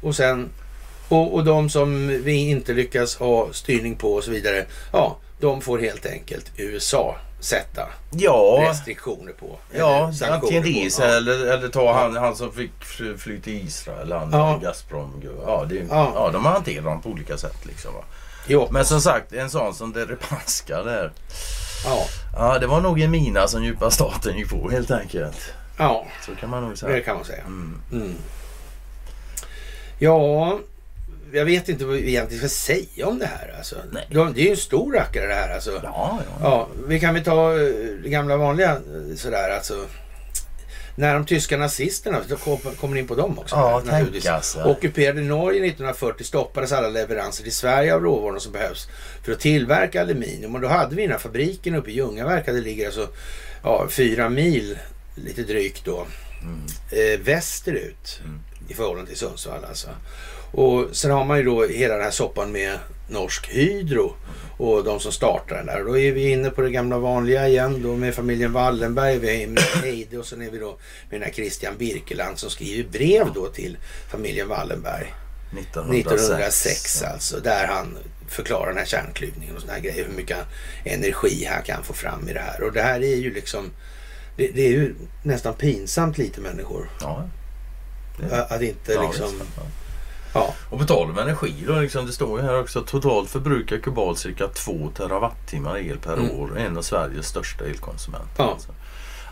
Och 0.00 0.16
sen 0.16 0.48
och, 1.08 1.34
och 1.34 1.44
de 1.44 1.70
som 1.70 2.08
vi 2.08 2.32
inte 2.50 2.72
lyckas 2.72 3.16
ha 3.16 3.48
styrning 3.52 3.96
på 3.96 4.12
och 4.14 4.24
så 4.24 4.30
vidare. 4.30 4.66
Ja, 4.92 5.16
de 5.40 5.60
får 5.60 5.78
helt 5.78 6.06
enkelt 6.06 6.50
USA 6.56 7.16
sätta 7.40 7.88
Ja, 8.10 8.66
restriktioner 8.70 9.32
på. 9.32 9.58
ja 9.72 10.12
antingen 10.30 10.62
det 10.62 10.98
eller, 11.04 11.46
eller 11.46 11.68
ta 11.68 11.92
han, 11.92 12.16
han 12.16 12.36
som 12.36 12.52
fick 12.52 12.84
fly, 13.18 13.40
till 13.40 13.66
Israel, 13.66 14.12
han 14.12 14.30
Ja. 14.32 14.58
Gazprom. 14.62 15.22
Ja, 15.46 15.64
det, 15.68 15.74
Ja. 15.74 16.12
ja. 16.14 16.30
de 16.32 16.44
hanterar 16.44 16.84
dem 16.84 17.02
på 17.02 17.08
olika 17.08 17.36
sätt 17.38 17.66
liksom. 17.66 17.94
Va? 17.94 18.00
Jo, 18.46 18.68
Men 18.70 18.84
som 18.84 19.00
sagt, 19.00 19.32
en 19.32 19.50
sån 19.50 19.74
som 19.74 19.92
Deripaska 19.92 20.82
där. 20.82 21.12
ja, 21.84 22.06
Ja, 22.36 22.58
det 22.58 22.66
var 22.66 22.80
nog 22.80 23.00
en 23.00 23.10
mina 23.10 23.48
som 23.48 23.64
djupa 23.64 23.90
staten 23.90 24.36
gick 24.38 24.50
på 24.50 24.70
helt 24.70 24.90
enkelt. 24.90 25.52
ja, 25.78 26.06
Så 26.26 26.34
kan 26.34 26.50
man 26.50 26.62
nog 26.62 26.70
det 26.70 26.76
säga. 26.76 27.04
kan 27.04 27.16
man 27.16 27.24
säga. 27.24 27.42
Mm. 27.42 27.80
Mm. 27.92 28.14
Ja, 29.98 30.58
jag 31.32 31.44
vet 31.44 31.68
inte 31.68 31.84
vad 31.84 31.96
vi 31.96 32.08
egentligen 32.08 32.38
ska 32.38 32.48
säga 32.48 33.06
om 33.06 33.18
det 33.18 33.26
här. 33.26 33.54
Alltså. 33.58 33.76
De, 34.10 34.32
det 34.34 34.40
är 34.40 34.44
ju 34.44 34.50
en 34.50 34.56
stor 34.56 34.92
rackare 34.92 35.26
det 35.26 35.34
här. 35.34 35.54
Alltså. 35.54 35.80
Ja, 35.84 36.20
ja. 36.28 36.38
Ja, 36.42 36.68
vi 36.86 37.00
kan 37.00 37.14
väl 37.14 37.24
ta 37.24 37.52
eh, 37.52 37.58
det 38.02 38.08
gamla 38.08 38.36
vanliga 38.36 38.70
eh, 38.72 39.16
sådär 39.16 39.50
alltså. 39.50 39.74
När 40.96 41.14
de 41.14 41.24
tyska 41.26 41.56
nazisterna, 41.56 42.20
då 42.28 42.36
kom- 42.36 42.58
kommer 42.80 42.96
in 42.96 43.06
på 43.06 43.14
dem 43.14 43.38
också. 43.38 43.56
Ja, 43.56 43.82
naturligtvis. 43.84 44.24
tänka 44.24 44.40
sig. 44.42 44.64
Ockuperade 44.64 45.20
Norge 45.20 45.58
1940 45.60 46.24
stoppades 46.24 46.72
alla 46.72 46.88
leveranser 46.88 47.42
till 47.42 47.52
Sverige 47.52 47.94
av 47.94 48.02
råvarorna 48.02 48.40
som 48.40 48.52
behövs 48.52 48.88
för 49.24 49.32
att 49.32 49.40
tillverka 49.40 50.00
aluminium. 50.00 50.54
Och 50.54 50.60
då 50.60 50.68
hade 50.68 50.96
vi 50.96 51.02
den 51.02 51.10
här 51.10 51.18
fabriken 51.18 51.74
uppe 51.74 51.90
i 51.90 51.94
Ljungaverk. 51.94 52.46
Det 52.46 52.52
ligger 52.52 52.86
alltså 52.86 53.08
ja, 53.62 53.86
fyra 53.90 54.28
mil, 54.28 54.78
lite 55.14 55.42
drygt 55.42 55.84
då, 55.84 56.06
Mm. 56.42 56.60
eh, 56.90 57.20
västerut 57.20 58.20
Mm. 58.24 58.40
i 58.68 58.74
förhållande 58.74 59.08
till 59.10 59.18
Sundsvall 59.18 59.64
alltså. 59.68 59.88
Och 60.52 60.96
sen 60.96 61.10
har 61.10 61.24
man 61.24 61.38
ju 61.38 61.44
då 61.44 61.66
hela 61.66 61.94
den 61.94 62.02
här 62.04 62.10
soppan 62.10 62.52
med 62.52 62.78
Norsk 63.08 63.48
Hydro 63.48 64.14
och 64.58 64.84
de 64.84 65.00
som 65.00 65.12
startar 65.12 65.56
den 65.56 65.66
där. 65.66 65.80
Och 65.80 65.86
då 65.86 65.98
är 65.98 66.12
vi 66.12 66.30
inne 66.30 66.50
på 66.50 66.60
det 66.62 66.70
gamla 66.70 66.98
vanliga 66.98 67.48
igen 67.48 67.82
då 67.82 67.96
med 67.96 68.14
familjen 68.14 68.52
Wallenberg, 68.52 69.18
vi 69.18 69.42
är 69.42 69.46
med 69.48 69.62
Heide 69.62 70.18
och 70.18 70.26
sen 70.26 70.42
är 70.42 70.50
vi 70.50 70.58
då 70.58 70.78
med 71.10 71.20
den 71.20 71.22
här 71.22 71.32
Christian 71.32 71.74
Birkeland 71.78 72.38
som 72.38 72.50
skriver 72.50 72.90
brev 72.90 73.26
då 73.34 73.46
till 73.46 73.76
familjen 74.10 74.48
Wallenberg 74.48 75.14
1906. 75.58 76.22
1906 76.22 77.02
alltså. 77.02 77.40
Där 77.40 77.66
han 77.66 77.98
förklarar 78.28 78.68
den 78.68 78.76
här 78.78 78.84
kärnklyvningen 78.84 79.54
och 79.56 79.60
såna 79.60 79.72
här 79.72 79.80
grejer. 79.80 80.04
Hur 80.04 80.12
mycket 80.16 80.38
energi 80.84 81.44
han 81.52 81.62
kan 81.62 81.84
få 81.84 81.92
fram 81.92 82.28
i 82.28 82.32
det 82.32 82.40
här. 82.40 82.62
Och 82.62 82.72
det 82.72 82.82
här 82.82 83.00
är 83.02 83.16
ju 83.16 83.34
liksom 83.34 83.70
det, 84.36 84.48
det 84.54 84.66
är 84.66 84.70
ju 84.70 84.94
nästan 85.22 85.54
pinsamt 85.54 86.18
lite 86.18 86.40
människor. 86.40 86.90
Ja. 87.00 87.28
Det- 88.18 88.44
Att 88.44 88.62
inte 88.62 88.92
ja, 88.92 89.02
liksom... 89.02 89.26
visst, 89.38 89.42
ja. 90.34 90.40
Ja, 90.40 90.54
Och 90.70 90.78
på 90.78 90.84
tal 90.84 91.10
om 91.10 91.18
energi 91.18 91.54
då, 91.66 91.72
liksom, 91.80 92.06
det 92.06 92.12
står 92.12 92.40
ju 92.40 92.46
här 92.46 92.60
också 92.60 92.80
totalt 92.82 93.30
förbrukar 93.30 93.78
Kubal 93.78 94.16
cirka 94.16 94.48
2 94.48 94.90
terawattimmar 94.96 95.78
el 95.78 95.98
per 95.98 96.12
Mm. 96.12 96.30
år. 96.30 96.58
En 96.58 96.76
av 96.78 96.82
Sveriges 96.82 97.26
största 97.26 97.64
elkonsumenter. 97.64 98.28
Ja. 98.44 98.50
Alltså. 98.52 98.68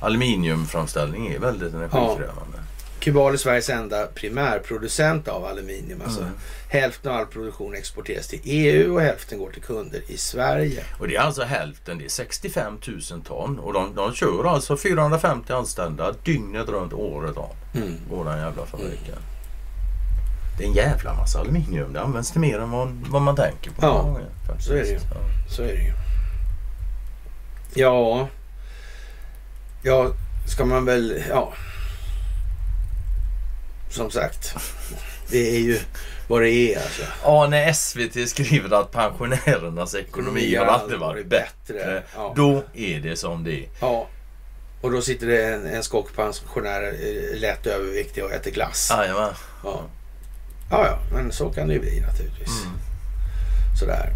Aluminiumframställning 0.00 1.26
är 1.32 1.38
väldigt 1.38 1.74
energikrävande. 1.74 2.58
Kubal 3.00 3.32
är 3.32 3.36
Sveriges 3.36 3.70
enda 3.70 4.06
primärproducent 4.06 5.28
av 5.28 5.44
aluminium. 5.44 6.02
Alltså, 6.04 6.20
Mm. 6.20 6.32
Hälften 6.68 7.12
av 7.12 7.18
all 7.18 7.26
produktion 7.26 7.74
exporteras 7.74 8.28
till 8.28 8.40
EU 8.44 8.94
och 8.94 9.00
hälften 9.00 9.38
går 9.38 9.50
till 9.50 9.62
kunder 9.62 10.00
i 10.08 10.16
Sverige. 10.16 10.84
Och 10.98 11.08
det 11.08 11.16
är 11.16 11.20
alltså 11.20 11.42
hälften, 11.42 11.98
det 11.98 12.04
är 12.04 12.08
65 12.08 12.78
000 13.10 13.22
ton. 13.22 13.58
Och 13.58 13.72
de, 13.72 13.94
de 13.94 14.14
kör 14.14 14.44
alltså 14.44 14.76
450 14.76 15.52
anställda 15.52 16.12
dygnet 16.24 16.68
runt 16.68 16.92
året 16.92 17.36
om. 17.36 17.50
Mm. 17.74 17.94
Går 18.10 18.24
den 18.24 18.38
jävla 18.38 18.66
fabriken. 18.66 19.18
Det 20.58 20.64
är 20.64 20.68
en 20.68 20.74
jävla 20.74 21.14
massa 21.14 21.40
aluminium. 21.40 21.92
Det 21.92 22.00
används 22.00 22.30
till 22.30 22.40
mer 22.40 22.58
än 22.58 22.70
vad, 22.70 22.88
vad 23.10 23.22
man 23.22 23.36
tänker 23.36 23.70
på. 23.70 23.76
Ja, 23.86 24.18
så 24.60 24.72
är 24.72 24.76
det 24.76 24.88
ju. 24.88 24.94
Ja. 24.94 25.16
Så 25.50 25.62
är 25.62 25.66
det 25.66 25.82
ju. 25.82 25.92
Ja, 27.74 28.28
ja, 29.82 30.10
ska 30.48 30.64
man 30.64 30.84
väl, 30.84 31.22
ja. 31.30 31.52
Som 33.90 34.10
sagt, 34.10 34.54
det 35.30 35.56
är 35.56 35.60
ju 35.60 35.78
vad 36.28 36.42
det 36.42 36.50
är 36.50 36.76
alltså. 36.76 37.02
Ja, 37.24 37.46
när 37.46 37.72
SVT 37.72 38.28
skriver 38.28 38.80
att 38.80 38.92
pensionärernas 38.92 39.94
ekonomi 39.94 40.54
Mm, 40.56 40.68
har 40.68 40.74
aldrig 40.74 41.00
varit 41.00 41.26
bättre. 41.26 42.02
Ja. 42.16 42.32
Då 42.36 42.62
är 42.74 43.00
det 43.00 43.16
som 43.16 43.44
det 43.44 43.52
är. 43.64 43.68
Ja, 43.80 44.06
Och 44.80 44.90
då 44.90 45.02
sitter 45.02 45.26
det 45.26 45.44
en, 45.54 45.66
en 45.66 45.82
skockpensionär 45.82 46.82
eh, 46.82 47.38
lätt 47.40 47.66
överviktig 47.66 48.24
och 48.24 48.32
äter 48.32 48.50
glass. 48.50 48.92
Jajamän. 48.98 49.32
Ja. 49.64 49.80
Ja, 50.70 50.86
ja, 50.86 50.98
men 51.12 51.32
så 51.32 51.50
kan 51.50 51.68
det 51.68 51.74
ju 51.74 51.80
bli 51.80 52.00
naturligtvis. 52.00 52.62
Mm. 52.64 52.78
Sådär. 53.80 54.10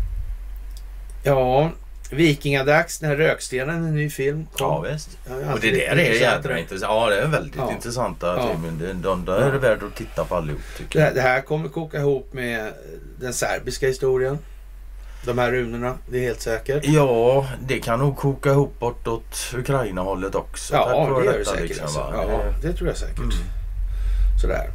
Ja, 1.25 1.71
Vikingadags, 2.11 2.99
den 2.99 3.11
här 3.11 3.17
Rökstenen, 3.17 3.85
en 3.85 3.95
ny 3.95 4.11
film. 4.11 4.47
kom. 4.53 4.67
Ja 4.67 4.81
visst. 4.93 5.19
Har 5.29 5.53
Och 5.55 5.61
det 5.61 5.71
där 5.71 5.97
är 5.97 6.21
jädra 6.21 6.59
intressant. 6.59 6.93
Ja 6.93 7.11
det 7.11 7.21
är 7.21 7.27
väldigt 7.27 7.57
Ja. 7.57 7.73
intressanta 7.73 8.27
Ja. 8.27 8.49
filmer. 8.51 8.95
De, 8.95 9.25
de 9.25 9.33
är 9.35 9.53
det 9.53 9.59
värt 9.59 9.83
att 9.83 9.97
titta 9.97 10.25
på 10.25 10.35
allihop 10.37 10.61
tycker 10.79 10.99
Det, 10.99 11.05
jag. 11.05 11.07
här- 11.09 11.15
det 11.15 11.21
här 11.21 11.41
kommer 11.41 11.69
koka 11.69 11.99
ihop 11.99 12.33
med 12.33 12.73
den 13.21 13.33
serbiska 13.33 13.87
historien. 13.87 14.39
De 15.25 15.39
här 15.39 15.51
runorna, 15.53 15.95
det 16.11 16.19
är 16.19 16.23
helt 16.23 16.41
säkert. 16.41 16.85
Ja, 16.85 17.47
det 17.69 17.79
kan 17.79 17.99
nog 17.99 18.17
koka 18.17 18.51
ihop 18.51 18.79
bortåt 18.79 19.37
Ukraina-hållet 19.55 20.35
också. 20.35 20.75
Ja, 20.75 21.19
det 21.21 21.25
gör 21.25 21.39
det 21.39 21.45
säkert. 21.45 21.61
liksom, 21.63 21.85
alltså. 21.85 22.01
Ja, 22.15 22.27
Det- 22.63 22.69
det 22.69 22.75
tror 22.77 22.89
jag 22.89 22.97
säkert. 22.99 23.19
Mm. 23.19 23.31
Sådär. 24.43 24.71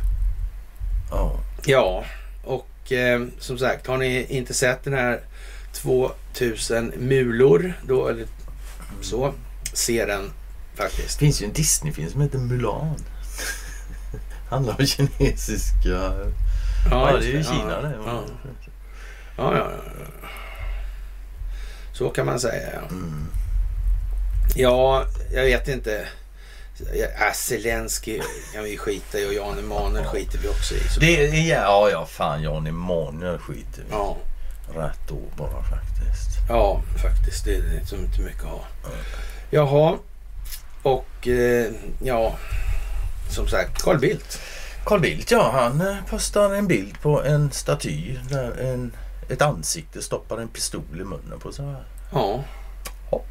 Ja. 1.11 1.40
Ja, 1.65 2.06
och 2.44 2.91
eh, 2.91 3.26
som 3.40 3.57
sagt, 3.57 3.88
har 3.88 3.98
ni 3.98 4.26
inte 4.30 4.53
sett 4.53 4.84
den 4.84 4.94
här 4.94 5.19
2000 5.73 6.94
mulor, 6.98 7.73
då, 7.88 8.07
eller 8.07 8.26
så, 9.02 9.34
se 9.73 10.06
den 10.06 10.32
faktiskt. 10.76 11.19
Det 11.19 11.26
finns 11.26 11.41
ju 11.41 11.45
en 11.45 11.53
Disney-film 11.53 12.10
som 12.10 12.22
heter 12.22 12.38
Mulan. 12.38 12.95
Handlar 14.49 14.80
om 14.80 14.86
kinesiska... 14.86 16.14
Ja, 16.91 17.11
just 17.11 17.22
det 17.22 17.27
är 17.27 17.32
ju 17.32 17.38
Ja, 17.38 17.44
Kina 17.44 17.82
det. 17.82 17.95
Ja, 18.06 18.23
ja, 19.38 19.57
ja. 19.57 19.57
ja. 19.57 19.72
Så 21.94 22.10
kan 22.10 22.26
man 22.26 22.40
säga, 22.40 22.69
ja. 22.73 22.88
Mm. 22.90 23.26
Ja, 24.56 25.06
jag 25.34 25.44
vet 25.44 25.68
inte. 25.68 26.07
Ja, 26.94 27.34
Zelensky 27.34 28.22
kan 28.54 28.64
vi 28.64 28.78
skita 28.78 29.20
i 29.20 29.30
och 29.30 29.34
Jan 29.34 29.60
Emanuel 29.60 30.06
skiter 30.06 30.38
vi 30.38 30.48
också 30.50 30.76
i. 30.76 30.82
Det 31.00 31.26
är, 31.28 31.50
ja, 31.50 31.90
ja, 31.92 32.06
fan 32.06 32.42
Jan 32.44 32.68
Emanuel 32.68 33.40
skiter 33.40 33.82
vi 33.88 33.92
Ja, 33.92 34.18
rätt 34.76 35.12
år 35.12 35.30
bara 35.38 35.64
faktiskt. 35.64 36.30
ja, 36.50 36.82
faktiskt. 37.02 37.46
Det 37.46 37.56
är 37.56 37.62
liksom 37.62 38.00
inte 38.00 38.22
mycket 38.22 38.44
att 38.44 38.50
ha. 38.50 38.62
Jaha, 39.50 39.98
och 40.84 41.28
eh, 41.28 41.72
ja, 42.04 42.36
som 43.30 43.48
sagt, 43.48 43.82
Carl 43.82 44.00
Bildt. 44.00 44.40
Carl 44.86 45.00
Bildt, 45.02 45.32
ja, 45.32 45.50
han 45.54 45.82
eh, 45.82 45.96
postar 46.10 46.54
en 46.54 46.68
bild 46.68 47.02
på 47.02 47.24
en 47.24 47.52
staty 47.52 48.18
där 48.30 48.58
en, 48.62 48.94
ett 49.30 49.42
ansikte 49.42 50.02
stoppar 50.02 50.38
en 50.38 50.48
pistol 50.48 50.84
i 51.02 51.04
munnen 51.04 51.40
på 51.40 51.52
sig. 51.52 51.66
Ja. 52.12 52.44
Ja. 53.12 53.22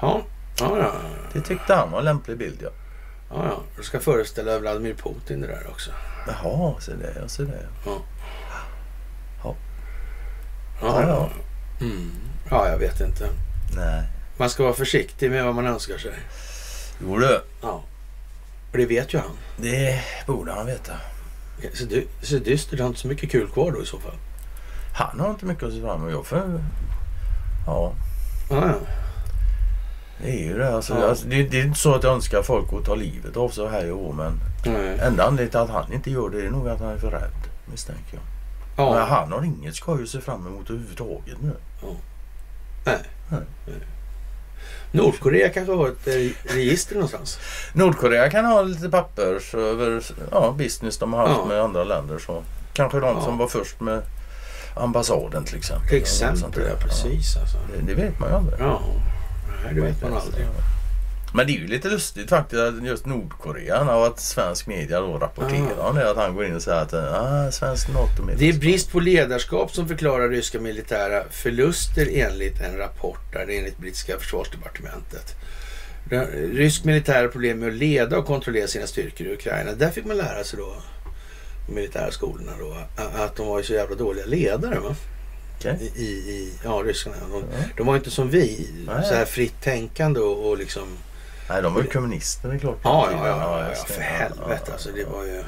Ja, 0.00 0.22
ja, 0.60 0.78
ja. 0.78 0.92
Det 1.32 1.40
tyckte 1.40 1.74
han 1.74 1.90
var 1.90 1.98
en 1.98 2.04
lämplig 2.04 2.38
bild, 2.38 2.58
ja. 2.62 2.70
Ja, 3.30 3.44
ja. 3.46 3.60
Det 3.76 3.82
ska 3.82 4.00
föreställa 4.00 4.58
Vladimir 4.58 4.94
Putin 4.94 5.40
det 5.40 5.46
där 5.46 5.66
också. 5.70 5.90
Jaha, 6.26 6.74
se 6.80 6.92
det, 6.94 7.14
ja, 7.20 7.28
se 7.28 7.42
det. 7.42 7.66
Ja, 7.84 8.02
Ja, 10.80 11.02
ja. 11.02 11.30
Mm. 11.80 12.10
ja, 12.50 12.68
jag 12.68 12.78
vet 12.78 13.00
inte. 13.00 13.28
Nej. 13.76 14.02
Man 14.36 14.50
ska 14.50 14.62
vara 14.62 14.74
försiktig 14.74 15.30
med 15.30 15.44
vad 15.44 15.54
man 15.54 15.66
önskar 15.66 15.98
sig. 15.98 16.12
Jo 17.02 17.18
du, 17.18 17.40
Ja. 17.62 17.82
Och 18.72 18.78
det 18.78 18.86
vet 18.86 19.14
ju 19.14 19.18
han. 19.18 19.30
det 19.56 20.00
borde 20.26 20.52
han 20.52 20.66
veta. 20.66 20.92
Så, 21.74 21.84
dy- 21.84 22.06
så 22.22 22.38
dystert, 22.38 22.78
han 22.78 22.80
har 22.84 22.88
inte 22.88 23.00
så 23.00 23.08
mycket 23.08 23.30
kul 23.30 23.48
kvar 23.48 23.70
då 23.72 23.82
i 23.82 23.86
så 23.86 23.98
fall. 23.98 24.14
Han 24.94 25.20
har 25.20 25.30
inte 25.30 25.44
mycket 25.46 25.64
att 25.64 25.72
se 25.72 25.80
fram 25.80 26.00
emot. 26.00 26.12
Jag 26.12 26.26
för... 26.26 26.64
Ja, 27.66 27.92
Ja, 28.50 28.66
ja. 28.66 28.74
Det 30.22 30.30
är 30.30 30.44
ju 30.44 30.58
det. 30.58 30.74
Alltså, 30.74 30.94
Ja. 31.00 31.08
alltså, 31.08 31.26
det, 31.28 31.42
det 31.42 31.60
är 31.60 31.64
inte 31.64 31.78
så 31.78 31.94
att 31.94 32.02
jag 32.02 32.12
önskar 32.14 32.42
folk 32.42 32.72
att 32.72 32.84
ta 32.84 32.94
livet 32.94 33.36
av 33.36 33.48
sig 33.48 33.68
här 33.68 33.84
i 33.86 33.92
år, 33.92 34.12
men 34.12 34.40
Nej. 34.66 34.98
enda 35.02 35.24
anledningen 35.24 35.50
till 35.50 35.58
att 35.60 35.70
han 35.70 35.92
inte 35.92 36.10
gör 36.10 36.30
det 36.30 36.46
är 36.46 36.50
nog 36.50 36.68
att 36.68 36.80
han 36.80 36.88
är 36.92 36.98
för 36.98 37.10
rädd, 37.10 37.30
misstänker 37.70 38.14
jag. 38.14 38.22
Men 38.76 38.96
Ja. 38.96 39.04
han 39.04 39.32
har 39.32 39.42
inget 39.44 39.74
skoj 39.74 40.02
att 40.02 40.08
se 40.08 40.20
fram 40.20 40.46
emot 40.46 40.70
överhuvudtaget 40.70 41.36
nu. 41.42 41.52
Nordkorea 44.92 45.48
kanske 45.48 45.72
har 45.72 45.88
ett 45.88 46.06
eh, 46.08 46.54
register 46.54 46.94
någonstans. 46.94 47.38
Nordkorea 47.72 48.30
kan 48.30 48.44
ha 48.44 48.62
lite 48.62 48.88
papper 48.88 49.56
över 49.56 50.02
ja, 50.30 50.54
business 50.58 50.98
de 50.98 51.12
har 51.12 51.20
haft 51.28 51.40
Ja. 51.42 51.46
med 51.48 51.60
andra 51.60 51.84
länder. 51.84 52.18
Så 52.18 52.42
kanske 52.72 53.00
de 53.00 53.16
Ja. 53.16 53.22
som 53.24 53.38
var 53.38 53.46
först 53.48 53.80
med 53.80 54.02
ambassaden 54.76 55.44
till 55.44 55.56
exempel. 55.58 55.88
Till 55.88 55.98
exempel, 55.98 56.62
ja 56.68 56.74
precis 56.80 57.36
alltså. 57.36 57.56
Ja, 57.56 57.62
det, 57.80 57.94
det 57.94 58.02
vet 58.02 58.20
man 58.20 58.28
ju 58.28 58.34
aldrig. 58.36 58.60
Ja, 58.60 58.80
Nej, 59.72 59.74
det 59.74 59.80
vet 59.80 60.02
man 60.02 60.12
aldrig. 60.12 60.46
Men 61.34 61.46
det 61.46 61.52
är 61.52 61.54
ju 61.58 61.66
lite 61.66 61.88
lustigt 61.88 62.28
faktiskt 62.30 62.62
att 62.62 62.84
just 62.84 63.06
Nordkorea 63.06 63.84
har 63.84 64.06
att 64.06 64.20
svensk 64.20 64.66
media 64.66 65.00
då 65.00 65.18
rapporterar 65.18 65.72
Ja. 65.78 65.88
om 65.88 65.96
det. 65.96 66.10
Att 66.10 66.16
han 66.16 66.34
går 66.34 66.44
in 66.46 66.54
och 66.56 66.62
säger 66.62 66.80
att 66.82 66.94
ah, 66.94 67.50
svensk 67.50 67.88
nato 67.88 68.22
Det 68.38 68.48
är 68.48 68.52
brist 68.52 68.92
på 68.92 69.00
ledarskap 69.00 69.74
som 69.74 69.88
förklarar 69.88 70.28
ryska 70.28 70.60
militära 70.60 71.22
förluster 71.30 72.08
enligt 72.14 72.60
en 72.60 72.76
rapport 72.76 73.32
där 73.32 73.40
enligt 73.40 73.78
brittiska 73.78 74.18
försvarsdepartementet. 74.18 75.34
Rysk 76.52 76.84
militär 76.84 77.28
problem 77.28 77.58
med 77.58 77.68
att 77.68 77.74
leda 77.74 78.18
och 78.18 78.26
kontrollera 78.26 78.66
sina 78.66 78.86
styrkor 78.86 79.26
i 79.26 79.32
Ukraina. 79.32 79.72
Där 79.72 79.90
fick 79.90 80.04
man 80.04 80.16
lära 80.16 80.44
sig 80.44 80.58
då, 80.58 80.74
de 81.66 81.74
militära 81.74 82.10
skolorna 82.10 82.52
då, 82.60 82.76
att 83.22 83.36
de 83.36 83.46
var 83.46 83.58
ju 83.58 83.64
så 83.64 83.72
jävla 83.72 83.96
dåliga 83.96 84.26
ledare. 84.26 84.78
Va? 84.78 84.94
Okej. 85.58 85.92
I, 85.96 86.02
i, 86.04 86.52
ja, 86.64 86.82
ryskarna. 86.86 87.16
De, 87.30 87.44
Ja. 87.52 87.58
de 87.76 87.86
var 87.86 87.96
inte 87.96 88.10
som 88.10 88.30
vi, 88.30 88.68
Nej. 88.86 89.04
så 89.08 89.14
här 89.14 89.24
fritt 89.24 89.60
tänkande 89.62 90.20
och, 90.20 90.48
och 90.48 90.58
liksom... 90.58 90.88
Nej, 91.48 91.62
de 91.62 91.74
var 91.74 91.80
ju 91.82 91.86
kommunister 91.86 92.48
det 92.48 92.54
är 92.54 92.58
klart. 92.58 92.78
Ja, 92.82 93.08
ja, 93.12 93.26
ja, 93.26 93.68
ja, 93.68 93.74
för 93.84 94.00
helvete 94.00 94.72
alltså. 94.72 94.88
Det 94.94 95.04
var 95.04 95.24
ju... 95.24 95.44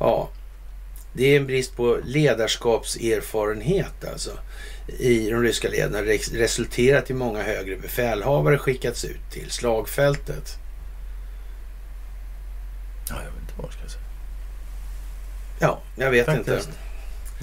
Ja. 0.00 0.28
Det 1.14 1.24
är 1.24 1.36
en 1.36 1.46
brist 1.46 1.76
på 1.76 1.98
ledarskapserfarenhet 2.04 4.04
alltså 4.12 4.30
i 4.98 5.30
de 5.30 5.42
ryska 5.42 5.68
res- 5.68 6.32
resulterat 6.32 7.10
i 7.10 7.14
många 7.14 7.42
högre 7.42 7.76
befälhavare 7.76 8.58
skickats 8.58 9.04
ut 9.04 9.30
till 9.30 9.50
slagfältet. 9.50 10.56
Ja, 13.10 13.16
jag 13.16 13.30
vet 13.32 13.40
inte 13.40 13.52
vad 13.56 13.66
jag 13.66 13.72
ska 13.72 13.88
säga. 13.88 14.02
Ja, 15.58 15.80
jag 15.96 16.10
vet 16.10 16.26
Faktiskt. 16.26 16.48
inte. 16.68 16.78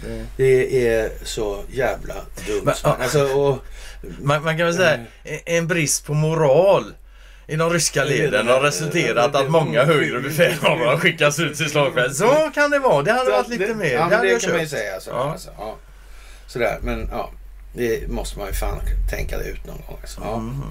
Det... 0.05 0.25
Det 0.37 0.87
är 0.87 1.11
så 1.23 1.63
jävla 1.71 2.13
dumt. 2.47 2.61
Men, 2.63 2.73
ja. 2.83 2.97
alltså, 3.01 3.23
och, 3.23 3.57
Man, 4.21 4.43
man 4.43 4.57
kan 4.57 4.65
väl 4.65 4.75
säga 4.75 4.93
en- 5.23 5.39
en 5.45 5.67
brist 5.67 6.05
på 6.05 6.13
moral 6.13 6.93
i 7.47 7.55
de 7.55 7.69
ryska 7.69 8.03
leden 8.03 8.47
har 8.47 8.59
resulterat 8.61 9.35
att 9.35 9.49
många 9.49 9.83
högre 9.85 10.19
befälhavare 10.19 10.87
har 10.89 10.97
skickats 10.97 11.39
ut 11.39 11.57
till 11.57 11.69
slagfält. 11.69 12.15
Så 12.15 12.51
kan 12.53 12.71
det 12.71 12.79
vara. 12.79 13.03
Det 13.03 13.11
hade 13.11 13.31
varit 13.31 13.47
lite 13.47 13.73
mer. 13.73 13.91
Ja, 13.93 14.03
det 14.09 14.33
det 14.33 14.39
kan 14.41 14.51
man 14.51 14.59
ju 14.59 14.65
köpt. 14.67 14.69
säga. 14.71 14.99
Så, 14.99 15.09
Ja. 15.09 15.31
alltså, 15.31 15.49
ja. 15.57 15.75
Sådär, 16.47 16.79
men 16.81 17.07
ja. 17.11 17.31
Det 17.73 18.09
måste 18.09 18.37
man 18.39 18.47
ju 18.47 18.53
fan 18.53 18.79
tänka 19.09 19.37
det 19.37 19.43
ut 19.45 19.65
någon 19.65 19.81
gång. 19.87 19.97
Alltså. 20.01 20.21
Ja. 20.23 20.33
Mm. 20.33 20.61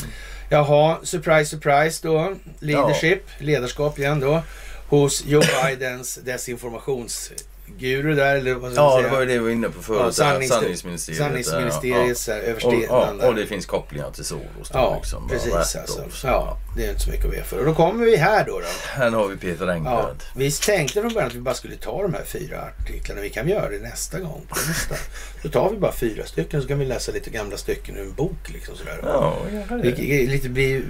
Jaha, 0.51 0.99
surprise, 1.03 1.45
surprise 1.51 2.01
då. 2.09 2.35
Leadership, 2.61 3.23
ledarskap 3.39 3.99
igen 3.99 4.21
då. 4.21 4.43
Hos 4.89 5.25
Joe 5.27 5.43
Bidens 5.67 6.19
desinformationsguru 7.79 8.15
där, 8.15 8.37
eller 8.37 8.55
vad 8.55 8.73
ska 8.73 8.81
Ja, 8.83 8.97
säga? 8.97 9.09
det 9.09 9.15
var 9.15 9.21
ju 9.21 9.27
det 9.27 9.33
vi 9.33 9.39
var 9.39 9.51
inne 9.51 9.69
på 9.69 9.83
förut. 9.83 10.15
Ja, 10.19 10.25
sannings- 10.25 10.49
Sanningsministeriet. 10.49 11.23
Sanningsministeriets 11.23 12.29
ja. 12.29 12.35
där, 12.35 12.41
överste 12.43 12.69
ja. 12.69 13.01
den 13.07 13.15
och, 13.15 13.19
där. 13.19 13.29
och 13.29 13.35
det 13.35 13.47
finns 13.47 13.67
kopplingar 13.67 14.11
till 14.11 14.25
Soros. 14.25 14.43
då, 14.73 14.79
Ja, 14.79 14.95
liksom, 14.97 15.29
precis 15.29 15.55
alltså. 15.55 15.79
så. 16.11 16.27
Ja, 16.27 16.57
det 16.79 16.85
är 16.87 16.91
inte 16.91 17.01
så 17.03 17.11
mycket 17.11 17.25
att 17.25 17.31
be 17.31 17.43
för. 17.43 17.59
Och 17.59 17.65
då 17.65 17.75
kommer 17.75 18.05
vi 18.05 18.17
här 18.17 18.45
då. 18.47 18.61
då. 18.61 18.67
Här 18.89 19.11
har 19.11 19.29
vi 19.29 19.37
Peter 19.37 19.67
Ja, 19.67 19.73
Englund. 19.73 20.23
vi 20.37 20.51
tänkte 20.51 21.01
från 21.01 21.13
början 21.15 21.29
att 21.29 21.35
vi 21.35 21.41
bara 21.41 21.55
skulle 21.55 21.77
ta 21.77 22.03
de 22.03 22.15
här 22.15 22.25
fyra 22.25 22.61
artiklarna. 22.83 23.21
Vi 23.21 23.31
kan 23.31 23.49
göra 23.49 23.69
det 23.69 23.79
nästa 23.79 24.21
gång. 24.21 24.47
På 24.49 24.57
nästa. 24.69 24.95
Då 25.43 25.49
tar 25.49 25.71
vi 25.71 25.77
bara 25.77 25.93
fyra 25.93 26.27
stycken 26.27 26.63
så 26.63 26.69
kan 26.69 26.79
vi 26.79 26.85
läsa 26.85 27.13
lite 27.13 27.31
gamla 27.31 27.57
stycken 27.57 27.97
ur 27.97 28.03
en 28.03 28.13
bok. 28.15 28.51
Liksom 28.53 28.77
sådär. 28.77 28.99
Ja, 29.03 29.37
Vi, 29.83 29.91
det. 29.91 29.97
vi- 30.03 30.27
lite, 30.27 30.49
blir 30.49 30.83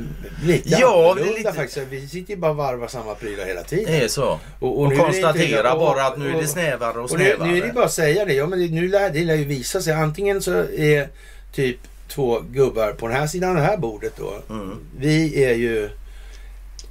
lite 0.44 0.68
Ja, 0.68 1.10
annorlunda 1.10 1.38
lite- 1.38 1.52
faktiskt. 1.52 1.86
Vi 1.90 2.08
sitter 2.08 2.30
ju 2.34 2.36
bara 2.40 2.50
och 2.50 2.56
varvar 2.56 2.88
samma 2.88 3.14
prylar 3.14 3.44
hela 3.44 3.62
tiden. 3.62 3.84
Det 3.92 4.04
är 4.04 4.08
så. 4.08 4.40
Och, 4.60 4.80
Och, 4.80 4.88
nu 4.88 4.94
inte- 4.94 5.04
konstatera 5.06 5.72
och- 5.72 5.78
bara 5.80 6.06
att 6.06 6.18
nu 6.18 6.28
är 6.30 6.34
och- 6.34 6.40
det 6.42 6.48
snävare 6.48 6.98
och 6.98 7.10
Och 7.12 7.18
nu, 7.18 7.24
snävare. 7.24 7.48
nu 7.50 7.58
är 7.58 7.66
det 7.66 7.72
bara 7.72 7.84
att 7.84 7.92
säga 7.92 8.24
det. 8.24 8.34
Ja, 8.34 8.46
men 8.46 8.58
det, 8.58 8.68
nu 8.68 8.88
lär, 8.88 9.10
det 9.10 9.24
lär 9.24 9.34
ju 9.34 9.44
visa 9.44 9.80
sig. 9.82 9.92
Antingen 9.92 10.42
så 10.42 10.52
är 10.72 11.08
typ 11.52 11.76
två 12.08 12.40
gubbar 12.40 12.92
på 12.92 13.08
den 13.08 13.16
här 13.16 13.26
sidan 13.26 13.54
det 13.54 13.62
här 13.62 13.76
bordet 13.76 14.12
då. 14.16 14.54
Mm. 14.54 14.76
Vi 14.98 15.44
är 15.44 15.54
ju 15.54 15.90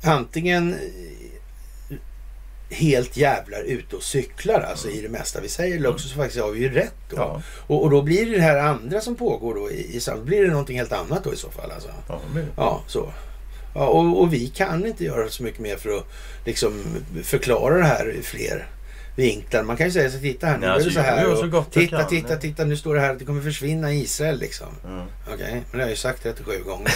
antingen 0.04 0.76
helt 2.70 3.18
jävlar 3.18 3.62
ute 3.62 3.96
och 3.96 4.04
cyklar 4.04 4.62
alltså 4.62 4.90
i 4.90 5.02
det 5.02 5.10
mesta 5.10 5.42
vi 5.42 5.50
säger. 5.50 5.78
Eller 5.78 5.90
också 5.90 6.08
så 6.08 6.16
faktiskt 6.16 6.42
har 6.42 6.52
vi 6.52 6.60
ju 6.60 6.74
rätt 6.74 6.96
då. 7.10 7.16
Ja. 7.18 7.42
Och, 7.68 7.84
och 7.84 7.90
då 7.90 8.02
blir 8.02 8.26
det 8.26 8.36
det 8.36 8.42
här 8.42 8.58
andra 8.58 9.02
som 9.02 9.16
pågår 9.16 9.56
då 9.56 9.72
i, 9.72 9.98
i 9.98 10.02
blir 10.24 10.44
det 10.44 10.52
någonting 10.52 10.78
helt 10.78 10.94
annat 10.94 11.24
då 11.24 11.34
i 11.34 11.38
så 11.38 11.50
fall 11.50 11.72
alltså. 11.72 11.90
Ja. 12.08 12.22
Ja, 12.58 12.84
så. 12.88 13.14
Ja, 13.76 13.88
och, 13.88 14.22
och 14.22 14.34
vi 14.34 14.48
kan 14.48 14.86
inte 14.86 15.04
göra 15.04 15.30
så 15.30 15.44
mycket 15.44 15.60
mer 15.60 15.78
för 15.78 15.98
att 15.98 16.06
liksom 16.46 16.84
förklara 17.24 17.78
det 17.78 17.84
här 17.84 18.16
fler 18.24 18.68
vinklar. 19.18 19.64
Man 19.64 19.78
kan 19.78 19.86
ju 19.88 19.92
säga 19.92 20.10
så 20.10 20.20
titta 20.20 20.48
här, 20.48 20.58
nu 20.58 20.66
Ja, 20.66 20.72
är 20.74 20.78
det 20.80 20.84
alltså, 20.86 21.00
så 21.00 21.06
här. 21.06 21.36
så 21.36 21.48
gott 21.48 21.72
titta, 21.72 21.98
kan. 21.98 22.08
titta, 22.08 22.36
titta, 22.36 22.64
nu 22.66 22.78
står 22.78 22.96
det 22.96 23.02
här 23.02 23.12
att 23.12 23.20
det 23.20 23.26
kommer 23.26 23.42
försvinna 23.42 23.94
Israel 23.94 24.40
liksom. 24.40 24.68
Mm. 24.86 25.06
Okej, 25.34 25.52
men 25.52 25.62
det 25.72 25.78
har 25.78 25.82
jag 25.82 25.90
ju 25.90 25.96
sagt 25.96 26.24
37 26.24 26.52
gånger. 26.66 26.92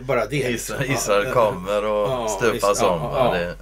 Bara 0.06 0.26
det. 0.26 0.48
liksom. 0.50 0.76
Israel, 0.76 0.90
Israel 0.90 1.24
Ja, 1.26 1.32
kommer 1.32 1.84
och 1.84 2.10
Ja, 2.10 2.28
stöpas 2.38 2.82
om. 2.82 3.00
ja. 3.02 3.34
Det. 3.34 3.54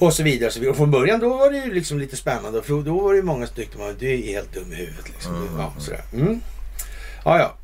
Och 0.00 0.12
så 0.14 0.22
vidare. 0.22 0.50
Så 0.50 0.60
vidare. 0.60 0.76
Från 0.76 0.90
början 0.90 1.20
då 1.20 1.28
var 1.36 1.50
det 1.50 1.56
ju 1.58 1.74
liksom 1.74 1.98
lite 1.98 2.16
spännande. 2.16 2.62
För 2.62 2.82
då 2.82 3.00
var 3.00 3.12
det 3.12 3.16
ju 3.16 3.22
många 3.22 3.46
som 3.46 3.56
tyckte 3.56 3.86
att 3.86 4.00
du 4.00 4.12
är 4.12 4.16
helt 4.32 4.54
dum 4.54 4.72
i 4.72 4.74
huvudet. 4.76 5.08
Liksom. 5.08 5.34
Mm. 5.36 5.48
Ja, 5.58 5.72
sådär. 5.78 6.00
Mm. 6.12 6.40
Ja, 7.24 7.38
ja. 7.38 7.54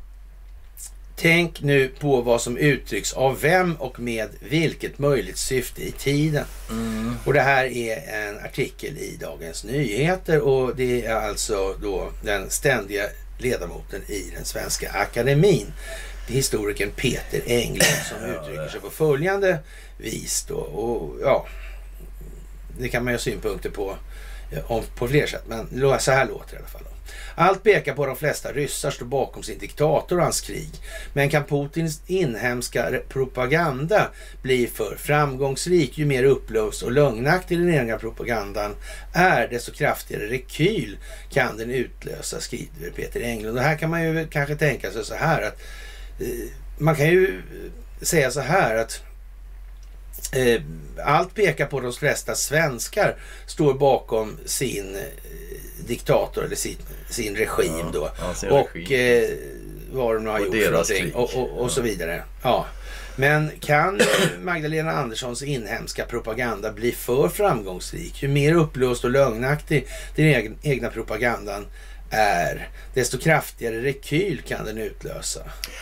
Tänk 1.21 1.61
nu 1.61 1.87
på 1.87 2.21
vad 2.21 2.41
som 2.41 2.57
uttrycks 2.57 3.13
av 3.13 3.41
vem 3.41 3.75
och 3.75 3.99
med 3.99 4.29
vilket 4.39 4.99
möjligt 4.99 5.37
syfte 5.37 5.83
i 5.83 5.91
tiden. 5.91 6.45
Mm. 6.69 7.15
Och 7.25 7.33
det 7.33 7.41
här 7.41 7.65
är 7.65 8.27
en 8.27 8.45
artikel 8.45 8.97
i 8.97 9.17
Dagens 9.19 9.63
Nyheter 9.63 10.41
och 10.41 10.75
det 10.75 11.05
är 11.05 11.15
alltså 11.15 11.75
då 11.81 12.11
den 12.23 12.49
ständiga 12.49 13.03
ledamoten 13.39 14.01
i 14.07 14.31
den 14.35 14.45
svenska 14.45 14.91
akademin. 14.91 15.73
Historikern 16.27 16.91
Peter 16.95 17.41
Englund 17.45 18.01
som 18.09 18.29
uttrycker 18.29 18.67
sig 18.67 18.81
på 18.81 18.89
följande 18.89 19.59
vis 19.97 20.45
då. 20.47 20.55
Och 20.55 21.21
ja, 21.21 21.45
det 22.79 22.89
kan 22.89 23.03
man 23.03 23.13
ju 23.13 23.17
ha 23.17 23.21
synpunkter 23.21 23.69
på 23.69 23.95
eh, 24.51 24.71
om, 24.71 24.83
på 24.95 25.07
fler 25.07 25.27
sätt. 25.27 25.43
Men 25.47 25.99
så 25.99 26.11
här 26.11 26.27
låter 26.27 26.51
det 26.51 26.55
i 26.55 26.57
alla 26.57 26.67
fall. 26.67 26.90
Allt 27.35 27.63
pekar 27.63 27.93
på 27.93 28.03
att 28.03 28.09
de 28.09 28.15
flesta 28.15 28.51
ryssar 28.51 28.91
står 28.91 29.05
bakom 29.05 29.43
sin 29.43 29.57
diktator 29.57 30.17
och 30.17 30.23
hans 30.23 30.41
krig. 30.41 30.69
Men 31.13 31.29
kan 31.29 31.43
Putins 31.43 32.01
inhemska 32.07 32.91
propaganda 33.09 34.09
bli 34.41 34.67
för 34.67 34.95
framgångsrik 34.95 35.97
ju 35.97 36.05
mer 36.05 36.23
upplöst 36.23 36.83
och 36.83 36.91
lögnaktig 36.91 37.57
den 37.57 37.73
egna 37.73 37.97
propagandan 37.97 38.75
är, 39.13 39.47
desto 39.47 39.71
kraftigare 39.71 40.27
rekyl 40.27 40.97
kan 41.29 41.57
den 41.57 41.71
utlösa, 41.71 42.39
skriver 42.39 42.89
Peter 42.95 43.21
Englund. 43.21 43.57
Och 43.57 43.63
här 43.63 43.77
kan 43.77 43.89
man 43.89 44.03
ju 44.03 44.27
kanske 44.27 44.55
tänka 44.55 44.91
sig 44.91 45.05
så 45.05 45.15
här 45.15 45.41
att 45.41 45.61
eh, 46.19 46.49
man 46.77 46.95
kan 46.95 47.07
ju 47.07 47.27
eh, 47.27 48.05
säga 48.05 48.31
så 48.31 48.39
här 48.41 48.75
att 48.75 49.01
eh, 50.33 50.61
allt 51.05 51.35
pekar 51.35 51.65
på 51.65 51.77
att 51.77 51.83
de 51.83 51.93
flesta 51.93 52.35
svenskar 52.35 53.15
står 53.45 53.73
bakom 53.73 54.37
sin 54.45 54.97
diktator 55.91 56.43
eller 56.43 56.55
sin, 56.55 56.77
sin 57.09 57.35
regim 57.35 57.91
då. 57.93 58.09
Ja, 58.19 58.33
sin 58.33 58.49
och 58.49 58.69
regim. 58.73 59.23
eh, 59.23 59.37
vad 59.91 60.15
de 60.15 60.23
nu 60.23 60.29
har 60.29 60.39
Och 60.39 60.45
gjort 60.45 60.55
för 60.55 60.71
någonting 60.71 61.13
och, 61.13 61.35
och, 61.35 61.61
och 61.61 61.71
så 61.71 61.81
vidare. 61.81 62.23
Ja. 62.43 62.65
Men 63.15 63.51
kan 63.59 64.01
Magdalena 64.41 64.91
Anderssons 64.91 65.43
inhemska 65.43 66.05
propaganda 66.05 66.71
bli 66.71 66.91
för 66.91 67.27
framgångsrik? 67.29 68.23
Ju 68.23 68.27
mer 68.29 68.53
upplöst 68.53 69.03
och 69.03 69.11
lögnaktig 69.11 69.87
den 70.15 70.57
egna 70.61 70.89
propagandan 70.89 71.67
är, 72.09 72.69
desto 72.93 73.17
kraftigare 73.17 73.81
rekyl 73.81 74.41
kan 74.47 74.65
den 74.65 74.77
utlösa. 74.77 75.39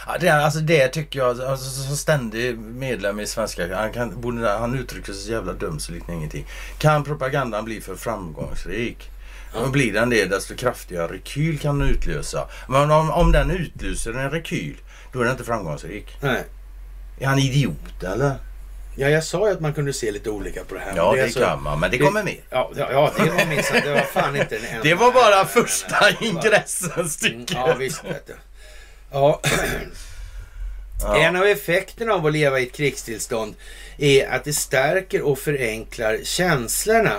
Ja, 0.07 0.17
det, 0.19 0.29
alltså 0.29 0.59
det 0.59 0.87
tycker 0.87 1.19
jag, 1.19 1.41
alltså, 1.41 1.81
som 1.81 1.97
ständig 1.97 2.57
medlem 2.57 3.19
i 3.19 3.27
Svenska, 3.27 3.75
han, 3.75 3.93
kan, 3.93 4.39
han 4.45 4.79
uttrycker 4.79 5.13
sig 5.13 5.23
så 5.23 5.31
jävla 5.31 5.53
dumt 5.53 5.79
så 5.79 5.91
liknar 5.91 6.15
ingenting. 6.15 6.45
Kan 6.77 7.03
propagandan 7.03 7.65
bli 7.65 7.81
för 7.81 7.95
framgångsrik? 7.95 9.09
Och 9.53 9.69
blir 9.71 9.93
den 9.93 10.09
det 10.09 10.25
desto 10.25 10.55
kraftigare 10.55 11.07
rekyl 11.13 11.59
kan 11.59 11.79
den 11.79 11.89
utlösa. 11.89 12.47
Men 12.67 12.91
om, 12.91 13.09
om 13.11 13.31
den 13.31 13.51
utlöser 13.51 14.13
en 14.13 14.31
rekyl, 14.31 14.75
då 15.13 15.19
är 15.19 15.23
den 15.23 15.31
inte 15.31 15.43
framgångsrik. 15.43 16.17
Nej. 16.21 16.43
Är 17.19 17.25
han 17.27 17.39
idiot 17.39 18.03
eller? 18.03 18.35
Ja, 18.97 19.09
jag 19.09 19.23
sa 19.23 19.47
ju 19.47 19.53
att 19.53 19.59
man 19.61 19.73
kunde 19.73 19.93
se 19.93 20.11
lite 20.11 20.29
olika 20.29 20.63
på 20.63 20.75
det 20.75 20.79
här. 20.81 20.93
Ja, 20.95 21.13
det, 21.15 21.21
är 21.21 21.29
så- 21.29 21.39
kan 21.39 21.63
man, 21.63 21.79
men 21.79 21.91
det 21.91 21.97
kommer 21.97 22.23
mer. 22.23 22.39
Ja, 22.49 22.71
ja, 22.77 23.11
det 23.17 23.29
var 23.29 23.45
minsann. 23.45 23.81
Det 23.83 23.89
var 23.93 23.99
fan 24.01 24.35
inte 24.35 24.57
enda. 24.57 24.83
Det 24.83 24.93
var 24.93 25.11
bara 25.11 25.45
första 25.45 25.97
nej, 26.01 26.17
nej. 26.21 26.29
ingressens 26.29 27.13
stycke. 27.13 27.53
Mm, 27.57 27.69
Ja, 27.69 27.75
visst 27.79 28.03
vet 28.05 28.27
du. 28.27 28.35
Ja, 29.11 29.41
Ja. 31.03 31.17
en 31.17 31.35
av 31.35 31.43
effekterna 31.45 32.13
av 32.13 32.25
att 32.25 32.33
leva 32.33 32.59
i 32.59 32.63
ett 32.67 32.73
krigstillstånd 32.75 33.55
är 33.97 34.27
att 34.29 34.43
det 34.43 34.53
stärker 34.53 35.21
och 35.21 35.39
förenklar 35.39 36.19
känslorna. 36.23 37.15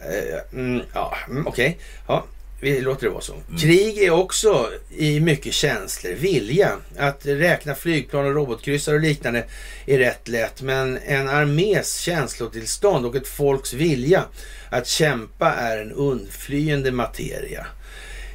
Eh, 0.00 0.58
mm, 0.58 0.82
ja, 0.92 1.16
okej. 1.28 1.42
okej. 1.46 1.78
Ja, 2.06 2.24
vi 2.60 2.80
låter 2.80 3.06
det 3.06 3.12
vara 3.12 3.20
så. 3.20 3.34
Krig 3.60 3.98
är 3.98 4.10
också 4.10 4.70
i 4.90 5.20
mycket 5.20 5.54
känslor, 5.54 6.12
vilja. 6.12 6.72
Att 6.98 7.26
räkna 7.26 7.74
flygplan 7.74 8.26
och 8.26 8.34
robotkryssare 8.34 8.94
och 8.94 9.00
liknande 9.00 9.44
är 9.86 9.98
rätt 9.98 10.28
lätt. 10.28 10.62
Men 10.62 10.98
en 11.06 11.28
armés 11.28 11.98
känslotillstånd 11.98 13.06
och 13.06 13.16
ett 13.16 13.28
folks 13.28 13.72
vilja 13.72 14.24
att 14.70 14.86
kämpa 14.86 15.52
är 15.52 15.78
en 15.78 15.92
undflyende 15.92 16.92
materia. 16.92 17.66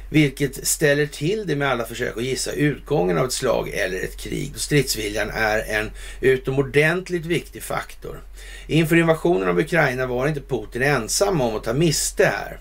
Vilket 0.08 0.66
ställer 0.66 1.06
till 1.06 1.46
det 1.46 1.56
med 1.56 1.68
alla 1.68 1.84
försök 1.84 2.16
att 2.16 2.24
gissa 2.24 2.52
utgången 2.52 3.18
av 3.18 3.26
ett 3.26 3.32
slag 3.32 3.68
eller 3.68 4.04
ett 4.04 4.16
krig. 4.16 4.52
Stridsviljan 4.56 5.30
är 5.30 5.58
en 5.58 5.90
utomordentligt 6.20 7.26
viktig 7.26 7.62
faktor. 7.62 8.20
Inför 8.66 8.96
invasionen 8.96 9.48
av 9.48 9.58
Ukraina 9.58 10.06
var 10.06 10.28
inte 10.28 10.40
Putin 10.40 10.82
ensam 10.82 11.40
om 11.40 11.56
att 11.56 11.64
ta 11.64 11.72
miste 11.72 12.24
här. 12.24 12.58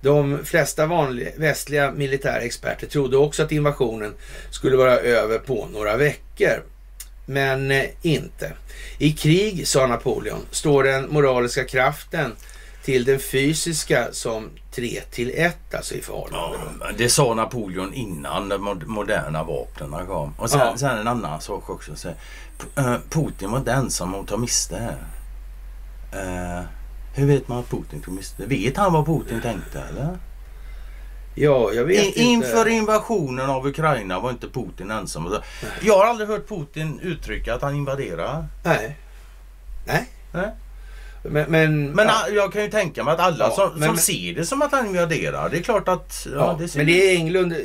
De 0.00 0.44
flesta 0.44 0.86
vanliga 0.86 1.30
västliga 1.36 1.90
militära 1.90 2.40
experter 2.40 2.86
trodde 2.86 3.16
också 3.16 3.42
att 3.42 3.52
invasionen 3.52 4.14
skulle 4.50 4.76
vara 4.76 4.96
över 4.96 5.38
på 5.38 5.68
några 5.72 5.96
veckor. 5.96 6.62
Men 7.26 7.70
eh, 7.70 7.84
inte. 8.02 8.52
I 8.98 9.12
krig, 9.12 9.68
sa 9.68 9.86
Napoleon, 9.86 10.40
står 10.50 10.84
den 10.84 11.08
moraliska 11.10 11.64
kraften 11.64 12.32
till 12.86 13.04
den 13.04 13.18
fysiska 13.20 14.08
som 14.12 14.50
3 14.74 15.00
till 15.10 15.32
1 15.34 15.74
alltså 15.74 15.94
i 15.94 16.02
förhållande. 16.02 16.58
Ja, 16.80 16.86
det 16.98 17.08
sa 17.08 17.34
Napoleon 17.34 17.94
innan 17.94 18.48
de 18.48 18.58
mod- 18.62 18.86
moderna 18.86 19.44
vapnen 19.44 20.06
kom. 20.06 20.34
Och 20.38 20.50
sen, 20.50 20.58
Ja. 20.60 20.76
sen 20.76 20.98
en 20.98 21.08
annan 21.08 21.40
sak 21.40 21.70
också. 21.70 21.96
Så, 21.96 22.08
eh, 22.76 22.96
Putin 23.10 23.50
var 23.50 23.58
inte 23.58 23.72
ensam 23.72 24.14
om 24.14 24.20
att 24.20 24.28
ta 24.28 24.36
miste 24.36 24.76
här. 24.76 24.96
Eh, 26.12 26.64
hur 27.14 27.26
vet 27.26 27.48
man 27.48 27.58
att 27.58 27.70
Putin 27.70 28.00
tog 28.02 28.14
miste? 28.14 28.46
Vet 28.46 28.76
han 28.76 28.92
vad 28.92 29.06
Putin 29.06 29.40
tänkte 29.40 29.80
eller? 29.80 30.18
Ja, 31.34 31.72
jag 31.72 31.84
vet 31.84 32.02
I, 32.04 32.06
inte. 32.06 32.20
inför 32.20 32.68
invasionen 32.68 33.50
av 33.50 33.66
Ukraina 33.66 34.20
var 34.20 34.30
inte 34.30 34.48
Putin 34.48 34.90
ensam. 34.90 35.26
Och 35.26 35.32
så- 35.32 35.42
Jag 35.82 35.98
har 35.98 36.04
aldrig 36.06 36.28
hört 36.28 36.48
Putin 36.48 37.00
uttrycka 37.02 37.54
att 37.54 37.62
han 37.62 37.74
invaderar. 37.74 38.46
Nej. 38.64 38.96
Nej. 39.86 40.10
Nej. 40.32 40.50
Men, 41.30 41.50
men, 41.50 41.90
Men 41.90 42.06
ja. 42.06 42.28
jag 42.34 42.52
kan 42.52 42.62
ju 42.62 42.70
tänka 42.70 43.04
mig 43.04 43.14
att 43.14 43.20
alla 43.20 43.44
Ja, 43.44 43.50
som, 43.54 43.78
men- 43.80 43.88
som 43.88 43.98
ser 43.98 44.34
det 44.34 44.46
som 44.46 44.62
att 44.62 44.72
han 44.72 44.86
invaderar. 44.86 45.48
Det 45.48 45.56
är 45.58 45.62
klart 45.62 45.88
att... 45.88 46.26
Ja, 46.34 46.56
det 46.60 46.68
ser 46.68 46.78
men 46.78 46.86
det 46.86 46.92
är 47.10 47.16
Englund 47.16 47.52
eh, 47.52 47.58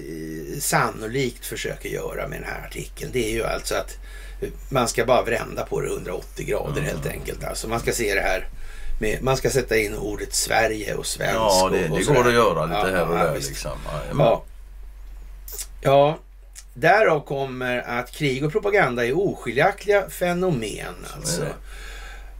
sannolikt 0.59 1.45
försöker 1.45 1.89
göra 1.89 2.27
med 2.27 2.41
den 2.41 2.49
här 2.49 2.67
artikeln. 2.67 3.11
Det 3.13 3.25
är 3.29 3.33
ju 3.33 3.43
alltså 3.43 3.75
att 3.75 3.97
man 4.69 4.87
ska 4.87 5.05
bara 5.05 5.23
vända 5.23 5.65
på 5.65 5.81
det 5.81 5.87
180 5.87 6.45
grader 6.45 6.81
helt 6.81 7.05
enkelt. 7.05 7.43
Alltså 7.43 7.67
man 7.67 7.79
ska 7.79 7.91
se 7.91 8.13
det 8.15 8.21
här 8.21 8.47
med, 8.99 9.23
man 9.23 9.37
ska 9.37 9.49
sätta 9.49 9.77
in 9.77 9.95
ordet 9.95 10.33
Sverige 10.33 10.95
och 10.95 11.05
svensk. 11.05 11.35
Ja, 11.35 11.69
det, 11.71 11.77
det 11.97 12.03
går 12.13 12.27
att 12.27 12.33
göra 12.33 12.65
lite 12.65 12.77
Ja, 12.77 12.85
här 12.95 13.07
och 13.07 13.15
där 13.15 13.33
liksom. 13.35 13.71
Ja, 13.85 14.01
Ja. 14.17 14.43
ja, 15.81 16.17
därav 16.73 17.19
kommer 17.25 17.77
att 17.99 18.11
krig 18.11 18.45
och 18.45 18.51
propaganda 18.51 19.05
är 19.05 19.17
oskiljaktiga 19.19 20.09
fenomen. 20.09 20.95
Alltså. 21.15 21.41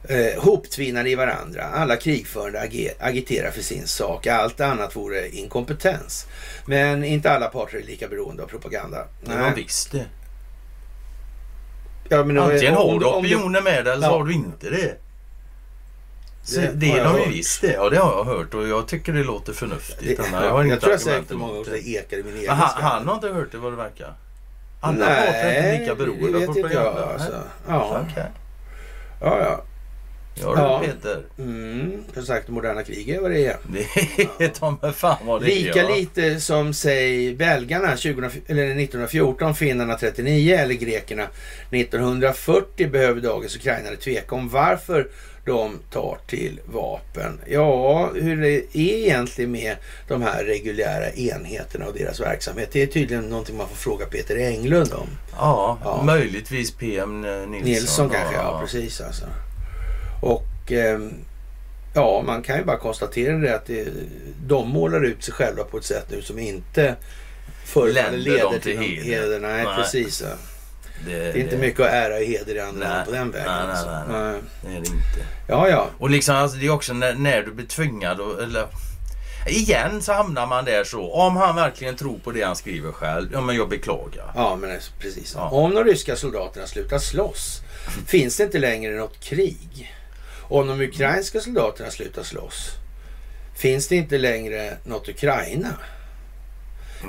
Eh, 0.08 0.42
hoptvinnade 0.42 1.10
i 1.10 1.14
varandra. 1.14 1.64
Alla 1.64 1.96
krigförande 1.96 2.60
age- 2.60 2.92
agiterar 3.00 3.50
för 3.50 3.62
sin 3.62 3.86
sak. 3.86 4.26
Allt 4.26 4.60
annat 4.60 4.96
vore 4.96 5.28
inkompetens. 5.28 6.26
Men 6.66 7.04
inte 7.04 7.30
alla 7.30 7.46
parter 7.48 7.78
är 7.78 7.82
lika 7.82 8.08
beroende 8.08 8.42
av 8.42 8.46
propaganda. 8.46 9.04
Det 9.24 9.36
var 9.38 9.50
visst 9.56 9.92
det. 9.92 10.04
Ja, 12.08 12.24
men 12.24 12.38
Antingen 12.38 12.74
har 12.74 12.98
du 13.00 13.06
opinionen 13.06 13.64
med 13.64 13.84
dig 13.84 13.92
eller 13.92 14.06
så 14.08 14.12
Ja. 14.14 14.18
har 14.18 14.24
du 14.24 14.32
inte 14.32 14.70
det. 14.70 14.94
Så 16.44 16.60
Det 16.60 16.70
det 16.74 16.88
har 16.90 16.98
är 16.98 17.04
de 17.04 17.20
ju 17.20 17.28
visst 17.36 17.60
det. 17.60 17.72
Ja, 17.72 17.90
det 17.90 17.96
har 17.98 18.12
jag 18.16 18.24
hört 18.24 18.54
och 18.54 18.68
jag 18.68 18.88
tycker 18.88 19.12
det 19.12 19.24
låter 19.24 19.52
förnuftigt. 19.52 20.00
Det, 20.22 20.28
jag, 20.32 20.50
har 20.50 20.64
jag 20.64 20.80
tror 20.80 20.92
jag 20.92 21.00
säkert 21.00 21.30
många 21.30 21.52
gånger 21.52 21.70
det. 21.70 21.88
ekar 21.88 22.16
i 22.16 22.22
min 22.22 22.36
egen 22.36 22.50
han, 22.54 22.82
han 22.82 23.08
har 23.08 23.14
inte 23.14 23.28
hört 23.28 23.52
det 23.52 23.58
vad 23.58 23.72
det 23.72 23.76
verkar. 23.76 24.14
Andra 24.80 25.06
parter 25.06 25.32
är 25.32 25.72
inte 25.72 25.80
lika 25.80 25.94
beroende 25.94 26.36
av 26.38 26.42
inte 26.44 26.60
jag. 26.60 26.70
propaganda. 26.70 27.06
Alltså. 27.12 27.30
Nej. 27.32 27.40
Ja, 27.68 28.00
Okej. 28.10 28.24
ja, 29.20 29.38
ja. 29.40 29.62
Ja, 30.34 30.54
Ja. 30.56 30.82
Peter. 30.84 31.22
Mm, 31.38 32.02
som 32.14 32.22
sagt, 32.26 32.48
moderna 32.48 32.82
kriget 32.82 33.22
vad 33.22 33.30
det 33.30 33.46
är. 33.46 33.56
Det 34.38 34.44
är 34.44 34.48
ta 34.48 34.78
mig 34.82 34.92
fan 34.92 35.16
vad 35.26 35.40
det 35.42 35.46
Lika 35.46 35.80
är. 35.84 35.88
ja. 35.90 35.94
lite 35.96 36.40
som 36.40 36.74
säg 36.74 37.34
belgarna 37.34 37.96
20, 37.96 38.12
eller 38.46 38.62
1914, 38.64 39.54
finnarna 39.54 39.96
39 39.98 40.56
eller 40.56 40.74
grekerna 40.74 41.26
1940 41.70 42.90
behöver 42.90 43.20
dagens 43.20 43.56
ukrainare 43.56 43.96
tveka 43.96 44.34
om 44.34 44.48
varför 44.48 45.08
de 45.46 45.78
tar 45.92 46.18
till 46.26 46.60
vapen. 46.66 47.40
Ja, 47.46 48.10
hur 48.14 48.36
det 48.42 48.48
är 48.56 48.76
egentligen 48.76 49.50
med 49.50 49.76
de 50.08 50.22
här 50.22 50.44
reguljära 50.44 51.10
enheterna 51.12 51.86
och 51.86 51.94
deras 51.94 52.20
verksamhet. 52.20 52.68
Det 52.72 52.82
är 52.82 52.86
tydligen 52.86 53.24
någonting 53.24 53.56
man 53.56 53.68
får 53.68 53.76
fråga 53.76 54.06
Peter 54.06 54.36
Englund 54.36 54.92
om. 54.92 55.08
Ja, 55.36 55.78
Ja. 55.84 56.02
möjligtvis 56.02 56.70
PM 56.70 57.20
Nilsson. 57.20 57.50
Nilsson 57.64 58.10
kanske, 58.10 58.34
ja 58.34 58.42
ja. 58.42 58.60
precis 58.60 59.00
alltså. 59.00 59.24
Och 60.22 60.72
ehm, 60.72 61.14
Ja, 61.94 62.22
man 62.26 62.42
kan 62.42 62.58
ju 62.58 62.64
bara 62.64 62.78
konstatera 62.78 63.36
det 63.36 63.54
att 63.54 63.66
det, 63.66 63.88
de 64.46 64.68
målar 64.68 65.04
ut 65.04 65.24
sig 65.24 65.34
själva 65.34 65.64
på 65.64 65.78
ett 65.78 65.84
sätt 65.84 66.06
nu 66.10 66.22
som 66.22 66.38
inte 66.38 66.96
förefaller 67.64 68.18
leder 68.18 68.58
till, 68.58 68.76
någon 68.76 68.84
heder. 68.84 69.40
Nej, 69.40 69.64
Nej. 69.64 69.76
precis. 69.76 70.22
Ja. 70.22 70.36
Det 71.06 71.12
är 71.12 71.36
inte 71.36 71.56
mycket 71.56 71.80
att 71.80 71.92
ära 71.92 72.20
i 72.20 72.26
heder 72.26 72.54
i 72.54 72.60
andra 72.60 72.88
Nej. 72.88 73.06
på 73.06 73.12
den 73.12 73.30
vägen. 73.30 73.46
Nej, 73.46 73.62
nej, 73.66 73.70
alltså. 73.70 73.90
nej, 73.90 74.02
nej. 74.32 74.40
Det 74.62 74.68
är 74.68 74.80
det 74.80 74.88
inte. 74.88 75.26
Ja, 75.48 75.68
ja. 75.68 75.86
Och 75.98 76.10
liksom 76.10 76.36
alltså, 76.36 76.58
det 76.58 76.66
är 76.66 76.70
också 76.70 76.92
när, 76.92 77.14
när 77.14 77.42
du 77.42 77.52
blir 77.52 77.66
tvingad 77.66 78.20
att, 78.20 78.38
eller 78.38 78.66
Igen 79.46 80.02
så 80.02 80.12
hamnar 80.12 80.46
man 80.46 80.64
där 80.64 80.84
så. 80.84 81.12
Om 81.12 81.36
han 81.36 81.56
verkligen 81.56 81.96
tror 81.96 82.18
på 82.18 82.30
det 82.30 82.42
han 82.42 82.56
skriver 82.56 82.92
själv. 82.92 83.28
Ja 83.32 83.40
men 83.40 83.56
jag 83.56 83.68
beklagar. 83.68 84.32
Ja, 84.34 84.56
men 84.56 84.78
precis. 84.98 85.34
Ja. 85.36 85.50
Om 85.50 85.74
de 85.74 85.84
ryska 85.84 86.16
soldaterna 86.16 86.66
slutar 86.66 86.98
slåss 86.98 87.62
finns 88.06 88.36
det 88.36 88.42
inte 88.42 88.58
längre 88.58 88.96
något 88.96 89.20
krig. 89.20 89.92
Om 90.52 90.66
de 90.66 90.80
ukrainska 90.80 91.40
soldaterna 91.40 91.90
slutar 91.90 92.22
slåss 92.22 92.70
finns 93.54 93.88
det 93.88 93.96
inte 93.96 94.18
längre 94.18 94.76
något 94.84 95.08
Ukraina. 95.08 95.74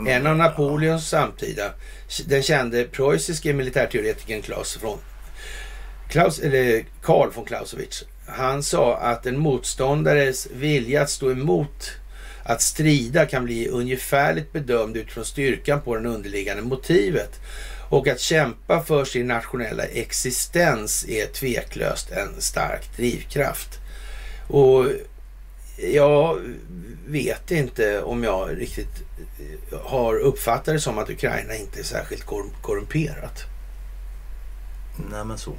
En 0.08 0.28
av 0.28 0.38
Napoleons 0.38 1.10
samtida, 1.10 1.74
den 2.26 2.44
kände 2.44 2.84
preussiske 2.84 3.54
militärteoretikern 3.54 4.42
Klaus 4.42 4.80
von 4.82 4.98
Klaus, 6.10 6.40
eller 6.40 6.86
Karl 7.02 7.32
von 7.36 7.46
Clausewitz, 7.46 8.04
han 8.26 8.64
sa 8.64 8.98
att 8.98 9.26
en 9.26 9.40
motståndares 9.40 10.48
vilja 10.54 11.02
att 11.02 11.10
stå 11.10 11.32
emot 11.32 11.92
att 12.44 12.62
strida 12.62 13.26
kan 13.26 13.46
bli 13.46 13.68
ungefärligt 13.68 14.54
bedömd 14.54 14.98
utifrån 14.98 15.26
styrkan 15.26 15.82
på 15.82 15.96
det 15.96 16.10
underliggande 16.10 16.64
motivet. 16.64 17.40
Och 17.94 18.08
att 18.08 18.20
kämpa 18.20 18.84
för 18.84 19.06
sin 19.06 19.28
nationella 19.28 19.84
existens 19.84 21.06
är 21.10 21.26
tveklöst 21.26 22.12
en 22.12 22.42
stark 22.42 22.98
drivkraft. 22.98 23.80
Och 24.48 24.86
jag 25.94 26.40
vet 27.08 27.52
inte 27.52 28.02
om 28.02 28.24
jag 28.24 28.62
riktigt 28.62 29.02
har 29.84 30.16
uppfattat 30.20 30.66
det 30.66 30.80
som 30.80 30.98
att 30.98 31.10
Ukraina 31.10 31.56
inte 31.56 31.80
är 31.80 31.84
särskilt 31.84 32.26
korrum- 32.26 32.62
korrumperat. 32.62 33.44
Nej 35.12 35.26
men 35.26 35.38
så. 35.38 35.54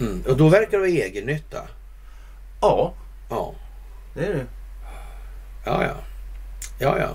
Mm. 0.00 0.22
Och 0.28 0.36
då 0.36 0.48
verkar 0.48 0.70
det 0.70 0.78
vara 0.78 0.88
egennytta. 0.88 1.62
Ja, 2.60 2.94
Ja, 3.30 3.54
det 4.14 4.26
är 4.26 4.34
det. 4.34 4.46
ja, 5.64 5.84
ja. 5.84 5.94
Ja, 6.78 6.98
ja. 6.98 7.14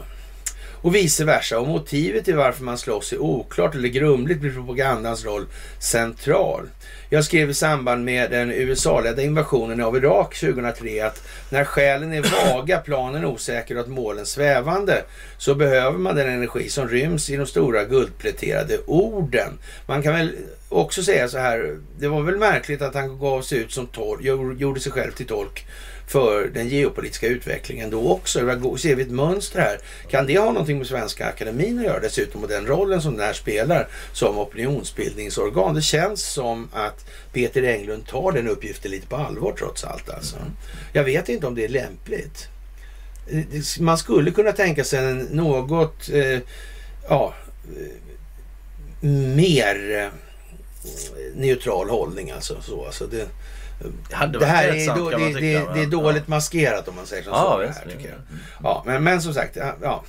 Och 0.81 0.95
vice 0.95 1.25
versa. 1.25 1.59
Och 1.59 1.67
motivet 1.67 2.25
till 2.25 2.35
varför 2.35 2.63
man 2.63 2.77
slåss 2.77 3.13
är 3.13 3.21
oklart 3.21 3.75
eller 3.75 3.89
grumligt 3.89 4.39
blir 4.39 4.53
propagandans 4.53 5.25
roll 5.25 5.45
central. 5.79 6.69
Jag 7.09 7.25
skrev 7.25 7.49
i 7.49 7.53
samband 7.53 8.05
med 8.05 8.31
den 8.31 8.51
USA-ledda 8.51 9.21
invasionen 9.21 9.81
av 9.81 9.97
Irak 9.97 10.39
2003 10.39 11.01
att 11.01 11.23
när 11.49 11.63
skälen 11.63 12.13
är 12.13 12.53
vaga, 12.53 12.77
planen 12.77 13.25
osäker 13.25 13.75
och 13.75 13.81
att 13.81 13.87
målen 13.87 14.25
svävande 14.25 15.03
så 15.37 15.55
behöver 15.55 15.97
man 15.97 16.15
den 16.15 16.29
energi 16.29 16.69
som 16.69 16.87
ryms 16.87 17.29
i 17.29 17.35
de 17.35 17.45
stora 17.45 17.83
guldpläterade 17.83 18.77
orden. 18.85 19.59
Man 19.85 20.03
kan 20.03 20.13
väl 20.13 20.31
också 20.69 21.03
säga 21.03 21.27
så 21.27 21.37
här, 21.37 21.77
det 21.99 22.07
var 22.07 22.21
väl 22.21 22.37
märkligt 22.37 22.81
att 22.81 22.95
han 22.95 23.19
gav 23.19 23.41
sig 23.41 23.57
ut 23.59 23.71
som 23.71 23.87
tolk, 23.87 24.23
gjorde 24.59 24.79
sig 24.79 24.91
själv 24.91 25.11
till 25.11 25.27
tolk 25.27 25.65
för 26.07 26.47
den 26.47 26.67
geopolitiska 26.67 27.27
utvecklingen 27.27 27.89
då 27.89 28.11
också. 28.11 28.39
Ser 28.77 28.95
vi 28.95 29.03
ett 29.03 29.11
mönster 29.11 29.59
här? 29.59 29.79
Kan 30.09 30.27
det 30.27 30.37
ha 30.37 30.51
någonting 30.51 30.77
med 30.77 30.87
Svenska 30.87 31.27
Akademin 31.27 31.79
att 31.79 31.85
göra 31.85 31.99
dessutom 31.99 32.43
och 32.43 32.49
den 32.49 32.67
rollen 32.67 33.01
som 33.01 33.17
den 33.17 33.25
här 33.25 33.33
spelar 33.33 33.87
som 34.13 34.37
opinionsbildningsorgan? 34.37 35.75
Det 35.75 35.81
känns 35.81 36.23
som 36.23 36.69
att 36.73 37.05
Peter 37.33 37.63
Englund 37.63 38.07
tar 38.07 38.31
den 38.31 38.47
uppgiften 38.47 38.91
lite 38.91 39.07
på 39.07 39.15
allvar 39.15 39.53
trots 39.59 39.83
allt 39.83 40.09
alltså. 40.09 40.37
Jag 40.93 41.03
vet 41.03 41.29
inte 41.29 41.47
om 41.47 41.55
det 41.55 41.65
är 41.65 41.69
lämpligt. 41.69 42.47
Man 43.79 43.97
skulle 43.97 44.31
kunna 44.31 44.51
tänka 44.51 44.83
sig 44.83 44.99
en 44.99 45.19
något, 45.19 46.09
eh, 46.09 46.39
ja, 47.09 47.33
eh, 47.77 49.09
mer 49.35 49.97
eh, 49.97 50.09
neutral 51.35 51.89
hållning 51.89 52.31
alltså. 52.31 52.61
Så, 52.61 52.85
alltså 52.85 53.07
det, 53.07 53.27
det 54.39 54.45
här 54.45 54.67
är, 54.67 54.71
klädsamt, 54.71 54.99
då, 54.99 55.09
det, 55.09 55.17
tycka, 55.27 55.39
det, 55.39 55.73
det 55.73 55.81
är 55.81 55.85
dåligt 55.85 56.27
maskerat 56.27 56.87
om 56.87 56.95
man 56.95 57.05
säger 57.05 57.23
som 57.23 57.31
Ja, 57.33 57.51
så. 57.51 57.67
visst. 57.67 57.79
här, 57.79 57.85
tycker 57.91 58.09
jag. 58.09 58.17
Mm. 58.29 58.39
Ja, 58.63 58.83
men, 58.85 59.03
men 59.03 59.21
som 59.21 59.33
sagt, 59.33 59.55
ja, 59.55 59.75
ja. 59.81 60.03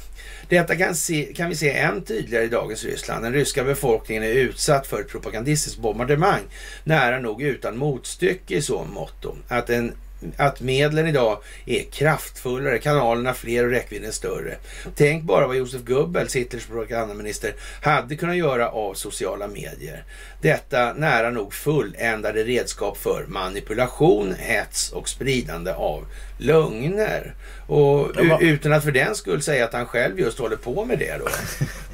Detta 0.48 0.76
kan, 0.76 0.94
se, 0.94 1.32
kan 1.36 1.48
vi 1.48 1.54
se 1.54 1.72
än 1.72 2.04
tydligare 2.04 2.44
i 2.44 2.48
dagens 2.48 2.84
Ryssland. 2.84 3.24
Den 3.24 3.32
ryska 3.32 3.64
befolkningen 3.64 4.22
är 4.22 4.28
utsatt 4.28 4.86
för 4.86 5.00
ett 5.00 5.08
propagandistiskt 5.08 5.78
bombardemang 5.78 6.40
nära 6.84 7.18
nog 7.18 7.42
utan 7.42 7.76
motstycke 7.76 8.54
i 8.56 8.62
så 8.62 8.84
motto. 8.84 9.36
Att, 9.48 9.70
en, 9.70 9.92
att 10.36 10.60
medlen 10.60 11.06
idag 11.06 11.38
är 11.66 11.82
kraftfullare, 11.82 12.78
kanalerna 12.78 13.34
fler 13.34 13.64
och 13.64 13.70
räckvidden 13.70 14.12
större. 14.12 14.56
Tänk 14.94 15.24
bara 15.24 15.46
vad 15.46 15.56
Josef 15.56 15.82
Goebbels, 15.84 16.36
Hitlers 16.36 16.66
propagandaminister, 16.66 17.54
hade 17.82 18.16
kunnat 18.16 18.36
göra 18.36 18.68
av 18.68 18.94
sociala 18.94 19.48
medier. 19.48 20.04
Detta 20.40 20.92
nära 20.92 21.30
nog 21.30 21.54
fulländade 21.54 22.44
redskap 22.44 22.96
för 22.96 23.26
manipulation, 23.26 24.34
hets 24.38 24.92
och 24.92 25.08
spridande 25.08 25.72
av 25.72 26.06
lögner. 26.38 27.34
Och 27.66 28.10
Ja, 28.14 28.38
utan 28.40 28.72
att 28.72 28.84
för 28.84 28.92
den 28.92 29.14
skull 29.14 29.42
säga 29.42 29.64
att 29.64 29.72
han 29.72 29.86
själv 29.86 30.20
just 30.20 30.38
håller 30.38 30.56
på 30.56 30.84
med 30.84 30.98
det 30.98 31.18
då. 31.18 31.28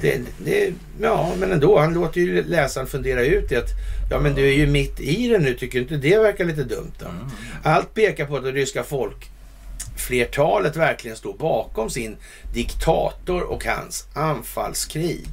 Det, 0.01 0.21
det, 0.37 0.73
ja, 1.01 1.33
men 1.39 1.51
ändå. 1.51 1.79
Han 1.79 1.93
låter 1.93 2.21
ju 2.21 2.43
läsaren 2.43 2.87
fundera 2.87 3.25
ut 3.25 3.49
det 3.49 3.57
att 3.57 3.69
ja, 4.11 4.19
men 4.19 4.35
du 4.35 4.47
är 4.47 4.53
ju 4.53 4.67
mitt 4.67 4.99
i 4.99 5.27
det 5.27 5.39
nu. 5.39 5.53
Tycker 5.53 5.79
du 5.79 5.81
inte 5.81 5.97
det 6.09 6.17
verkar 6.17 6.45
lite 6.45 6.63
dumt 6.63 6.91
då? 6.99 7.05
Allt 7.63 7.93
pekar 7.93 8.25
på 8.25 8.37
att 8.37 8.43
det 8.43 8.51
ryska 8.51 8.83
folk 8.83 9.29
flertalet 9.97 10.75
verkligen 10.75 11.17
står 11.17 11.33
bakom 11.33 11.89
sin 11.89 12.17
diktator 12.53 13.41
och 13.41 13.65
hans 13.65 14.07
anfallskrig. 14.13 15.27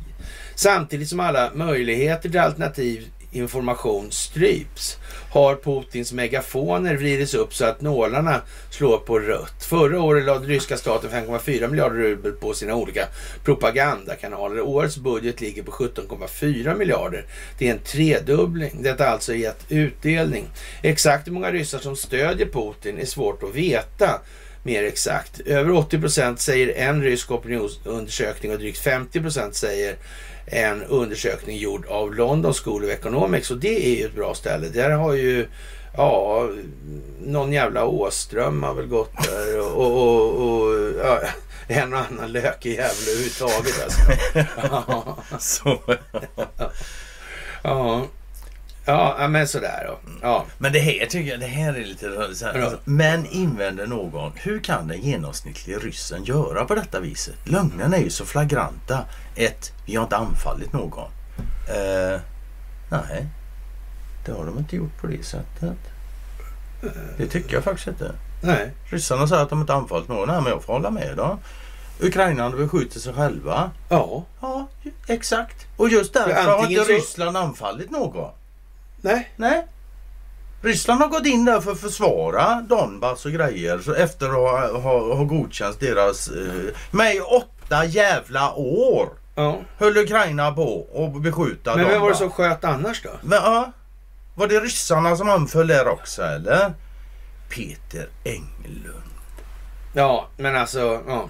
Samtidigt 0.54 1.08
som 1.08 1.20
alla 1.20 1.50
möjligheter 1.54 2.28
till 2.28 2.40
alternativ 2.40 3.06
information 3.32 4.10
stryps 4.10 4.98
har 5.30 5.56
Putins 5.56 6.12
megafoner 6.12 6.96
vridits 6.96 7.34
upp 7.34 7.54
så 7.54 7.64
att 7.64 7.80
nålarna 7.80 8.42
slår 8.70 8.98
på 8.98 9.18
rött. 9.18 9.64
Förra 9.64 10.00
året 10.00 10.24
lade 10.24 10.46
ryska 10.46 10.76
staten 10.76 11.10
5,4 11.10 11.68
miljarder 11.68 11.96
rubel 11.96 12.32
på 12.32 12.54
sina 12.54 12.74
olika 12.74 13.06
propagandakanaler. 13.44 14.60
Årets 14.60 14.96
budget 14.96 15.40
ligger 15.40 15.62
på 15.62 15.72
17,4 15.72 16.78
miljarder. 16.78 17.26
Det 17.58 17.68
är 17.68 17.72
en 17.72 17.78
tredubbling. 17.78 18.82
Detta 18.82 19.04
har 19.04 19.10
alltså 19.10 19.34
gett 19.34 19.64
utdelning. 19.68 20.48
Exakt 20.82 21.26
hur 21.26 21.32
många 21.32 21.52
ryssar 21.52 21.78
som 21.78 21.96
stödjer 21.96 22.46
Putin 22.46 22.98
är 22.98 23.06
svårt 23.06 23.42
att 23.42 23.54
veta 23.54 24.20
mer 24.62 24.84
exakt. 24.84 25.40
Över 25.40 25.72
80 25.72 26.00
procent 26.00 26.40
säger 26.40 26.88
en 26.88 27.02
rysk 27.02 27.30
opinionsundersökning 27.30 28.52
och 28.52 28.58
drygt 28.58 28.78
50 28.78 29.20
procent 29.20 29.54
säger 29.54 29.96
en 30.46 30.82
undersökning 30.82 31.56
gjord 31.56 31.86
av 31.86 32.14
London 32.14 32.54
School 32.54 32.84
of 32.84 32.90
Economics 32.90 33.50
och 33.50 33.56
det 33.56 33.86
är 33.86 33.98
ju 33.98 34.04
ett 34.04 34.14
bra 34.14 34.34
ställe. 34.34 34.68
Där 34.68 34.90
har 34.90 35.12
ju 35.14 35.46
ja, 35.96 36.48
någon 37.20 37.52
jävla 37.52 37.84
Åström 37.84 38.62
har 38.62 38.74
väl 38.74 38.86
gått 38.86 39.24
där 39.24 39.60
och, 39.60 39.76
och, 39.76 40.62
och, 40.62 40.90
ja, 41.04 41.20
en 41.68 41.92
och 41.92 41.98
annan 41.98 42.32
lökig 42.32 42.70
jävel 42.70 43.08
överhuvudtaget 43.08 43.84
alltså. 43.84 44.00
Ja, 44.56 45.18
Så. 45.38 45.80
ja, 47.62 48.06
ja, 48.84 49.28
men 49.28 49.48
sådär 49.48 49.84
då. 49.88 49.98
Ja, 50.22 50.44
Men 50.58 50.72
det 50.72 50.78
här 50.78 51.06
tycker 51.06 51.30
jag, 51.30 51.40
det 51.40 51.46
här 51.46 51.74
är 51.74 51.84
lite 51.84 52.06
alltså, 52.24 52.78
Men 52.84 53.26
invänder 53.26 53.86
någon, 53.86 54.32
hur 54.34 54.60
kan 54.60 54.88
den 54.88 55.00
genomsnittliga 55.00 55.78
ryssen 55.78 56.24
göra 56.24 56.64
på 56.64 56.74
detta 56.74 57.00
viset? 57.00 57.34
Lögnerna 57.44 57.96
är 57.96 58.00
ju 58.02 58.10
så 58.10 58.24
flagranta. 58.24 59.04
Ett, 59.36 59.72
vi 59.86 59.96
har 59.96 60.02
inte 60.02 60.16
anfallit 60.16 60.72
någon. 60.72 61.10
Eh, 61.68 62.20
nej, 62.90 63.26
det 64.26 64.32
har 64.32 64.44
de 64.46 64.58
inte 64.58 64.76
gjort 64.76 65.00
på 65.00 65.06
det 65.06 65.24
sättet. 65.24 65.78
Det 67.16 67.26
tycker 67.26 67.54
jag 67.54 67.64
faktiskt 67.64 67.88
inte. 67.88 68.12
nej. 68.42 68.70
Ryssarna 68.90 69.28
säger 69.28 69.42
att 69.42 69.50
de 69.50 69.60
inte 69.60 69.74
anfallit 69.74 70.08
någon. 70.08 70.28
Nej, 70.28 70.40
men 70.42 70.52
jag 70.52 70.62
får 70.64 70.72
hålla 70.72 70.90
med 70.90 71.16
dem. 71.16 71.38
Ukraina 72.00 72.50
beskjuter 72.50 73.00
sig 73.00 73.14
själva. 73.14 73.70
Ja, 73.88 74.24
Ja, 74.40 74.68
exakt. 75.06 75.66
Och 75.76 75.88
just 75.88 76.12
därför 76.14 76.50
har 76.50 76.70
inte 76.70 76.84
så- 76.84 76.92
Ryssland 76.92 77.36
anfallit 77.36 77.90
någon. 77.90 78.30
Nej. 79.02 79.30
Nej. 79.36 79.66
Ryssland 80.62 81.00
har 81.00 81.08
gått 81.08 81.26
in 81.26 81.44
där 81.44 81.60
för 81.60 81.72
att 81.72 81.80
försvara 81.80 82.60
Donbass 82.68 83.24
och 83.26 83.32
grejer 83.32 83.78
så 83.78 83.94
efter 83.94 84.26
att 84.26 84.32
ha, 84.32 84.80
ha, 84.80 85.14
ha 85.14 85.24
godkänt 85.24 85.80
deras... 85.80 86.28
Eh, 86.28 86.74
med 86.90 87.14
i 87.14 87.20
åtta 87.20 87.84
jävla 87.84 88.54
år 88.54 89.08
Ja. 89.34 89.58
höll 89.78 89.96
Ukraina 89.96 90.52
på 90.52 90.86
att 91.16 91.22
beskjuta 91.22 91.76
Men 91.76 91.84
vem 91.84 91.86
var 91.88 91.92
det 91.94 91.98
Donbass. 92.00 92.18
som 92.18 92.30
sköt 92.30 92.64
annars 92.64 93.02
då? 93.02 93.10
Men, 93.22 93.38
ja, 93.42 93.72
var 94.34 94.46
det 94.48 94.60
ryssarna 94.60 95.16
som 95.16 95.30
anföll 95.30 95.66
där 95.66 95.88
också 95.88 96.22
eller? 96.22 96.72
Peter 97.50 98.08
Englund. 98.24 99.02
Ja, 99.94 100.28
men 100.36 100.56
alltså, 100.56 101.00
ja. 101.06 101.28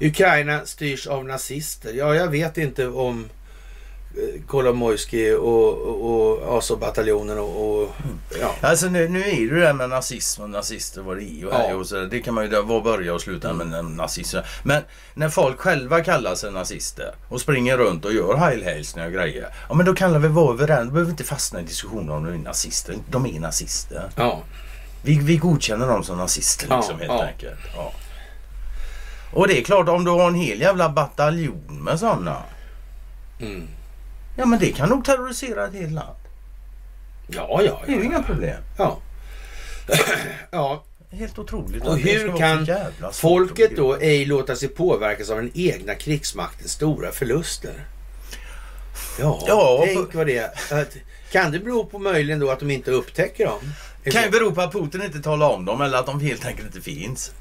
Ukraina 0.00 0.60
styrs 0.66 1.06
av 1.06 1.24
nazister. 1.24 1.92
Ja, 1.92 2.14
jag 2.14 2.28
vet 2.28 2.58
inte 2.58 2.86
om 2.86 3.28
Kolomoisky 4.46 5.32
och, 5.34 5.78
och, 5.78 6.10
och 6.40 6.58
Azov-bataljonen 6.58 7.38
och, 7.38 7.80
och 7.82 7.90
ja. 8.40 8.54
Alltså 8.60 8.86
nu, 8.86 9.08
nu 9.08 9.20
är 9.20 9.24
det 9.24 9.30
ju 9.30 9.50
det 9.54 9.60
där 9.60 9.72
med 9.72 9.88
nazism 9.90 10.42
och 10.42 10.50
nazister 10.50 11.02
vad 11.02 11.16
det 11.16 11.22
är 11.22 11.46
och, 11.46 11.52
Ja. 11.54 11.74
och 11.74 11.86
så, 11.86 12.04
Det 12.04 12.20
kan 12.20 12.34
man 12.34 12.44
ju 12.44 12.62
var 12.62 12.80
börja 12.80 13.14
och 13.14 13.20
sluta 13.20 13.52
med 13.52 13.84
nazister. 13.84 14.46
Men 14.62 14.82
när 15.14 15.28
folk 15.28 15.58
själva 15.60 16.04
kallar 16.04 16.34
sig 16.34 16.52
nazister 16.52 17.14
och 17.28 17.40
springer 17.40 17.76
runt 17.78 18.04
och 18.04 18.12
gör 18.12 18.36
heilhälsningar 18.36 19.06
och 19.08 19.14
grejer. 19.14 19.48
Ja 19.68 19.74
men 19.74 19.86
då 19.86 19.94
kallar 19.94 20.18
vi 20.18 20.28
vara 20.28 20.52
överens. 20.54 20.84
Då 20.88 20.92
behöver 20.92 21.04
vi 21.06 21.10
inte 21.10 21.24
fastna 21.24 21.60
i 21.60 21.62
diskussioner 21.62 22.12
om 22.12 22.24
de 22.24 22.34
är 22.34 22.38
nazister. 22.38 22.94
De 23.10 23.26
är 23.26 23.40
nazister. 23.40 24.10
ja. 24.16 24.42
Vi, 25.02 25.18
vi 25.18 25.36
godkänner 25.36 25.86
dem 25.88 26.04
som 26.04 26.18
nazister 26.18 26.66
Ja, 26.70 26.76
liksom 26.76 26.98
helt 26.98 27.10
ja. 27.12 27.22
enkelt. 27.24 27.58
Ja. 27.76 27.92
Och 29.32 29.48
det 29.48 29.58
är 29.60 29.64
klart 29.64 29.88
om 29.88 30.04
du 30.04 30.10
har 30.10 30.28
en 30.28 30.34
hel 30.34 30.60
jävla 30.60 30.88
bataljon 30.88 31.84
med 31.84 31.98
sådana. 32.00 32.36
Mm. 33.40 33.68
Ja 34.36 34.46
men 34.46 34.58
det 34.58 34.72
kan 34.72 34.88
nog 34.88 35.04
terrorisera 35.04 35.66
ett 35.66 35.74
helt 35.74 35.92
land. 35.92 36.16
Ja, 37.28 37.60
ja, 37.62 37.82
Det 37.86 37.92
är 37.92 37.96
ju 37.96 38.02
ja. 38.02 38.04
inga 38.04 38.22
problem. 38.22 38.62
Ja. 38.78 38.98
ja. 40.50 40.84
Helt 41.10 41.38
otroligt. 41.38 41.86
Och 41.86 41.96
det 41.98 42.18
hur 42.18 42.36
kan 42.36 42.66
folket 43.12 43.76
då 43.76 43.96
ej 43.96 44.24
låta 44.24 44.56
sig 44.56 44.68
påverkas 44.68 45.30
av 45.30 45.36
den 45.36 45.50
egna 45.54 45.94
krigsmaktens 45.94 46.72
stora 46.72 47.12
förluster? 47.12 47.84
Ja, 49.18 49.44
Ja, 49.46 49.82
tänk 49.86 50.14
vad 50.14 50.26
det 50.26 50.36
är. 50.36 50.50
Kan 51.32 51.52
det 51.52 51.58
bero 51.58 51.84
på 51.84 51.98
möjligen 51.98 52.38
då 52.38 52.50
att 52.50 52.60
de 52.60 52.70
inte 52.70 52.90
upptäcker 52.90 53.46
dem? 53.46 53.60
Det 54.04 54.10
kan 54.10 54.22
ju 54.22 54.30
bero 54.30 54.52
på 54.52 54.60
att 54.60 54.72
Putin 54.72 55.02
inte 55.02 55.22
talar 55.22 55.50
om 55.50 55.64
dem 55.64 55.80
eller 55.80 55.98
att 55.98 56.06
de 56.06 56.20
helt 56.20 56.46
enkelt 56.46 56.66
inte 56.66 56.80
finns. 56.80 57.32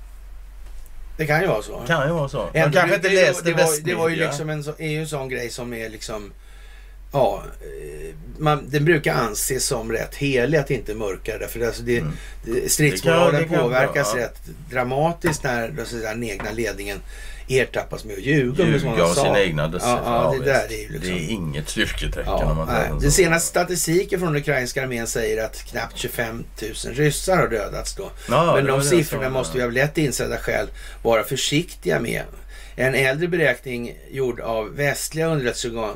Det 1.17 1.25
kan 1.25 1.41
ju 1.41 1.47
vara 1.47 1.61
så. 1.61 1.83
Kan 1.87 2.07
ju 2.07 2.13
vara 2.13 2.29
så. 2.29 2.49
Ändå, 2.53 2.77
kanske 2.79 2.95
inte 2.95 3.09
det, 3.09 3.15
läste 3.15 3.43
det, 3.43 3.53
var, 3.53 3.83
det 3.83 3.95
var 3.95 4.09
ju 4.09 4.15
liksom 4.15 4.49
en, 4.49 4.63
så, 4.63 4.73
är 4.77 4.89
ju 4.89 4.99
en 4.99 5.07
sån 5.07 5.29
grej 5.29 5.49
som 5.49 5.73
är 5.73 5.89
liksom... 5.89 6.31
Ja, 7.15 7.43
eh, 7.61 8.15
man, 8.37 8.69
den 8.69 8.85
brukar 8.85 9.13
anses 9.13 9.65
som 9.65 9.91
rätt 9.91 10.15
helig 10.15 10.57
att 10.57 10.71
inte 10.71 10.93
mörka 10.93 11.37
det. 11.37 11.47
För 11.47 11.59
det, 11.59 11.67
alltså 11.67 11.83
det, 11.83 11.97
Mm. 11.97 12.13
stridsmoralen 12.69 13.33
Det 13.35 13.39
kan- 13.39 13.49
det 13.49 13.55
kan 13.55 13.63
påverkas 13.63 14.13
ja. 14.15 14.21
rätt 14.21 14.39
dramatiskt 14.71 15.43
när 15.43 15.71
den 16.01 16.23
egna 16.23 16.51
ledningen 16.51 16.97
ertappas 17.47 18.05
med 18.05 18.13
att 18.17 18.21
ljuga 18.23 18.63
med 18.63 18.73
Ljuga 18.73 18.79
sådana 18.85 19.05
om 19.05 19.15
sina 19.15 19.39
egna. 19.41 19.71
Ja, 19.81 20.01
ja, 20.05 20.35
det 20.39 20.45
där 20.45 20.65
är 20.65 20.89
liksom... 20.91 20.99
Det 21.01 21.23
är 21.23 21.29
inget 21.29 21.69
styrketecken 21.69 22.33
om 22.33 22.57
man 22.57 22.67
nej. 22.67 22.89
Den 23.01 23.11
senaste 23.11 23.47
statistiken 23.49 24.19
från 24.19 24.33
den 24.33 24.41
ukrainska 24.41 24.83
armén 24.83 25.07
säger 25.07 25.43
att 25.45 25.63
knappt 25.63 25.97
25 25.97 26.43
000 26.85 26.93
ryssar 26.95 27.37
har 27.37 27.47
dödats 27.47 27.95
då. 27.95 28.11
Men 28.27 28.65
de 28.65 28.81
siffrorna 28.83 29.29
måste 29.29 29.57
vi 29.57 29.63
av 29.63 29.71
lätt 29.71 29.97
insedda 29.97 30.37
skäl 30.37 30.67
vara 31.03 31.23
försiktiga 31.23 31.99
med. 31.99 32.23
En 32.75 32.95
äldre 32.95 33.27
beräkning 33.27 33.97
gjord 34.11 34.39
av 34.39 34.75
västliga 34.75 35.27
underrättelseorgan, 35.27 35.95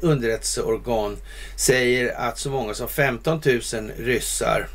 underrättelseorgan 0.00 1.16
säger 1.56 2.14
att 2.16 2.38
så 2.38 2.50
många 2.50 2.74
som 2.74 2.88
15 2.88 3.40
000 3.44 3.60
ryssar 3.98 4.68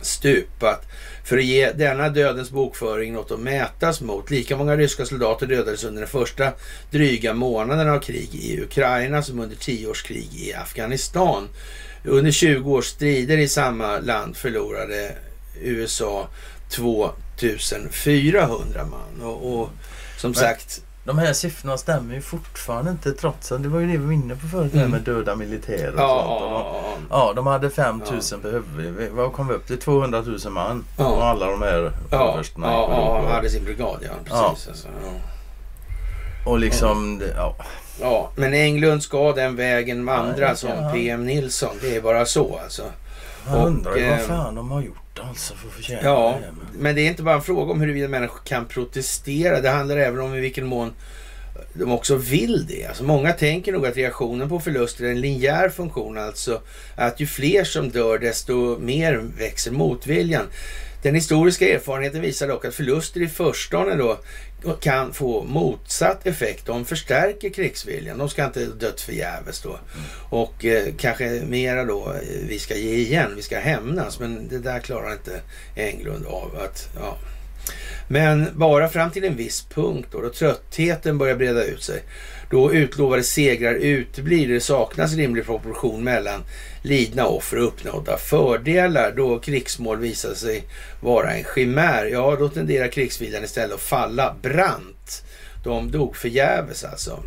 stupat 0.00 0.86
för 1.24 1.38
att 1.38 1.44
ge 1.44 1.72
denna 1.72 2.08
dödens 2.08 2.50
bokföring 2.50 3.12
något 3.12 3.30
att 3.30 3.40
mätas 3.40 4.00
mot. 4.00 4.30
Lika 4.30 4.56
många 4.56 4.76
ryska 4.76 5.06
soldater 5.06 5.46
dödades 5.46 5.84
under 5.84 6.00
den 6.00 6.10
första 6.10 6.52
dryga 6.90 7.34
månaden 7.34 7.88
av 7.88 7.98
krig 7.98 8.34
i 8.34 8.60
Ukraina 8.60 9.22
som 9.22 9.40
under 9.40 9.56
tio 9.56 9.86
års 9.86 10.02
krig 10.02 10.28
i 10.34 10.54
Afghanistan. 10.54 11.48
Under 12.04 12.30
20 12.30 12.72
års 12.72 12.86
strider 12.86 13.38
i 13.38 13.48
samma 13.48 13.98
land 13.98 14.36
förlorade 14.36 15.14
USA 15.62 16.28
2400 16.70 18.84
man. 18.84 19.22
Och, 19.22 19.60
och 19.60 19.70
som 20.16 20.30
Men- 20.30 20.40
sagt, 20.40 20.80
De 21.06 21.18
här 21.18 21.32
siffrorna 21.32 21.76
stämmer 21.78 22.14
ju 22.14 22.20
fortfarande 22.20 22.90
inte 22.90 23.12
trots 23.12 23.52
att 23.52 23.62
det 23.62 23.68
var 23.68 23.80
ju 23.80 23.86
det 23.86 23.92
vi 23.98 24.04
var 24.06 24.12
inne 24.12 24.36
på 24.36 24.46
förut, 24.46 24.74
Mm. 24.74 24.90
med 24.90 25.00
döda 25.00 25.36
militärer 25.36 25.92
och 25.94 26.00
ja, 26.00 26.24
sånt. 26.26 26.42
Och 26.42 26.50
de, 26.50 27.06
ja, 27.10 27.26
ja, 27.28 27.32
de 27.32 27.46
hade 27.46 27.70
5000 27.70 28.40
ja. 28.42 28.48
behövde 28.48 28.90
vi. 28.90 29.08
Vad 29.08 29.32
kom 29.32 29.48
vi 29.48 29.54
upp 29.54 29.66
till? 29.66 29.78
200 29.78 30.22
000 30.22 30.38
man. 30.52 30.84
Ja. 30.98 31.06
Och 31.06 31.24
alla 31.24 31.46
de 31.46 31.62
här 31.62 31.92
ja, 32.10 32.32
överstarna 32.32 32.66
ja, 32.66 32.88
ja, 33.28 33.32
hade 33.34 33.50
sin 33.50 33.64
brigad, 33.64 33.98
ja. 34.02 34.08
Precis. 34.24 34.68
Alltså, 34.68 34.88
ja. 35.04 35.10
Och 36.50 36.58
liksom, 36.58 37.18
det- 37.18 37.34
ja. 37.36 37.56
Ja, 38.00 38.30
men 38.36 38.54
Englund 38.54 39.02
ska 39.02 39.32
den 39.32 39.56
vägen 39.56 40.06
vandra 40.06 40.48
Ja, 40.48 40.54
som 40.56 40.70
ja. 40.70 40.90
PM 40.92 41.26
Nilsson. 41.26 41.76
Det 41.80 41.96
är 41.96 42.00
bara 42.00 42.26
så 42.26 42.58
alltså. 42.64 42.82
Man 43.46 43.60
Och, 43.60 43.66
undrar 43.66 43.96
ju 43.96 44.02
eh, 44.04 44.10
vad 44.10 44.20
fan 44.20 44.54
de 44.54 44.70
har 44.70 44.82
gjort 44.82 45.20
alltså 45.28 45.54
för 45.54 45.68
att 45.68 45.74
förtjäna 45.74 46.00
Ja, 46.04 46.38
det. 46.40 46.46
Men- 46.72 46.82
men 46.82 46.94
det 46.94 47.00
är 47.00 47.06
inte 47.08 47.22
bara 47.22 47.34
en 47.34 47.42
fråga 47.42 47.72
om 47.72 47.80
huruvida 47.80 48.08
människor 48.08 48.40
kan 48.44 48.64
protestera. 48.66 49.60
Det 49.60 49.70
handlar 49.70 49.96
även 49.96 50.20
om 50.20 50.34
i 50.34 50.40
vilken 50.40 50.66
mån 50.66 50.92
de 51.74 51.92
också 51.92 52.16
vill 52.16 52.66
det. 52.66 52.86
Alltså 52.86 53.04
många 53.04 53.32
tänker 53.32 53.72
nog 53.72 53.86
att 53.86 53.96
reaktionen 53.96 54.48
på 54.48 54.60
förluster 54.60 55.04
är 55.04 55.10
en 55.10 55.20
linjär 55.20 55.68
funktion. 55.68 56.18
Alltså 56.18 56.60
att 56.96 57.20
ju 57.20 57.26
fler 57.26 57.64
som 57.64 57.90
dör 57.90 58.18
desto 58.18 58.78
mer 58.78 59.24
växer 59.38 59.70
motviljan. 59.70 60.46
Den 61.02 61.14
historiska 61.14 61.68
erfarenheten 61.74 62.20
visar 62.20 62.48
dock 62.48 62.64
att 62.64 62.74
förluster 62.74 63.22
i 63.22 63.28
förstone 63.28 63.94
då 63.94 64.18
kan 64.80 65.12
få 65.12 65.42
motsatt 65.42 66.26
effekt. 66.26 66.66
De 66.66 66.84
förstärker 66.84 67.50
krigsviljan. 67.50 68.18
De 68.18 68.28
ska 68.28 68.44
inte 68.44 68.66
dött 68.66 69.00
förgäves 69.00 69.60
då. 69.60 69.78
Och 70.30 70.64
eh, 70.64 70.94
kanske 70.98 71.42
mera 71.48 71.84
då, 71.84 72.12
eh, 72.12 72.48
vi 72.48 72.58
ska 72.58 72.76
ge 72.76 72.94
igen, 72.94 73.32
vi 73.36 73.42
ska 73.42 73.58
hämnas. 73.58 74.20
Men 74.20 74.48
det 74.48 74.58
där 74.58 74.80
klarar 74.80 75.12
inte 75.12 75.40
Englund 75.76 76.26
av. 76.26 76.56
att 76.64 76.88
ja. 76.96 77.18
Men 78.08 78.46
bara 78.54 78.88
fram 78.88 79.10
till 79.10 79.24
en 79.24 79.36
viss 79.36 79.62
punkt 79.62 80.08
då, 80.12 80.20
då 80.20 80.30
tröttheten 80.30 81.18
börjar 81.18 81.36
breda 81.36 81.64
ut 81.64 81.82
sig. 81.82 82.02
Då 82.54 82.72
utlovade 82.72 83.22
segrar 83.22 83.74
uteblir. 83.74 84.48
Det 84.48 84.60
saknas 84.60 85.14
rimlig 85.14 85.44
proportion 85.44 86.04
mellan 86.04 86.44
lidna 86.82 87.26
offer 87.26 87.56
och 87.56 87.66
uppnådda 87.66 88.18
fördelar. 88.18 89.12
Då 89.16 89.38
krigsmål 89.38 89.98
visar 89.98 90.34
sig 90.34 90.64
vara 91.00 91.32
en 91.32 91.44
chimär, 91.54 92.04
ja 92.06 92.36
då 92.38 92.48
tenderar 92.48 92.88
krigsviljan 92.88 93.44
istället 93.44 93.74
att 93.74 93.80
falla 93.80 94.36
brant. 94.42 95.24
De 95.64 95.90
dog 95.90 96.16
förgäves 96.16 96.84
alltså. 96.84 97.22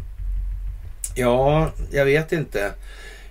Ja, 1.16 1.72
jag 1.91 2.06
vet 2.06 2.32
inte. 2.32 2.72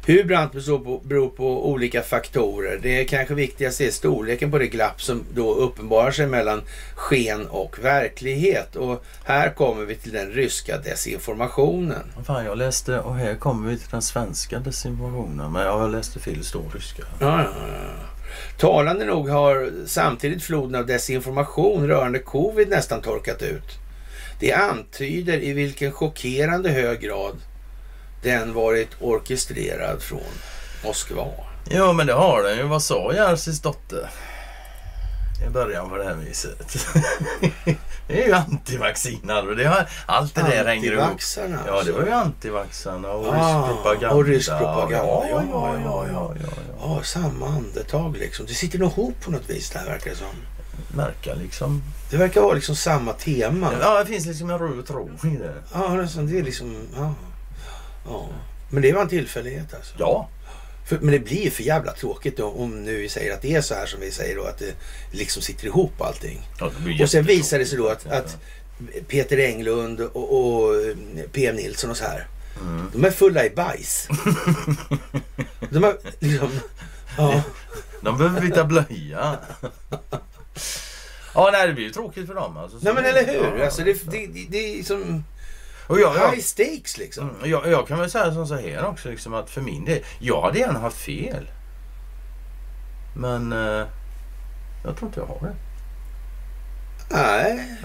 Hur 0.08 0.24
brant 0.24 0.52
beror 0.52 0.78
på, 0.78 1.00
beror 1.04 1.28
på 1.28 1.70
olika 1.70 2.02
faktorer. 2.02 2.78
Det 2.82 3.04
kanske 3.04 3.34
viktigaste 3.34 3.86
är 3.86 3.90
storleken 3.90 4.50
på 4.50 4.58
det 4.58 4.66
glapp 4.66 5.02
som 5.02 5.24
då 5.34 5.54
uppenbarar 5.54 6.10
sig 6.10 6.26
mellan 6.26 6.62
sken 6.94 7.46
och 7.46 7.84
verklighet. 7.84 8.76
Och 8.76 9.04
här 9.24 9.50
kommer 9.50 9.84
vi 9.84 9.94
till 9.94 10.12
den 10.12 10.30
ryska 10.30 10.78
desinformationen. 10.78 12.02
Fan, 12.26 12.44
jag 12.44 12.58
läste, 12.58 12.98
och 12.98 13.14
här 13.14 13.34
kommer 13.34 13.70
vi 13.70 13.78
till 13.78 13.90
den 13.90 14.02
svenska 14.02 14.58
desinformationen. 14.58 15.52
Men 15.52 15.62
jag 15.62 15.90
läste 15.90 16.18
fel, 16.18 16.44
står 16.44 16.62
ryska. 16.74 17.02
Ja, 17.20 17.42
ja, 17.42 17.50
ja. 17.68 18.58
Talande 18.58 19.04
nog 19.04 19.28
har 19.28 19.70
samtidigt 19.86 20.42
floden 20.42 20.74
av 20.74 20.86
desinformation 20.86 21.88
rörande 21.88 22.18
covid 22.18 22.68
nästan 22.68 23.02
torkat 23.02 23.42
ut. 23.42 23.78
Det 24.40 24.52
antyder 24.52 25.44
i 25.44 25.52
vilken 25.52 25.92
chockerande 25.92 26.70
hög 26.70 27.00
grad 27.00 27.36
den 28.26 28.54
varit 28.54 28.88
orkestrerad 29.00 30.02
från 30.02 30.20
Moskva. 30.84 31.26
Ja, 31.70 31.92
men 31.92 32.06
det 32.06 32.12
har 32.12 32.42
den 32.42 32.56
ju. 32.56 32.62
Vad 32.62 32.82
sa 32.82 33.12
Jersis 33.14 33.60
dotter? 33.60 34.10
I 35.46 35.50
början 35.50 35.88
på 35.88 35.96
det 35.96 36.04
här 36.04 36.14
viset. 36.14 36.76
det 38.08 38.22
är 38.22 38.26
ju 38.26 38.32
antivaxinare 38.32 39.48
och 39.48 39.56
det 39.56 39.64
har, 39.64 39.88
allt 40.06 40.34
det 40.34 40.42
där 40.42 40.64
hänger 40.64 40.92
ihop. 40.92 41.02
Antivaxarna 41.02 41.58
Ja, 41.66 41.82
det 41.82 41.92
var 41.92 42.00
ju 42.00 42.10
alltså. 42.10 42.26
antivaxarna 42.26 43.08
och 43.10 43.34
Ah, 43.34 43.68
rysk 43.68 43.82
propaganda. 43.82 44.10
och 44.16 44.24
rysk 44.24 44.48
propaganda. 44.50 44.96
Ja, 45.06 45.24
ja, 45.30 45.42
Ja, 45.50 45.76
ja, 45.84 46.06
ja, 46.12 46.34
ja, 46.42 46.48
ja, 46.80 47.02
samma 47.02 47.46
andetag 47.46 48.16
liksom. 48.16 48.46
Det 48.46 48.54
sitter 48.54 48.78
nog 48.78 48.90
ihop 48.92 49.20
på 49.24 49.30
något 49.30 49.50
vis 49.50 49.70
det 49.70 49.78
här 49.78 49.86
verkar 49.86 50.10
det 50.10 50.16
som. 50.16 50.26
Märka 50.96 51.34
liksom. 51.34 51.82
Det 52.10 52.16
verkar 52.16 52.40
vara 52.40 52.54
liksom 52.54 52.76
samma 52.76 53.12
tema. 53.12 53.70
Ja, 53.80 53.98
det 53.98 54.06
finns 54.06 54.26
liksom 54.26 54.50
en 54.50 54.58
röd 54.58 54.86
tråd 54.86 55.18
i 55.24 55.36
det. 55.36 55.54
Ja. 55.74 55.88
Det 56.22 56.38
är 56.38 56.42
liksom... 56.42 56.76
Ja. 56.96 57.14
Ja. 58.06 58.28
Men 58.70 58.82
det 58.82 58.92
var 58.92 59.02
en 59.02 59.08
tillfällighet 59.08 59.74
alltså. 59.74 59.94
Ja, 59.98 60.28
För, 60.86 60.98
men 60.98 61.12
det 61.12 61.18
blir 61.18 61.44
ju 61.44 61.50
för 61.50 61.62
jävla 61.62 61.92
tråkigt 61.92 62.36
då, 62.36 62.46
om 62.46 62.84
nu 62.84 62.96
vi 62.96 63.08
säger 63.08 63.34
att 63.34 63.42
det 63.42 63.54
är 63.54 63.60
så 63.60 63.74
här 63.74 63.86
som 63.86 64.00
vi 64.00 64.10
säger 64.10 64.36
då, 64.36 64.44
att 64.44 64.58
det 64.58 64.74
liksom 65.12 65.42
sitter 65.42 65.66
ihop 65.66 66.00
allting. 66.00 66.48
ja 66.58 66.70
Och 67.02 67.10
sen 67.10 67.24
visar 67.24 67.58
det 67.58 67.66
sig 67.66 67.78
då 67.78 67.88
att, 67.88 68.06
att 68.06 68.36
Peter 69.08 69.38
Englund 69.38 70.00
och, 70.00 70.38
och 70.66 70.74
PM 71.32 71.56
Nilsson 71.56 71.90
och 71.90 71.96
så 71.96 72.04
här, 72.04 72.26
Mm. 72.60 72.90
de 72.92 73.04
är 73.04 73.10
fulla 73.10 73.44
i 73.44 73.50
bajs. 73.50 74.08
de 75.70 75.82
har 75.82 75.96
liksom... 76.18 76.50
Ja, 77.18 77.42
De 78.00 78.18
behöver 78.18 78.40
byta 78.40 78.64
blöja. 78.64 79.36
ja, 81.34 81.48
nej, 81.52 81.66
det 81.68 81.72
blir 81.74 81.84
ju 81.84 81.90
tråkigt 81.92 82.26
för 82.26 82.34
dem. 82.34 82.56
Alltså. 82.56 82.78
nej 82.80 82.94
men 82.94 83.04
eller 83.04 83.26
hur? 83.26 83.58
Ja, 83.58 83.64
Alltså 83.64 83.82
det, 83.84 83.92
det, 84.10 84.26
det, 84.26 84.46
det 84.48 84.78
är 84.78 84.82
som 84.82 85.24
Och 85.86 86.00
jag, 86.00 86.12
high 86.30 86.40
stakes 86.42 86.98
liksom. 86.98 87.30
Mm, 87.30 87.50
Jag, 87.50 87.66
jag 87.70 87.88
kan 87.88 87.98
väl 87.98 88.10
säga 88.10 88.32
som 88.34 88.46
så 88.46 88.54
här 88.56 88.86
också, 88.86 89.08
liksom 89.08 89.34
att 89.34 89.50
för 89.50 89.60
min 89.60 89.84
del, 89.84 90.02
jag 90.18 90.42
hade 90.42 90.58
gärna 90.58 90.78
haft 90.78 90.96
fel. 90.96 91.50
Men 93.16 93.52
eh, 93.52 93.86
jag 94.84 94.96
tror 94.96 95.08
inte 95.08 95.20
jag 95.20 95.26
har 95.26 95.40
det. 95.40 95.54
Nej, 97.10 97.76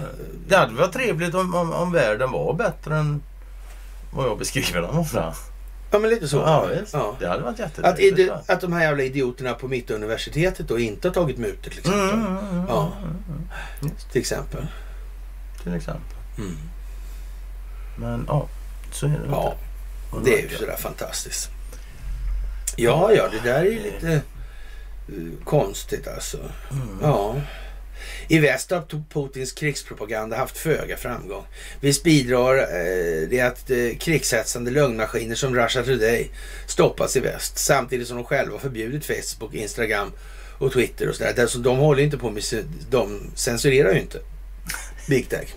Det 0.48 0.56
hade 0.56 0.74
varit 0.74 0.92
trevligt 0.92 1.34
om, 1.34 1.54
om, 1.54 1.72
om 1.72 1.92
världen 1.92 2.30
var 2.30 2.54
bättre 2.54 2.96
än 2.96 3.22
vad 4.12 4.26
jag 4.26 4.38
beskriver 4.38 4.80
den 4.82 4.94
vara. 4.96 5.34
Ja, 5.90 5.98
men 5.98 6.10
lite 6.10 6.28
så. 6.28 6.36
Ja. 6.36 6.68
Ja. 6.92 7.16
Det 7.20 7.28
hade 7.28 7.42
varit 7.42 7.60
Att, 7.60 7.76
jättetrevligt. 7.78 8.30
va? 8.30 8.40
att 8.48 8.60
de 8.60 8.72
här 8.72 8.82
jävla 8.82 9.02
idioterna 9.02 9.54
på 9.54 9.68
Mittuniversitetet 9.68 10.68
då 10.68 10.78
inte 10.78 11.08
har 11.08 11.14
tagit 11.14 11.38
mutor 11.38 11.70
till 11.70 11.78
exempel. 11.78 12.08
Mm, 12.10 12.26
mm, 12.26 12.48
mm, 12.48 12.64
Ja. 12.68 12.92
mm, 13.80 13.92
Till 14.12 14.20
exempel. 14.20 14.66
Till 15.62 15.74
exempel. 15.74 16.16
Mm. 16.38 16.56
Men 17.96 18.24
ja, 18.28 18.48
så 18.92 19.06
är 19.06 19.10
det. 19.10 19.28
Ja, 19.30 19.56
inte. 20.12 20.30
det 20.30 20.38
är 20.38 20.42
ju 20.42 20.56
sådär 20.56 20.76
fantastiskt. 20.76 21.50
Ja, 22.76 23.12
ja, 23.12 23.28
det 23.28 23.50
där 23.50 23.60
är 23.60 23.70
ju 23.70 23.82
lite 23.82 24.12
eh, 24.12 25.44
konstigt 25.44 26.08
alltså. 26.08 26.38
Mm. 26.70 26.98
Ja. 27.02 27.36
I 28.28 28.38
väst 28.38 28.70
har 28.70 29.04
Putins 29.10 29.52
krigspropaganda 29.52 30.36
haft 30.36 30.58
föga 30.58 30.96
framgång. 30.96 31.44
Visst 31.80 32.02
bidrar 32.02 32.58
eh, 32.58 33.28
det 33.28 33.40
att 33.40 33.70
eh, 33.70 33.96
krigshetsande 33.98 34.70
lögnmaskiner 34.70 35.34
som 35.34 35.54
Russia 35.54 35.82
Today 35.82 36.30
stoppas 36.66 37.16
i 37.16 37.20
väst 37.20 37.58
samtidigt 37.58 38.08
som 38.08 38.16
de 38.16 38.24
själva 38.24 38.58
förbjudit 38.58 39.04
Facebook, 39.04 39.54
Instagram 39.54 40.12
och 40.58 40.72
Twitter 40.72 41.08
och 41.08 41.14
sådär. 41.14 41.42
Alltså, 41.42 41.58
de 41.58 41.78
håller 41.78 42.02
inte 42.02 42.18
på 42.18 42.30
med, 42.30 42.42
de 42.90 43.20
censurerar 43.34 43.92
ju 43.92 44.00
inte. 44.00 44.18
Big 45.08 45.28
Tech. 45.28 45.54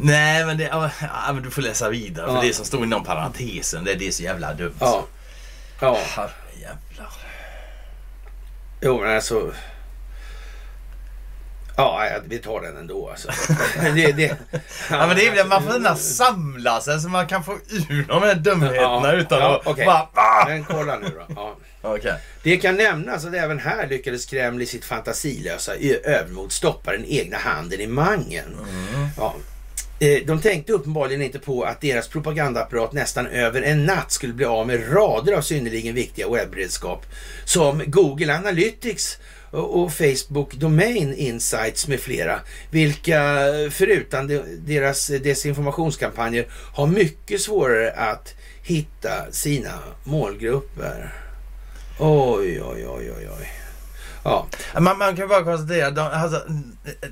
Nej, 0.00 0.44
men, 0.46 0.58
det, 0.58 0.64
ja, 0.64 0.90
men 1.32 1.42
du 1.42 1.50
får 1.50 1.62
läsa 1.62 1.88
vidare. 1.88 2.26
Ja. 2.26 2.40
För 2.40 2.46
det 2.46 2.54
som 2.54 2.64
står 2.64 2.84
inom 2.84 3.04
parentesen, 3.04 3.84
det, 3.84 3.94
det 3.94 4.08
är 4.08 4.12
så 4.12 4.22
jävla 4.22 4.54
dumt. 4.54 4.74
Ja. 4.80 5.06
Ja, 5.80 5.98
Herrejävlar. 6.06 7.12
jo 8.80 9.00
men 9.00 9.14
alltså. 9.14 9.52
Ja, 11.76 12.08
vi 12.24 12.38
tar 12.38 12.60
den 12.60 12.76
ändå 12.76 13.10
alltså. 13.10 13.28
det, 13.94 14.12
det, 14.12 14.36
Ja, 14.90 15.06
men 15.06 15.16
det 15.16 15.26
är 15.26 15.44
man 15.44 15.62
får 15.62 15.72
gärna 15.72 15.96
samla 15.96 16.80
sig 16.80 17.00
så 17.00 17.08
man 17.08 17.26
kan 17.26 17.44
få 17.44 17.52
ur 17.88 18.04
de 18.08 18.22
här 18.22 18.34
dumheterna 18.34 19.12
Ja, 19.12 19.12
utan 19.12 19.38
ja, 19.38 19.62
att 19.64 19.76
bara... 19.76 20.08
Ah! 20.14 20.44
Men 20.48 20.64
kolla 20.64 20.96
nu 20.96 21.06
då. 21.08 21.34
Ja. 21.34 21.56
Okej. 21.82 22.14
Det 22.42 22.56
kan 22.56 22.76
nämnas 22.76 23.24
att 23.24 23.34
även 23.34 23.58
här 23.58 23.86
lyckades 23.86 24.26
Kreml 24.26 24.62
i 24.62 24.66
sitt 24.66 24.84
fantasilösa 24.84 25.74
övermod 26.04 26.52
stoppa 26.52 26.92
den 26.92 27.04
egna 27.04 27.36
handeln 27.36 27.82
i 27.82 27.86
mangen. 27.86 28.56
Ja. 29.16 29.34
Eh, 30.00 30.22
de 30.26 30.40
tänkte 30.40 30.72
uppenbarligen 30.72 31.22
inte 31.22 31.38
på 31.38 31.62
att 31.62 31.80
deras 31.80 32.08
propagandaapparat 32.08 32.92
nästan 32.92 33.26
över 33.26 33.62
en 33.62 33.84
natt 33.84 34.12
skulle 34.12 34.32
bli 34.32 34.44
av 34.44 34.66
med 34.66 34.94
rader 34.94 35.32
av 35.32 35.40
synnerligen 35.40 35.94
viktiga 35.94 36.28
webbredskap 36.28 37.06
som 37.44 37.82
Google 37.86 38.36
Analytics 38.36 39.18
och 39.50 39.92
Facebook 39.92 40.54
Domain 40.54 41.14
Insights 41.14 41.88
med 41.88 42.00
flera, 42.00 42.40
vilka 42.70 43.20
förutom 43.70 44.42
deras 44.58 45.06
desinformationskampanjer 45.06 46.46
har 46.74 46.86
mycket 46.86 47.40
svårare 47.40 47.92
att 47.92 48.34
hitta 48.62 49.32
sina 49.32 49.72
målgrupper. 50.04 51.14
Oj, 51.98 52.62
oj, 52.62 52.86
oj, 52.86 53.12
oj, 53.16 53.28
oj. 53.38 53.52
Ja, 54.24 54.46
Man, 54.80 54.98
man 54.98 55.16
kan 55.16 55.28
bara 55.28 55.44
konstatera, 55.44 55.90
de, 55.90 56.00
alltså, 56.00 56.42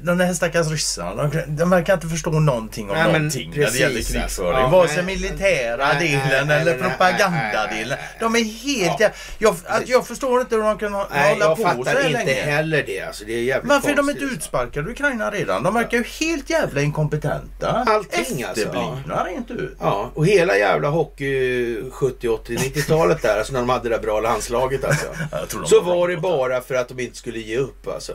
de 0.03 0.19
där 0.19 0.35
stackars 0.35 0.67
ryssarna, 0.71 1.23
de, 1.29 1.43
de 1.57 1.71
verkar 1.71 1.95
inte 1.95 2.07
förstå 2.07 2.31
någonting 2.31 2.91
om 2.91 2.97
Nej, 2.97 3.13
någonting 3.13 3.51
när 3.51 3.57
det 3.57 3.65
precis, 3.65 3.81
gäller 3.81 3.97
alltså. 3.97 4.13
krigföring. 4.13 4.61
Ja, 4.61 4.69
Vare 4.69 4.89
sig 4.89 5.03
militära 5.03 5.87
nej, 5.93 6.23
delen 6.29 6.47
nej, 6.49 6.61
eller 6.61 6.75
propagandadelen. 6.79 7.99
De 8.21 8.35
är 8.37 8.45
helt... 8.45 9.01
Ja. 9.01 9.11
Jag, 9.39 9.57
att 9.67 9.89
jag 9.89 10.07
förstår 10.07 10.41
inte 10.41 10.55
hur 10.57 10.63
de 10.63 10.79
kan 10.79 10.95
hå- 10.95 11.07
nej, 11.11 11.33
hålla 11.33 11.45
jag 11.45 11.57
på 11.57 11.63
så 11.63 11.69
fattar 11.69 11.91
här 12.03 12.07
inte 12.07 12.25
länge. 12.25 12.43
heller 12.43 12.83
det. 12.87 13.01
Alltså, 13.03 13.25
det 13.25 13.33
är 13.33 13.43
jävligt 13.43 13.71
Varför 13.71 13.91
är 13.91 13.95
de 13.97 14.11
inte 14.11 14.25
utsparkade 14.25 14.91
Ukraina 14.91 15.31
redan? 15.31 15.63
De 15.63 15.75
verkar 15.75 15.99
ju 15.99 16.05
helt 16.21 16.51
jävla 16.51 16.81
inkompetenta. 16.81 17.85
Allting, 17.87 18.45
alltså, 18.45 18.65
Efterblivna 18.67 19.25
rent 19.25 19.51
ut. 19.51 19.77
Ja, 19.81 20.11
och 20.15 20.27
hela 20.27 20.57
jävla 20.57 20.89
hockey 20.89 21.91
70, 21.91 22.29
80, 22.29 22.57
90-talet 22.57 23.23
där, 23.23 23.39
alltså 23.39 23.53
när 23.53 23.61
de 23.61 23.69
hade 23.69 23.89
det 23.89 23.95
där 23.97 24.03
bra 24.03 24.21
landslaget 24.21 24.85
alltså. 24.85 25.07
Jag 25.53 25.69
Så 25.69 25.81
var 25.81 26.09
det 26.09 26.17
bara 26.17 26.61
för 26.61 26.75
att 26.75 26.89
de 26.89 27.01
inte 27.01 27.17
skulle 27.17 27.39
ge 27.39 27.57
upp 27.59 27.89
alltså. 27.89 28.13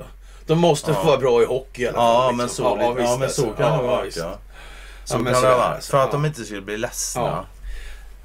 De 0.51 0.59
måste 0.59 0.93
få 0.93 0.99
Ja. 0.99 1.03
vara 1.07 1.17
bra 1.17 1.41
i 1.41 1.45
hockey 1.45 1.81
i 1.81 1.87
alla 1.87 1.97
fall. 1.97 2.05
Ja, 2.05 2.21
liksom. 2.31 2.37
men 2.37 2.49
så, 2.49 2.63
ja, 2.63 2.77
ja, 2.81 2.93
visst, 2.93 3.09
men 3.09 3.17
så 3.17 3.23
alltså. 3.23 3.41
kan 3.41 3.71
det 3.71 3.77
Ja, 3.77 3.81
vara. 3.81 4.03
visst. 4.03 4.17
Ja. 4.17 4.39
Så 5.05 5.13
Ja, 5.13 5.17
kan 5.17 5.25
det 5.25 5.31
det 5.31 5.41
vara. 5.41 5.63
alltså. 5.63 5.91
För 5.91 5.97
att 5.97 6.05
Ja. 6.07 6.11
de 6.11 6.25
inte 6.25 6.43
skulle 6.43 6.61
bli 6.61 6.77
ledsna. 6.77 7.21
Ja. 7.21 7.45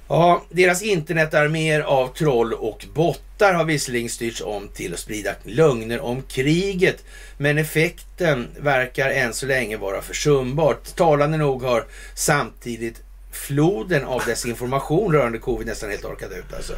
Ja, 0.08 0.42
deras 0.50 0.82
internetarméer 0.82 1.80
av 1.80 2.08
troll 2.08 2.52
och 2.52 2.86
bottar 2.94 3.54
har 3.54 3.64
visserligen 3.64 4.08
styrts 4.08 4.40
om 4.42 4.68
till 4.74 4.94
att 4.94 5.00
sprida 5.00 5.30
lögner 5.44 6.00
om 6.00 6.22
kriget. 6.22 7.04
Men 7.38 7.58
effekten 7.58 8.48
verkar 8.58 9.10
än 9.10 9.34
så 9.34 9.46
länge 9.46 9.76
vara 9.76 10.02
försumbart. 10.02 10.96
Talande 10.96 11.36
nog 11.38 11.62
har 11.62 11.84
samtidigt 12.14 13.02
floden 13.32 14.04
av 14.04 14.22
desinformation 14.26 15.12
rörande 15.12 15.38
covid 15.38 15.66
nästan 15.66 15.90
helt 15.90 16.04
orkat 16.04 16.30
ut 16.30 16.54
alltså. 16.56 16.72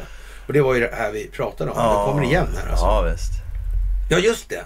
Och 0.47 0.53
det 0.53 0.61
var 0.61 0.73
ju 0.73 0.79
det 0.79 0.95
här 0.95 1.11
vi 1.11 1.27
pratade 1.27 1.71
om. 1.71 1.77
Det 1.77 2.11
kommer 2.11 2.23
igen 2.23 2.47
här 2.63 2.69
alltså. 2.71 2.85
Ja, 2.85 3.01
visst. 3.01 3.31
Ja, 4.09 4.17
just 4.17 4.49
det. 4.49 4.63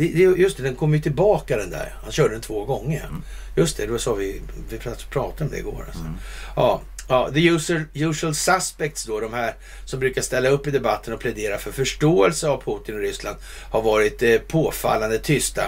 Det, 0.00 0.12
det 0.12 0.40
just 0.40 0.56
det, 0.56 0.62
den 0.62 0.76
kom 0.76 0.94
ju 0.94 1.00
tillbaka 1.00 1.56
den 1.56 1.70
där. 1.70 1.94
Han 2.02 2.12
körde 2.12 2.34
den 2.34 2.40
två 2.40 2.64
gånger. 2.64 3.08
Just 3.56 3.76
det, 3.76 3.86
då 3.86 3.98
sa 3.98 4.14
vi, 4.14 4.40
vi 4.70 4.78
prat- 4.78 5.10
pratade 5.10 5.44
om 5.44 5.50
det 5.50 5.58
igår. 5.58 5.84
Alltså. 5.86 6.04
Ja, 6.56 6.80
ja, 7.08 7.30
the 7.34 7.46
usual, 7.46 7.82
usual 7.94 8.34
suspects 8.34 9.04
då, 9.04 9.20
de 9.20 9.32
här 9.32 9.54
som 9.84 10.00
brukar 10.00 10.22
ställa 10.22 10.48
upp 10.48 10.66
i 10.66 10.70
debatten 10.70 11.14
och 11.14 11.20
plädera 11.20 11.58
för 11.58 11.72
förståelse 11.72 12.48
av 12.48 12.62
Putin 12.62 12.94
och 12.94 13.00
Ryssland 13.00 13.36
har 13.70 13.82
varit 13.82 14.22
eh, 14.22 14.38
påfallande 14.38 15.18
tysta. 15.18 15.62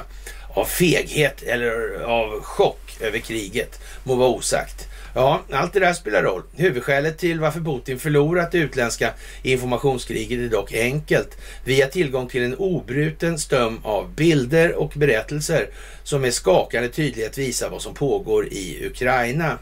Av 0.54 0.64
feghet 0.64 1.42
eller 1.42 2.00
av 2.04 2.42
chock 2.42 2.96
över 3.00 3.18
kriget, 3.18 3.80
må 4.04 4.14
vara 4.14 4.28
osagt. 4.28 4.88
Ja, 5.14 5.42
allt 5.52 5.72
det 5.72 5.80
där 5.80 5.92
spelar 5.92 6.22
roll. 6.22 6.42
Huvudskälet 6.56 7.18
till 7.18 7.40
varför 7.40 7.60
Putin 7.60 7.98
förlorat 7.98 8.52
det 8.52 8.58
utländska 8.58 9.10
informationskriget 9.42 10.38
är 10.40 10.48
dock 10.48 10.72
enkelt. 10.72 11.38
Via 11.64 11.86
tillgång 11.86 12.28
till 12.28 12.42
en 12.42 12.54
obruten 12.54 13.38
stöm 13.38 13.80
av 13.82 14.14
bilder 14.14 14.74
och 14.74 14.92
berättelser 14.96 15.68
som 16.02 16.20
med 16.20 16.34
skakande 16.34 16.88
tydlighet 16.88 17.38
visar 17.38 17.70
vad 17.70 17.82
som 17.82 17.94
pågår 17.94 18.46
i 18.46 18.86
Ukraina. 18.86 19.58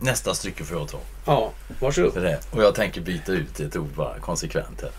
Nästa 0.00 0.34
stycke 0.34 0.64
får 0.64 0.78
jag 0.78 0.88
ta. 0.88 0.98
Ja, 1.26 1.52
varsågod. 1.80 2.22
Det. 2.22 2.38
Och 2.50 2.62
jag 2.62 2.74
tänker 2.74 3.00
byta 3.00 3.32
ut 3.32 3.60
ett 3.60 3.76
ord 3.76 3.94
bara 3.96 4.18
konsekvent 4.18 4.82
här. 4.82 4.90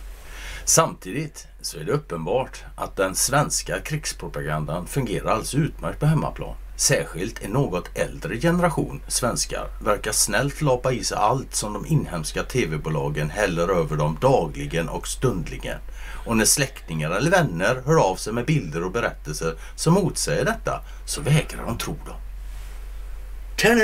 Samtidigt 0.66 1.48
så 1.62 1.80
är 1.80 1.84
det 1.84 1.92
uppenbart 1.92 2.64
att 2.76 2.96
den 2.96 3.16
svenska 3.16 3.80
krigspropagandan 3.80 4.88
fungerar 4.88 5.30
alldeles 5.30 5.56
utmärkt 5.56 6.00
på 6.00 6.06
hemmaplan. 6.06 6.56
Särskilt 6.78 7.44
en 7.44 7.52
något 7.52 7.98
äldre 7.98 8.38
generation 8.38 9.02
svenskar 9.08 9.68
verkar 9.82 10.12
snällt 10.12 10.62
lapa 10.62 10.92
i 10.92 11.04
sig 11.04 11.18
allt 11.18 11.56
som 11.56 11.74
de 11.74 11.86
inhemska 11.86 12.44
tv-bolagen 12.44 13.30
häller 13.30 13.68
över 13.68 13.98
dem 13.98 14.18
dagligen 14.22 14.90
och 14.90 15.08
stundligen. 15.08 15.78
Och 16.26 16.38
när 16.38 16.46
släktingar 16.46 17.12
eller 17.12 17.32
vänner 17.32 17.82
hör 17.86 18.10
av 18.12 18.16
sig 18.16 18.34
med 18.34 18.46
bilder 18.46 18.84
och 18.84 18.92
berättelser 18.92 19.56
som 19.76 19.94
motsäger 19.94 20.46
detta 20.46 20.82
så 21.06 21.22
vägrar 21.22 21.66
de 21.66 21.78
tro 21.78 21.94
dem. 21.94 22.16
Tada! 23.58 23.76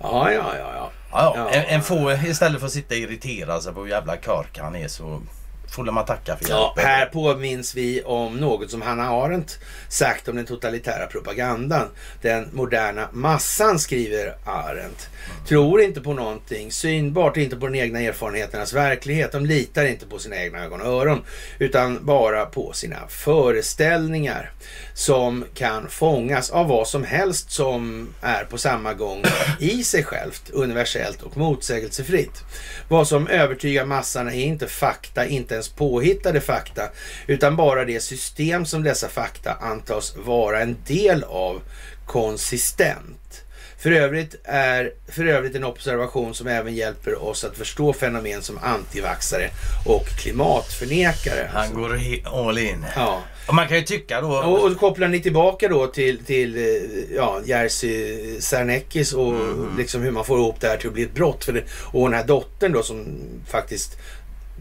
ja, 0.00 0.32
ja, 0.32 0.56
ja, 0.56 0.72
ja. 0.74 0.90
Ja, 1.12 1.32
Ja. 1.36 1.50
En, 1.50 1.64
en 1.64 1.82
får, 1.82 2.12
istället 2.12 2.60
för 2.60 2.66
att 2.66 2.72
sitta 2.72 2.94
och 2.94 3.00
irritera 3.00 3.60
sig 3.60 3.74
på 3.74 3.80
hur 3.80 3.88
jävla 3.88 4.16
körk 4.16 4.58
han 4.58 4.76
är 4.76 4.88
så 4.88 5.22
får 5.70 5.84
man 5.84 6.04
tacka 6.04 6.36
för 6.36 6.50
Ja, 6.50 6.74
hjälpen. 6.76 6.90
här 6.92 7.06
påminns 7.06 7.74
vi 7.74 8.02
om 8.02 8.36
något 8.36 8.70
som 8.70 8.82
Hanna 8.82 9.08
Arendt 9.10 9.58
sagt 9.88 10.28
om 10.28 10.36
den 10.36 10.46
totalitära 10.46 11.06
propagandan. 11.06 11.88
Den 12.22 12.48
moderna 12.52 13.08
massan, 13.12 13.78
skriver 13.78 14.34
Arendt. 14.44 15.08
Tror 15.48 15.80
inte 15.80 16.00
på 16.00 16.12
någonting 16.12 16.72
synbart, 16.72 17.36
inte 17.36 17.56
på 17.56 17.66
den 17.66 17.74
egna 17.74 18.00
erfarenheternas 18.00 18.72
verklighet. 18.72 19.32
De 19.32 19.46
litar 19.46 19.84
inte 19.84 20.06
på 20.06 20.18
sina 20.18 20.36
egna 20.36 20.64
ögon 20.64 20.80
och 20.80 20.86
öron, 20.86 21.22
utan 21.58 21.98
bara 22.06 22.46
på 22.46 22.72
sina 22.72 22.96
föreställningar 23.08 24.50
som 24.94 25.44
kan 25.54 25.88
fångas 25.88 26.50
av 26.50 26.68
vad 26.68 26.88
som 26.88 27.04
helst 27.04 27.50
som 27.50 28.08
är 28.20 28.44
på 28.44 28.58
samma 28.58 28.94
gång 28.94 29.22
i 29.58 29.84
sig 29.84 30.04
självt, 30.04 30.50
universellt 30.52 31.22
och 31.22 31.36
motsägelsefritt. 31.36 32.42
Vad 32.88 33.08
som 33.08 33.28
övertygar 33.28 33.84
massan 33.84 34.28
är 34.28 34.32
inte 34.44 34.66
fakta, 34.66 35.26
inte 35.26 35.57
ens 35.58 35.68
påhittade 35.68 36.40
fakta, 36.40 36.82
utan 37.26 37.56
bara 37.56 37.84
det 37.84 38.00
system 38.00 38.66
som 38.66 38.82
dessa 38.82 39.08
fakta 39.08 39.52
antas 39.52 40.16
vara 40.16 40.60
en 40.60 40.76
del 40.86 41.24
av 41.24 41.60
konsistent. 42.06 43.44
För 43.78 43.90
övrigt 43.90 44.34
är 44.44 44.92
för 45.08 45.26
övrigt 45.26 45.54
en 45.54 45.64
observation 45.64 46.34
som 46.34 46.46
även 46.46 46.74
hjälper 46.74 47.22
oss 47.24 47.44
att 47.44 47.56
förstå 47.56 47.92
fenomen 47.92 48.42
som 48.42 48.58
antivaxare 48.62 49.50
och 49.86 50.06
klimatförnekare. 50.06 51.50
Han 51.52 51.74
går 51.74 52.00
all 52.24 52.58
in. 52.58 52.84
Ja. 52.96 53.22
Och 53.48 53.54
man 53.54 53.68
kan 53.68 53.76
ju 53.76 53.82
tycka 53.82 54.20
då... 54.20 54.28
Och, 54.28 54.64
och 54.64 54.76
kopplar 54.76 55.08
ni 55.08 55.20
tillbaka 55.20 55.68
då 55.68 55.86
till, 55.86 56.24
till 56.24 56.56
eh, 56.56 57.16
ja, 57.16 57.40
Jerzy 57.44 58.40
Sarneckis 58.40 59.12
och 59.12 59.34
liksom 59.76 60.02
hur 60.02 60.10
man 60.10 60.24
får 60.24 60.38
ihop 60.38 60.60
det 60.60 60.68
här 60.68 60.76
till 60.76 60.88
att 60.88 60.94
bli 60.94 61.02
ett 61.02 61.14
brott. 61.14 61.44
För 61.44 61.52
det, 61.52 61.62
och 61.92 62.10
den 62.10 62.18
här 62.18 62.26
dottern 62.26 62.72
då 62.72 62.82
som 62.82 63.20
faktiskt 63.46 63.96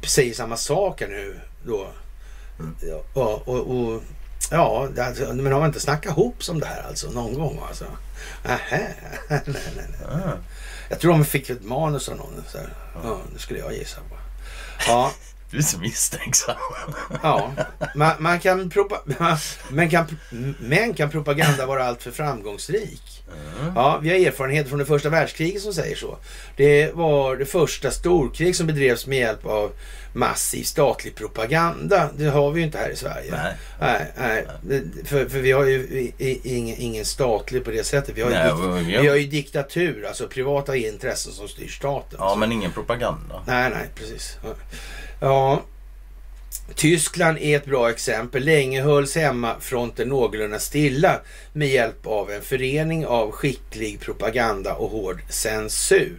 säger 0.04 0.34
samma 0.34 0.58
sak 0.58 1.02
här 1.02 1.08
nu 1.08 1.40
då. 1.66 1.88
Ja, 2.82 3.04
och, 3.46 3.58
och, 3.58 4.02
Ja, 4.52 4.88
alltså, 5.00 5.34
men 5.34 5.54
har 5.54 5.60
man 5.60 5.68
inte 5.68 5.80
snackat 5.80 6.12
ihop 6.12 6.44
som 6.44 6.60
det 6.60 6.66
här 6.66 6.84
alltså 6.88 7.12
någon 7.12 7.34
gång 7.34 7.60
alltså? 7.68 7.86
Nähä, 8.44 8.94
nej, 9.30 9.42
nej, 9.46 9.62
nej. 9.76 10.08
Ah. 10.10 10.32
Jag 10.90 11.00
tror 11.00 11.12
de 11.12 11.26
fick 11.26 11.50
ett 11.50 11.64
manus 11.64 12.10
av 12.10 12.18
någon. 12.18 12.44
Så 12.48 12.58
här. 12.58 12.70
Ja, 13.04 13.20
det 13.34 13.40
skulle 13.40 13.60
jag 13.60 13.74
gissa 13.74 14.00
på. 14.02 14.16
Ja, 14.88 15.12
Du 15.52 15.58
är 15.58 15.62
så 15.62 15.80
misstänksam. 15.80 16.56
ja. 17.24 17.52
Man, 17.96 18.12
man 18.20 18.40
kan 18.40 18.72
propa- 18.72 19.38
men, 19.70 19.90
kan, 19.90 20.18
men 20.60 20.94
kan 20.94 21.10
propaganda 21.10 21.66
vara 21.66 21.84
alltför 21.86 22.12
framgångsrik? 22.12 23.02
Ja, 23.76 24.00
vi 24.04 24.10
har 24.10 24.28
erfarenheter 24.28 24.70
från 24.70 24.80
det 24.80 24.86
första 24.86 25.10
världskriget 25.10 25.62
som 25.62 25.74
säger 25.74 25.96
så. 25.96 26.18
Det 26.58 26.92
var 26.96 27.36
det 27.36 27.46
första 27.46 27.92
storkrig 27.92 28.56
som 28.56 28.68
bedrevs 28.68 29.08
med 29.08 29.18
hjälp 29.20 29.46
av 29.46 29.72
massiv 30.14 30.64
statlig 30.64 31.16
propaganda. 31.16 32.10
Det 32.18 32.26
har 32.26 32.52
vi 32.52 32.60
ju 32.60 32.66
inte 32.66 32.78
här 32.78 32.90
i 32.90 32.96
Sverige. 32.96 33.32
Nej. 33.32 33.54
Nej, 33.80 34.46
nej. 34.64 34.84
För, 35.06 35.30
för 35.30 35.40
vi 35.40 35.52
har 35.52 35.64
ju 35.66 36.12
ingen, 36.44 36.76
ingen 36.80 37.06
statlig 37.06 37.66
på 37.66 37.72
det 37.72 37.84
sättet. 37.84 38.18
Vi 38.18 38.22
har, 38.22 38.30
ju 38.30 38.36
Nej, 38.36 38.44
dikt, 38.52 38.60
och- 38.60 39.04
vi 39.04 39.08
har 39.08 39.16
ju 39.16 39.28
diktatur, 39.28 40.06
alltså 40.08 40.28
privata 40.28 40.76
intressen 40.76 41.34
som 41.34 41.48
styr 41.48 41.68
staten. 41.68 42.18
Ja, 42.22 42.30
Så- 42.30 42.36
men 42.36 42.52
ingen 42.52 42.72
propaganda. 42.72 43.44
Nej, 43.48 43.70
nej, 43.70 43.86
precis. 43.96 44.38
Ja. 45.20 45.62
Tyskland 46.76 47.38
är 47.38 47.58
ett 47.58 47.66
bra 47.66 47.90
exempel. 47.90 48.44
Länge 48.44 48.82
hölls 48.82 49.16
hemmafronten 49.16 50.10
någorlunda 50.10 50.60
stilla 50.60 51.20
med 51.54 51.68
hjälp 51.68 52.08
av 52.08 52.32
en 52.32 52.42
förening 52.42 53.06
av 53.06 53.32
skicklig 53.32 54.00
propaganda 54.00 54.74
och 54.74 54.90
hård 54.90 55.22
censur. 55.30 56.16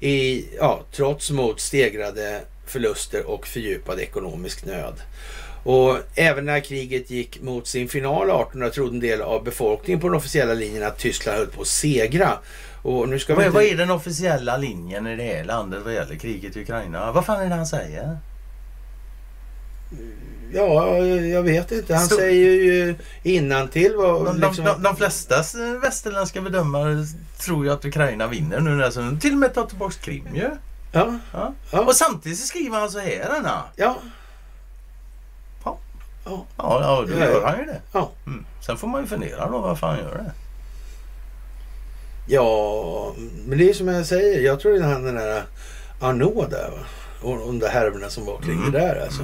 I, 0.00 0.44
ja, 0.58 0.80
trots 0.92 1.30
mot 1.30 1.60
stegrade 1.60 2.40
förluster 2.66 3.26
och 3.26 3.46
fördjupad 3.46 4.00
ekonomisk 4.00 4.64
nöd. 4.64 4.94
Och 5.64 5.96
även 6.14 6.44
när 6.44 6.60
kriget 6.60 7.10
gick 7.10 7.42
mot 7.42 7.66
sin 7.66 7.88
final 7.88 8.30
1800 8.30 8.70
trodde 8.70 8.94
en 8.94 9.00
del 9.00 9.22
av 9.22 9.44
befolkningen 9.44 10.00
på 10.00 10.08
den 10.08 10.16
officiella 10.16 10.54
linjen 10.54 10.82
att 10.82 10.98
Tyskland 10.98 11.38
höll 11.38 11.46
på 11.46 11.60
att 11.60 11.66
segra. 11.66 12.38
Och 12.82 13.08
nu 13.08 13.18
ska 13.18 13.32
vi 13.32 13.36
Vad, 13.36 13.46
inte... 13.46 13.54
vad 13.54 13.64
är 13.64 13.76
den 13.76 13.90
officiella 13.90 14.56
linjen 14.56 15.06
i 15.06 15.16
det 15.16 15.22
här 15.22 15.44
landet 15.44 15.80
vad 15.84 15.94
gäller 15.94 16.16
kriget 16.16 16.56
i 16.56 16.62
Ukraina? 16.62 17.12
Vad 17.12 17.26
fan 17.26 17.40
är 17.40 17.48
det 17.48 17.54
han 17.54 17.66
säger? 17.66 18.18
Ja, 20.52 20.96
jag 21.06 21.42
vet 21.42 21.72
inte. 21.72 21.94
Han 21.94 22.06
Så- 22.08 22.16
säger 22.16 22.50
ju 22.52 22.94
innantill 23.22 23.96
vad... 23.96 24.24
De, 24.24 24.40
liksom, 24.40 24.64
de, 24.64 24.70
de, 24.72 24.82
de 24.82 24.96
flesta 24.96 25.36
västerländska 25.82 26.40
bedömare 26.40 27.06
tror 27.40 27.64
ju 27.64 27.72
att 27.72 27.84
Ukraina 27.84 28.26
vinner 28.26 28.60
nu. 28.60 28.84
Alltså, 28.84 29.00
de 29.00 29.20
till 29.20 29.32
och 29.32 29.38
med 29.38 29.54
tar 29.54 29.66
tillbaka 29.66 29.94
Krim 30.00 30.28
ju. 30.34 30.50
ja, 30.92 31.18
Ja. 31.32 31.54
Ja. 31.72 31.80
Och 31.80 31.94
samtidigt 31.96 32.38
så 32.38 32.46
skriver 32.46 32.78
han 32.80 32.90
så 32.90 32.98
här. 32.98 33.28
Denna. 33.34 33.62
ja, 33.76 33.96
Ja. 35.64 35.78
Ja. 36.24 36.46
Ja, 36.56 37.04
då 37.08 37.18
gör 37.18 37.44
han 37.46 37.58
ju 37.58 37.64
det. 37.64 37.80
ja. 37.92 38.10
Mm. 38.26 38.44
Sen 38.66 38.76
får 38.76 38.88
man 38.88 39.00
ju 39.00 39.06
fundera 39.06 39.50
då 39.50 39.58
varför 39.58 39.86
han 39.86 39.98
gör 39.98 40.14
det. 40.14 40.32
Ja, 42.28 43.14
men 43.46 43.58
det 43.58 43.70
är 43.70 43.74
som 43.74 43.88
jag 43.88 44.06
säger. 44.06 44.40
Jag 44.40 44.60
tror 44.60 44.76
är 44.76 44.80
han 44.80 45.02
den 45.04 45.14
där 45.14 45.42
Arnaud 46.00 46.50
där 46.50 46.70
va? 46.70 46.78
Och 47.22 47.38
de 47.38 47.58
där 47.58 47.68
härvorna 47.68 48.10
som 48.10 48.24
var 48.24 48.38
kring 48.38 48.58
Mm. 48.58 48.70
det 48.72 48.78
där 48.78 49.02
alltså. 49.04 49.22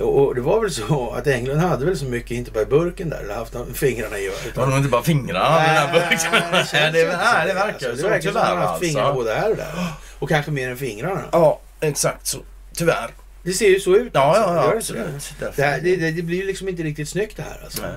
Och, 0.00 0.18
och 0.26 0.34
det 0.34 0.40
var 0.40 0.60
väl 0.60 0.70
så 0.70 1.10
att 1.10 1.26
England 1.26 1.58
hade 1.58 1.84
väl 1.84 1.96
så 1.96 2.04
mycket, 2.04 2.30
inte 2.30 2.50
bara 2.50 2.62
i 2.62 2.66
burken 2.66 3.08
där, 3.10 3.20
eller 3.22 3.34
haft 3.34 3.52
de 3.52 3.74
fingrarna 3.74 4.18
i. 4.18 4.30
Det 4.44 4.56
var 4.56 4.66
nog 4.66 4.76
inte 4.78 4.88
bara 4.88 5.02
fingrarna 5.02 5.64
i 5.64 5.68
den 5.68 5.76
här 5.76 5.92
burken. 5.92 6.32
det, 6.32 6.70
Nej, 6.72 6.92
det, 6.92 7.16
nej, 7.16 7.46
det 7.46 7.52
så. 7.52 7.54
verkar 7.54 7.88
Alltså, 7.90 8.04
Det 8.04 8.10
verkar 8.10 8.30
som 8.32 8.40
att 8.40 8.48
har 8.48 8.56
haft 8.56 8.80
fingrar 8.84 9.02
alltså. 9.02 9.14
både 9.14 9.34
här 9.34 9.50
och 9.50 9.56
där. 9.56 9.72
Och 10.18 10.28
kanske 10.28 10.50
mer 10.50 10.70
än 10.70 10.76
fingrarna. 10.76 11.22
Ja, 11.32 11.60
exakt 11.80 12.26
så. 12.26 12.38
Tyvärr. 12.76 13.10
Det 13.42 13.52
ser 13.52 13.68
ju 13.68 13.80
så 13.80 13.96
ut. 13.96 14.10
Ja, 14.14 14.20
alltså. 14.20 14.42
ja, 14.50 14.54
ja 14.56 14.62
det 14.62 14.70
det? 14.70 14.76
absolut. 14.76 15.56
Det, 15.56 15.62
här, 15.62 15.80
det, 15.80 15.96
det, 15.96 16.10
det 16.10 16.22
blir 16.22 16.38
ju 16.40 16.46
liksom 16.46 16.68
inte 16.68 16.82
riktigt 16.82 17.08
snyggt 17.08 17.36
det 17.36 17.42
här 17.42 17.60
alltså. 17.64 17.82
Nej. 17.82 17.90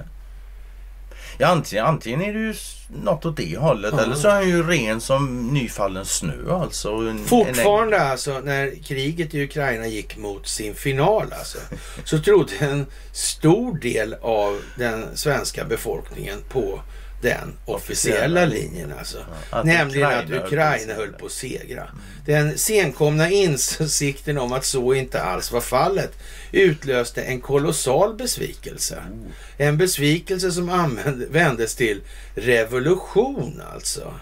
Ja, 1.38 1.48
antingen, 1.48 1.86
antingen 1.86 2.22
är 2.22 2.34
det 2.34 2.40
ju 2.40 2.53
något 3.03 3.26
åt 3.26 3.38
det 3.38 3.57
hållet 3.57 3.94
Ja. 3.98 4.03
eller 4.03 4.16
så 4.16 4.28
är 4.28 4.32
han 4.32 4.49
ju 4.49 4.64
ren 4.64 5.02
som 5.02 5.48
nyfallen 5.48 6.06
snö 6.06 6.34
alltså. 6.53 6.90
En, 6.91 7.26
Fortfarande 7.26 8.02
alltså 8.02 8.40
när 8.44 8.84
kriget 8.84 9.34
i 9.34 9.44
Ukraina 9.44 9.88
gick 9.88 10.18
mot 10.18 10.48
sin 10.48 10.76
final 10.76 11.34
alltså, 11.40 11.57
så 12.03 12.20
trodde 12.20 12.52
en 12.60 12.86
stor 13.12 13.78
del 13.80 14.14
av 14.22 14.62
den 14.78 15.18
svenska 15.18 15.66
befolkningen 15.66 16.40
på 16.49 16.82
den 17.22 17.54
officiella 17.66 18.46
linjen 18.46 18.94
alltså. 19.00 19.18
Ja, 19.18 19.58
att 19.58 19.66
Nämligen 19.66 20.08
Ukraina 20.08 20.38
att 20.38 20.46
Ukraina 20.46 20.94
höll 20.94 21.14
på 21.14 21.26
att 21.26 21.32
segra. 21.32 21.88
Den 22.26 22.58
senkomna 22.58 23.30
insikten 23.30 24.38
om 24.38 24.54
att 24.54 24.66
så 24.66 24.94
inte 24.94 25.22
alls 25.22 25.52
var 25.52 25.62
fallet 25.62 26.12
utlöste 26.52 27.22
en 27.22 27.42
kolossal 27.42 28.16
besvikelse. 28.16 29.04
En 29.58 29.78
besvikelse 29.78 30.52
som 30.52 31.00
vändes 31.30 31.76
till 31.76 32.02
revolution 32.36 33.62
alltså. 33.74 34.14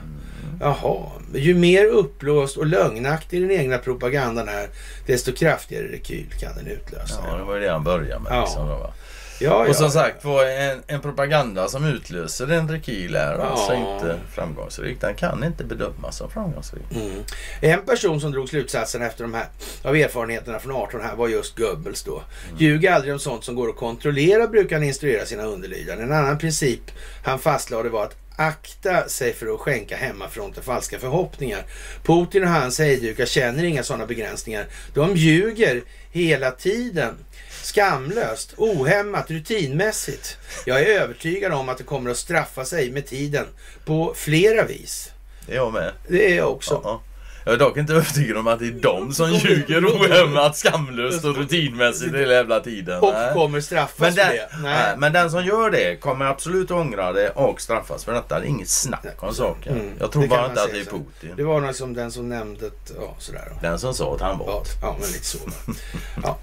Jaha, 0.60 1.12
ju 1.36 1.56
mer 1.56 1.86
uppblåst 1.86 2.58
och 2.58 2.66
lögnaktig 2.66 3.42
den 3.42 3.52
egna 3.52 3.78
propagandan 3.78 4.48
är, 4.48 4.70
desto 5.06 5.34
kraftigare 5.34 5.88
rekyl 5.88 6.26
kan 6.40 6.56
den 6.56 6.68
utlösa. 6.68 7.24
Ja, 7.28 7.36
det 7.38 7.44
var 7.44 7.56
ju 7.56 7.62
det 7.62 7.72
han 7.72 7.84
började 7.84 8.24
med. 8.24 8.32
Ja. 8.32 8.42
Liksom, 8.42 8.68
då, 8.68 8.76
va? 8.76 8.94
Ja, 9.40 9.68
Och 9.70 9.76
som 9.76 9.86
ja. 9.86 9.92
sagt 9.92 10.26
var 10.26 10.46
en, 10.46 10.84
en 10.88 11.02
propaganda 11.02 11.68
som 11.68 11.86
utlöser 11.86 12.48
en 12.52 12.70
rekyl 12.70 13.16
är 13.16 13.38
alltså 13.40 13.74
Ja. 13.74 13.94
inte 13.96 14.20
framgångsrik. 14.36 15.02
Den 15.02 15.16
kan 15.16 15.44
inte 15.44 15.64
bedömas 15.64 16.18
som 16.18 16.30
framgångsrik. 16.32 16.84
Mm. 16.96 17.24
En 17.62 17.82
person 17.86 18.22
som 18.22 18.32
drog 18.32 18.50
slutsatsen 18.50 19.02
efter 19.02 19.24
de 19.24 19.34
här 19.34 19.46
av 19.84 19.96
erfarenheterna 19.96 20.60
från 20.60 20.76
18 20.76 21.02
här 21.02 21.16
var 21.16 21.28
just 21.28 21.58
Goebbels 21.58 22.04
då. 22.04 22.24
Ljug 22.58 22.88
aldrig 22.88 23.14
om 23.14 23.20
sånt 23.20 23.44
som 23.44 23.56
går 23.56 23.70
att 23.70 23.76
kontrollera 23.76 24.48
brukar 24.48 24.76
han 24.76 24.84
instruera 24.84 25.26
sina 25.26 25.44
underlydande. 25.44 26.04
En 26.04 26.12
annan 26.12 26.38
princip 26.38 26.82
han 27.24 27.40
fastlade 27.40 27.90
var 27.90 28.04
att 28.04 28.16
akta 28.36 29.08
sig 29.10 29.34
för 29.34 29.54
att 29.54 29.60
skänka 29.60 29.96
hemmafronten 29.96 30.64
falska 30.64 31.00
förhoppningar. 31.00 31.64
Putin 32.04 32.44
och 32.44 32.50
hans 32.50 32.80
hejdukar 32.80 33.26
känner 33.26 33.64
inga 33.64 33.84
sådana 33.84 34.06
begränsningar. 34.06 34.66
De 34.94 35.16
ljuger 35.16 35.82
hela 36.12 36.52
tiden. 36.52 37.16
Skamlöst, 37.64 38.54
ohämmat, 38.58 39.32
rutinmässigt. 39.32 40.38
Jag 40.66 40.82
är 40.82 41.02
övertygad 41.02 41.54
om 41.54 41.70
att 41.70 41.78
det 41.78 41.84
kommer 41.84 42.12
att 42.12 42.18
straffa 42.18 42.66
sig 42.66 42.92
med 42.92 43.08
tiden 43.08 43.46
på 43.86 44.14
flera 44.16 44.66
vis. 44.66 45.12
Det 45.48 45.52
är 45.54 45.56
jag 45.56 45.74
med. 45.74 45.92
Det 46.08 46.32
är 46.32 46.38
jag 46.38 46.52
också. 46.52 46.82
Ja. 46.84 47.02
Jag 47.46 47.54
är 47.54 47.58
dock 47.58 47.78
inte 47.78 47.94
övertygad 47.94 48.38
om 48.38 48.48
att 48.48 48.60
det 48.60 48.68
är 48.68 48.72
de 48.72 49.14
som 49.14 49.32
ljuger 49.32 49.86
ohämmat, 49.86 50.58
skamlöst 50.58 51.26
och 51.26 51.36
rutinmässigt 51.38 52.16
hela 52.16 52.34
jävla 52.34 52.60
tiden. 52.60 53.00
Och 53.00 53.14
kommer 53.34 53.62
straffas 53.62 54.00
Men 54.00 54.14
för 54.14 54.22
den, 54.22 54.36
det. 54.36 54.50
nej. 54.62 54.94
men 54.98 55.14
den 55.14 55.32
som 55.32 55.46
gör 55.46 55.70
det 55.72 55.96
kommer 56.02 56.26
absolut 56.26 56.72
ångra 56.72 57.14
det 57.14 57.30
och 57.30 57.62
straffas 57.62 58.04
för 58.06 58.14
detta. 58.14 58.40
Det 58.40 58.46
är 58.46 58.50
inget 58.50 58.70
snack 58.70 59.16
om 59.20 59.34
saken. 59.34 59.74
Mm, 59.80 59.92
Jag 60.00 60.12
tror 60.12 60.28
bara 60.28 60.46
inte 60.46 60.64
att 60.64 60.72
det 60.72 60.80
är 60.80 60.84
så. 60.84 60.90
Putin. 60.90 61.34
Det 61.38 61.44
var 61.44 61.62
nog 61.62 61.76
som 61.76 61.94
den 61.94 62.12
som 62.12 62.30
nämnde 62.30 62.68
ett, 62.68 62.92
ja 63.00 63.16
sådär. 63.20 63.52
Den 63.62 63.80
som 63.80 63.94
sa 63.94 64.16
att 64.16 64.22
han 64.22 64.38
var. 64.40 64.48
Ja, 64.48 64.64
ja 64.82 64.96
men 65.00 65.08
lite 65.12 65.26
så. 65.26 65.38
Ja. 66.24 66.38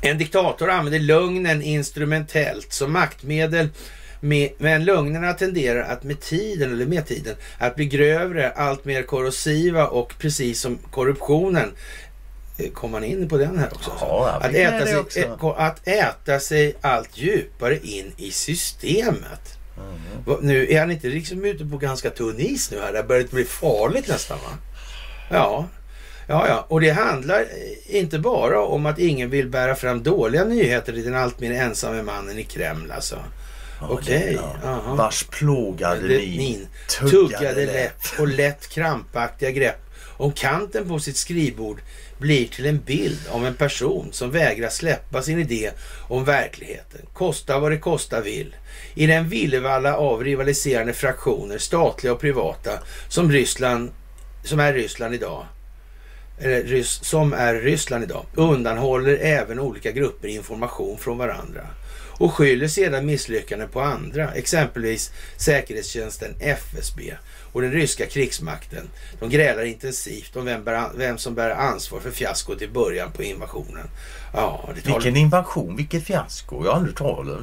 En 0.00 0.18
diktator 0.18 0.70
använder 0.70 0.98
lögnen 1.00 1.62
instrumentellt 1.62 2.72
som 2.72 2.92
maktmedel. 2.92 3.68
Med, 4.20 4.50
men 4.58 4.84
lögnerna 4.84 5.32
tenderar 5.32 5.82
att 5.82 6.02
med 6.02 6.20
tiden, 6.20 6.72
eller 6.72 6.86
med 6.86 7.06
tiden, 7.06 7.36
att 7.58 7.76
bli 7.76 7.86
grövre, 7.86 8.50
allt 8.50 8.84
mer 8.84 9.02
korrosiva 9.02 9.86
och 9.86 10.14
precis 10.18 10.60
som 10.60 10.78
korruptionen 10.90 11.72
eh, 12.58 12.70
Kom 12.70 12.90
man 12.90 13.04
in 13.04 13.28
på 13.28 13.36
den 13.38 13.58
här 13.58 13.68
också? 13.74 13.90
Ja, 14.00 14.28
att, 14.42 14.54
äta 14.54 14.86
sig, 14.86 14.96
också. 14.96 15.18
eh, 15.20 15.32
att 15.56 15.88
äta 15.88 16.40
sig 16.40 16.74
allt 16.80 17.18
djupare 17.18 17.78
in 17.82 18.12
i 18.16 18.30
systemet. 18.30 19.58
Mm. 19.76 20.24
Va- 20.26 20.38
Nu 20.42 20.66
är 20.72 20.80
han 20.80 20.90
inte 20.90 21.06
liksom 21.08 21.44
ute 21.44 21.64
på 21.64 21.76
ganska 21.76 22.10
tunn 22.10 22.34
is 22.38 22.70
nu 22.70 22.80
här. 22.80 22.92
Det 22.92 23.02
börjar 23.02 23.24
bli 23.30 23.44
farligt 23.44 24.08
nästan 24.08 24.38
va? 24.38 24.58
Ja. 25.30 25.66
Ja, 26.26 26.48
ja. 26.48 26.66
Och 26.68 26.80
det 26.80 26.90
handlar 26.90 27.40
eh, 27.40 27.96
inte 27.96 28.18
bara 28.18 28.60
om 28.60 28.86
att 28.86 28.98
ingen 28.98 29.30
vill 29.30 29.48
bära 29.48 29.74
fram 29.74 30.02
dåliga 30.02 30.44
nyheter 30.44 30.98
i 30.98 31.02
den 31.02 31.14
allt 31.14 31.40
mer 31.40 31.52
ensamme 31.52 32.02
mannen 32.02 32.38
i 32.38 32.44
Kreml 32.44 32.90
alltså. 32.90 33.16
Ja, 33.80 33.88
Okej, 33.90 34.38
jaha. 34.62 34.94
Vars 34.94 35.24
plågade 35.24 36.08
Det- 36.08 36.18
min 36.18 36.66
tuggade 37.00 37.10
tuggade 37.28 37.66
läpp 37.66 38.00
och 38.18 38.28
lätt 38.28 38.68
krampaktiga 38.68 39.50
grepp 39.50 39.80
om 40.16 40.32
kanten 40.32 40.88
på 40.88 40.98
sitt 40.98 41.16
skrivbord 41.16 41.80
blir 42.18 42.46
till 42.48 42.66
en 42.66 42.78
bild 42.78 43.18
av 43.30 43.46
en 43.46 43.54
person 43.54 44.08
som 44.12 44.30
vägrar 44.30 44.68
släppa 44.68 45.22
sin 45.22 45.38
idé 45.38 45.70
om 46.08 46.24
verkligheten. 46.24 47.00
Kosta 47.12 47.58
vad 47.58 47.70
det 47.72 47.78
kosta 47.78 48.20
vill. 48.20 48.56
I 48.94 49.06
den 49.06 49.28
villevalla 49.28 49.96
av 49.96 50.24
rivaliserande 50.24 50.92
fraktioner, 50.92 51.58
statliga 51.58 52.12
och 52.12 52.20
privata, 52.20 52.70
som 53.08 53.32
Ryssland, 53.32 53.90
som 54.44 54.60
är 54.60 54.72
Ryssland 54.72 55.14
idag, 55.14 55.46
eller 56.38 56.82
som 56.82 57.32
är 57.32 57.54
Ryssland 57.54 58.04
idag, 58.04 58.26
undanhåller 58.34 59.18
även 59.22 59.60
olika 59.60 59.92
grupper 59.92 60.28
information 60.28 60.98
från 60.98 61.18
varandra 61.18 61.66
och 62.18 62.34
skyller 62.34 62.68
sedan 62.68 63.06
misslyckanden 63.06 63.68
på 63.68 63.80
andra, 63.80 64.32
exempelvis 64.34 65.12
säkerhetstjänsten 65.36 66.34
FSB 66.40 67.14
och 67.52 67.62
den 67.62 67.72
ryska 67.72 68.06
krigsmakten. 68.06 68.88
De 69.20 69.30
grälar 69.30 69.64
intensivt 69.64 70.36
om 70.36 70.44
vem, 70.44 70.64
bär, 70.64 70.90
vem 70.96 71.18
som 71.18 71.34
bär 71.34 71.50
ansvar 71.50 72.00
för 72.00 72.10
fiaskot 72.10 72.62
i 72.62 72.68
början 72.68 73.12
på 73.12 73.22
invasionen. 73.22 73.86
Ja. 74.32 74.68
Vilken 74.84 75.16
invasion, 75.16 75.76
vilket 75.76 76.04
fiasko. 76.04 76.64
Jag 76.64 76.70
har 76.70 76.78
aldrig 76.78 76.96
talat. 76.96 77.38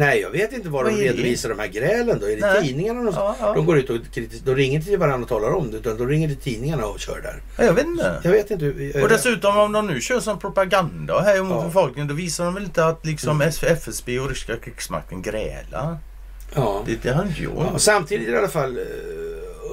Nej, 0.00 0.20
jag 0.20 0.30
vet 0.30 0.52
inte 0.52 0.68
var 0.68 0.84
Vad 0.84 0.92
de 0.92 0.98
är 0.98 1.02
det? 1.04 1.08
redovisar 1.12 1.48
de 1.48 1.58
här 1.58 1.66
grälen 1.66 2.18
då. 2.20 2.26
Är 2.26 2.36
det 2.36 2.46
Nej. 2.52 2.62
tidningarna 2.66 3.02
de, 3.02 3.14
Ja, 3.14 3.36
ja. 3.40 3.54
de 3.54 3.66
går 3.66 3.78
ut 3.78 3.90
och 3.90 3.96
kritis- 3.96 4.40
De 4.44 4.54
ringer 4.54 4.74
inte 4.74 4.86
till 4.88 4.98
varandra 4.98 5.22
och 5.22 5.28
talar 5.28 5.54
om 5.54 5.70
det, 5.70 5.76
utan 5.76 5.96
de 5.98 6.08
ringer 6.08 6.28
till 6.28 6.36
tidningarna 6.36 6.86
och 6.86 7.00
kör 7.00 7.20
där. 7.20 7.42
Ja, 7.58 7.64
Jag 7.64 7.72
vet 7.72 7.86
inte. 7.86 8.20
Jag 8.24 8.30
vet 8.30 8.50
inte. 8.50 8.64
hur- 8.64 9.02
Och 9.02 9.08
dessutom 9.08 9.56
om 9.58 9.72
de 9.72 9.86
nu 9.86 10.00
kör 10.00 10.20
som 10.20 10.38
propaganda 10.38 11.20
här 11.20 11.42
mot 11.42 11.50
Ja. 11.58 11.64
befolkningen 11.66 12.08
då 12.08 12.14
visar 12.14 12.44
de 12.44 12.54
väl 12.54 12.62
inte 12.64 12.84
att 12.84 13.06
liksom 13.06 13.40
Mm. 13.40 13.48
FSB 13.62 14.18
och 14.20 14.28
ryska 14.28 14.56
krigsmakten 14.56 15.22
grälar. 15.22 15.98
Ja. 16.54 16.82
Det, 16.86 17.02
det 17.02 17.10
de 17.36 17.42
gjort. 17.42 17.54
Ja, 17.72 17.78
samtidigt 17.78 18.26
är 18.28 18.30
det 18.30 18.36
i 18.36 18.38
alla 18.38 18.48
fall 18.48 18.78
eh, 18.78 18.84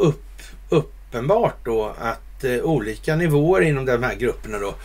upp, 0.08 0.24
uppenbart 0.70 1.66
då 1.66 1.96
att 2.00 2.22
eh, 2.44 2.62
olika 2.62 3.16
nivåer 3.16 3.62
inom 3.62 3.86
de 3.86 4.04
här 4.04 4.16
grupperna 4.16 4.60
då, 4.60 4.76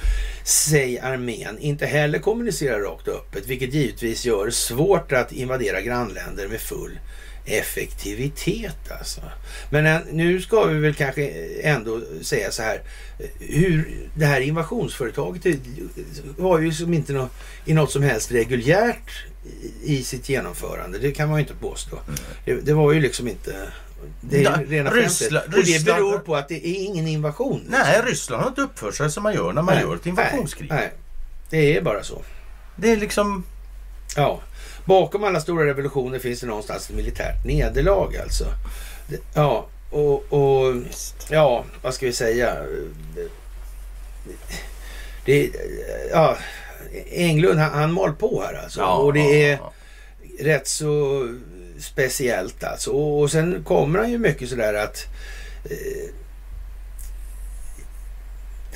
säg 0.45 0.99
armén, 0.99 1.59
inte 1.59 1.87
heller 1.87 2.19
kommunicerar 2.19 2.81
rakt 2.81 3.09
och 3.09 3.15
öppet, 3.15 3.47
vilket 3.47 3.75
givetvis 3.75 4.25
gör 4.25 4.47
det 4.47 4.53
svårt 4.53 5.13
att 5.13 5.33
invadera 5.33 5.81
grannländer 5.81 6.49
med 6.49 6.61
full 6.61 6.99
effektivitet 7.45 8.91
alltså. 9.01 9.21
Men 9.71 9.87
eh, 9.87 9.99
nu 10.13 10.41
ska 10.41 10.65
vi 10.65 10.79
väl 10.81 10.95
kanske 10.95 11.29
ändå 11.63 12.01
säga 12.23 12.51
så 12.51 12.63
här, 12.63 12.83
eh, 13.19 13.27
hur 13.41 13.89
det 14.17 14.25
här 14.27 14.41
invasionsföretaget 14.41 15.57
var 16.39 16.59
ju 16.61 16.73
som 16.73 16.95
inte 16.95 17.13
nå, 17.13 17.29
i 17.65 17.75
något 17.75 17.91
som 17.93 18.03
helst 18.03 18.33
reguljärt 18.33 19.11
i- 19.85 19.95
i 19.99 20.03
sitt 20.03 20.29
genomförande. 20.29 20.99
Det 20.99 21.13
kan 21.13 21.29
man 21.29 21.39
ju 21.39 21.43
inte 21.43 21.55
påstå. 21.55 21.99
Det, 22.45 22.55
det 22.55 22.75
var 22.75 22.93
ju 22.93 23.01
liksom 23.01 23.29
inte... 23.29 23.55
Det 24.21 24.45
är 24.45 24.65
rena 24.67 24.91
Ryssland-. 24.91 25.55
Och 25.55 25.65
det 25.65 25.85
beror 25.85 26.19
på 26.19 26.37
att 26.37 26.49
det 26.49 26.67
är 26.67 26.85
ingen 26.85 27.09
invasion. 27.09 27.59
liksom. 27.59 27.79
Nej, 27.81 28.03
Ryssland 28.03 28.43
har 28.43 28.49
inte 28.49 28.61
uppfört 28.61 28.95
sig 28.95 29.11
som 29.11 29.23
man 29.23 29.35
gör 29.35 29.53
när 29.53 29.63
man 29.63 29.75
Nej, 29.75 29.85
gör 29.85 29.95
ett 29.95 30.07
invasionskrig. 30.07 30.71
Nej, 30.71 30.79
nej, 30.79 30.93
det 31.51 31.77
är 31.77 31.83
bara 31.83 32.03
så. 32.03 32.23
Det 32.77 32.91
är 32.91 32.97
liksom... 32.97 33.45
Ja. 34.17 34.41
Bakom 34.85 35.25
alla 35.25 35.41
stora 35.41 35.67
revolutioner 35.67 36.19
finns 36.19 36.41
det 36.41 36.47
någonstans 36.47 36.91
ett 36.91 36.97
militärt 36.97 37.45
nederlag 37.45 38.17
alltså. 38.23 38.45
Det, 39.09 39.19
ja, 39.35 39.67
och, 39.91 40.33
och 40.33 40.75
ja, 41.31 41.65
vad 41.83 41.95
ska 41.95 42.07
vi 42.07 42.13
säga? 42.13 42.57
Det, 45.25 45.51
ja, 46.13 46.37
Englund 47.11 47.61
han, 47.61 47.71
han 47.71 47.93
mal 47.93 48.13
på 48.13 48.43
här 48.47 48.63
alltså. 48.65 48.83
och 48.83 49.13
det 49.13 49.51
är 49.51 49.59
rätt 50.41 50.67
så 50.69 51.23
speciellt 51.83 52.65
alltså. 52.65 52.91
Och, 52.91 53.21
och 53.21 53.31
sen 53.31 53.65
kommer 53.65 53.99
han 53.99 54.11
ju 54.11 54.19
mycket 54.19 54.49
sådär 54.49 54.75
att 54.75 55.07
eh, 55.65 56.11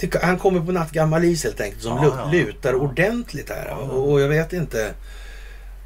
det- 0.00 0.22
han 0.22 0.38
kommer 0.38 0.60
på 0.60 0.72
nattgammal 0.72 1.24
is 1.24 1.44
helt 1.44 1.60
enkelt 1.60 1.82
som 1.82 1.96
Ja, 1.96 2.14
ja, 2.18 2.30
lutar 2.32 2.74
ordentligt 2.74 3.48
här. 3.50 3.66
Ja. 3.68 3.76
Och, 3.76 4.10
och 4.12 4.20
jag 4.20 4.28
vet 4.28 4.52
inte. 4.52 4.94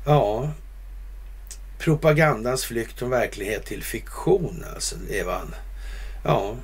Ja. 0.07 0.51
Propagandans 1.79 2.65
flykt 2.65 2.99
från 2.99 3.11
verklighet 3.11 3.65
till 3.67 3.83
fiktion 3.83 4.65
alltså, 4.75 4.97
Evan. 5.11 5.55
Ja, 6.25 6.55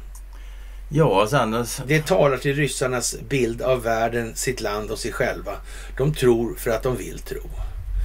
Ja, 0.90 1.26
sen... 1.30 1.66
det 1.86 2.06
talar 2.06 2.36
till 2.36 2.56
ryssarnas 2.56 3.16
bild 3.28 3.62
av 3.62 3.82
världen, 3.82 4.34
sitt 4.36 4.60
land 4.60 4.90
och 4.90 4.98
sig 4.98 5.12
själva. 5.12 5.52
De 5.96 6.14
tror 6.14 6.54
för 6.54 6.70
att 6.70 6.82
de 6.82 6.96
vill 6.96 7.18
tro. 7.18 7.40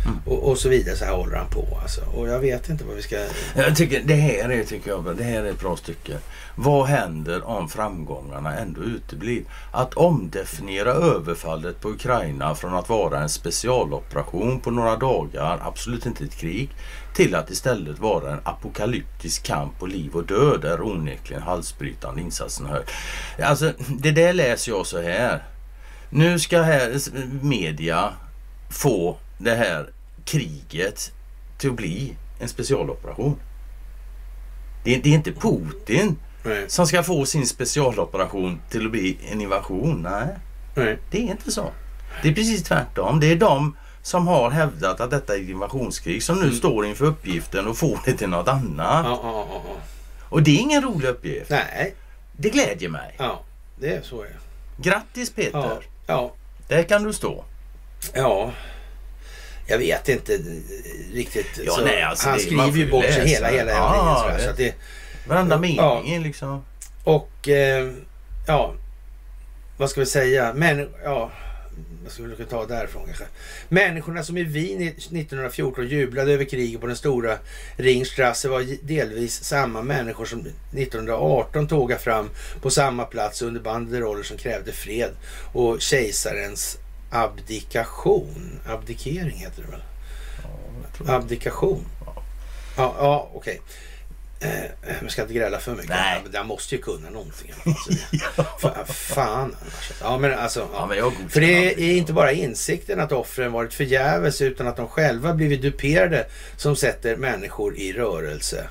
Mm. 0.05 0.19
Och, 0.25 0.49
och 0.49 0.57
så 0.57 0.69
vidare. 0.69 0.95
Så 0.95 1.05
här 1.05 1.13
håller 1.13 1.37
han 1.37 1.47
på 1.49 1.79
alltså. 1.81 2.01
Och 2.01 2.27
jag 2.27 2.39
vet 2.39 2.69
inte 2.69 2.83
vad 2.83 2.95
vi 2.95 3.01
ska... 3.01 3.15
Jag 3.55 3.75
tycker 3.75 4.01
det 4.03 4.15
här 4.15 4.49
är, 4.49 4.63
tycker 4.63 4.89
jag, 4.89 5.15
det 5.17 5.23
här 5.23 5.43
är 5.43 5.49
ett 5.49 5.59
bra 5.59 5.77
stycke. 5.77 6.17
Vad 6.55 6.87
händer 6.87 7.47
om 7.47 7.69
framgångarna 7.69 8.57
ändå 8.57 8.81
uteblir? 8.81 9.43
Att 9.71 9.93
omdefiniera 9.93 10.91
överfallet 10.91 11.81
på 11.81 11.89
Ukraina 11.89 12.55
från 12.55 12.73
att 12.73 12.89
vara 12.89 13.19
en 13.19 13.29
specialoperation 13.29 14.59
på 14.59 14.71
några 14.71 14.95
dagar, 14.95 15.59
absolut 15.61 16.05
inte 16.05 16.23
ett 16.23 16.35
krig, 16.35 16.69
till 17.15 17.35
att 17.35 17.49
istället 17.49 17.99
vara 17.99 18.31
en 18.31 18.39
apokalyptisk 18.43 19.43
kamp 19.43 19.79
på 19.79 19.85
liv 19.85 20.15
och 20.15 20.25
död 20.25 20.65
är 20.65 20.81
onekligen 20.81 21.43
halsbrytande 21.43 22.21
insatsen 22.21 22.65
hör. 22.65 22.83
Alltså, 23.43 23.73
det 23.99 24.11
där 24.11 24.33
läser 24.33 24.71
jag 24.71 24.85
så 24.85 25.01
här. 25.01 25.43
Nu 26.09 26.39
ska 26.39 26.61
här 26.61 26.99
media 27.41 28.13
få 28.69 29.17
det 29.43 29.55
här 29.55 29.89
kriget 30.25 31.11
till 31.57 31.69
att 31.69 31.75
bli 31.75 32.15
en 32.39 32.47
specialoperation. 32.49 33.39
Det 34.83 34.95
är, 34.95 35.01
det 35.03 35.09
är 35.09 35.13
inte 35.13 35.31
Putin 35.31 36.17
Nej, 36.43 36.65
som 36.69 36.87
ska 36.87 37.03
få 37.03 37.25
sin 37.25 37.47
specialoperation 37.47 38.61
till 38.69 38.85
att 38.85 38.91
bli 38.91 39.17
en 39.31 39.41
invasion. 39.41 40.01
Nej, 40.01 40.27
nej. 40.75 40.97
det 41.11 41.17
är 41.17 41.21
inte 41.31 41.51
så. 41.51 41.71
Det 42.23 42.29
är 42.29 42.33
precis 42.33 42.63
tvärtom. 42.63 43.19
Det 43.19 43.27
är 43.31 43.35
de 43.35 43.77
som 44.01 44.27
har 44.27 44.49
hävdat 44.51 44.99
att 45.01 45.11
detta 45.11 45.35
är 45.35 45.41
ett 45.41 45.49
invasionskrig 45.49 46.23
som 46.23 46.35
nu 46.35 46.43
Mm. 46.43 46.55
står 46.55 46.85
inför 46.85 47.05
uppgiften 47.05 47.67
och 47.67 47.77
får 47.77 47.99
det 48.05 48.13
till 48.13 48.29
något 48.29 48.47
annat. 48.47 49.05
Ja, 49.05 49.19
ja, 49.23 49.47
ja. 49.65 49.75
Och 50.29 50.43
det 50.43 50.51
är 50.51 50.59
ingen 50.59 50.81
rolig 50.83 51.07
uppgift. 51.07 51.49
Nej, 51.49 51.95
Det 52.37 52.49
glädjer 52.49 52.89
mig. 52.89 53.15
ja. 53.19 53.41
Det 53.79 53.95
är 53.95 54.01
så 54.01 54.21
är. 54.21 54.39
Grattis 54.77 55.29
Peter! 55.33 55.51
Ja, 55.53 55.79
ja. 56.07 56.33
Där 56.67 56.83
kan 56.83 57.03
du 57.03 57.13
stå. 57.13 57.43
Ja. 58.13 58.51
Jag 59.67 59.77
vet 59.77 60.09
inte 60.09 60.39
riktigt. 61.13 61.59
Ja, 61.65 61.79
nej, 61.85 62.01
alltså 62.03 62.29
han 62.29 62.37
det- 62.37 62.43
skriver 62.43 62.77
ju 62.77 62.91
bort 62.91 63.05
sig 63.05 63.27
hela, 63.27 63.47
hela 63.47 63.71
Ja, 63.71 64.27
ja, 64.33 64.39
så 64.43 64.49
att 64.49 64.57
det, 64.57 64.75
Varenda 65.27 65.55
Ja. 65.55 65.59
mening 65.61 66.15
är 66.15 66.19
liksom... 66.19 66.65
Och 67.03 67.47
eh, 67.49 67.91
ja, 68.47 68.73
vad 69.77 69.89
ska 69.89 69.99
vi 69.99 70.05
säga? 70.05 70.53
Men, 70.55 70.89
ja, 71.03 71.31
vad 72.03 72.11
ska 72.11 72.23
vi 72.23 72.45
ta 72.45 72.65
därifrån 72.65 73.05
kanske? 73.05 73.23
Människorna 73.69 74.23
som 74.23 74.37
i 74.37 74.43
Wien 74.43 74.81
i 74.81 74.87
1914 74.87 75.87
jublade 75.87 76.31
över 76.33 76.45
kriget 76.45 76.81
på 76.81 76.87
den 76.87 76.95
stora 76.95 77.37
Ringstrasse 77.77 78.47
var 78.49 78.65
delvis 78.87 79.43
samma 79.43 79.81
människor 79.81 80.25
som 80.25 80.39
1918 80.71 81.67
tågade 81.67 82.01
fram 82.01 82.29
på 82.61 82.69
samma 82.69 83.05
plats 83.05 83.41
under 83.41 83.61
banderoller 83.61 84.23
som 84.23 84.37
krävde 84.37 84.71
fred 84.71 85.11
och 85.53 85.81
kejsarens 85.81 86.77
abdikation. 87.11 88.59
Abdikering 88.67 89.37
heter 89.37 89.61
det 89.61 89.71
väl? 89.71 89.83
det. 91.05 91.13
Abdikation. 91.15 91.85
Ja, 92.77 92.95
ja 92.99 93.29
okej. 93.33 93.61
Eh, 94.39 94.49
jag 95.01 95.11
ska 95.11 95.21
inte 95.21 95.33
gräla 95.33 95.59
för 95.59 95.71
mycket. 95.71 95.89
Nej. 95.89 96.19
Men 96.23 96.31
jag 96.33 96.45
måste 96.45 96.75
ju 96.75 96.81
kunna 96.81 97.09
någonting. 97.09 97.53
Alltså, 97.65 97.91
Fa- 98.67 98.85
fan 98.85 99.55
annars. 99.61 99.91
Ja, 100.01 100.17
men 100.17 100.33
alltså. 100.39 100.59
Ja, 100.73 100.95
Ja. 100.95 101.11
men 101.19 101.29
För 101.29 101.41
det 101.41 101.73
är 101.73 101.97
inte 101.97 102.13
bara 102.13 102.31
insikten 102.31 102.99
att 102.99 103.11
offren 103.11 103.51
varit 103.51 103.73
förgäves 103.73 104.41
utan 104.41 104.67
att 104.67 104.77
de 104.77 104.87
själva 104.87 105.33
blivit 105.33 105.61
duperade 105.61 106.25
som 106.57 106.75
sätter 106.75 107.15
människor 107.15 107.77
i 107.77 107.93
rörelse. 107.93 108.67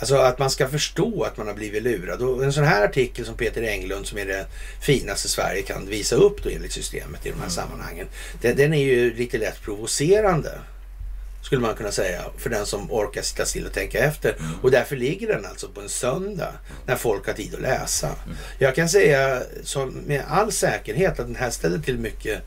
Alltså 0.00 0.16
att 0.16 0.38
man 0.38 0.50
ska 0.50 0.68
förstå 0.68 1.22
att 1.22 1.36
man 1.36 1.46
har 1.46 1.54
blivit 1.54 1.82
lurad. 1.82 2.22
Och 2.22 2.44
en 2.44 2.52
sån 2.52 2.64
här 2.64 2.84
artikel 2.84 3.26
som 3.26 3.36
Peter 3.36 3.62
Englund 3.62 4.06
som 4.06 4.18
är 4.18 4.26
det 4.26 4.46
finaste 4.82 5.28
Sverige 5.28 5.62
kan 5.62 5.86
visa 5.86 6.16
upp 6.16 6.42
då 6.42 6.50
enligt 6.50 6.72
systemet 6.72 7.26
i 7.26 7.28
de 7.28 7.34
här 7.34 7.38
Mm. 7.40 7.50
sammanhangen. 7.50 8.06
Den, 8.40 8.56
den 8.56 8.74
är 8.74 8.82
ju 8.82 9.14
lite 9.14 9.38
lätt 9.38 9.62
provocerande. 9.62 10.58
Skulle 11.42 11.60
man 11.60 11.74
kunna 11.74 11.92
säga. 11.92 12.22
För 12.38 12.50
den 12.50 12.66
som 12.66 12.92
orkar 12.92 13.22
sitta 13.22 13.44
still 13.46 13.66
och 13.66 13.72
tänka 13.72 13.98
efter. 13.98 14.30
Mm. 14.38 14.50
Och 14.62 14.70
därför 14.70 14.96
ligger 14.96 15.26
den 15.28 15.46
alltså 15.46 15.68
på 15.68 15.80
en 15.80 15.88
söndag. 15.88 16.52
När 16.86 16.96
folk 16.96 17.26
har 17.26 17.32
tid 17.34 17.54
att 17.54 17.60
läsa. 17.60 18.06
Mm. 18.06 18.36
Jag 18.58 18.74
kan 18.74 18.88
säga 18.88 19.42
som 19.64 19.88
med 19.90 20.22
all 20.28 20.52
säkerhet 20.52 21.10
att 21.20 21.26
den 21.26 21.36
här 21.36 21.50
ställer 21.50 21.78
till 21.78 21.98
mycket 21.98 22.42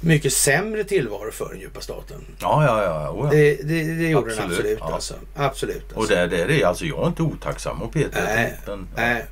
mycket 0.00 0.32
sämre 0.32 0.84
tillvaro 0.84 1.30
för 1.30 1.48
den 1.48 1.60
djupa 1.60 1.80
staten. 1.80 2.24
Ja, 2.40 2.64
ja, 2.64 2.84
ja. 2.84 3.10
Oh, 3.10 3.24
ja. 3.26 3.30
Det, 3.30 3.54
det, 3.54 3.94
det 3.94 4.08
gjorde 4.08 4.34
den 4.34 4.38
Absolut, 4.44 4.58
absolut. 4.58 4.78
ja. 4.80 4.94
Alltså. 4.94 5.14
Absolut. 5.34 5.92
Och 5.92 5.98
Alltså. 5.98 6.14
där, 6.14 6.26
där 6.28 6.50
är 6.50 6.66
alltså 6.66 6.84
jag 6.84 7.02
är 7.02 7.06
inte 7.06 7.22
otacksam 7.22 7.78
mot 7.78 7.92
Peter. 7.92 8.22
Nej, 8.24 8.58
utan- 8.62 8.88
nej. 8.96 9.24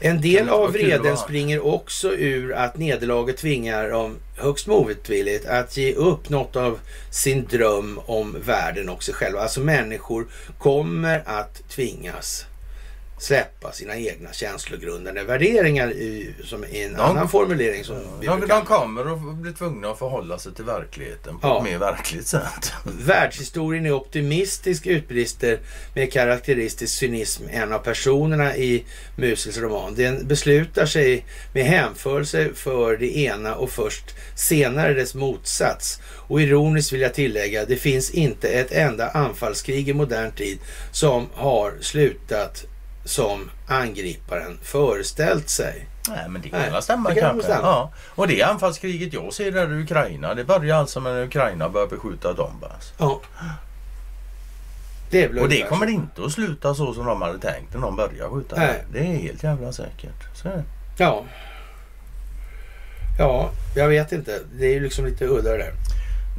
En 0.00 0.20
del 0.20 0.48
av 0.48 0.72
vreden 0.72 1.16
springer 1.16 1.66
också 1.66 2.12
ur 2.12 2.52
att 2.52 2.76
nederlaget 2.78 3.36
tvingar 3.36 3.88
dem 3.90 4.16
högst 4.36 4.66
motvilligt 4.66 5.46
att 5.46 5.76
ge 5.76 5.94
upp 5.94 6.28
något 6.28 6.56
av 6.56 6.78
sin 7.10 7.46
dröm 7.46 8.00
om 8.06 8.36
världen 8.44 8.88
och 8.88 9.02
sig 9.02 9.14
själva. 9.14 9.40
Alltså 9.40 9.60
människor 9.60 10.26
kommer 10.58 11.22
att 11.26 11.68
tvingas 11.68 12.46
släppa 13.18 13.72
sina 13.72 13.96
egna 13.96 14.32
känslogrundande 14.32 15.24
värderingar 15.24 15.90
i, 15.90 16.34
som 16.44 16.64
i 16.64 16.82
en 16.84 16.92
De- 16.94 17.00
annan 17.00 17.28
formulering 17.28 17.84
som 17.84 17.96
vi 18.20 18.26
De, 18.26 18.38
brukar 18.40 18.56
de 18.56 18.64
kommer 18.66 19.12
att 19.12 19.34
bli 19.36 19.52
tvungna 19.52 19.90
att 19.90 19.98
förhålla 19.98 20.38
sig 20.38 20.54
till 20.54 20.64
verkligheten 20.64 21.38
på 21.38 21.48
Ja. 21.48 21.58
ett 21.58 21.64
mer 21.64 21.78
verkligt 21.78 22.26
sätt. 22.26 22.72
Världshistorien 22.84 23.86
är 23.86 23.92
optimistisk 23.92 24.86
utbrister 24.86 25.58
med 25.94 26.12
karaktäristisk 26.12 26.98
cynism 26.98 27.42
en 27.50 27.72
av 27.72 27.78
personerna 27.78 28.56
i 28.56 28.84
Musels 29.16 29.58
roman. 29.58 29.94
Den 29.94 30.26
beslutar 30.28 30.86
sig 30.86 31.24
med 31.54 31.64
hänförelse 31.64 32.48
för 32.54 32.96
det 32.96 33.16
ena 33.18 33.54
och 33.54 33.70
först 33.70 34.04
senare 34.36 34.94
dess 34.94 35.14
motsats. 35.14 36.00
Och 36.28 36.42
ironiskt 36.42 36.92
vill 36.92 37.00
jag 37.00 37.14
tillägga, 37.14 37.64
det 37.64 37.76
finns 37.76 38.10
inte 38.10 38.48
ett 38.48 38.72
enda 38.72 39.08
anfallskrig 39.10 39.88
i 39.88 39.92
modern 39.94 40.32
tid 40.32 40.58
som 40.92 41.26
har 41.34 41.72
slutat 41.80 42.64
som 43.08 43.50
angriparen 43.66 44.58
föreställt 44.62 45.48
sig. 45.48 45.88
Nej 46.08 46.28
men 46.28 46.42
det 46.42 46.48
kan 46.48 46.60
väl 46.60 46.82
stämma 46.82 47.08
det 47.08 47.14
kan 47.20 47.30
kanske. 47.30 47.42
stämma. 47.42 47.66
Ja. 47.66 47.92
Och 48.14 48.28
det 48.28 48.42
anfallskriget 48.42 49.12
jag 49.12 49.32
ser 49.32 49.52
där 49.52 49.78
i 49.78 49.82
Ukraina 49.82 50.34
det 50.34 50.44
börjar 50.44 50.76
alltså 50.76 51.00
med 51.00 51.12
när 51.12 51.24
Ukraina 51.24 51.68
börjar 51.68 51.86
beskjuta 51.86 52.32
Donbass. 52.32 52.92
Ja. 52.98 53.20
Det 55.10 55.26
Och 55.28 55.34
det 55.34 55.40
ungefär 55.40 55.68
kommer 55.68 55.86
inte 55.86 56.24
att 56.24 56.32
sluta 56.32 56.74
så 56.74 56.94
som 56.94 57.06
de 57.06 57.22
hade 57.22 57.38
tänkt 57.38 57.74
när 57.74 57.80
de 57.80 57.96
börjar 57.96 58.30
skjuta. 58.30 58.56
Nej. 58.56 58.84
Det 58.92 58.98
är 58.98 59.02
helt 59.02 59.42
jävla 59.42 59.72
säkert. 59.72 60.36
Så. 60.42 60.48
Ja. 60.98 61.24
Ja, 63.18 63.50
jag 63.76 63.88
vet 63.88 64.12
inte. 64.12 64.40
Det 64.52 64.66
är 64.66 64.74
ju 64.74 64.80
liksom 64.80 65.04
lite 65.06 65.24
udda 65.24 65.50
det 65.50 65.58
där. 65.58 65.72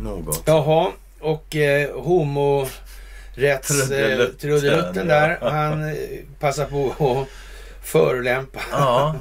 Något. 0.03 0.43
Jaha, 0.45 0.91
och 1.19 1.55
eh, 1.55 2.01
homo 2.01 2.67
rätts 3.39 3.91
eh, 3.91 4.25
Trudelutten, 4.41 5.07
där. 5.07 5.37
ja. 5.41 5.49
Han 5.49 5.89
eh, 5.89 5.95
passar 6.39 6.65
på 6.65 6.87
att 7.21 7.27
förolämpa. 7.87 8.59
Ja. 8.71 9.15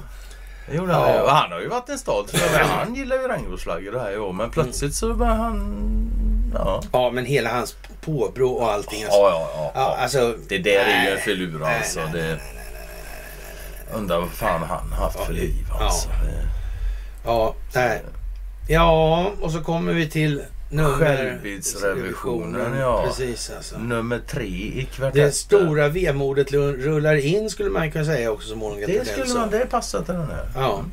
Det 0.71 0.77
gjorde 0.77 0.93
han 0.93 1.09
Ja. 1.11 1.23
ju. 1.23 1.29
Han 1.29 1.53
har 1.53 1.61
ju 1.61 1.69
varit 1.69 1.89
en 1.89 1.99
för 1.99 2.59
Han 2.59 2.95
gillar 2.95 3.17
ju 3.17 3.29
regnbågsflaggor 3.29 3.93
det 3.93 4.01
här 4.01 4.19
år. 4.19 4.33
Men 4.33 4.51
plötsligt 4.51 4.95
så 4.95 5.15
börjar 5.15 5.35
han... 5.35 5.85
Ja. 6.55 6.83
Ja, 6.93 7.11
men 7.11 7.25
hela 7.27 7.51
hans 7.53 7.77
påbrå 8.01 8.51
och 8.51 8.73
allting. 8.73 9.01
Ja, 9.03 9.07
Alltså. 9.07 9.19
ja, 9.19 9.51
ja. 9.55 9.71
Ja, 9.75 9.81
ja. 9.97 10.03
alltså, 10.03 10.35
Det 10.49 10.59
där 10.59 10.71
är 10.71 10.87
ju 10.87 11.05
nej, 11.05 11.13
en 11.13 11.19
filur 11.19 11.59
nej, 11.59 11.77
alltså. 11.77 12.01
nej, 12.01 12.13
Det... 12.13 12.39
Undrar 13.95 14.19
vad 14.21 14.29
fan 14.31 14.63
han 14.63 14.93
har 14.93 15.05
haft 15.05 15.21
för 15.21 15.33
liv 15.33 15.55
Ja. 15.69 15.85
alltså. 15.85 16.09
Det- 16.09 16.49
Ja, 17.25 17.55
nej. 17.75 18.03
Ja, 18.69 19.27
och 19.41 19.53
så 19.53 19.61
kommer 19.61 19.93
vi 19.93 20.11
till 20.11 20.43
nummer... 20.71 20.99
Självbildsrevisionen, 20.99 22.79
ja. 22.79 23.05
Precis 23.07 23.51
alltså. 23.57 23.79
Nummer 23.79 24.21
tre 24.27 24.45
i 24.47 24.89
kvartetten. 24.93 25.27
Det 25.27 25.33
stora 25.33 25.89
vemodet 25.89 26.53
rullar 26.53 27.15
in 27.15 27.51
skulle 27.51 27.71
man 27.71 27.91
kunna 27.91 28.05
säga 28.05 28.31
också 28.31 28.49
som 28.49 28.59
Monica 28.59 28.87
Det 28.87 29.09
skulle 29.09 29.35
man, 29.35 29.51
det 29.51 29.67
passar 29.71 30.03
till 30.03 30.15
den 30.15 30.27
här. 30.27 30.49
Ja. 30.55 30.85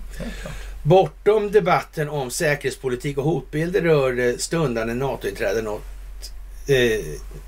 Klart. 0.42 0.54
Bortom 0.84 1.52
debatten 1.52 2.10
om 2.10 2.32
säkerhetspolitik 2.32 3.18
och 3.18 3.24
hotbilder 3.24 3.82
rör 3.82 4.14
det 4.14 4.42
stundande 4.42 4.94
NATO-inträde 4.94 5.62
något, 5.62 5.84
eh, 6.68 7.06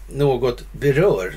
något 0.10 0.64
berör. 0.72 1.34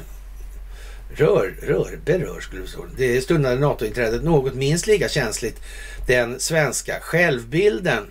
Rör, 1.14 1.54
rör, 1.62 1.98
berör 2.04 2.40
skulle 2.40 2.62
det 2.62 2.68
stå. 2.68 2.84
Det 2.96 3.20
stundande 3.20 3.60
NATO-inträdet 3.60 4.22
något 4.24 4.54
minst 4.54 4.86
lika 4.86 5.08
känsligt. 5.08 5.60
Den 6.06 6.40
svenska 6.40 7.00
självbilden. 7.00 8.06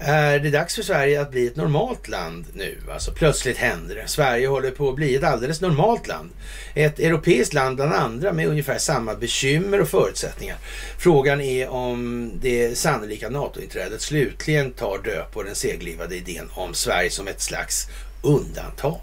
Är 0.00 0.38
det 0.38 0.50
dags 0.50 0.74
för 0.74 0.82
Sverige 0.82 1.20
att 1.20 1.30
bli 1.30 1.46
ett 1.46 1.56
normalt 1.56 2.08
land 2.08 2.44
nu? 2.54 2.78
Alltså 2.92 3.12
plötsligt 3.12 3.56
händer 3.56 3.94
det. 3.94 4.08
Sverige 4.08 4.46
håller 4.46 4.70
på 4.70 4.88
att 4.88 4.94
bli 4.94 5.14
ett 5.14 5.24
alldeles 5.24 5.60
normalt 5.60 6.06
land. 6.06 6.30
Ett 6.74 6.98
europeiskt 6.98 7.54
land 7.54 7.76
bland 7.76 7.92
andra 7.92 8.32
med 8.32 8.48
ungefär 8.48 8.78
samma 8.78 9.14
bekymmer 9.14 9.80
och 9.80 9.88
förutsättningar. 9.88 10.56
Frågan 10.98 11.40
är 11.40 11.68
om 11.68 12.32
det 12.40 12.78
sannolika 12.78 13.28
NATO-inträdet 13.28 14.00
slutligen 14.00 14.72
tar 14.72 14.98
död 15.04 15.24
på 15.32 15.42
den 15.42 15.54
seglivade 15.54 16.16
idén 16.16 16.50
om 16.54 16.74
Sverige 16.74 17.10
som 17.10 17.28
ett 17.28 17.40
slags 17.40 17.86
undantag. 18.22 19.00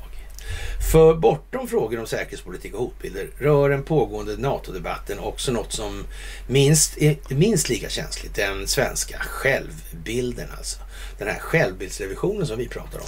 För 0.92 1.14
bortom 1.14 1.68
frågor 1.68 2.00
om 2.00 2.08
säkerhetspolitik 2.08 2.74
och 2.74 2.80
hotbilder 2.80 3.28
rör 3.38 3.70
den 3.70 3.84
pågående 3.84 4.38
NATO-debatten 4.38 5.20
också 5.20 5.52
något 5.52 5.74
som 5.74 6.04
minst, 6.48 6.98
är 6.98 7.18
minst 7.30 7.70
lika 7.70 7.90
känsligt, 7.90 8.36
den 8.36 8.68
svenska 8.68 9.18
självbilden 9.20 10.48
alltså. 10.58 10.80
Den 11.18 11.28
här 11.28 11.40
självbildsrevisionen 11.40 12.48
som 12.48 12.58
vi 12.58 12.68
pratar 12.68 13.00
om. 13.00 13.06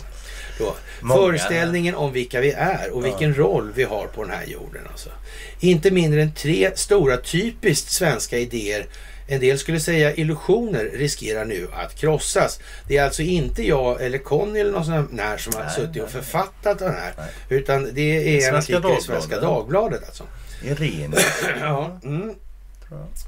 Då. 0.60 0.76
Många- 1.02 1.22
Föreställningen 1.22 1.96
om 1.96 2.12
vilka 2.14 2.42
vi 2.42 2.52
är 2.52 2.90
och 2.92 3.06
vilken 3.06 3.34
roll 3.38 3.72
vi 3.76 3.84
har 3.84 4.08
på 4.08 4.24
den 4.24 4.32
här 4.34 4.46
jorden. 4.46 4.82
Alltså. 4.92 5.10
Inte 5.60 5.92
mindre 5.92 6.22
än 6.22 6.34
tre 6.34 6.72
stora 6.76 7.18
typiskt 7.18 7.92
svenska 7.92 8.38
idéer 8.38 8.86
en 9.30 9.40
del 9.40 9.60
skulle 9.60 9.80
säga 9.80 10.14
illusioner 10.16 10.84
riskerar 10.94 11.46
nu 11.46 11.68
att 11.74 11.96
krossas. 11.96 12.60
Det 12.88 12.98
är 12.98 13.04
alltså 13.04 13.22
inte 13.22 13.64
jag 13.68 14.02
eller 14.02 14.18
Conny 14.18 14.60
eller 14.60 14.72
någon 14.72 14.86
sån 14.86 15.20
här 15.20 15.38
som 15.38 15.54
har 15.56 15.64
Nej, 15.64 15.74
suttit 15.76 16.04
och 16.04 16.10
nej. 16.14 16.24
författat 16.24 16.80
den 16.80 16.94
här. 16.94 17.14
Nej. 17.18 17.28
Utan 17.50 17.90
det 17.94 18.42
är 18.44 18.50
en 18.50 18.56
artikel 18.56 18.98
i 19.00 19.02
Svenska 19.02 19.40
Dagbladet. 19.40 20.04
Alltså. 20.06 20.24
Irene. 20.64 21.18
Ja. 21.62 22.00
Mm. 22.04 22.34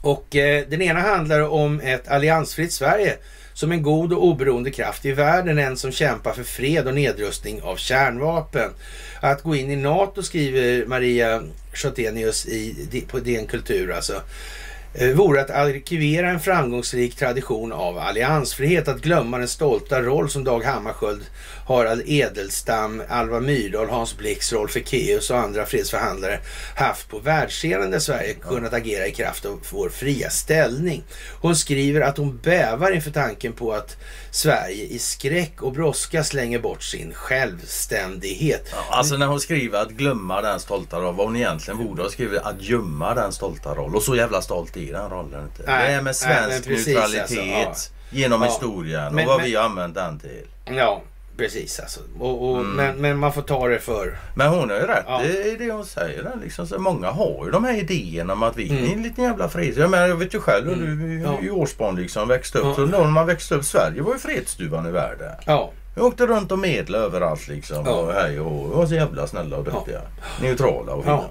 Och 0.01 0.35
eh, 0.35 0.65
den 0.67 0.81
ena 0.81 0.99
handlar 0.99 1.39
om 1.41 1.79
ett 1.81 2.07
alliansfritt 2.07 2.71
Sverige 2.73 3.17
som 3.59 3.71
en 3.71 3.83
god 3.83 4.13
och 4.13 4.23
oberoende 4.23 4.71
kraft 4.71 5.05
i 5.05 5.11
världen. 5.11 5.57
En 5.57 5.77
som 5.77 5.91
kämpar 5.91 6.33
för 6.33 6.43
fred 6.43 6.87
och 6.87 6.93
nedrustning 6.93 7.61
av 7.61 7.75
kärnvapen. 7.75 8.71
Att 9.21 9.43
gå 9.43 9.55
in 9.55 9.71
i 9.71 9.75
NATO 9.75 10.23
skriver 10.23 10.85
Maria 10.85 11.43
Schottenius 11.73 12.45
i, 12.45 13.05
på 13.11 13.19
DN 13.19 13.47
Kultur 13.47 13.91
alltså. 13.91 14.21
Eh, 14.93 15.09
vore 15.09 15.41
att 15.41 15.49
arkivera 15.49 16.29
en 16.29 16.39
framgångsrik 16.39 17.15
tradition 17.15 17.71
av 17.71 17.97
alliansfrihet. 17.97 18.87
Att 18.87 19.01
glömma 19.01 19.37
den 19.37 19.47
stolta 19.47 20.01
roll 20.01 20.29
som 20.29 20.43
Dag 20.43 20.63
Hammarskjöld, 20.63 21.25
Harald 21.69 22.01
Edelstam, 22.05 23.01
Alva 23.09 23.39
Myrdal, 23.39 23.89
Hans 23.89 24.17
Blix, 24.17 24.53
Rolf 24.53 24.75
Ekéus 24.77 25.29
och 25.31 25.37
andra 25.37 25.65
fredsförhandlare 25.65 26.39
haft 26.75 27.09
på 27.09 27.19
världsscenen 27.19 27.91
där 27.91 27.99
Sverige 27.99 28.33
kunnat 28.33 28.73
agera 28.73 29.07
i 29.07 29.11
kraft 29.11 29.45
av 29.45 29.59
vår 29.71 29.89
fria 29.89 30.29
ställning. 30.29 31.03
Hon 31.41 31.55
skriver 31.55 32.01
att 32.01 32.17
hon 32.17 32.37
bävar 32.43 32.91
inför 32.91 33.11
tanken 33.11 33.53
på 33.53 33.73
att 33.73 33.97
Sverige 34.31 34.83
i 34.85 34.99
skräck 34.99 35.61
och 35.61 35.71
brådska 35.73 36.23
slänger 36.23 36.59
bort 36.59 36.83
sin 36.83 37.13
självständighet. 37.13 38.67
Ja, 38.71 38.77
alltså 38.97 39.17
när 39.17 39.25
hon 39.27 39.39
skriver 39.39 39.81
att 39.81 39.89
glömma 39.89 40.41
den 40.41 40.59
stolta 40.59 40.99
roll. 40.99 41.15
Vad 41.15 41.25
hon 41.25 41.35
egentligen 41.35 41.77
borde 41.87 42.01
ha 42.01 42.09
skrivit 42.09 42.41
att 42.41 42.61
gömma 42.61 43.13
den 43.13 43.31
stolta 43.31 43.75
roll. 43.75 43.95
Och 43.95 44.03
så 44.03 44.15
jävla 44.15 44.41
stolt 44.41 44.77
i 44.77 44.91
den 44.91 45.09
rollen 45.09 45.43
inte. 45.43 45.63
Nej, 45.71 45.87
det 45.87 45.93
är 45.93 45.95
med 45.95 46.03
nej, 46.05 46.13
svensk 46.13 46.67
men 46.67 46.75
precis, 46.75 46.87
neutralitet 46.87 47.67
alltså, 47.67 47.91
genom 48.09 48.41
Ja. 48.41 48.47
historien 48.47 49.15
Men- 49.15 49.23
och 49.25 49.27
vad 49.29 49.37
men- 49.41 49.45
vi 49.49 49.55
har 49.55 49.63
använt 49.63 49.95
den 49.95 50.19
till. 50.19 50.45
Ja, 50.65 51.01
precis 51.39 51.79
alltså. 51.79 51.99
Och, 52.19 52.49
och, 52.51 52.57
Mm. 52.59 52.71
men, 52.75 52.95
men 52.97 53.17
man 53.17 53.33
får 53.33 53.41
ta 53.41 53.67
det 53.67 53.79
för... 53.79 54.17
Men 54.35 54.47
hon 54.47 54.69
har 54.69 54.77
ju 54.77 54.83
rätt 54.83 55.03
Ja. 55.07 55.23
i 55.23 55.55
det 55.59 55.71
hon 55.71 55.85
säger. 55.85 56.31
Liksom. 56.43 56.67
Så 56.67 56.79
många 56.79 57.11
har 57.11 57.45
ju 57.45 57.51
de 57.51 57.63
här 57.63 57.73
idéerna 57.77 58.33
om 58.33 58.43
att 58.43 58.57
vi 58.57 58.69
Mm. 58.69 58.83
är 58.85 58.93
en 58.93 59.03
liten 59.03 59.23
jävla 59.23 59.49
fred. 59.49 59.73
Jag, 59.77 59.89
menar, 59.89 60.07
jag 60.07 60.15
vet 60.15 60.33
ju 60.33 60.39
själv 60.39 60.69
hur 60.69 60.95
du 60.95 61.21
Ja. 61.21 61.39
i 61.41 61.49
årsbarn 61.49 61.95
liksom 61.95 62.27
växte 62.27 62.57
upp. 62.57 62.65
Ja. 62.65 62.75
Så 62.75 62.85
när 62.85 63.03
man 63.03 63.25
växte 63.27 63.55
upp, 63.55 63.65
Sverige 63.65 64.01
var 64.01 64.13
ju 64.13 64.19
fredsstuvan 64.19 64.85
i 64.87 64.91
världen. 64.91 65.31
Ja, 65.45 65.71
Vi 65.95 66.01
åkte 66.01 66.25
runt 66.25 66.51
och 66.51 66.59
medlade 66.59 67.03
överallt 67.03 67.47
liksom. 67.47 67.85
Ja. 67.85 67.91
Och 67.91 68.13
hej 68.13 68.39
och 68.39 68.69
var 68.69 68.85
så 68.85 68.93
jävla 68.95 69.27
snälla 69.27 69.57
och 69.57 69.63
duktiga. 69.63 70.01
Neutrala 70.41 70.93
och 70.93 71.03
Ja. 71.07 71.17
fina. 71.21 71.29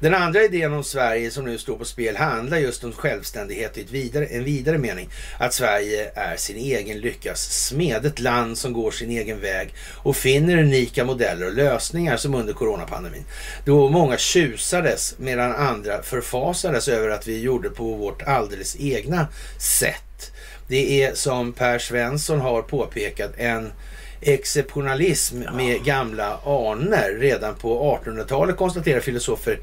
Den 0.00 0.14
andra 0.14 0.42
idén 0.42 0.72
om 0.72 0.84
Sverige 0.84 1.30
som 1.30 1.44
nu 1.44 1.58
står 1.58 1.76
på 1.76 1.84
spel 1.84 2.16
handlar 2.16 2.58
just 2.58 2.84
om 2.84 2.92
självständighet 2.92 3.78
i 3.78 3.80
ett 3.80 3.90
vidare, 3.90 4.26
en 4.26 4.44
vidare 4.44 4.78
mening. 4.78 5.08
Att 5.38 5.54
Sverige 5.54 6.10
är 6.14 6.36
sin 6.36 6.56
egen 6.56 6.98
lyckas 6.98 7.40
smed, 7.40 8.06
ett 8.06 8.18
land 8.18 8.58
som 8.58 8.72
går 8.72 8.90
sin 8.90 9.10
egen 9.10 9.40
väg 9.40 9.74
och 10.02 10.16
finner 10.16 10.58
unika 10.58 11.04
modeller 11.04 11.46
och 11.46 11.52
lösningar 11.52 12.16
som 12.16 12.34
under 12.34 12.52
coronapandemin. 12.52 13.24
Då 13.64 13.88
många 13.88 14.18
tjusades 14.18 15.14
medan 15.18 15.52
andra 15.52 16.02
förfasades 16.02 16.88
över 16.88 17.08
att 17.08 17.26
vi 17.26 17.40
gjorde 17.40 17.70
på 17.70 17.84
vårt 17.84 18.22
alldeles 18.22 18.76
egna 18.80 19.28
sätt. 19.58 20.32
Det 20.68 21.02
är 21.02 21.14
som 21.14 21.52
Per 21.52 21.78
Svensson 21.78 22.40
har 22.40 22.62
påpekat 22.62 23.32
en 23.36 23.72
exceptionalism 24.20 25.42
med 25.52 25.84
gamla 25.84 26.38
aner. 26.44 27.18
Redan 27.20 27.54
på 27.54 27.98
1800-talet 28.04 28.56
konstaterar 28.56 29.00
filosofer 29.00 29.58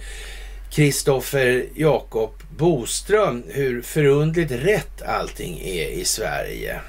Kristoffer 0.72 1.66
Jakob 1.76 2.32
Boström 2.58 3.44
hur 3.48 3.82
förundligt 3.82 4.52
rätt 4.52 5.02
allting 5.02 5.60
är 5.60 5.88
i 5.90 6.06
Sverige. 6.06 6.82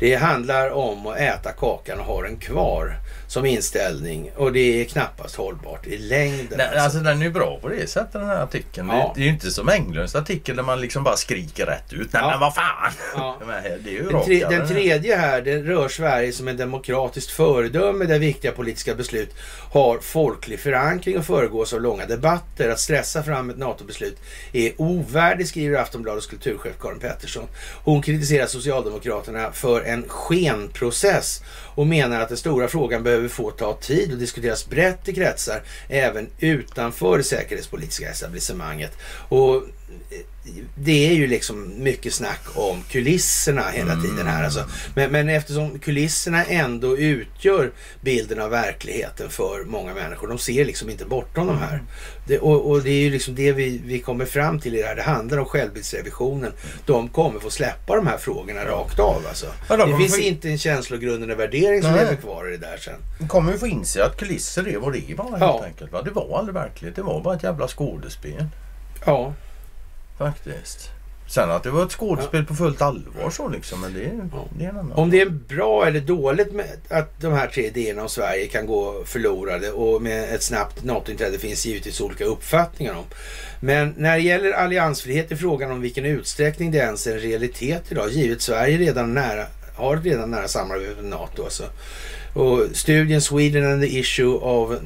Det 0.00 0.14
handlar 0.14 0.70
om 0.70 1.06
att 1.06 1.16
äta 1.16 1.52
kakan 1.52 2.00
och 2.00 2.06
ha 2.06 2.22
den 2.22 2.36
kvar 2.36 2.96
som 3.28 3.46
inställning 3.46 4.30
och 4.36 4.52
det 4.52 4.80
är 4.80 4.84
knappast 4.84 5.36
hållbart 5.36 5.86
i 5.86 5.98
längden. 5.98 6.46
Nej, 6.56 6.66
alltså. 6.66 6.80
alltså 6.80 6.98
den 6.98 7.20
är 7.20 7.24
ju 7.24 7.30
bra 7.30 7.58
på 7.62 7.68
det 7.68 7.90
sättet 7.90 8.12
den 8.12 8.26
här 8.26 8.42
artikeln. 8.42 8.88
Ja. 8.88 9.12
Det, 9.14 9.20
det 9.20 9.24
är 9.24 9.24
ju 9.24 9.32
inte 9.32 9.50
som 9.50 9.68
Englunds 9.68 10.14
artikel 10.14 10.56
där 10.56 10.62
man 10.62 10.80
liksom 10.80 11.04
bara 11.04 11.16
skriker 11.16 11.66
rätt 11.66 11.92
ut. 11.92 12.12
Nej 12.12 12.22
Ja. 12.22 12.30
men 12.30 12.40
vad 12.40 12.54
fan! 12.54 12.92
Ja. 13.16 13.38
Det 13.84 13.90
är 13.90 13.92
ju 13.92 14.08
Den, 14.08 14.24
tre, 14.24 14.46
den 14.48 14.68
tredje 14.68 15.16
här, 15.16 15.40
den 15.42 15.64
rör 15.64 15.88
Sverige 15.88 16.32
som 16.32 16.48
en 16.48 16.56
demokratiskt 16.56 17.30
föredöme 17.30 18.04
där 18.04 18.18
viktiga 18.18 18.52
politiska 18.52 18.94
beslut 18.94 19.34
har 19.72 19.98
folklig 19.98 20.60
förankring 20.60 21.18
och 21.18 21.24
föregås 21.24 21.72
av 21.72 21.80
långa 21.80 22.06
debatter. 22.06 22.68
Att 22.70 22.80
stressa 22.80 23.22
fram 23.22 23.50
ett 23.50 23.58
NATO-beslut 23.58 24.16
är 24.52 24.72
ovärdigt, 24.76 25.48
skriver 25.48 25.78
Aftonbladets 25.78 26.26
kulturchef 26.26 26.72
Karin 26.80 26.98
Pettersson. 27.00 27.44
Hon 27.84 28.02
kritiserar 28.02 28.46
Socialdemokraterna 28.46 29.52
för 29.52 29.80
en 29.82 30.04
skenprocess 30.08 31.42
och 31.76 31.86
menar 31.86 32.20
att 32.20 32.28
den 32.28 32.38
stora 32.38 32.68
frågan 32.68 33.02
behöver 33.02 33.28
få 33.28 33.50
ta 33.50 33.76
tid 33.80 34.12
och 34.12 34.18
diskuteras 34.18 34.68
brett 34.68 35.08
i 35.08 35.14
kretsar 35.14 35.62
även 35.88 36.28
utanför 36.38 37.18
det 37.18 37.24
säkerhetspolitiska 37.24 38.10
etablissemanget. 38.10 38.92
Och 39.28 39.56
eh, 39.56 39.62
det 40.78 41.08
är 41.08 41.12
ju 41.14 41.26
liksom 41.26 41.72
mycket 41.82 42.14
snack 42.14 42.40
om 42.54 42.82
kulisserna 42.90 43.62
hela 43.72 43.92
Mm. 43.92 44.04
tiden 44.04 44.26
här. 44.26 44.44
Alltså. 44.44 44.64
Men, 44.94 45.12
men 45.12 45.28
eftersom 45.28 45.78
kulisserna 45.78 46.44
ändå 46.44 46.96
utgör 46.98 47.70
bilden 48.00 48.40
av 48.40 48.50
verkligheten 48.50 49.30
för 49.30 49.64
många 49.66 49.94
människor. 49.94 50.28
De 50.28 50.38
ser 50.38 50.64
liksom 50.64 50.90
inte 50.90 51.04
bortom 51.04 51.46
de 51.46 51.58
här. 51.58 51.82
Det, 52.26 52.38
och, 52.38 52.70
och 52.70 52.82
det 52.82 52.90
är 52.90 53.00
ju 53.02 53.10
liksom 53.10 53.34
det 53.34 53.52
vi, 53.52 53.80
vi 53.84 53.98
kommer 54.00 54.24
fram 54.24 54.60
till 54.60 54.74
i 54.74 54.82
det 54.82 54.86
här. 54.88 54.96
Det 54.96 55.02
handlar 55.02 55.38
om 55.38 55.44
självbildsrevisionen. 55.46 56.52
De 56.86 57.08
kommer 57.08 57.40
få 57.40 57.50
släppa 57.50 57.96
de 57.96 58.06
här 58.06 58.18
frågorna 58.18 58.64
rakt 58.64 58.98
av. 58.98 59.22
Alltså. 59.28 59.46
Ja, 59.68 59.76
de 59.76 59.90
det 59.90 59.96
finns 59.98 60.14
få- 60.16 60.20
inte 60.22 60.48
en 60.48 60.58
känslogrundande 60.58 61.34
värdering 61.34 61.82
som 61.82 61.90
Nej. 61.92 62.04
lever 62.04 62.16
kvar 62.16 62.48
i 62.48 62.50
det 62.50 62.66
där 62.66 62.76
sen. 62.76 62.94
Vi 63.20 63.28
kommer 63.28 63.52
ju 63.52 63.58
få 63.58 63.66
inse 63.66 64.04
att 64.04 64.16
kulisser 64.16 64.68
är 64.68 64.78
vad 64.78 64.92
det 64.92 65.10
är 65.10 65.14
bara 65.16 65.38
Ja. 65.40 65.52
helt 65.52 65.64
enkelt. 65.64 65.92
Va? 65.92 66.02
Det 66.02 66.10
var 66.10 66.38
aldrig 66.38 66.54
verkligt. 66.54 66.96
Det 66.96 67.02
var 67.02 67.20
bara 67.20 67.36
ett 67.36 67.42
jävla 67.42 67.68
skådespel. 67.68 68.44
Ja, 69.06 69.34
Faktiskt. 70.18 70.90
Sen 71.28 71.50
att 71.50 71.62
det 71.62 71.70
var 71.70 71.84
ett 71.84 71.92
skådespel 71.92 72.44
på 72.44 72.54
fullt 72.54 72.82
allvar 72.82 73.30
så 73.30 73.48
liksom. 73.48 73.80
Men 73.80 73.94
det, 73.94 74.00
Ja. 74.32 74.44
det 74.58 74.64
är 74.64 74.68
en 74.68 74.76
annan 74.78 74.92
Om 74.92 75.10
det 75.10 75.20
är 75.20 75.28
bra 75.28 75.86
eller 75.86 76.00
dåligt 76.00 76.52
med 76.52 76.66
att 76.88 77.20
de 77.20 77.32
här 77.32 77.46
tre 77.46 77.66
idéerna 77.66 78.02
om 78.02 78.08
Sverige 78.08 78.46
kan 78.46 78.66
gå 78.66 79.02
förlorade 79.04 79.70
och 79.70 80.02
med 80.02 80.34
ett 80.34 80.42
snabbt 80.42 80.84
NATO-inträde 80.84 81.38
finns 81.38 81.66
givetvis 81.66 82.00
olika 82.00 82.24
uppfattningar 82.24 82.94
om. 82.94 83.04
Men 83.60 83.94
när 83.96 84.16
det 84.16 84.22
gäller 84.22 84.52
alliansfrihet 84.52 85.32
är 85.32 85.36
frågan 85.36 85.70
om 85.70 85.80
vilken 85.80 86.04
utsträckning 86.04 86.70
det 86.70 86.78
ens 86.78 87.06
är 87.06 87.12
en 87.14 87.20
realitet 87.20 87.82
idag. 87.88 88.10
Givet 88.10 88.42
Sverige 88.42 88.78
redan 88.78 89.14
nära, 89.14 89.46
har 89.76 89.96
redan 89.96 90.30
nära 90.30 90.48
samarbete 90.48 91.02
med 91.02 91.10
NATO. 91.10 91.44
Alltså. 91.44 91.64
Och 92.34 92.62
studien 92.72 93.20
Sweden 93.20 93.72
and 93.72 93.82
the 93.82 93.98
issue 93.98 94.34
of 94.38 94.78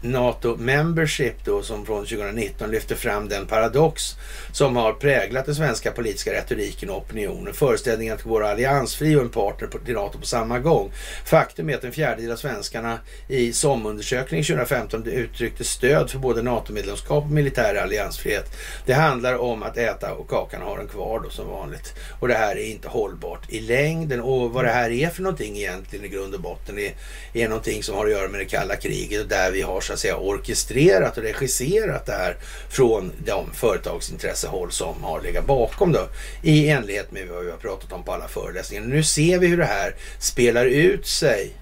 NATO 0.00 0.56
membership 0.56 1.44
då 1.44 1.62
som 1.62 1.86
från 1.86 2.06
2019 2.06 2.70
lyfter 2.70 2.94
fram 2.94 3.28
den 3.28 3.46
paradox 3.46 4.16
som 4.52 4.76
har 4.76 4.92
präglat 4.92 5.46
den 5.46 5.54
svenska 5.54 5.92
politiska 5.92 6.32
retoriken 6.32 6.90
och 6.90 6.96
opinionen. 6.96 7.54
Föreställningen 7.54 8.14
att 8.14 8.26
vara 8.26 8.50
alliansfri 8.50 9.16
och 9.16 9.22
en 9.22 9.28
partner 9.28 9.68
till 9.84 9.94
NATO 9.94 10.18
på 10.18 10.26
samma 10.26 10.58
gång. 10.58 10.92
Faktum 11.24 11.70
är 11.70 11.74
att 11.74 11.84
en 11.84 11.92
fjärdedel 11.92 12.32
av 12.32 12.36
svenskarna 12.36 12.98
i 13.28 13.52
SOM-undersökningen 13.52 14.44
2015 14.44 15.06
uttryckte 15.06 15.64
stöd 15.64 16.10
för 16.10 16.18
både 16.18 16.42
NATO-medlemskap 16.42 17.24
och 17.24 17.30
militär 17.30 17.74
alliansfrihet. 17.74 18.56
Det 18.86 18.92
handlar 18.92 19.38
om 19.38 19.62
att 19.62 19.76
äta 19.76 20.14
och 20.14 20.28
kakan 20.28 20.62
har 20.62 20.78
den 20.78 20.88
kvar 20.88 21.20
då 21.24 21.30
som 21.30 21.48
vanligt. 21.48 21.94
Och 22.20 22.28
det 22.28 22.34
här 22.34 22.56
är 22.56 22.70
inte 22.70 22.88
hållbart 22.88 23.52
i 23.52 23.60
längden. 23.60 24.20
Och 24.20 24.50
vad 24.50 24.64
det 24.64 24.70
här 24.70 24.90
är 24.90 25.08
för 25.08 25.22
någonting 25.22 25.56
egentligen 25.56 26.04
i 26.04 26.08
grund 26.08 26.34
och 26.34 26.40
botten 26.40 26.78
är, 26.78 26.92
är 27.32 27.48
någonting 27.48 27.82
som 27.82 27.94
har 27.94 28.06
att 28.06 28.12
göra 28.12 28.28
med 28.28 28.40
det 28.40 28.44
kalla 28.44 28.76
kriget 28.76 29.22
och 29.22 29.28
där 29.28 29.50
vi 29.50 29.62
har 29.62 29.80
så 29.88 29.92
att 29.92 29.98
säga 29.98 30.16
orkestrerat 30.16 31.16
och 31.16 31.22
regisserat 31.22 32.06
det 32.06 32.12
här 32.12 32.36
från 32.68 33.12
de 33.24 33.52
företagsintressehåll 33.52 34.72
som 34.72 35.02
har 35.02 35.20
legat 35.20 35.46
bakom 35.46 35.92
då 35.92 36.08
i 36.42 36.68
enlighet 36.68 37.12
med 37.12 37.28
vad 37.28 37.44
vi 37.44 37.50
har 37.50 37.58
pratat 37.58 37.92
om 37.92 38.02
på 38.02 38.12
alla 38.12 38.28
föreläsningar. 38.28 38.84
Nu 38.84 39.02
ser 39.02 39.38
vi 39.38 39.46
hur 39.46 39.56
det 39.56 39.64
här 39.64 39.94
spelar 40.18 40.66
ut 40.66 41.06
sig 41.06 41.52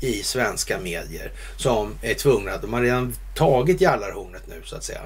i 0.00 0.22
svenska 0.22 0.78
medier 0.78 1.32
som 1.56 1.94
är 2.02 2.14
tvungna, 2.14 2.56
de 2.56 2.72
har 2.72 2.82
redan 2.82 3.14
tagit 3.34 3.80
jallarhornet 3.80 4.42
nu 4.46 4.62
så 4.64 4.76
att 4.76 4.84
säga. 4.84 5.00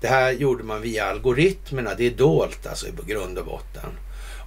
Det 0.00 0.08
här 0.08 0.32
gjorde 0.32 0.64
man 0.64 0.82
via 0.82 1.04
algoritmerna, 1.04 1.94
det 1.94 2.06
är 2.06 2.10
dolt 2.10 2.66
alltså 2.66 2.86
på 2.96 3.02
grund 3.02 3.38
och 3.38 3.46
botten. 3.46 3.90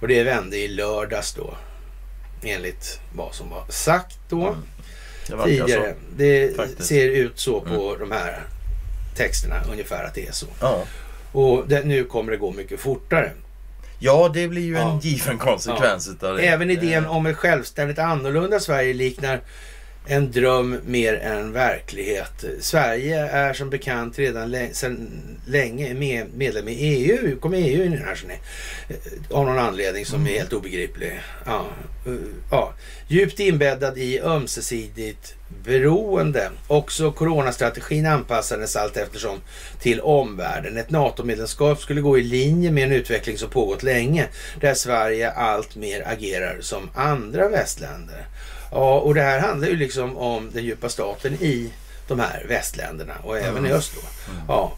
Och 0.00 0.08
det 0.08 0.22
vände 0.22 0.56
i 0.56 0.68
lördags 0.68 1.34
då 1.34 1.54
enligt 2.42 3.00
vad 3.14 3.34
som 3.34 3.50
var 3.50 3.64
sagt 3.68 4.18
då 4.28 4.48
Mm. 4.48 4.62
Det 5.36 5.44
tidigare. 5.44 5.82
så. 5.90 6.14
Det 6.16 6.56
Faktiskt. 6.56 6.88
ser 6.88 7.08
ut 7.08 7.38
så 7.38 7.60
på 7.60 7.96
de 8.00 8.10
här 8.12 8.38
texterna 9.16 9.62
ungefär 9.72 10.04
att 10.04 10.14
det 10.14 10.26
är 10.28 10.32
så. 10.32 10.46
Ja. 10.60 10.84
Och 11.32 11.64
det, 11.68 11.84
nu 11.84 12.04
kommer 12.04 12.32
det 12.32 12.38
gå 12.38 12.50
mycket 12.52 12.80
fortare. 12.80 13.30
ja, 13.98 14.30
det 14.34 14.48
blir 14.48 14.62
ju 14.62 14.76
en 14.76 14.80
Ja. 14.82 15.00
given 15.02 15.38
konsekvens 15.38 16.08
utav 16.08 16.36
det. 16.36 16.42
Även 16.42 16.70
idén 16.70 17.06
om 17.06 17.26
ett 17.26 17.36
självständigt 17.36 17.98
annorlunda 17.98 18.60
Sverige 18.60 18.94
liknar 18.94 19.40
en 20.08 20.32
dröm 20.32 20.80
mer 20.86 21.14
än 21.14 21.52
verklighet. 21.52 22.44
Sverige 22.60 23.18
är 23.18 23.52
som 23.52 23.70
bekant 23.70 24.18
redan 24.18 24.50
lä- 24.50 24.72
sedan 24.72 25.08
länge 25.46 25.94
med, 25.94 26.26
medlem 26.34 26.68
i 26.68 26.72
EU. 26.72 27.38
Kom 27.40 27.54
EU 27.54 27.84
in 27.84 27.98
här 27.98 28.14
så 28.14 28.26
ni, 28.26 28.34
av 29.30 29.46
någon 29.46 29.58
anledning 29.58 30.06
som 30.06 30.26
är 30.26 30.30
helt 30.30 30.52
obegriplig. 30.52 31.20
Ja, 31.46 31.66
eh, 32.06 32.12
ja. 32.50 32.72
Djupt 33.08 33.40
inbäddad 33.40 33.98
i 33.98 34.20
ömsesidigt 34.20 35.34
beroende. 35.64 36.50
Också 36.66 37.12
coronastrategin 37.12 38.06
anpassades 38.06 38.76
allt 38.76 38.96
eftersom 38.96 39.40
till 39.80 40.00
omvärlden. 40.00 40.76
Ett 40.76 40.90
NATO-medlemskap 40.90 41.80
skulle 41.80 42.00
gå 42.00 42.18
i 42.18 42.22
linje 42.22 42.70
med 42.70 42.84
en 42.84 42.92
utveckling 42.92 43.38
som 43.38 43.50
pågått 43.50 43.82
länge 43.82 44.26
där 44.60 44.74
Sverige 44.74 45.30
allt 45.30 45.76
mer 45.76 46.02
agerar 46.08 46.56
som 46.60 46.90
andra 46.94 47.48
västländer. 47.48 48.26
Ja, 48.70 49.00
och 49.00 49.14
det 49.14 49.22
här 49.22 49.40
handlar 49.40 49.68
ju 49.68 49.76
liksom 49.76 50.16
om 50.16 50.50
den 50.52 50.64
djupa 50.64 50.88
staten 50.88 51.34
i 51.34 51.70
de 52.08 52.20
här 52.20 52.46
västländerna 52.48 53.14
och 53.22 53.38
även 53.38 53.66
i 53.66 53.72
öst 53.72 53.92
då. 53.94 54.32
Ja. 54.48 54.72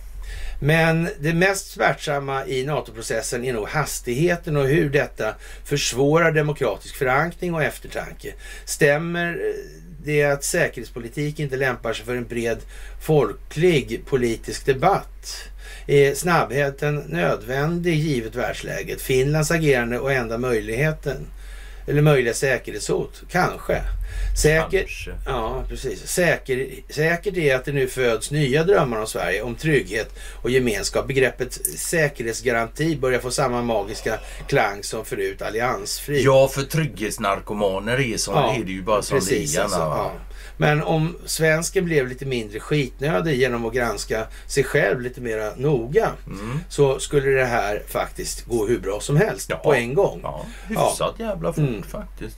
Men 0.62 1.08
det 1.20 1.32
mest 1.32 1.70
smärtsamma 1.70 2.46
i 2.46 2.66
NATO-processen 2.66 3.44
är 3.44 3.52
nog 3.52 3.68
hastigheten 3.68 4.56
och 4.56 4.66
hur 4.66 4.90
detta 4.90 5.34
försvårar 5.64 6.32
demokratisk 6.32 6.96
förankring 6.96 7.54
och 7.54 7.62
eftertanke. 7.62 8.34
Stämmer 8.64 9.28
eh, 9.28 9.80
det 10.04 10.24
att 10.24 10.44
säkerhetspolitik 10.44 11.40
inte 11.40 11.56
lämpar 11.56 11.92
sig 11.92 12.04
för 12.04 12.16
en 12.16 12.26
bred 12.26 12.58
folklig 13.00 14.02
politisk 14.06 14.66
debatt? 14.66 15.36
Är 15.86 16.14
snabbheten 16.14 16.96
nödvändig 16.96 17.94
givet 17.94 18.34
världsläget? 18.34 19.02
Finlands 19.02 19.50
agerande 19.50 19.98
och 19.98 20.12
enda 20.12 20.38
möjligheten? 20.38 21.26
Eller 21.90 22.02
möjliga 22.02 22.34
säkerhetshot? 22.34 23.22
Kanske. 23.30 23.82
Säkert, 24.42 24.70
Kanske. 24.70 25.10
Ja, 25.26 25.64
precis. 25.68 26.06
Säker, 26.06 26.66
säkert 26.90 27.36
är 27.36 27.54
att 27.56 27.64
det 27.64 27.72
nu 27.72 27.86
föds 27.88 28.30
nya 28.30 28.64
drömmar 28.64 29.00
om 29.00 29.06
Sverige, 29.06 29.42
om 29.42 29.54
trygghet 29.54 30.14
och 30.42 30.50
gemenskap. 30.50 31.06
Begreppet 31.06 31.52
säkerhetsgaranti 31.78 32.96
börjar 32.96 33.20
få 33.20 33.30
samma 33.30 33.62
magiska 33.62 34.18
klang 34.48 34.82
som 34.82 35.04
förut 35.04 35.42
alliansfri. 35.42 36.22
Ja, 36.22 36.48
för 36.48 36.62
trygghetsnarkomaner 36.62 38.00
är, 38.00 38.16
som, 38.16 38.34
Ja, 38.34 38.54
är 38.54 38.64
det 38.64 38.72
ju 38.72 38.82
bara 38.82 39.02
som 39.02 39.18
precis, 39.18 39.52
det 39.52 39.58
är. 39.58 39.62
alltså, 39.62 39.78
ja. 39.78 40.12
Men 40.60 40.82
om 40.82 41.16
svensken 41.26 41.84
blev 41.84 42.08
lite 42.08 42.26
mindre 42.26 42.60
skitnödig 42.60 43.38
genom 43.40 43.66
att 43.66 43.74
granska 43.74 44.26
sig 44.46 44.64
själv 44.64 45.00
lite 45.00 45.20
mera 45.20 45.54
noga 45.56 46.08
Mm. 46.26 46.58
så 46.68 46.98
skulle 46.98 47.30
det 47.30 47.44
här 47.44 47.82
faktiskt 47.88 48.44
gå 48.46 48.66
hur 48.66 48.78
bra 48.78 49.00
som 49.00 49.16
helst 49.16 49.50
Ja. 49.50 49.56
på 49.56 49.74
en 49.74 49.94
gång. 49.94 50.20
Ja, 50.22 50.46
hyfsat 50.68 51.14
jävla 51.18 51.52
fort 51.52 51.58
Mm. 51.68 51.82
faktiskt. 51.82 52.36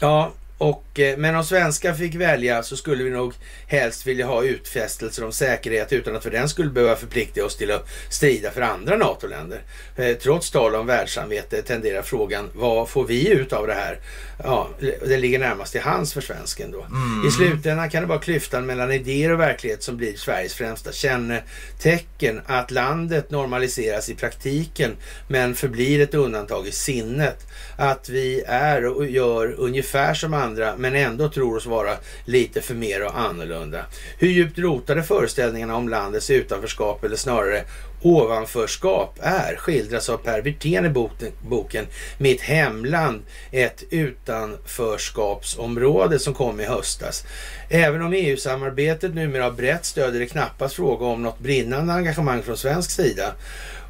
Ja, 0.00 0.30
och, 0.60 1.00
eh, 1.00 1.16
men 1.16 1.36
om 1.36 1.44
svenskar 1.44 1.94
fick 1.94 2.14
välja 2.14 2.62
så 2.62 2.76
skulle 2.76 3.04
vi 3.04 3.10
nog 3.10 3.34
helst 3.66 4.06
vilja 4.06 4.26
ha 4.26 4.44
utfästelser 4.44 5.24
om 5.24 5.32
säkerhet 5.32 5.92
utan 5.92 6.16
att 6.16 6.22
för 6.22 6.30
den 6.30 6.48
skulle 6.48 6.70
behöva 6.70 6.96
förplikta 6.96 7.44
oss 7.44 7.56
till 7.56 7.70
att 7.70 7.88
strida 8.10 8.50
för 8.50 8.60
andra 8.60 8.96
NATO-länder. 8.96 9.62
Eh, 9.96 10.16
Trots 10.16 10.50
tal 10.50 10.74
om 10.74 10.86
världssamvete 10.86 11.62
tenderar 11.62 12.02
frågan 12.02 12.50
vad 12.54 12.88
får 12.88 13.06
vi 13.06 13.28
ut 13.28 13.52
av 13.52 13.66
det 13.66 13.74
här? 13.74 13.98
Ja, 14.44 14.70
det 14.80 15.16
ligger 15.16 15.38
närmast 15.38 15.72
till 15.72 15.80
hands 15.80 16.12
för 16.12 16.20
svensken 16.20 16.70
då. 16.70 16.82
Mm. 16.82 17.28
I 17.28 17.30
slutändan 17.30 17.90
kan 17.90 18.02
det 18.02 18.08
vara 18.08 18.18
klyftan 18.18 18.66
mellan 18.66 18.92
idéer 18.92 19.32
och 19.32 19.40
verklighet 19.40 19.82
som 19.82 19.96
blir 19.96 20.16
Sveriges 20.16 20.54
främsta 20.54 20.92
kännetecken. 20.92 22.40
Att 22.46 22.70
landet 22.70 23.30
normaliseras 23.30 24.08
i 24.08 24.14
praktiken 24.14 24.96
men 25.28 25.54
förblir 25.54 26.00
ett 26.00 26.14
undantag 26.14 26.66
i 26.66 26.72
sinnet. 26.72 27.46
Att 27.76 28.08
vi 28.08 28.42
är 28.46 28.86
och 28.86 29.06
gör 29.06 29.54
ungefär 29.58 30.14
som 30.14 30.34
andra 30.34 30.49
men 30.76 30.94
ändå 30.94 31.28
tror 31.28 31.56
oss 31.56 31.66
vara 31.66 31.92
lite 32.24 32.60
för 32.60 32.74
mer 32.74 33.04
och 33.04 33.18
annorlunda. 33.18 33.84
Hur 34.18 34.28
djupt 34.28 34.58
rotade 34.58 35.02
föreställningarna 35.02 35.76
om 35.76 35.88
landets 35.88 36.30
utanförskap 36.30 37.04
eller 37.04 37.16
snarare 37.16 37.64
ovanförskap 38.02 39.18
är 39.22 39.56
skildras 39.56 40.08
av 40.08 40.16
Per 40.16 40.42
Wirtén 40.42 40.86
i 40.86 41.08
boken 41.48 41.86
Mitt 42.18 42.40
hemland, 42.40 43.22
ett 43.50 43.84
utanförskapsområde 43.90 46.18
som 46.18 46.34
kom 46.34 46.60
i 46.60 46.64
höstas. 46.64 47.24
Även 47.68 48.02
om 48.02 48.12
EU-samarbetet 48.12 49.14
numera 49.14 49.44
har 49.44 49.50
brett 49.50 49.84
stöd 49.84 50.16
är 50.16 50.20
det 50.20 50.26
knappast 50.26 50.74
fråga 50.74 51.06
om 51.06 51.22
något 51.22 51.38
brinnande 51.38 51.92
engagemang 51.92 52.42
från 52.42 52.56
svensk 52.56 52.90
sida. 52.90 53.34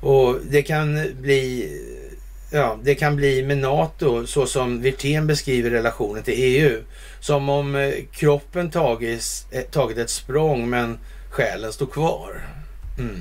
Och 0.01 0.37
det 0.51 0.63
kan 0.63 1.07
bli 1.21 1.71
Ja, 2.53 2.79
det 2.83 2.95
kan 2.95 3.17
bli 3.17 3.43
med 3.43 3.59
NATO 3.59 4.27
så 4.27 4.47
som 4.47 4.83
Wirtén 4.83 5.27
beskriver 5.27 5.71
relationen 5.71 6.23
till 6.23 6.35
EU. 6.37 6.83
Som 7.21 7.49
om 7.49 7.77
eh, 7.77 7.93
kroppen 8.13 8.71
tagis, 8.71 9.47
eh, 9.51 9.63
tagit 9.63 9.99
ett 9.99 10.11
språng 10.11 10.71
men 10.71 10.99
själen 11.31 11.73
står 11.73 11.87
kvar. 11.87 12.45
Mm. 12.99 13.21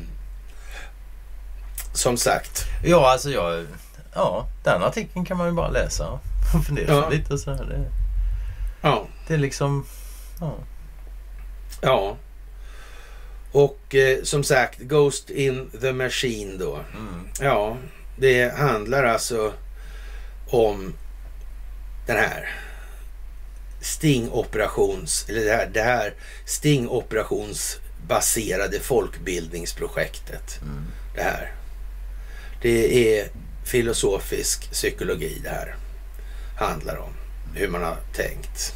Som 1.93 2.18
sagt. 2.18 2.64
ja, 2.84 3.11
alltså 3.11 3.30
jag... 3.30 3.65
Ja, 4.15 4.47
den 4.64 4.84
artikeln 4.84 5.26
kan 5.26 5.38
man 5.38 5.47
ju 5.47 5.53
bara 5.53 5.69
läsa 5.69 6.10
och 6.10 6.19
fundera 6.68 6.93
Ja. 6.95 7.10
lite 7.10 7.38
så 7.38 7.51
här. 7.53 7.64
Det, 7.65 7.85
Ja, 8.81 9.07
det 9.27 9.34
är 9.34 9.38
liksom... 9.38 9.85
Ja. 10.39 10.53
ja. 11.81 12.18
Och 13.51 13.95
eh, 13.95 14.18
som 14.23 14.43
sagt, 14.43 14.80
Ghost 14.80 15.30
in 15.30 15.69
the 15.81 15.93
Machine 15.93 16.57
då. 16.57 16.80
Mm. 16.95 17.27
Ja, 17.41 17.77
det 18.19 18.57
handlar 18.57 19.03
alltså 19.03 19.53
om 20.49 20.93
den 22.07 22.17
här 22.17 22.49
stingoperations, 23.81 25.25
eller 25.29 25.45
det 25.45 25.51
här, 25.51 25.69
det 25.73 25.81
här 25.81 26.13
stingoperationsbaserade 26.45 28.79
folkbildningsprojektet. 28.79 30.59
Mm. 30.61 30.85
Det 31.15 31.21
här. 31.21 31.51
Det 32.61 33.19
är 33.19 33.29
filosofisk 33.65 34.71
psykologi 34.71 35.41
det 35.43 35.49
här 35.49 35.75
handlar 36.57 36.97
om. 36.97 37.13
Hur 37.55 37.67
man 37.67 37.83
har 37.83 37.97
tänkt 38.13 38.73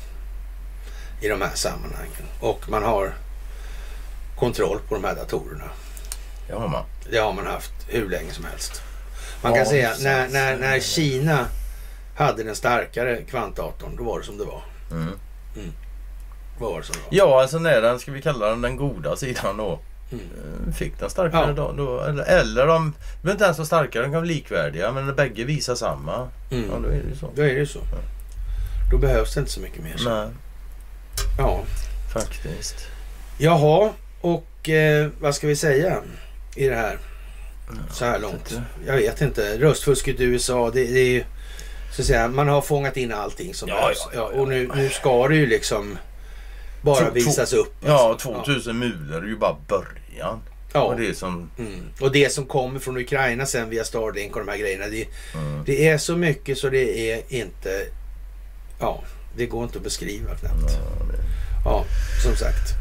i 1.21 1.27
de 1.27 1.41
här 1.41 1.55
sammanhangen. 1.55 2.25
Och 2.39 2.69
man 2.69 2.83
har 2.83 3.13
kontroll 4.39 4.79
på 4.87 4.95
de 4.95 5.03
här 5.03 5.15
datorerna. 5.15 5.69
Det 6.47 6.53
har 6.53 6.67
man. 6.67 6.85
Det 7.11 7.17
har 7.17 7.33
man 7.33 7.45
haft 7.45 7.73
hur 7.87 8.09
länge 8.09 8.31
som 8.31 8.45
helst. 8.45 8.81
Man 9.43 9.51
Ja, 9.51 9.57
kan 9.57 9.65
säga 9.65 9.89
sant. 9.89 10.03
när, 10.03 10.29
när, 10.29 10.57
när 10.57 10.79
Kina 10.79 11.45
hade 12.17 12.43
den 12.43 12.55
starkare 12.55 13.17
kvantdatorn, 13.29 13.95
då 13.97 14.03
var 14.03 14.19
det 14.19 14.25
som 14.25 14.37
det 14.37 14.45
var. 14.45 14.61
Mm. 14.91 15.09
Vad 16.59 16.71
var 16.71 16.79
det 16.79 16.85
som 16.85 16.93
det 16.95 17.17
var? 17.17 17.27
Ja, 17.27 17.41
alltså 17.41 17.59
när 17.59 17.81
den, 17.81 17.99
ska 17.99 18.11
vi 18.11 18.21
kalla 18.21 18.49
den 18.49 18.61
den 18.61 18.75
goda 18.77 19.15
sidan 19.15 19.57
då, 19.57 19.79
Mm. 20.11 20.25
eh, 20.67 20.73
fick 20.73 20.99
den 20.99 21.09
starkare 21.09 21.47
Ja. 21.47 21.53
då, 21.53 21.71
då. 21.71 21.99
Eller, 22.01 22.23
eller 22.23 22.67
de 22.67 22.91
behöver 23.21 23.31
inte 23.31 23.43
ens 23.43 23.57
vara 23.57 23.65
starkare, 23.65 24.03
de 24.03 24.05
kan 24.05 24.11
vara 24.13 24.25
likvärdiga. 24.25 24.91
Men 24.91 25.05
när 25.05 25.13
bägge 25.13 25.43
visar 25.43 25.75
samma, 25.75 26.27
Mm. 26.51 26.69
ja 26.71 26.79
då 26.83 26.87
är 26.87 26.91
det 27.03 27.09
ju 27.09 27.15
så. 27.15 27.29
Då 27.35 27.41
är 27.41 27.55
det 27.55 27.65
så. 27.67 27.79
Då 28.91 28.97
behövs 28.97 29.33
det 29.33 29.39
inte 29.39 29.51
så 29.51 29.59
mycket 29.59 29.83
mer. 29.83 29.97
Så. 29.97 30.09
Nej, 30.09 30.27
Ja. 31.37 31.61
faktiskt. 32.13 32.75
Jaha, 33.37 33.89
och 34.21 34.69
eh, 34.69 35.09
vad 35.21 35.35
ska 35.35 35.47
vi 35.47 35.55
säga 35.55 35.97
i 36.55 36.67
det 36.67 36.75
här? 36.75 36.97
Så 37.91 38.05
här 38.05 38.19
långt. 38.19 38.33
inte. 38.51 38.63
Jag 38.87 38.95
vet 38.97 39.21
inte. 39.21 39.57
Röstfusket 39.57 40.19
i 40.19 40.23
USA, 40.23 40.71
det, 40.73 40.83
det 40.83 40.99
är 40.99 41.09
ju 41.09 41.23
så 41.95 42.01
att 42.01 42.05
säga, 42.07 42.27
man 42.27 42.47
har 42.47 42.61
fångat 42.61 42.97
in 42.97 43.13
allting 43.13 43.53
som 43.53 43.69
Ja, 43.69 43.75
behövs. 43.75 43.97
ja, 44.05 44.09
ja, 44.13 44.31
ja. 44.33 44.39
och 44.41 44.47
nu, 44.47 44.69
nu 44.75 44.89
ska 44.89 45.27
det 45.27 45.35
ju 45.35 45.45
liksom 45.45 45.97
bara 46.81 47.05
två- 47.05 47.11
visas 47.13 47.53
upp. 47.53 47.73
Ja, 47.85 48.09
alltså. 48.11 48.33
2000 48.33 48.79
mulor 48.79 49.23
är 49.23 49.27
ju 49.27 49.37
bara 49.37 49.55
början. 49.67 50.41
Ja. 50.73 50.81
Och 50.81 50.99
det 50.99 51.07
är 51.07 51.13
som... 51.13 51.49
Mm. 51.59 51.71
Och 51.99 52.11
det 52.11 52.33
som 52.33 52.45
kommer 52.45 52.79
från 52.79 52.97
Ukraina 52.97 53.45
sen 53.45 53.69
via 53.69 53.83
Starlink 53.83 54.35
och 54.35 54.45
de 54.45 54.51
här 54.51 54.57
grejerna. 54.57 54.85
Det, 54.87 55.07
Mm. 55.35 55.63
det 55.65 55.87
är 55.87 55.97
så 55.97 56.15
mycket 56.15 56.57
så 56.57 56.69
det 56.69 57.11
är 57.11 57.21
inte... 57.29 57.85
Ja, 58.79 59.03
det 59.37 59.45
går 59.45 59.63
inte 59.63 59.77
att 59.77 59.83
beskriva 59.83 60.35
knappt. 60.35 60.73
Ja, 60.73 61.05
Ja, 61.65 61.85
som 62.23 62.35
sagt. 62.35 62.73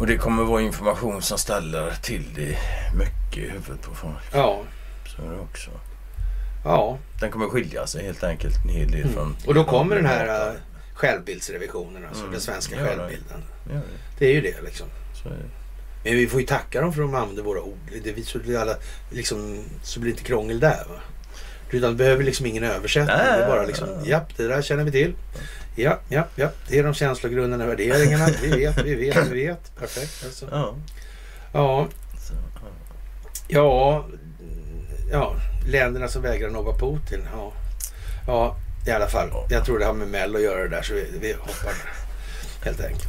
Och 0.00 0.06
det 0.06 0.16
kommer 0.16 0.42
vara 0.44 0.62
information 0.62 1.22
som 1.22 1.38
ställer 1.38 1.90
till 2.02 2.24
det 2.34 2.58
mycket 2.98 3.38
i 3.38 3.50
huvudet 3.50 3.82
på 3.82 3.94
folk. 3.94 4.16
Ja, 4.32 4.62
Så 5.16 5.22
är 5.22 5.30
det 5.32 5.38
också. 5.40 5.70
ja. 6.64 6.98
Den 7.20 7.30
kommer 7.30 7.46
skilja 7.46 7.86
sig 7.86 8.04
helt 8.04 8.24
enkelt 8.24 8.54
en 8.64 8.70
hel 8.70 8.90
del 8.90 9.00
Mm. 9.02 9.12
från... 9.14 9.36
Och 9.46 9.54
då 9.54 9.64
kommer 9.64 9.96
den 9.96 10.06
här 10.06 10.48
äh, 10.48 10.54
självbildsrevisionen, 10.94 12.04
alltså 12.06 12.20
Mm, 12.22 12.32
den 12.32 12.40
svenska 12.40 12.76
det. 12.76 12.84
självbilden. 12.86 13.42
Ja, 13.68 13.74
det- 13.74 13.80
Det 14.18 14.26
är 14.26 14.32
ju 14.32 14.40
det 14.40 14.62
liksom. 14.64 14.86
är 15.24 15.30
det. 15.30 15.36
Men 16.04 16.14
vi 16.18 16.26
får 16.28 16.40
ju 16.40 16.46
tacka 16.46 16.80
dem 16.80 16.92
för 16.92 17.02
att 17.02 17.08
de 17.08 17.14
använder 17.14 17.42
våra 17.42 17.60
ord. 17.62 17.78
Det, 18.04 18.12
vi- 18.12 18.22
så, 18.24 18.38
det 18.38 18.56
alla, 18.56 18.74
liksom, 19.10 19.64
så 19.82 20.00
blir 20.00 20.12
det 20.12 20.16
inte 20.18 20.28
krångel 20.28 20.60
där. 20.60 20.84
Va? 20.88 21.00
Utan 21.70 21.90
det 21.90 21.96
behöver 21.96 22.24
liksom 22.24 22.46
ingen 22.46 22.64
översättning. 22.64 23.16
Nej. 23.16 23.38
Det 23.38 23.44
är 23.44 23.48
bara 23.48 23.64
liksom, 23.66 23.88
japp, 24.04 24.36
det 24.36 24.46
där 24.48 24.62
känner 24.62 24.84
vi 24.84 24.90
till. 24.90 25.14
Ja, 25.74 25.98
ja, 26.08 26.24
ja. 26.34 26.48
Det 26.68 26.78
är 26.78 26.82
de 26.84 26.94
känslogrundande 26.94 27.66
värderingarna. 27.66 28.28
Vi 28.42 28.48
vet, 28.48 28.78
vi 28.84 28.94
vet, 28.94 29.26
vi 29.26 29.46
vet. 29.46 29.76
Perfekt 29.78 30.24
alltså. 30.24 30.48
Ja. 30.50 30.74
Ja, 31.52 31.88
ja. 33.48 33.48
ja, 33.48 34.04
ja. 35.12 35.34
Länderna 35.66 36.08
som 36.08 36.22
vägrar 36.22 36.50
nobba 36.50 36.72
Putin. 36.78 37.20
Ja, 37.32 37.52
ja 38.26 38.56
i 38.86 38.90
alla 38.90 39.06
fall. 39.08 39.28
Jag 39.50 39.64
tror 39.64 39.78
det 39.78 39.84
har 39.84 39.92
med 39.94 40.08
Mell 40.08 40.36
att 40.36 40.42
göra 40.42 40.62
det 40.62 40.68
där 40.68 40.82
så 40.82 40.94
vi, 40.94 41.06
vi 41.20 41.32
hoppar. 41.32 41.72
Helt 42.64 42.80
enkelt. 42.80 43.08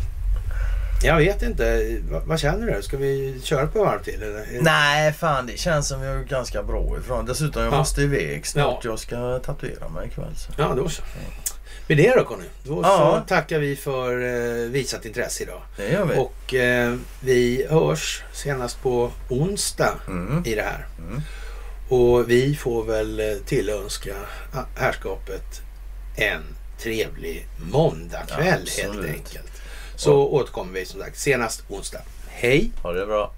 Jag 1.04 1.18
vet 1.18 1.42
inte. 1.44 1.98
Vad, 2.12 2.24
vad 2.24 2.40
känner 2.40 2.76
du? 2.76 2.82
Ska 2.82 2.98
vi 2.98 3.42
köra 3.44 3.68
på 3.68 3.84
varv 3.84 4.04
till? 4.04 4.24
Eller? 4.24 4.46
Nej, 4.62 5.14
fan 5.14 5.46
det 5.48 5.58
känns 5.60 5.88
som 5.88 6.02
jag 6.04 6.16
är 6.20 6.24
ganska 6.24 6.64
bra 6.64 6.98
ifrån. 7.00 7.26
Dessutom 7.26 7.64
jag 7.64 7.74
Ja. 7.74 7.78
måste 7.78 8.02
iväg 8.02 8.48
snart. 8.48 8.80
Ja. 8.86 8.90
Jag 8.92 9.00
ska 9.00 9.40
tatuera 9.40 9.90
mig 9.90 10.08
ikväll. 10.08 10.36
Så. 10.36 10.52
Ja, 10.58 10.74
då 10.76 10.90
så. 10.90 11.02
Med 11.92 11.98
det 11.98 12.14
då 12.18 12.24
Conny. 12.24 12.46
Då 12.64 12.82
Ja. 12.84 13.22
så 13.24 13.28
tackar 13.28 13.60
vi 13.60 13.76
för 13.76 14.22
eh, 14.22 14.70
visat 14.70 15.06
intresse 15.06 15.44
idag. 15.44 15.62
Det 15.78 15.92
gör 15.92 16.06
vi. 16.06 16.18
Och 16.18 16.54
eh, 16.54 16.96
vi 17.24 17.68
hörs 17.70 18.24
senast 18.34 18.82
på 18.82 19.12
onsdag 19.30 19.94
Mm. 20.08 20.44
i 20.46 20.56
det 20.56 20.62
här. 20.62 20.88
Mm. 21.00 21.22
Och 21.90 22.30
vi 22.30 22.56
får 22.56 22.84
väl 22.84 23.20
eh, 23.20 23.26
tillönska 23.46 24.14
härskapet 24.78 25.62
en 26.18 26.42
trevlig 26.80 27.48
måndagkväll 27.72 28.46
helt 28.48 28.70
Absolut. 28.90 29.10
enkelt. 29.16 29.52
Så 29.96 30.14
återkommer 30.28 30.74
vi 30.74 30.86
som 30.86 31.00
sagt 31.02 31.18
senast 31.20 31.64
onsdag. 31.70 32.02
Hej! 32.30 32.72
Ha 32.84 32.92
det 32.92 33.06
bra. 33.06 33.34